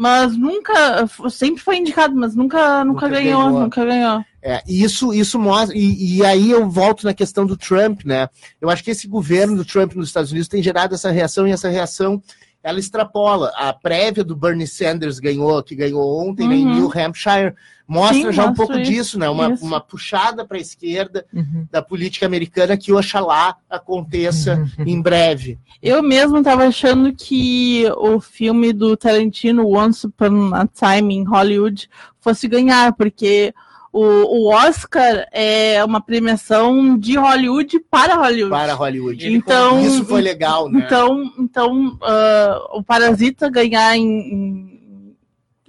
mas 0.00 0.34
nunca, 0.34 1.06
sempre 1.28 1.62
foi 1.62 1.76
indicado, 1.76 2.16
mas 2.16 2.34
nunca, 2.34 2.82
nunca, 2.82 3.06
nunca 3.06 3.08
ganhou, 3.10 3.44
ganhou, 3.44 3.60
nunca 3.60 3.84
ganhou. 3.84 4.24
É, 4.42 4.62
isso, 4.66 5.12
isso 5.12 5.38
mostra, 5.38 5.76
e, 5.76 6.16
e, 6.16 6.24
aí 6.24 6.50
eu 6.50 6.68
volto 6.68 7.04
na 7.04 7.12
questão 7.12 7.44
do 7.44 7.56
Trump, 7.56 8.04
né? 8.04 8.28
Eu 8.60 8.70
acho 8.70 8.82
que 8.82 8.90
esse 8.90 9.06
governo 9.06 9.56
do 9.56 9.64
Trump 9.64 9.94
nos 9.94 10.08
Estados 10.08 10.30
Unidos 10.30 10.48
tem 10.48 10.62
gerado 10.62 10.94
essa 10.94 11.10
reação, 11.10 11.46
e 11.46 11.52
essa 11.52 11.68
reação 11.68 12.22
ela 12.62 12.78
extrapola. 12.78 13.52
A 13.56 13.72
prévia 13.72 14.24
do 14.24 14.36
Bernie 14.36 14.66
Sanders 14.66 15.18
ganhou, 15.18 15.62
que 15.62 15.74
ganhou 15.74 16.26
ontem 16.26 16.44
uhum. 16.44 16.48
né, 16.48 16.56
em 16.56 16.66
uhum. 16.66 16.74
New 16.74 16.92
Hampshire, 16.94 17.54
mostra 17.86 18.30
Sim, 18.30 18.32
já 18.32 18.46
um 18.46 18.54
pouco 18.54 18.78
isso, 18.78 18.90
disso, 18.90 19.18
né? 19.18 19.28
Uma, 19.28 19.48
uma 19.48 19.80
puxada 19.80 20.44
para 20.44 20.56
a 20.56 20.60
esquerda 20.60 21.26
uhum. 21.34 21.66
da 21.70 21.82
política 21.82 22.24
americana 22.24 22.76
que 22.76 22.92
oxalá 22.92 23.56
aconteça 23.68 24.56
uhum. 24.78 24.84
em 24.86 25.02
breve. 25.02 25.58
Eu 25.82 26.02
mesmo 26.02 26.38
estava 26.38 26.66
achando 26.66 27.12
que 27.12 27.84
o 27.96 28.20
filme 28.20 28.72
do 28.72 28.96
Tarantino, 28.96 29.66
Once 29.66 30.06
Upon 30.06 30.54
a 30.54 30.66
Time 30.66 31.14
in 31.14 31.24
Hollywood, 31.24 31.88
fosse 32.20 32.46
ganhar, 32.46 32.92
porque 32.92 33.52
O, 33.92 34.02
o 34.02 34.52
Oscar 34.52 35.26
é 35.32 35.84
uma 35.84 36.00
premiação 36.00 36.96
de 36.96 37.16
Hollywood 37.16 37.80
para 37.90 38.14
Hollywood. 38.14 38.50
Para 38.50 38.74
Hollywood. 38.74 39.32
Então, 39.32 39.80
Isso 39.84 40.04
foi 40.04 40.20
legal, 40.20 40.68
né? 40.68 40.82
Então, 40.84 41.32
então 41.38 41.88
uh, 41.96 42.78
o 42.78 42.84
Parasita 42.84 43.50
ganhar 43.50 43.96
em, 43.96 44.06
em 44.06 44.70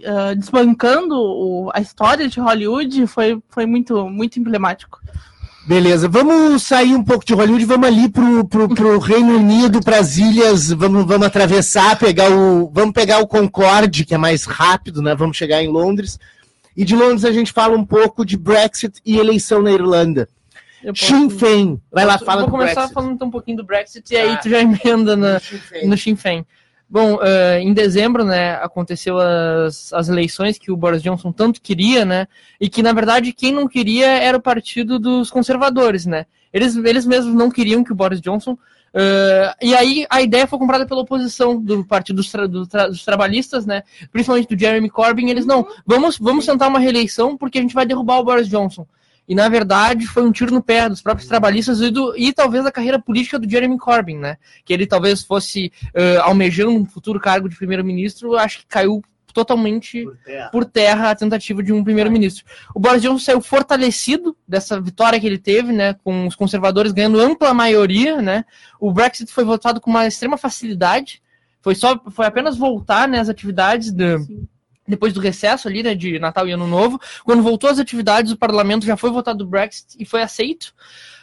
uh, 0.02 0.36
desbancando 0.36 1.16
o, 1.16 1.72
a 1.74 1.82
história 1.82 2.28
de 2.28 2.40
Hollywood 2.40 3.08
foi, 3.08 3.42
foi 3.50 3.66
muito, 3.66 4.08
muito 4.08 4.40
emblemático. 4.40 5.00
Beleza, 5.66 6.08
vamos 6.08 6.64
sair 6.64 6.96
um 6.96 7.04
pouco 7.04 7.24
de 7.24 7.34
Hollywood, 7.36 7.66
vamos 7.66 7.88
ali 7.88 8.10
pro, 8.10 8.46
pro, 8.46 8.68
pro 8.70 9.00
Reino 9.00 9.36
Unido, 9.36 9.80
para 9.80 10.00
as 10.00 10.18
ilhas, 10.18 10.72
vamos, 10.72 11.06
vamos 11.06 11.28
atravessar, 11.28 11.98
pegar 12.00 12.32
o, 12.32 12.70
vamos 12.74 12.94
pegar 12.94 13.20
o 13.20 13.28
Concorde, 13.28 14.04
que 14.04 14.16
é 14.16 14.18
mais 14.18 14.44
rápido, 14.44 15.02
né? 15.04 15.14
Vamos 15.16 15.38
chegar 15.38 15.62
em 15.64 15.68
Londres. 15.68 16.20
E 16.76 16.86
de 16.86 16.96
Londres 16.96 17.26
a 17.26 17.32
gente 17.32 17.52
fala 17.52 17.76
um 17.78 17.86
pouco 17.86 18.26
de 18.26 18.38
Brexit 18.38 19.02
e 19.06 19.18
eleição 19.18 19.62
na 19.62 19.72
Irlanda. 19.72 20.28
Eu 20.84 20.94
posso- 20.94 21.30
Féin, 21.32 21.80
vai 21.92 22.06
lá, 22.06 22.18
fala 22.18 22.42
Vou 22.42 22.48
do 22.48 22.52
começar 22.52 22.74
Brexit. 22.74 22.94
falando 22.94 23.24
um 23.24 23.30
pouquinho 23.30 23.58
do 23.58 23.64
Brexit 23.64 24.12
e 24.12 24.18
aí 24.18 24.38
tu 24.42 24.50
já 24.50 24.60
emenda 24.62 25.16
na, 25.16 25.40
no 25.86 25.98
Sinn 25.98 26.16
Féin. 26.16 26.46
Bom, 26.90 27.20
eh, 27.22 27.60
em 27.62 27.72
dezembro, 27.74 28.26
né, 28.26 28.56
aconteceu 28.56 29.18
as, 29.18 29.94
as 29.94 30.10
eleições 30.10 30.58
que 30.58 30.72
o 30.72 30.76
Boris 30.76 31.02
Johnson 31.02 31.32
tanto 31.32 31.62
queria, 31.62 32.04
né, 32.04 32.28
e 32.60 32.68
que, 32.68 32.84
na 32.84 32.92
verdade, 32.92 33.32
quem 33.32 33.54
não 33.54 33.66
queria 33.68 34.08
era 34.08 34.38
o 34.38 34.42
partido 34.42 35.00
dos 35.00 35.30
conservadores, 35.30 36.06
né. 36.06 36.26
Eles, 36.52 36.76
eles 36.76 37.06
mesmos 37.06 37.34
não 37.34 37.50
queriam 37.50 37.84
que 37.84 37.92
o 37.94 37.96
Boris 37.96 38.20
Johnson... 38.20 38.58
eh, 38.94 39.56
e 39.62 39.76
aí 39.76 40.06
a 40.10 40.22
ideia 40.22 40.48
foi 40.48 40.60
comprada 40.60 40.86
pela 40.86 41.02
oposição 41.02 41.60
do 41.60 41.84
partido 41.86 42.18
dos, 42.18 42.32
tra- 42.32 42.48
do 42.48 42.68
tra- 42.68 42.88
dos 42.88 43.06
trabalhistas, 43.06 43.66
né, 43.66 43.84
principalmente 44.12 44.54
do 44.54 44.60
Jeremy 44.60 44.90
Corbyn, 44.90 45.30
eles 45.30 45.46
não, 45.46 45.68
vamos, 45.86 46.18
vamos 46.18 46.46
tentar 46.46 46.68
uma 46.68 46.80
reeleição 46.80 47.38
porque 47.38 47.58
a 47.58 47.62
gente 47.62 47.74
vai 47.74 47.86
derrubar 47.86 48.20
o 48.20 48.24
Boris 48.24 48.48
Johnson. 48.48 48.86
E, 49.30 49.36
na 49.36 49.48
verdade, 49.48 50.08
foi 50.08 50.24
um 50.24 50.32
tiro 50.32 50.52
no 50.52 50.62
pé 50.62 50.90
dos 50.90 51.02
próprios 51.02 51.30
trabalhistas 51.30 51.80
e, 51.80 51.90
do, 51.90 52.14
e 52.18 52.34
talvez 52.34 52.66
da 52.66 52.72
carreira 52.72 53.00
política 53.00 53.40
do 53.40 53.50
Jeremy 53.50 53.78
Corbyn, 53.78 54.18
né? 54.18 54.36
Que 54.66 54.74
ele 54.74 54.86
talvez 54.86 55.22
fosse 55.22 55.72
eh, 55.94 56.18
almejando 56.18 56.72
um 56.72 56.86
futuro 56.86 57.18
cargo 57.18 57.48
de 57.48 57.56
primeiro-ministro, 57.56 58.36
acho 58.36 58.60
que 58.60 58.66
caiu 58.66 59.02
totalmente 59.34 60.04
Por 60.04 60.18
terra. 60.18 60.50
por 60.50 60.66
terra 60.66 61.12
a 61.12 61.16
tentativa 61.16 61.64
de 61.64 61.72
um 61.74 61.84
primeiro-ministro. 61.84 62.46
O 62.76 62.80
Boris 62.80 63.02
Johnson 63.02 63.20
saiu 63.20 63.42
fortalecido 63.42 64.36
dessa 64.48 64.80
vitória 64.80 65.20
que 65.20 65.26
ele 65.28 65.38
teve, 65.38 65.72
né, 65.72 65.94
com 66.04 66.28
os 66.28 66.36
conservadores 66.36 66.92
ganhando 66.92 67.20
ampla 67.20 67.54
maioria, 67.54 68.22
né? 68.22 68.46
O 68.80 68.92
Brexit 68.92 69.32
foi 69.32 69.44
votado 69.44 69.80
com 69.80 69.90
uma 69.90 70.08
extrema 70.08 70.38
facilidade. 70.38 71.22
Foi 71.62 71.76
só 71.76 72.00
foi 72.10 72.26
apenas 72.26 72.58
voltar 72.58 73.08
né, 73.08 73.20
às 73.20 73.30
atividades 73.30 73.92
do, 73.92 74.28
depois 74.88 75.14
do 75.14 75.20
recesso 75.20 75.68
ali, 75.68 75.84
né, 75.84 75.96
de 75.96 76.20
Natal 76.20 76.48
e 76.48 76.52
Ano 76.52 76.68
Novo. 76.68 77.00
Quando 77.24 77.44
voltou 77.44 77.70
às 77.70 77.80
atividades, 77.80 78.32
o 78.32 78.38
parlamento 78.38 78.86
já 78.86 78.98
foi 78.98 79.12
votado 79.12 79.44
o 79.44 79.48
Brexit 79.48 79.96
e 80.00 80.06
foi 80.06 80.22
aceito. 80.22 80.74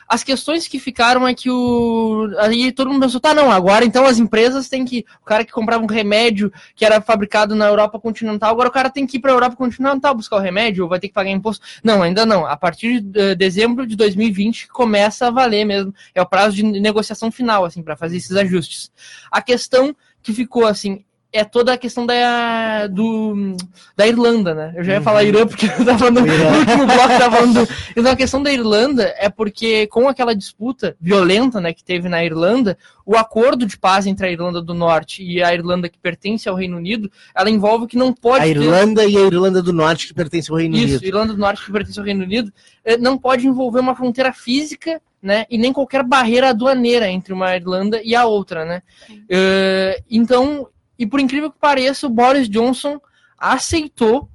As 0.08 0.24
questões 0.24 0.66
que 0.66 0.78
ficaram 0.78 1.28
é 1.28 1.34
que 1.34 1.50
o. 1.50 2.30
Aí 2.38 2.72
todo 2.72 2.90
mundo 2.90 3.02
pensou, 3.02 3.20
tá, 3.20 3.34
não, 3.34 3.50
agora 3.50 3.84
então 3.84 4.06
as 4.06 4.18
empresas 4.18 4.68
têm 4.68 4.84
que. 4.84 5.04
O 5.20 5.24
cara 5.24 5.44
que 5.44 5.52
comprava 5.52 5.82
um 5.82 5.86
remédio 5.86 6.50
que 6.74 6.84
era 6.84 7.00
fabricado 7.00 7.54
na 7.54 7.66
Europa 7.66 8.00
continental, 8.00 8.50
agora 8.50 8.68
o 8.68 8.72
cara 8.72 8.88
tem 8.88 9.06
que 9.06 9.18
ir 9.18 9.20
para 9.20 9.32
a 9.32 9.34
Europa 9.34 9.56
continental 9.56 10.14
buscar 10.14 10.36
o 10.36 10.40
remédio, 10.40 10.84
ou 10.84 10.88
vai 10.88 10.98
ter 10.98 11.08
que 11.08 11.14
pagar 11.14 11.30
imposto. 11.30 11.64
Não, 11.84 12.02
ainda 12.02 12.24
não. 12.24 12.46
A 12.46 12.56
partir 12.56 13.00
de 13.00 13.20
eh, 13.20 13.34
dezembro 13.34 13.86
de 13.86 13.96
2020 13.96 14.68
começa 14.68 15.26
a 15.26 15.30
valer 15.30 15.64
mesmo. 15.64 15.94
É 16.14 16.22
o 16.22 16.26
prazo 16.26 16.56
de 16.56 16.62
negociação 16.62 17.30
final, 17.30 17.64
assim, 17.64 17.82
para 17.82 17.96
fazer 17.96 18.16
esses 18.16 18.34
ajustes. 18.34 18.90
A 19.30 19.42
questão 19.42 19.94
que 20.22 20.32
ficou 20.32 20.66
assim. 20.66 21.04
É 21.30 21.44
toda 21.44 21.74
a 21.74 21.76
questão 21.78 22.06
da, 22.06 22.86
do, 22.86 23.54
da 23.94 24.06
Irlanda, 24.06 24.54
né? 24.54 24.72
Eu 24.74 24.82
já 24.82 24.94
ia 24.94 25.00
falar 25.02 25.24
Irã, 25.24 25.46
porque 25.46 25.66
eu 25.66 25.84
tava 25.84 26.10
no, 26.10 26.20
no 26.24 26.58
último 26.58 26.86
bloco 26.86 27.18
tava 27.18 27.36
falando. 27.36 27.68
Então 27.94 28.12
a 28.12 28.16
questão 28.16 28.42
da 28.42 28.50
Irlanda 28.50 29.14
é 29.18 29.28
porque, 29.28 29.86
com 29.88 30.08
aquela 30.08 30.34
disputa 30.34 30.96
violenta 30.98 31.60
né, 31.60 31.74
que 31.74 31.84
teve 31.84 32.08
na 32.08 32.24
Irlanda, 32.24 32.78
o 33.04 33.14
acordo 33.14 33.66
de 33.66 33.76
paz 33.76 34.06
entre 34.06 34.26
a 34.26 34.30
Irlanda 34.30 34.62
do 34.62 34.72
Norte 34.72 35.22
e 35.22 35.42
a 35.42 35.52
Irlanda 35.52 35.90
que 35.90 35.98
pertence 35.98 36.48
ao 36.48 36.54
Reino 36.56 36.78
Unido, 36.78 37.10
ela 37.34 37.50
envolve 37.50 37.86
que 37.86 37.96
não 37.98 38.10
pode 38.10 38.44
A 38.44 38.46
ter- 38.46 38.62
Irlanda 38.62 39.04
e 39.04 39.14
a 39.14 39.20
Irlanda 39.20 39.62
do 39.62 39.72
Norte, 39.72 40.06
que 40.08 40.14
pertencem 40.14 40.50
ao 40.50 40.58
Reino 40.58 40.76
isso, 40.76 40.86
Unido. 40.86 41.04
Irlanda 41.04 41.32
do 41.34 41.38
Norte 41.38 41.62
que 41.62 41.70
pertence 41.72 41.98
ao 41.98 42.06
Reino 42.06 42.24
Unido, 42.24 42.50
eh, 42.82 42.96
não 42.96 43.18
pode 43.18 43.46
envolver 43.46 43.80
uma 43.80 43.94
fronteira 43.94 44.32
física, 44.32 44.98
né, 45.22 45.44
e 45.50 45.58
nem 45.58 45.72
qualquer 45.74 46.02
barreira 46.04 46.50
aduaneira 46.50 47.06
entre 47.10 47.34
uma 47.34 47.54
Irlanda 47.54 48.00
e 48.02 48.14
a 48.14 48.24
outra, 48.24 48.64
né. 48.64 48.82
Eh, 49.28 50.00
então, 50.10 50.66
e 50.98 51.06
por 51.06 51.20
incrível 51.20 51.50
que 51.50 51.58
pareça, 51.58 52.06
o 52.06 52.10
Boris 52.10 52.48
Johnson 52.48 53.00
aceitou 53.38 54.28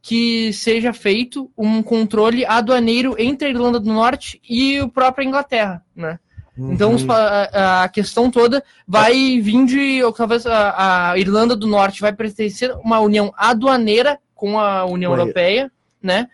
que 0.00 0.52
seja 0.52 0.92
feito 0.92 1.50
um 1.56 1.82
controle 1.82 2.46
aduaneiro 2.46 3.14
entre 3.18 3.48
a 3.48 3.50
Irlanda 3.50 3.78
do 3.78 3.92
Norte 3.92 4.40
e 4.48 4.78
a 4.78 4.88
própria 4.88 5.24
Inglaterra, 5.24 5.84
né. 5.94 6.18
Então 6.56 6.92
Uhum. 6.92 7.06
pa- 7.06 7.48
a, 7.52 7.82
a 7.84 7.88
questão 7.88 8.30
toda 8.32 8.64
vai 8.86 9.40
vir 9.40 9.64
de. 9.64 10.02
ou 10.02 10.12
Talvez 10.12 10.44
a, 10.44 11.10
a 11.12 11.18
Irlanda 11.18 11.54
do 11.54 11.68
Norte 11.68 12.00
vai 12.00 12.12
pertencer 12.12 12.72
a 12.72 12.76
uma 12.78 12.98
união 12.98 13.32
aduaneira 13.36 14.18
com 14.34 14.58
a 14.58 14.84
União 14.84 15.12
a- 15.14 15.18
Europeia, 15.18 15.70
né? 16.02 16.26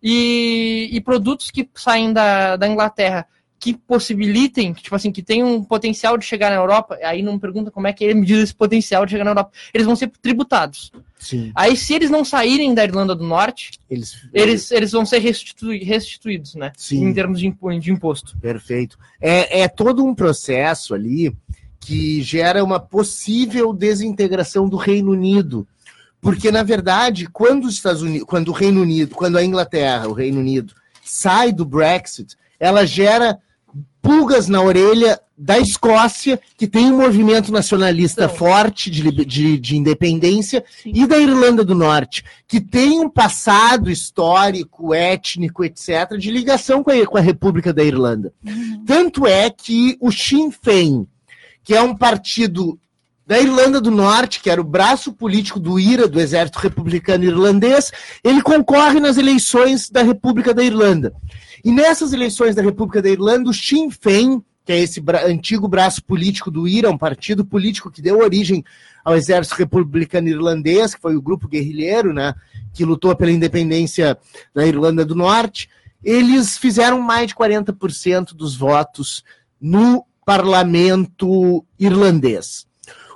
E, 0.00 0.88
e 0.92 1.00
produtos 1.00 1.50
que 1.50 1.68
saem 1.74 2.12
da, 2.12 2.54
da 2.56 2.68
Inglaterra 2.68 3.26
que 3.62 3.74
possibilitem, 3.74 4.74
que, 4.74 4.82
tipo 4.82 4.96
assim, 4.96 5.12
que 5.12 5.22
tenham 5.22 5.54
um 5.54 5.62
potencial 5.62 6.18
de 6.18 6.24
chegar 6.24 6.50
na 6.50 6.56
Europa, 6.56 6.98
aí 7.00 7.22
não 7.22 7.34
me 7.34 7.38
pergunta 7.38 7.70
como 7.70 7.86
é 7.86 7.92
que 7.92 8.02
ele 8.02 8.14
medida 8.14 8.42
esse 8.42 8.52
potencial 8.52 9.06
de 9.06 9.12
chegar 9.12 9.22
na 9.22 9.30
Europa. 9.30 9.52
Eles 9.72 9.86
vão 9.86 9.94
ser 9.94 10.10
tributados. 10.20 10.90
Sim, 11.16 11.52
Aí, 11.54 11.76
se 11.76 11.94
eles 11.94 12.10
não 12.10 12.24
saírem 12.24 12.74
da 12.74 12.82
Irlanda 12.82 13.14
do 13.14 13.22
Norte, 13.22 13.78
eles, 13.88 14.16
eles, 14.34 14.68
eles 14.72 14.90
vão 14.90 15.06
ser 15.06 15.20
restitui- 15.20 15.84
restituídos, 15.84 16.56
né? 16.56 16.72
Sim. 16.76 17.04
Em 17.04 17.14
termos 17.14 17.38
de 17.38 17.46
imposto. 17.92 18.36
Perfeito. 18.38 18.98
É, 19.20 19.60
é 19.60 19.68
todo 19.68 20.04
um 20.04 20.12
processo 20.12 20.92
ali 20.92 21.32
que 21.78 22.20
gera 22.20 22.64
uma 22.64 22.80
possível 22.80 23.72
desintegração 23.72 24.68
do 24.68 24.76
Reino 24.76 25.12
Unido. 25.12 25.68
Porque, 26.20 26.50
na 26.50 26.64
verdade, 26.64 27.28
quando 27.28 27.66
os 27.66 27.74
Estados 27.74 28.02
Unidos, 28.02 28.26
quando 28.26 28.48
o 28.48 28.52
Reino 28.52 28.82
Unido, 28.82 29.14
quando 29.14 29.38
a 29.38 29.44
Inglaterra, 29.44 30.08
o 30.08 30.12
Reino 30.12 30.40
Unido, 30.40 30.74
sai 31.04 31.52
do 31.52 31.64
Brexit, 31.64 32.36
ela 32.58 32.84
gera 32.84 33.38
pulgas 34.00 34.48
na 34.48 34.60
orelha 34.60 35.20
da 35.38 35.58
Escócia, 35.58 36.38
que 36.56 36.66
tem 36.66 36.86
um 36.92 36.98
movimento 36.98 37.50
nacionalista 37.50 38.24
Então. 38.24 38.36
forte 38.36 38.90
de, 38.90 39.10
de, 39.24 39.58
de 39.58 39.76
independência, 39.76 40.64
Sim. 40.82 40.92
e 40.94 41.06
da 41.06 41.18
Irlanda 41.18 41.64
do 41.64 41.74
Norte, 41.74 42.24
que 42.46 42.60
tem 42.60 43.00
um 43.00 43.08
passado 43.08 43.90
histórico, 43.90 44.92
étnico, 44.92 45.64
etc., 45.64 46.16
de 46.18 46.30
ligação 46.30 46.82
com 46.82 46.90
a, 46.90 47.06
com 47.06 47.18
a 47.18 47.20
República 47.20 47.72
da 47.72 47.82
Irlanda. 47.82 48.32
Tanto 48.86 49.26
é 49.26 49.50
que 49.50 49.96
o 50.00 50.12
Sinn 50.12 50.50
Féin, 50.50 51.06
que 51.64 51.74
é 51.74 51.82
um 51.82 51.96
partido 51.96 52.78
da 53.26 53.38
Irlanda 53.40 53.80
do 53.80 53.90
Norte, 53.90 54.40
que 54.40 54.50
era 54.50 54.60
o 54.60 54.64
braço 54.64 55.12
político 55.12 55.60
do 55.60 55.78
IRA, 55.78 56.08
do 56.08 56.20
Exército 56.20 56.58
Republicano 56.58 57.24
Irlandês, 57.24 57.92
ele 58.22 58.42
concorre 58.42 58.98
nas 58.98 59.16
eleições 59.16 59.88
da 59.88 60.02
República 60.02 60.52
da 60.52 60.62
Irlanda. 60.62 61.14
E 61.64 61.70
nessas 61.70 62.12
eleições 62.12 62.54
da 62.54 62.62
República 62.62 63.00
da 63.00 63.08
Irlanda, 63.08 63.48
o 63.48 63.54
Sinn 63.54 63.90
Féin, 63.90 64.42
que 64.64 64.72
é 64.72 64.80
esse 64.80 65.00
bra- 65.00 65.24
antigo 65.26 65.68
braço 65.68 66.02
político 66.04 66.50
do 66.50 66.66
IRA, 66.66 66.90
um 66.90 66.98
partido 66.98 67.44
político 67.44 67.90
que 67.90 68.02
deu 68.02 68.18
origem 68.18 68.64
ao 69.04 69.16
Exército 69.16 69.56
Republicano 69.56 70.28
Irlandês, 70.28 70.94
que 70.94 71.00
foi 71.00 71.16
o 71.16 71.22
grupo 71.22 71.48
guerrilheiro, 71.48 72.12
né, 72.12 72.34
que 72.72 72.84
lutou 72.84 73.14
pela 73.14 73.30
independência 73.30 74.18
da 74.54 74.66
Irlanda 74.66 75.04
do 75.04 75.14
Norte, 75.14 75.68
eles 76.02 76.58
fizeram 76.58 77.00
mais 77.00 77.28
de 77.28 77.34
40% 77.34 78.34
dos 78.34 78.56
votos 78.56 79.22
no 79.60 80.04
parlamento 80.24 81.64
irlandês. 81.78 82.66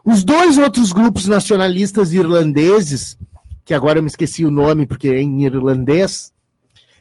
Os 0.06 0.22
dois 0.22 0.56
outros 0.56 0.92
grupos 0.92 1.26
nacionalistas 1.26 2.12
irlandeses, 2.12 3.18
que 3.64 3.74
agora 3.74 3.98
eu 3.98 4.02
me 4.04 4.08
esqueci 4.08 4.44
o 4.44 4.52
nome 4.52 4.86
porque 4.86 5.08
é 5.08 5.20
em 5.20 5.44
irlandês, 5.44 6.32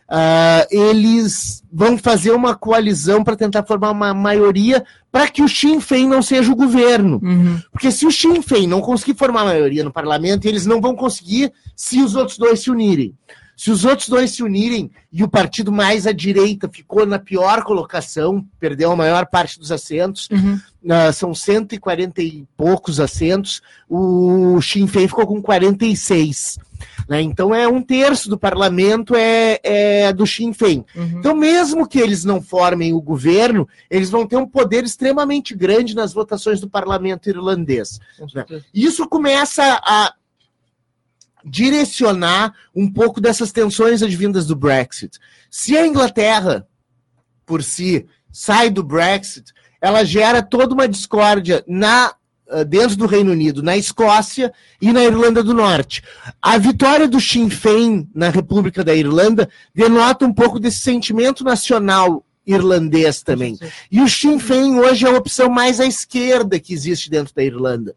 ah, 0.10 0.65
eles 0.72 1.64
vão 1.72 1.99
fazer 1.99 2.32
uma 2.32 2.56
coalizão 2.56 3.23
para 3.23 3.36
tentar 3.36 3.64
formar 3.64 3.91
uma 3.91 4.11
maioria 4.11 4.84
para 5.11 5.27
que 5.27 5.44
o 5.44 5.48
Sinn 5.48 5.80
Féin 5.80 6.07
não 6.07 6.23
seja 6.23 6.52
o 6.52 6.56
governo. 6.56 7.19
Uhum. 7.23 7.61
Porque 7.72 7.91
se 7.91 8.07
o 8.07 8.11
Sinn 8.11 8.41
Féin 8.41 8.65
não 8.65 8.82
conseguir 8.82 9.15
formar 9.15 9.45
maioria 9.45 9.84
no 9.84 9.94
parlamento, 9.94 10.48
eles 10.48 10.65
não 10.65 10.82
vão 10.82 10.95
conseguir 10.95 11.53
se 11.76 12.02
os 12.02 12.15
outros 12.15 12.40
dois 12.40 12.60
se 12.60 12.72
unirem. 12.72 13.14
Se 13.56 13.72
os 13.72 13.86
outros 13.86 14.10
dois 14.10 14.32
se 14.32 14.44
unirem 14.44 14.91
e 15.11 15.23
o 15.23 15.30
partido 15.30 15.72
mais 15.72 16.06
à 16.06 16.11
direita 16.11 16.69
ficou 16.72 17.06
na 17.06 17.18
pior 17.18 17.64
colocação, 17.64 18.45
perdeu 18.60 18.91
a 18.91 18.95
maior 18.95 19.26
parte 19.27 19.57
dos 19.57 19.72
assentos, 19.72 20.27
Uhum. 20.30 20.60
ah, 20.90 21.11
são 21.14 21.34
140 21.34 22.22
e 22.22 22.45
poucos 22.57 22.99
assentos, 22.99 23.61
o 23.90 24.61
Sinn 24.61 24.88
Féin 24.88 25.07
ficou 25.07 25.26
com 25.26 25.41
46. 25.41 26.57
né? 27.07 27.22
Então 27.22 27.56
é 27.56 27.68
um 27.68 27.82
terço 27.82 28.30
do 28.30 28.38
parlamento 28.38 29.15
é, 29.15 29.60
é 29.64 30.14
do 30.14 30.27
Sinn 30.27 30.52
Féin. 30.53 30.84
Uhum. 30.95 31.19
Então, 31.19 31.36
mesmo 31.36 31.88
que 31.88 31.99
eles 31.99 32.26
não 32.26 32.41
formem 32.41 32.94
o 32.94 33.02
governo, 33.02 33.68
eles 33.90 34.10
vão 34.10 34.27
ter 34.27 34.36
um 34.36 34.45
poder 34.48 34.84
extremamente 34.84 35.56
grande 35.56 35.95
nas 35.95 36.14
votações 36.14 36.60
do 36.60 36.69
parlamento 36.69 37.30
irlandês. 37.30 37.99
Certeza. 38.32 38.65
Isso 38.73 39.07
começa 39.07 39.64
a 39.84 40.14
direcionar 41.45 42.53
um 42.76 42.91
pouco 42.91 43.22
dessas 43.22 43.51
tensões 43.51 44.01
advindas 44.01 44.47
do 44.47 44.55
Brexit. 44.55 45.19
Se 45.49 45.77
a 45.77 45.85
Inglaterra, 45.85 46.67
por 47.45 47.63
si, 47.63 48.05
sai 48.31 48.69
do 48.69 48.84
Brexit, 48.84 49.53
ela 49.80 50.03
gera 50.03 50.41
toda 50.41 50.73
uma 50.73 50.88
discórdia 50.88 51.63
na 51.67 52.13
ah, 52.49 52.63
dentro 52.63 52.95
do 52.95 53.07
Reino 53.07 53.31
Unido, 53.31 53.63
na 53.63 53.76
Escócia 53.76 54.53
e 54.80 54.91
na 54.91 55.03
Irlanda 55.03 55.43
do 55.43 55.53
Norte. 55.53 56.03
A 56.41 56.57
vitória 56.57 57.07
do 57.07 57.19
Sinn 57.19 57.49
Féin 57.49 58.07
na 58.13 58.30
República 58.30 58.84
da 58.84 58.93
Irlanda 58.93 59.49
denota 59.73 60.26
um 60.26 60.34
pouco 60.34 60.59
desse 60.59 60.80
sentimento 60.80 61.43
nacional 61.43 62.23
irlandês 62.45 63.23
também. 63.23 63.57
E 63.91 63.99
o 63.99 64.07
Sinn 64.07 64.38
Féin 64.38 64.80
hoje 64.80 65.05
é 65.05 65.09
a 65.09 65.17
opção 65.17 65.49
mais 65.49 65.80
à 65.80 65.88
esquerda 65.88 66.59
que 66.59 66.73
existe 66.73 67.09
dentro 67.09 67.34
da 67.34 67.43
Irlanda. 67.43 67.95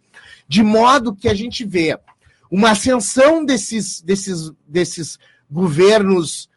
De 0.49 0.63
modo 0.63 1.15
que 1.15 1.29
a 1.29 1.35
gente 1.35 1.65
vê 1.65 1.99
uma 2.51 2.71
ascensão 2.71 3.45
desses, 3.45 4.01
desses, 4.01 4.51
desses 4.67 5.19
governos 5.51 6.49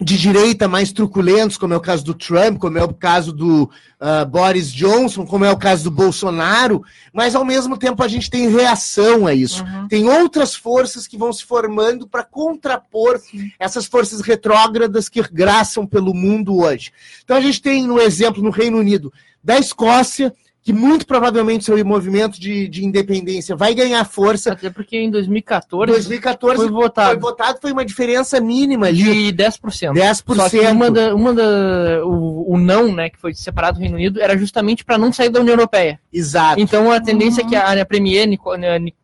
de 0.00 0.18
direita 0.18 0.66
mais 0.66 0.92
truculentos, 0.92 1.56
como 1.56 1.72
é 1.72 1.76
o 1.76 1.80
caso 1.80 2.04
do 2.04 2.14
Trump, 2.14 2.58
como 2.58 2.76
é 2.76 2.82
o 2.82 2.92
caso 2.92 3.32
do 3.32 3.64
uh, 3.64 4.26
Boris 4.28 4.72
Johnson, 4.72 5.24
como 5.24 5.44
é 5.44 5.50
o 5.52 5.56
caso 5.56 5.84
do 5.84 5.90
Bolsonaro, 5.90 6.82
mas 7.12 7.36
ao 7.36 7.44
mesmo 7.44 7.78
tempo 7.78 8.02
a 8.02 8.08
gente 8.08 8.28
tem 8.28 8.50
reação 8.50 9.24
a 9.24 9.32
isso. 9.32 9.62
Uhum. 9.62 9.86
Tem 9.86 10.08
outras 10.08 10.54
forças 10.54 11.06
que 11.06 11.16
vão 11.16 11.32
se 11.32 11.44
formando 11.44 12.08
para 12.08 12.24
contrapor 12.24 13.18
Sim. 13.18 13.52
essas 13.58 13.86
forças 13.86 14.20
retrógradas 14.20 15.08
que 15.08 15.22
graçam 15.22 15.86
pelo 15.86 16.12
mundo 16.12 16.58
hoje. 16.58 16.92
Então 17.22 17.36
a 17.36 17.40
gente 17.40 17.62
tem, 17.62 17.86
no 17.86 18.00
exemplo, 18.00 18.42
no 18.42 18.50
Reino 18.50 18.78
Unido, 18.78 19.12
da 19.42 19.58
Escócia, 19.58 20.34
que 20.64 20.72
muito 20.72 21.06
provavelmente 21.06 21.62
seu 21.62 21.84
movimento 21.84 22.40
de, 22.40 22.66
de 22.66 22.86
independência 22.86 23.54
vai 23.54 23.74
ganhar 23.74 24.02
força. 24.06 24.52
Até 24.52 24.70
porque 24.70 24.96
em 24.96 25.10
2014, 25.10 25.92
2014 25.92 26.56
foi, 26.56 26.70
votado. 26.70 27.10
foi 27.10 27.18
votado, 27.18 27.58
foi 27.60 27.70
uma 27.70 27.84
diferença 27.84 28.40
mínima 28.40 28.86
ali. 28.86 29.30
De 29.30 29.44
10%. 29.44 29.92
10%. 29.92 30.34
Só 30.34 30.48
que 30.48 30.60
uma 30.60 30.90
da, 30.90 31.14
uma 31.14 31.34
da, 31.34 32.02
o, 32.06 32.54
o 32.54 32.58
não, 32.58 32.90
né, 32.90 33.10
que 33.10 33.18
foi 33.18 33.34
separado 33.34 33.76
do 33.76 33.82
Reino 33.82 33.96
Unido, 33.96 34.22
era 34.22 34.38
justamente 34.38 34.86
para 34.86 34.96
não 34.96 35.12
sair 35.12 35.28
da 35.28 35.40
União 35.40 35.52
Europeia. 35.52 36.00
Exato. 36.10 36.58
Então 36.58 36.90
a 36.90 36.98
tendência 36.98 37.42
uhum. 37.42 37.46
é 37.46 37.50
que 37.50 37.56
a, 37.56 37.82
a 37.82 37.84
Premier, 37.84 38.26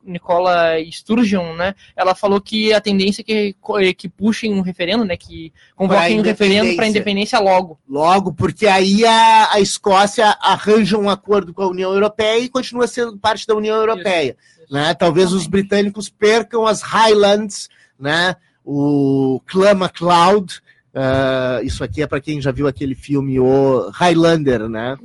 Nicola 0.03 0.77
Sturgeon, 0.91 1.57
né, 1.57 1.75
ela 1.95 2.15
falou 2.15 2.41
que 2.41 2.73
a 2.73 2.81
tendência 2.81 3.21
é 3.21 3.25
que, 3.25 3.55
que 3.99 4.09
puxem 4.09 4.55
um 4.55 4.63
referendo, 4.63 5.05
né, 5.05 5.15
que 5.15 5.53
convoquem 5.77 6.21
um 6.21 6.23
referendo 6.23 6.75
para 6.75 6.87
a 6.87 6.89
independência 6.89 7.39
logo. 7.39 7.79
Logo, 7.87 8.33
porque 8.33 8.67
aí 8.67 9.05
a, 9.05 9.53
a 9.53 9.61
Escócia 9.61 10.35
arranja 10.41 10.97
um 10.97 11.11
acordo 11.11 11.50
com 11.53 11.63
a 11.63 11.69
União 11.69 11.93
Europeia 11.93 12.41
e 12.41 12.49
continua 12.49 12.87
sendo 12.87 13.19
parte 13.19 13.47
da 13.47 13.55
União 13.55 13.77
Europeia. 13.77 14.37
Isso. 14.61 14.73
Né? 14.73 14.95
Talvez 14.95 15.33
os 15.33 15.47
britânicos 15.47 16.09
percam 16.09 16.67
as 16.67 16.83
Highlands, 16.83 17.69
né? 17.99 18.37
o 18.65 19.41
Clama 19.47 19.89
Cloud, 19.89 20.61
Uh, 20.93 21.65
isso 21.65 21.85
aqui 21.85 22.03
é 22.03 22.07
para 22.07 22.21
quem 22.21 22.41
já 22.41 22.51
viu 22.51 22.67
aquele 22.67 22.97
filme 22.97 23.39
O 23.39 23.91
Highlander, 23.91 24.69
né? 24.69 24.97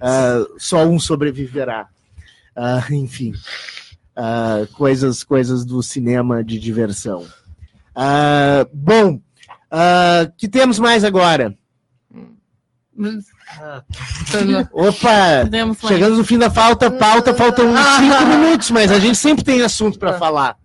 Uh, 0.00 0.54
só 0.58 0.86
um 0.86 0.98
sobreviverá. 0.98 1.88
Uh, 2.56 2.94
enfim, 2.94 3.32
coisas, 4.74 5.24
coisas 5.24 5.64
do 5.64 5.82
cinema 5.82 6.44
de 6.44 6.58
diversão. 6.58 7.26
bom, 8.72 9.20
que 10.38 10.48
temos 10.48 10.78
mais 10.78 11.02
agora? 11.02 11.56
Opa! 14.72 15.88
Chegando 15.88 16.16
no 16.16 16.24
fim 16.24 16.38
da 16.38 16.50
pauta, 16.50 16.90
pauta, 16.90 17.34
faltam 17.34 17.66
uns 17.66 17.78
5 17.78 18.26
minutos, 18.26 18.70
mas 18.70 18.90
a 18.90 18.98
gente 18.98 19.16
sempre 19.16 19.44
tem 19.44 19.62
assunto 19.62 19.98
para 19.98 20.18
falar. 20.18 20.56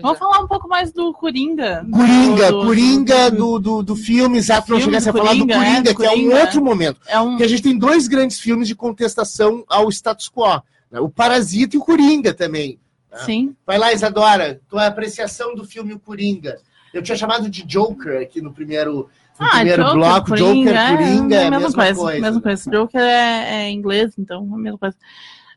Vamos 0.00 0.18
falar 0.18 0.40
um 0.40 0.48
pouco 0.48 0.66
mais 0.68 0.92
do 0.92 1.12
Coringa. 1.12 1.86
Coringa, 1.92 2.50
do, 2.50 2.64
Coringa 2.64 3.30
do, 3.30 3.58
do, 3.58 3.82
do 3.82 3.96
filme, 3.96 4.38
exato, 4.38 4.72
não 4.72 4.80
chegasse 4.80 5.10
a 5.10 5.12
falar 5.12 5.34
do 5.34 5.46
Coringa, 5.46 5.60
é, 5.60 5.82
do 5.82 5.88
que 5.88 5.94
Coringa, 5.94 6.34
é 6.34 6.36
um 6.36 6.40
outro 6.40 6.64
momento. 6.64 7.00
É 7.06 7.20
um... 7.20 7.30
Porque 7.30 7.44
a 7.44 7.48
gente 7.48 7.62
tem 7.62 7.76
dois 7.76 8.08
grandes 8.08 8.40
filmes 8.40 8.68
de 8.68 8.74
contestação 8.74 9.64
ao 9.68 9.90
status 9.90 10.30
quo. 10.30 10.62
Né? 10.90 10.98
O 10.98 11.10
Parasita 11.10 11.76
e 11.76 11.78
o 11.78 11.84
Coringa 11.84 12.32
também. 12.32 12.78
Né? 13.10 13.18
Sim. 13.18 13.56
Vai 13.66 13.76
lá, 13.76 13.92
Isadora, 13.92 14.60
tua 14.68 14.86
apreciação 14.86 15.54
do 15.54 15.66
filme 15.66 15.92
O 15.92 15.98
Coringa. 15.98 16.58
Eu 16.92 17.02
tinha 17.02 17.16
chamado 17.16 17.48
de 17.50 17.62
Joker 17.62 18.20
aqui 18.20 18.40
no 18.40 18.52
primeiro, 18.52 19.08
no 19.38 19.46
ah, 19.46 19.50
primeiro 19.50 19.82
Joker, 19.82 19.98
bloco. 19.98 20.28
Coringa, 20.28 20.72
Joker, 20.72 20.96
Coringa, 20.96 21.34
é, 21.34 21.38
é 21.38 21.46
a 21.46 21.50
mesma, 21.50 21.60
mesma 21.60 21.84
coisa. 21.84 22.00
coisa. 22.00 22.20
Mesma 22.20 22.40
coisa. 22.40 22.70
Joker 22.70 23.00
é, 23.00 23.54
é 23.54 23.70
inglês, 23.70 24.14
então 24.18 24.48
é 24.50 24.54
a 24.54 24.58
mesma 24.58 24.78
coisa. 24.78 24.96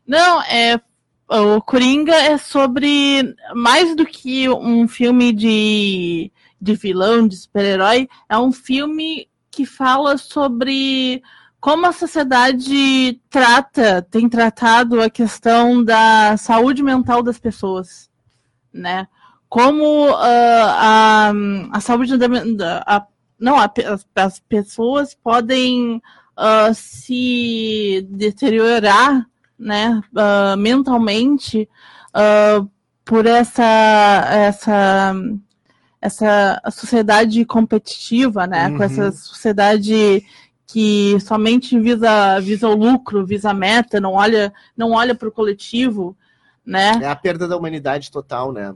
Não, 0.06 0.42
é 0.42 0.80
o 1.28 1.60
Coringa 1.60 2.14
é 2.14 2.38
sobre 2.38 3.34
mais 3.54 3.96
do 3.96 4.06
que 4.06 4.48
um 4.48 4.86
filme 4.86 5.32
de, 5.32 6.30
de 6.60 6.74
vilão, 6.74 7.26
de 7.26 7.36
super-herói, 7.36 8.08
é 8.28 8.38
um 8.38 8.52
filme 8.52 9.28
que 9.50 9.66
fala 9.66 10.16
sobre 10.18 11.22
como 11.58 11.86
a 11.86 11.92
sociedade 11.92 13.20
trata, 13.28 14.06
tem 14.08 14.28
tratado 14.28 15.00
a 15.00 15.10
questão 15.10 15.82
da 15.82 16.36
saúde 16.36 16.80
mental 16.82 17.24
das 17.24 17.40
pessoas, 17.40 18.08
né? 18.72 19.08
Como 19.48 20.08
uh, 20.08 20.14
a, 20.14 21.32
a 21.72 21.80
saúde 21.80 22.16
da, 22.16 22.26
a, 22.86 23.04
não, 23.38 23.56
a, 23.56 23.70
as, 23.92 24.06
as, 24.14 24.38
pessoas 24.40 25.14
podem 25.14 25.96
uh, 26.36 26.74
se 26.74 28.06
deteriorar 28.10 29.26
né, 29.58 30.00
uh, 30.12 30.56
mentalmente 30.56 31.68
uh, 32.14 32.68
por 33.04 33.26
essa 33.26 34.26
essa 34.30 35.14
essa 36.00 36.62
sociedade 36.70 37.44
competitiva, 37.44 38.46
né, 38.46 38.68
uhum. 38.68 38.76
com 38.76 38.82
essa 38.82 39.10
sociedade 39.12 40.24
que 40.66 41.18
somente 41.20 41.78
visa 41.78 42.40
visa 42.40 42.68
o 42.68 42.74
lucro, 42.74 43.24
visa 43.24 43.50
a 43.50 43.54
meta, 43.54 44.00
não 44.00 44.12
olha 44.12 44.52
não 44.76 44.92
olha 44.92 45.14
para 45.14 45.28
o 45.28 45.32
coletivo, 45.32 46.16
né? 46.64 46.98
É 47.02 47.08
a 47.08 47.16
perda 47.16 47.46
da 47.46 47.56
humanidade 47.56 48.10
total, 48.10 48.52
né? 48.52 48.74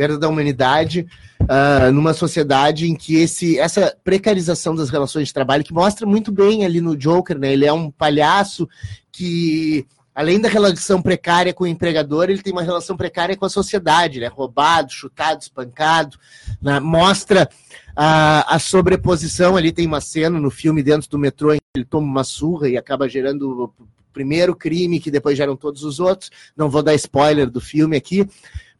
Perda 0.00 0.18
da 0.18 0.30
humanidade 0.30 1.06
uh, 1.42 1.92
numa 1.92 2.14
sociedade 2.14 2.90
em 2.90 2.94
que 2.94 3.16
esse, 3.16 3.58
essa 3.58 3.94
precarização 4.02 4.74
das 4.74 4.88
relações 4.88 5.28
de 5.28 5.34
trabalho, 5.34 5.62
que 5.62 5.74
mostra 5.74 6.06
muito 6.06 6.32
bem 6.32 6.64
ali 6.64 6.80
no 6.80 6.96
Joker, 6.96 7.38
né? 7.38 7.52
Ele 7.52 7.66
é 7.66 7.72
um 7.72 7.90
palhaço 7.90 8.66
que 9.12 9.84
além 10.14 10.40
da 10.40 10.48
relação 10.48 11.02
precária 11.02 11.52
com 11.52 11.64
o 11.64 11.66
empregador, 11.66 12.30
ele 12.30 12.40
tem 12.40 12.50
uma 12.50 12.62
relação 12.62 12.96
precária 12.96 13.36
com 13.36 13.44
a 13.44 13.50
sociedade, 13.50 14.20
né? 14.20 14.28
Roubado, 14.28 14.90
chutado, 14.90 15.42
espancado, 15.42 16.16
né? 16.62 16.80
mostra 16.80 17.46
a, 17.94 18.54
a 18.54 18.58
sobreposição. 18.58 19.54
Ali 19.54 19.70
tem 19.70 19.86
uma 19.86 20.00
cena 20.00 20.40
no 20.40 20.50
filme 20.50 20.82
dentro 20.82 21.10
do 21.10 21.18
metrô 21.18 21.52
em 21.52 21.58
que 21.58 21.76
ele 21.76 21.84
toma 21.84 22.06
uma 22.06 22.24
surra 22.24 22.70
e 22.70 22.78
acaba 22.78 23.06
gerando 23.06 23.64
o 23.78 23.86
primeiro 24.14 24.56
crime 24.56 24.98
que 24.98 25.10
depois 25.10 25.36
geram 25.36 25.54
todos 25.56 25.84
os 25.84 26.00
outros. 26.00 26.30
Não 26.56 26.70
vou 26.70 26.82
dar 26.82 26.94
spoiler 26.94 27.50
do 27.50 27.60
filme 27.60 27.98
aqui 27.98 28.26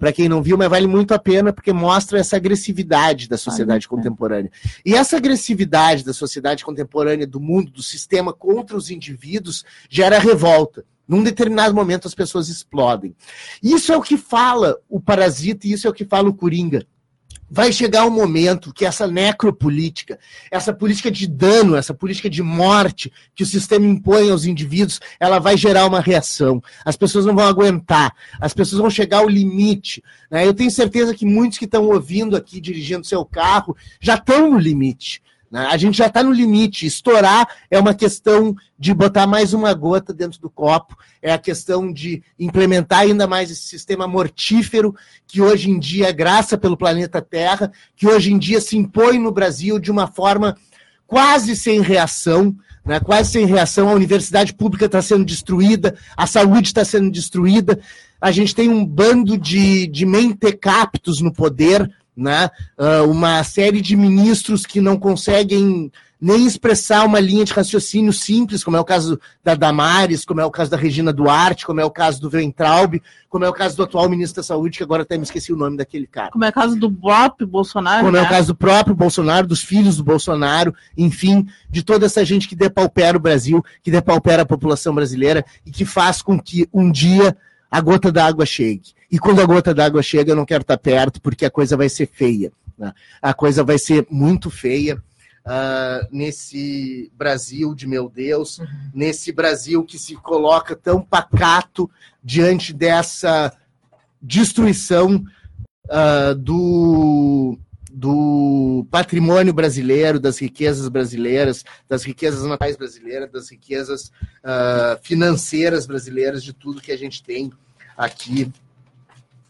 para 0.01 0.15
quem 0.15 0.31
não 0.31 0.43
viu, 0.43 0.57
mas 0.57 0.71
vale 0.71 0.87
muito 0.87 1.13
a 1.13 1.19
pena 1.19 1.53
porque 1.53 1.75
mostra 1.75 2.19
essa 2.19 2.35
agressividade 2.35 3.29
da 3.29 3.37
sociedade 3.37 3.87
contemporânea. 3.87 4.51
É. 4.65 4.69
E 4.87 4.95
essa 4.95 5.19
agressividade 5.19 6.03
da 6.03 6.15
sociedade 6.15 6.65
contemporânea, 6.65 7.27
do 7.27 7.39
mundo, 7.39 7.71
do 7.71 7.83
sistema 7.83 8.33
contra 8.33 8.79
os 8.79 8.91
indivíduos, 8.91 9.63
gera 9.91 10.19
revolta. 10.19 10.87
Num 11.07 11.23
determinado 11.23 11.75
momento 11.75 12.09
as 12.09 12.15
pessoas 12.15 12.49
explodem. 12.49 13.15
Isso 13.63 13.93
é 13.93 13.97
o 13.97 14.03
que 14.03 14.17
fala 14.17 14.79
o 14.89 14.99
Parasita 14.99 15.67
e 15.67 15.73
isso 15.73 15.87
é 15.87 15.91
o 15.91 15.95
que 15.95 16.07
fala 16.07 16.31
o 16.31 16.35
Coringa 16.35 16.87
vai 17.51 17.73
chegar 17.73 18.07
um 18.07 18.11
momento 18.11 18.73
que 18.73 18.87
essa 18.87 19.07
necropolítica, 19.09 20.19
essa 20.51 20.73
política 20.73 21.11
de 21.11 21.27
dano, 21.27 21.75
essa 21.75 21.93
política 21.93 22.31
de 22.31 22.43
morte 22.43 23.13
que 23.35 23.43
o 23.43 23.47
sistema 23.47 23.85
impõe 23.85 24.31
aos 24.31 24.45
indivíduos, 24.45 25.01
ela 25.19 25.41
vai 25.41 25.57
gerar 25.57 25.87
uma 25.87 26.01
reação. 26.01 26.63
As 26.85 26.97
pessoas 26.97 27.27
não 27.27 27.35
vão 27.35 27.47
aguentar, 27.47 28.15
as 28.41 28.55
pessoas 28.55 28.81
vão 28.81 28.91
chegar 28.91 29.19
ao 29.19 29.29
limite. 29.29 30.03
Né? 30.31 30.47
Eu 30.47 30.55
tenho 30.55 30.71
certeza 30.71 31.15
que 31.15 31.27
muitos 31.27 31.59
que 31.59 31.65
estão 31.65 31.87
ouvindo 31.87 32.37
aqui, 32.37 32.61
dirigindo 32.61 33.07
seu 33.07 33.25
carro, 33.25 33.77
já 34.01 34.15
estão 34.15 34.53
no 34.53 34.59
limite. 34.59 35.21
Né? 35.51 35.67
A 35.67 35.77
gente 35.77 35.99
já 35.99 36.07
está 36.07 36.23
no 36.23 36.33
limite. 36.33 36.87
Estourar 36.87 37.49
é 37.71 37.79
uma 37.79 37.93
questão 37.93 38.55
de 38.79 38.95
botar 38.95 39.27
mais 39.27 39.53
uma 39.53 39.75
gota 39.75 40.15
dentro 40.15 40.41
do 40.41 40.49
copo, 40.49 40.97
é 41.21 41.33
a 41.33 41.39
questão 41.39 41.93
de 41.93 42.23
implementar 42.39 43.01
ainda 43.01 43.27
mais 43.27 43.51
esse 43.51 43.63
sistema 43.63 44.07
mortífero 44.07 44.95
que 45.27 45.43
hoje 45.43 45.71
em 45.71 45.79
dia 45.79 46.09
é 46.09 46.13
graça 46.13 46.57
pelo 46.57 46.77
planeta 46.77 47.21
Terra, 47.21 47.73
que 47.97 48.07
hoje 48.07 48.33
em 48.33 48.39
dia 48.39 48.61
se 48.61 48.77
impõe 48.77 49.19
no 49.19 49.33
Brasil 49.33 49.79
de 49.79 49.91
uma 49.91 50.07
forma 50.07 50.57
quase 51.07 51.57
sem 51.57 51.81
reação. 51.81 52.55
Né, 52.83 52.99
quase 52.99 53.33
sem 53.33 53.45
reação, 53.45 53.91
a 53.91 53.95
universidade 53.95 54.55
pública 54.55 54.87
está 54.87 55.03
sendo 55.03 55.23
destruída, 55.23 55.95
a 56.17 56.27
saúde 56.27 56.69
está 56.69 56.83
sendo 56.83 57.11
destruída, 57.11 57.79
a 58.19 58.31
gente 58.31 58.55
tem 58.55 58.71
um 58.71 58.85
bando 58.87 59.37
de, 59.37 59.87
de 59.87 60.07
mentecaptos 60.07 61.21
no 61.21 61.31
poder, 61.31 61.91
né? 62.21 62.51
Uh, 62.79 63.11
uma 63.11 63.43
série 63.43 63.81
de 63.81 63.97
ministros 63.97 64.67
que 64.67 64.81
não 64.81 64.99
conseguem 64.99 65.91
nem 66.21 66.47
expressar 66.47 67.07
uma 67.07 67.19
linha 67.19 67.47
de 67.47 67.53
raciocínio 67.53 68.13
simples, 68.13 68.63
como 68.63 68.77
é 68.77 68.81
o 68.81 68.85
caso 68.85 69.19
da 69.43 69.55
Damares, 69.55 70.25
como 70.25 70.41
é 70.41 70.45
o 70.45 70.51
caso 70.51 70.71
da 70.71 70.77
Regina 70.77 71.15
Duarte, 71.15 71.65
como 71.65 71.81
é 71.81 71.85
o 71.85 71.91
caso 71.91 72.21
do 72.21 72.29
Weintraub, 72.29 73.01
como 73.29 73.45
é 73.45 73.49
o 73.49 73.55
caso 73.55 73.75
do 73.77 73.85
atual 73.85 74.07
ministro 74.09 74.43
da 74.43 74.47
Saúde, 74.47 74.77
que 74.77 74.83
agora 74.83 75.03
até 75.03 75.17
me 75.17 75.25
esqueci 75.25 75.51
o 75.51 75.57
nome 75.57 75.79
daquele 75.79 76.07
cara. 76.07 76.31
Como 76.31 76.45
é 76.45 76.51
o 76.51 76.53
caso 76.53 76.77
do 76.77 76.93
próprio 76.93 77.47
Bolsonaro. 77.47 78.05
Como 78.05 78.13
né? 78.13 78.19
é 78.19 78.23
o 78.23 78.29
caso 78.29 78.49
do 78.49 78.55
próprio 78.55 78.95
Bolsonaro, 78.95 79.47
dos 79.47 79.63
filhos 79.63 79.97
do 79.97 80.05
Bolsonaro, 80.05 80.75
enfim, 80.95 81.47
de 81.71 81.83
toda 81.83 82.05
essa 82.05 82.23
gente 82.23 82.47
que 82.47 82.55
depaupera 82.55 83.17
o 83.17 83.21
Brasil, 83.21 83.65
que 83.83 83.91
depaupera 83.91 84.43
a 84.43 84.47
população 84.47 84.95
brasileira 84.95 85.43
e 85.65 85.71
que 85.71 85.87
faz 85.87 86.21
com 86.21 86.39
que 86.39 86.69
um 86.71 86.93
dia 86.93 87.35
a 87.71 87.81
gota 87.81 88.13
d'água 88.13 88.45
chegue. 88.45 89.00
E 89.11 89.19
quando 89.19 89.41
a 89.41 89.47
gota 89.47 89.75
d'água 89.75 90.03
chega, 90.03 90.33
eu 90.33 90.37
não 90.37 90.47
quero 90.47 90.63
estar 90.63 90.79
perto, 90.79 91.21
porque 91.21 91.45
a 91.45 91.51
coisa 91.51 91.77
vai 91.77 91.89
ser 91.89 92.07
feia. 92.07 92.53
Né? 92.79 92.93
A 93.21 93.35
coisa 93.35 93.65
vai 93.65 93.79
ser 93.79 94.07
muito 94.11 94.51
feia 94.51 95.03
uh, 95.45 96.07
nesse 96.11 97.11
Brasil 97.15 97.75
de 97.75 97.87
meu 97.87 98.09
Deus, 98.09 98.59
uhum. 98.59 98.67
nesse 98.95 99.33
Brasil 99.33 99.85
que 99.85 99.99
se 99.99 100.15
coloca 100.15 100.77
tão 100.77 101.03
pacato 101.03 101.91
diante 102.23 102.73
dessa 102.73 103.53
destruição 104.23 105.25
uh, 105.87 106.35
do, 106.35 107.59
do 107.91 108.87
patrimônio 108.91 109.53
brasileiro, 109.53 110.21
das 110.21 110.39
riquezas 110.39 110.89
brasileiras, 110.89 111.65
das 111.89 112.05
riquezas 112.05 112.45
naturais 112.45 112.77
brasileiras, 112.77 113.31
das 113.31 113.51
riquezas 113.51 114.13
uh, 114.45 114.99
financeiras 115.03 115.87
brasileiras, 115.87 116.45
de 116.45 116.53
tudo 116.53 116.81
que 116.81 116.93
a 116.93 116.99
gente 116.99 117.23
tem 117.23 117.51
aqui 117.97 118.51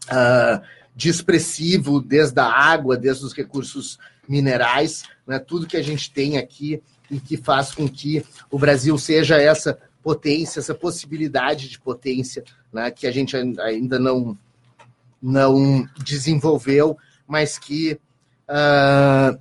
uh, 0.07 0.61
de 0.95 1.09
expressivo, 1.09 2.01
desde 2.01 2.39
a 2.39 2.45
água, 2.45 2.97
desde 2.97 3.25
os 3.25 3.33
recursos 3.33 3.97
minerais, 4.27 5.03
né, 5.25 5.39
tudo 5.39 5.67
que 5.67 5.77
a 5.77 5.83
gente 5.83 6.11
tem 6.11 6.37
aqui 6.37 6.81
e 7.09 7.19
que 7.19 7.37
faz 7.37 7.73
com 7.73 7.87
que 7.87 8.25
o 8.49 8.57
Brasil 8.57 8.97
seja 8.97 9.35
essa 9.41 9.77
potência, 10.01 10.59
essa 10.59 10.73
possibilidade 10.73 11.69
de 11.69 11.79
potência 11.79 12.43
né, 12.71 12.89
que 12.91 13.05
a 13.05 13.11
gente 13.11 13.35
ainda 13.35 13.99
não, 13.99 14.37
não 15.21 15.87
desenvolveu, 16.03 16.97
mas 17.27 17.57
que 17.57 17.99
uh, 18.49 19.39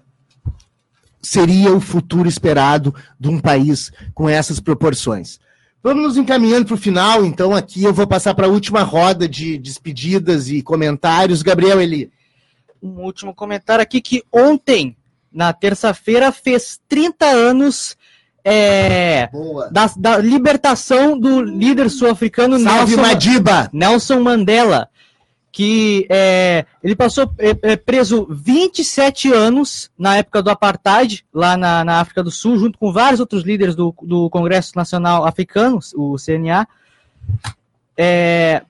seria 1.23 1.73
o 1.73 1.81
futuro 1.81 2.29
esperado 2.29 2.95
de 3.19 3.29
um 3.29 3.41
país 3.41 3.93
com 4.15 4.29
essas 4.29 4.61
proporções. 4.61 5.39
Vamos 5.83 6.03
nos 6.03 6.17
encaminhando 6.17 6.67
para 6.67 6.75
o 6.75 6.79
final, 6.79 7.25
então 7.25 7.55
aqui 7.55 7.85
eu 7.85 7.95
vou 7.95 8.07
passar 8.07 8.35
para 8.35 8.47
a 8.47 8.51
última 8.51 8.83
roda 8.83 9.27
de 9.27 9.57
despedidas 9.57 10.49
e 10.49 10.63
comentários. 10.63 11.43
Gabriel 11.43 11.81
Eli 11.81 12.11
um 12.83 13.03
último 13.03 13.35
comentário 13.35 13.83
aqui 13.83 14.01
que 14.01 14.23
ontem, 14.33 14.97
na 15.33 15.53
terça-feira, 15.53 16.33
fez 16.33 16.81
30 16.89 17.27
anos 17.27 17.97
é, 18.45 19.29
da, 19.71 19.91
da, 19.97 20.17
libertação 20.19 21.19
do 21.19 21.43
líder 21.43 21.91
sul-africano 21.91 22.59
Nelson, 22.59 22.97
Madiba. 22.97 23.71
Nelson 23.73 24.21
Mandela, 24.21 24.89
que 25.53 26.07
é, 26.09 26.65
ele 26.83 26.95
passou 26.95 27.31
é, 27.39 27.73
é 27.73 27.77
preso 27.77 28.27
27 28.31 29.33
anos 29.33 29.91
na 29.99 30.17
época 30.17 30.43
do 30.43 30.51
apartheid, 30.51 31.25
lá 31.33 31.57
na, 31.57 31.85
na, 31.85 32.01
África 32.01 32.23
do 32.23 32.31
Sul, 32.31 32.59
junto 32.59 32.79
com 32.79 32.93
vários 32.93 33.21
outros 33.21 33.43
líderes 33.43 33.75
do, 33.75 33.95
do 34.03 34.31
Congresso 34.31 34.73
Nacional 34.77 35.25
Africano, 35.25 35.81
o 35.95 36.17
CNA. 36.17 36.69
É, 37.97 38.63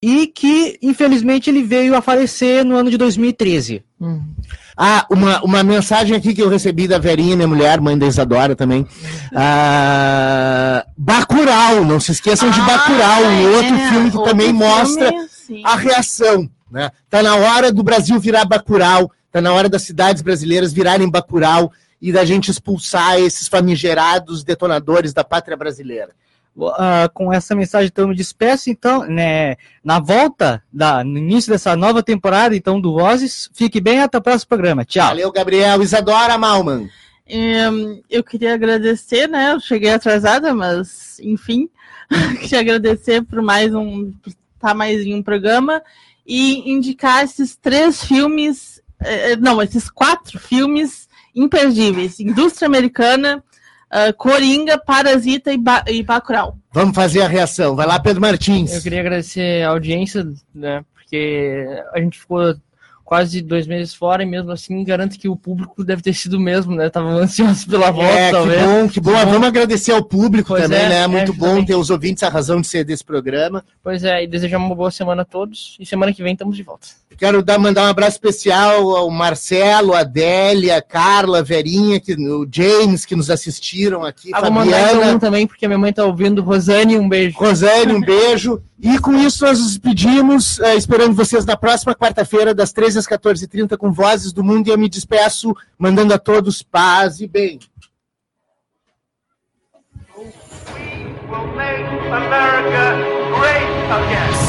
e 0.00 0.28
que, 0.28 0.78
infelizmente, 0.80 1.50
ele 1.50 1.62
veio 1.62 1.96
a 1.96 2.00
falecer 2.00 2.64
no 2.64 2.76
ano 2.76 2.90
de 2.90 2.96
2013. 2.96 3.84
Uhum. 4.00 4.32
Ah, 4.76 5.04
uma, 5.10 5.42
uma 5.42 5.62
mensagem 5.64 6.16
aqui 6.16 6.32
que 6.32 6.40
eu 6.40 6.48
recebi 6.48 6.86
da 6.86 6.98
Verinha, 6.98 7.34
minha 7.34 7.48
mulher, 7.48 7.80
mãe 7.80 7.98
da 7.98 8.06
Isadora 8.06 8.54
também. 8.54 8.86
Ah, 9.34 10.86
Bacurau, 10.96 11.84
não 11.84 12.00
se 12.00 12.12
esqueçam 12.12 12.48
ah, 12.48 12.52
de 12.52 12.60
Bacurau, 12.62 13.22
um 13.22 13.40
é, 13.40 13.56
outro 13.56 13.78
filme 13.90 14.10
que 14.10 14.16
outro 14.16 14.30
também 14.32 14.46
filme, 14.48 14.64
mostra 14.64 15.12
sim. 15.28 15.62
a 15.64 15.76
reação. 15.76 16.48
Né? 16.70 16.90
Tá 17.10 17.22
na 17.22 17.36
hora 17.36 17.70
do 17.70 17.82
Brasil 17.82 18.18
virar 18.18 18.46
Bacurau, 18.46 19.12
tá 19.30 19.40
na 19.40 19.52
hora 19.52 19.68
das 19.68 19.82
cidades 19.82 20.22
brasileiras 20.22 20.72
virarem 20.72 21.10
Bacurau 21.10 21.70
e 22.00 22.10
da 22.10 22.24
gente 22.24 22.50
expulsar 22.50 23.18
esses 23.18 23.48
famigerados 23.48 24.42
detonadores 24.42 25.12
da 25.12 25.22
pátria 25.22 25.56
brasileira. 25.56 26.10
Uh, 26.58 27.08
com 27.14 27.32
essa 27.32 27.54
mensagem, 27.54 27.86
então, 27.86 28.02
eu 28.02 28.08
me 28.08 28.16
despeço, 28.16 28.68
então, 28.68 29.04
né, 29.04 29.54
na 29.84 30.00
volta, 30.00 30.60
da, 30.72 31.04
no 31.04 31.16
início 31.16 31.52
dessa 31.52 31.76
nova 31.76 32.02
temporada, 32.02 32.56
então, 32.56 32.80
do 32.80 32.94
Vozes. 32.94 33.48
Fique 33.54 33.80
bem, 33.80 34.00
até 34.00 34.18
o 34.18 34.22
próximo 34.22 34.48
programa. 34.48 34.84
Tchau. 34.84 35.06
Valeu, 35.06 35.30
Gabriel. 35.30 35.80
Isadora 35.80 36.36
Malman. 36.36 36.90
Um, 37.30 38.02
eu 38.10 38.24
queria 38.24 38.54
agradecer, 38.54 39.28
né, 39.28 39.52
eu 39.52 39.60
cheguei 39.60 39.90
atrasada, 39.90 40.52
mas, 40.52 41.20
enfim, 41.20 41.68
queria 42.40 42.58
agradecer 42.58 43.22
por 43.22 43.40
mais 43.40 43.72
um, 43.72 44.10
por 44.20 44.32
estar 44.56 44.74
mais 44.74 45.02
em 45.02 45.14
um 45.14 45.22
programa 45.22 45.80
e 46.26 46.70
indicar 46.70 47.22
esses 47.22 47.54
três 47.54 48.04
filmes, 48.04 48.82
eh, 49.00 49.36
não, 49.36 49.62
esses 49.62 49.88
quatro 49.88 50.38
filmes 50.38 51.08
imperdíveis. 51.34 52.18
Indústria 52.20 52.66
Americana, 52.66 53.42
uh, 53.92 54.12
Coringa, 54.16 54.78
Parasita 54.78 55.52
e, 55.52 55.58
ba 55.58 55.84
e 55.86 56.02
Bacurau. 56.02 56.56
Vamos 56.72 56.94
fazer 56.94 57.22
a 57.22 57.28
reação. 57.28 57.74
Vai 57.74 57.86
lá, 57.86 57.98
Pedro 57.98 58.20
Martins. 58.20 58.72
Eu 58.72 58.82
queria 58.82 59.00
agradecer 59.00 59.64
a 59.64 59.70
audiência, 59.70 60.26
né? 60.54 60.84
Porque 60.94 61.66
a 61.92 62.00
gente 62.00 62.18
ficou 62.18 62.54
quase 63.08 63.40
dois 63.40 63.66
meses 63.66 63.94
fora 63.94 64.22
e 64.22 64.26
mesmo 64.26 64.52
assim 64.52 64.84
garanto 64.84 65.18
que 65.18 65.30
o 65.30 65.34
público 65.34 65.82
deve 65.82 66.02
ter 66.02 66.12
sido 66.12 66.34
o 66.34 66.40
mesmo, 66.40 66.76
né? 66.76 66.90
Tava 66.90 67.08
ansioso 67.08 67.66
pela 67.66 67.90
volta, 67.90 68.12
é, 68.12 68.30
talvez. 68.30 68.60
Que 68.60 68.66
bom, 68.66 68.88
que 68.88 69.00
bom. 69.00 69.10
Que 69.10 69.24
bom. 69.24 69.32
Vamos 69.32 69.48
agradecer 69.48 69.92
ao 69.92 70.04
público 70.04 70.48
pois 70.48 70.64
também, 70.64 70.78
é, 70.78 70.88
né? 70.90 70.98
É 71.04 71.06
muito 71.06 71.32
é, 71.32 71.34
bom 71.34 71.64
ter 71.64 71.74
os 71.74 71.88
ouvintes 71.88 72.22
a 72.22 72.28
razão 72.28 72.60
de 72.60 72.66
ser 72.66 72.84
desse 72.84 73.02
programa. 73.02 73.64
Pois 73.82 74.04
é, 74.04 74.22
e 74.22 74.26
desejar 74.26 74.58
uma 74.58 74.74
boa 74.74 74.90
semana 74.90 75.22
a 75.22 75.24
todos 75.24 75.78
e 75.80 75.86
semana 75.86 76.12
que 76.12 76.22
vem 76.22 76.34
estamos 76.34 76.54
de 76.54 76.62
volta. 76.62 76.88
Quero 77.16 77.42
dar, 77.42 77.58
mandar 77.58 77.82
um 77.82 77.90
abraço 77.90 78.12
especial 78.12 78.94
ao 78.94 79.10
Marcelo, 79.10 79.92
a 79.92 80.00
Adélia, 80.00 80.76
a 80.76 80.82
Carla, 80.82 81.40
a 81.40 81.42
Verinha, 81.42 81.98
que, 81.98 82.12
o 82.14 82.46
James, 82.48 83.04
que 83.04 83.16
nos 83.16 83.28
assistiram 83.28 84.04
aqui. 84.04 84.30
Ah, 84.32 84.40
Fabiana. 84.40 84.54
vou 84.54 84.64
mandar 84.64 85.14
um 85.14 85.18
também, 85.18 85.44
porque 85.44 85.64
a 85.64 85.68
minha 85.68 85.78
mãe 85.78 85.90
está 85.90 86.04
ouvindo. 86.04 86.42
Rosane, 86.42 86.96
um 86.96 87.08
beijo. 87.08 87.36
Rosane, 87.36 87.92
um 87.92 88.00
beijo. 88.00 88.62
E 88.80 88.98
com 89.00 89.14
isso 89.14 89.44
nós 89.44 89.58
nos 89.58 89.70
despedimos, 89.70 90.58
uh, 90.60 90.76
esperando 90.76 91.14
vocês 91.14 91.44
na 91.44 91.56
próxima 91.56 91.92
quarta-feira, 91.92 92.54
das 92.54 92.72
13 92.72 93.00
às 93.00 93.06
14h30, 93.08 93.76
com 93.76 93.90
Vozes 93.90 94.32
do 94.32 94.44
Mundo. 94.44 94.68
E 94.68 94.70
eu 94.70 94.78
me 94.78 94.88
despeço, 94.88 95.56
mandando 95.76 96.14
a 96.14 96.18
todos 96.18 96.62
paz 96.62 97.20
e 97.20 97.26
bem. 97.26 97.58
America 102.10 102.96
great 103.34 103.68
again. 103.90 104.48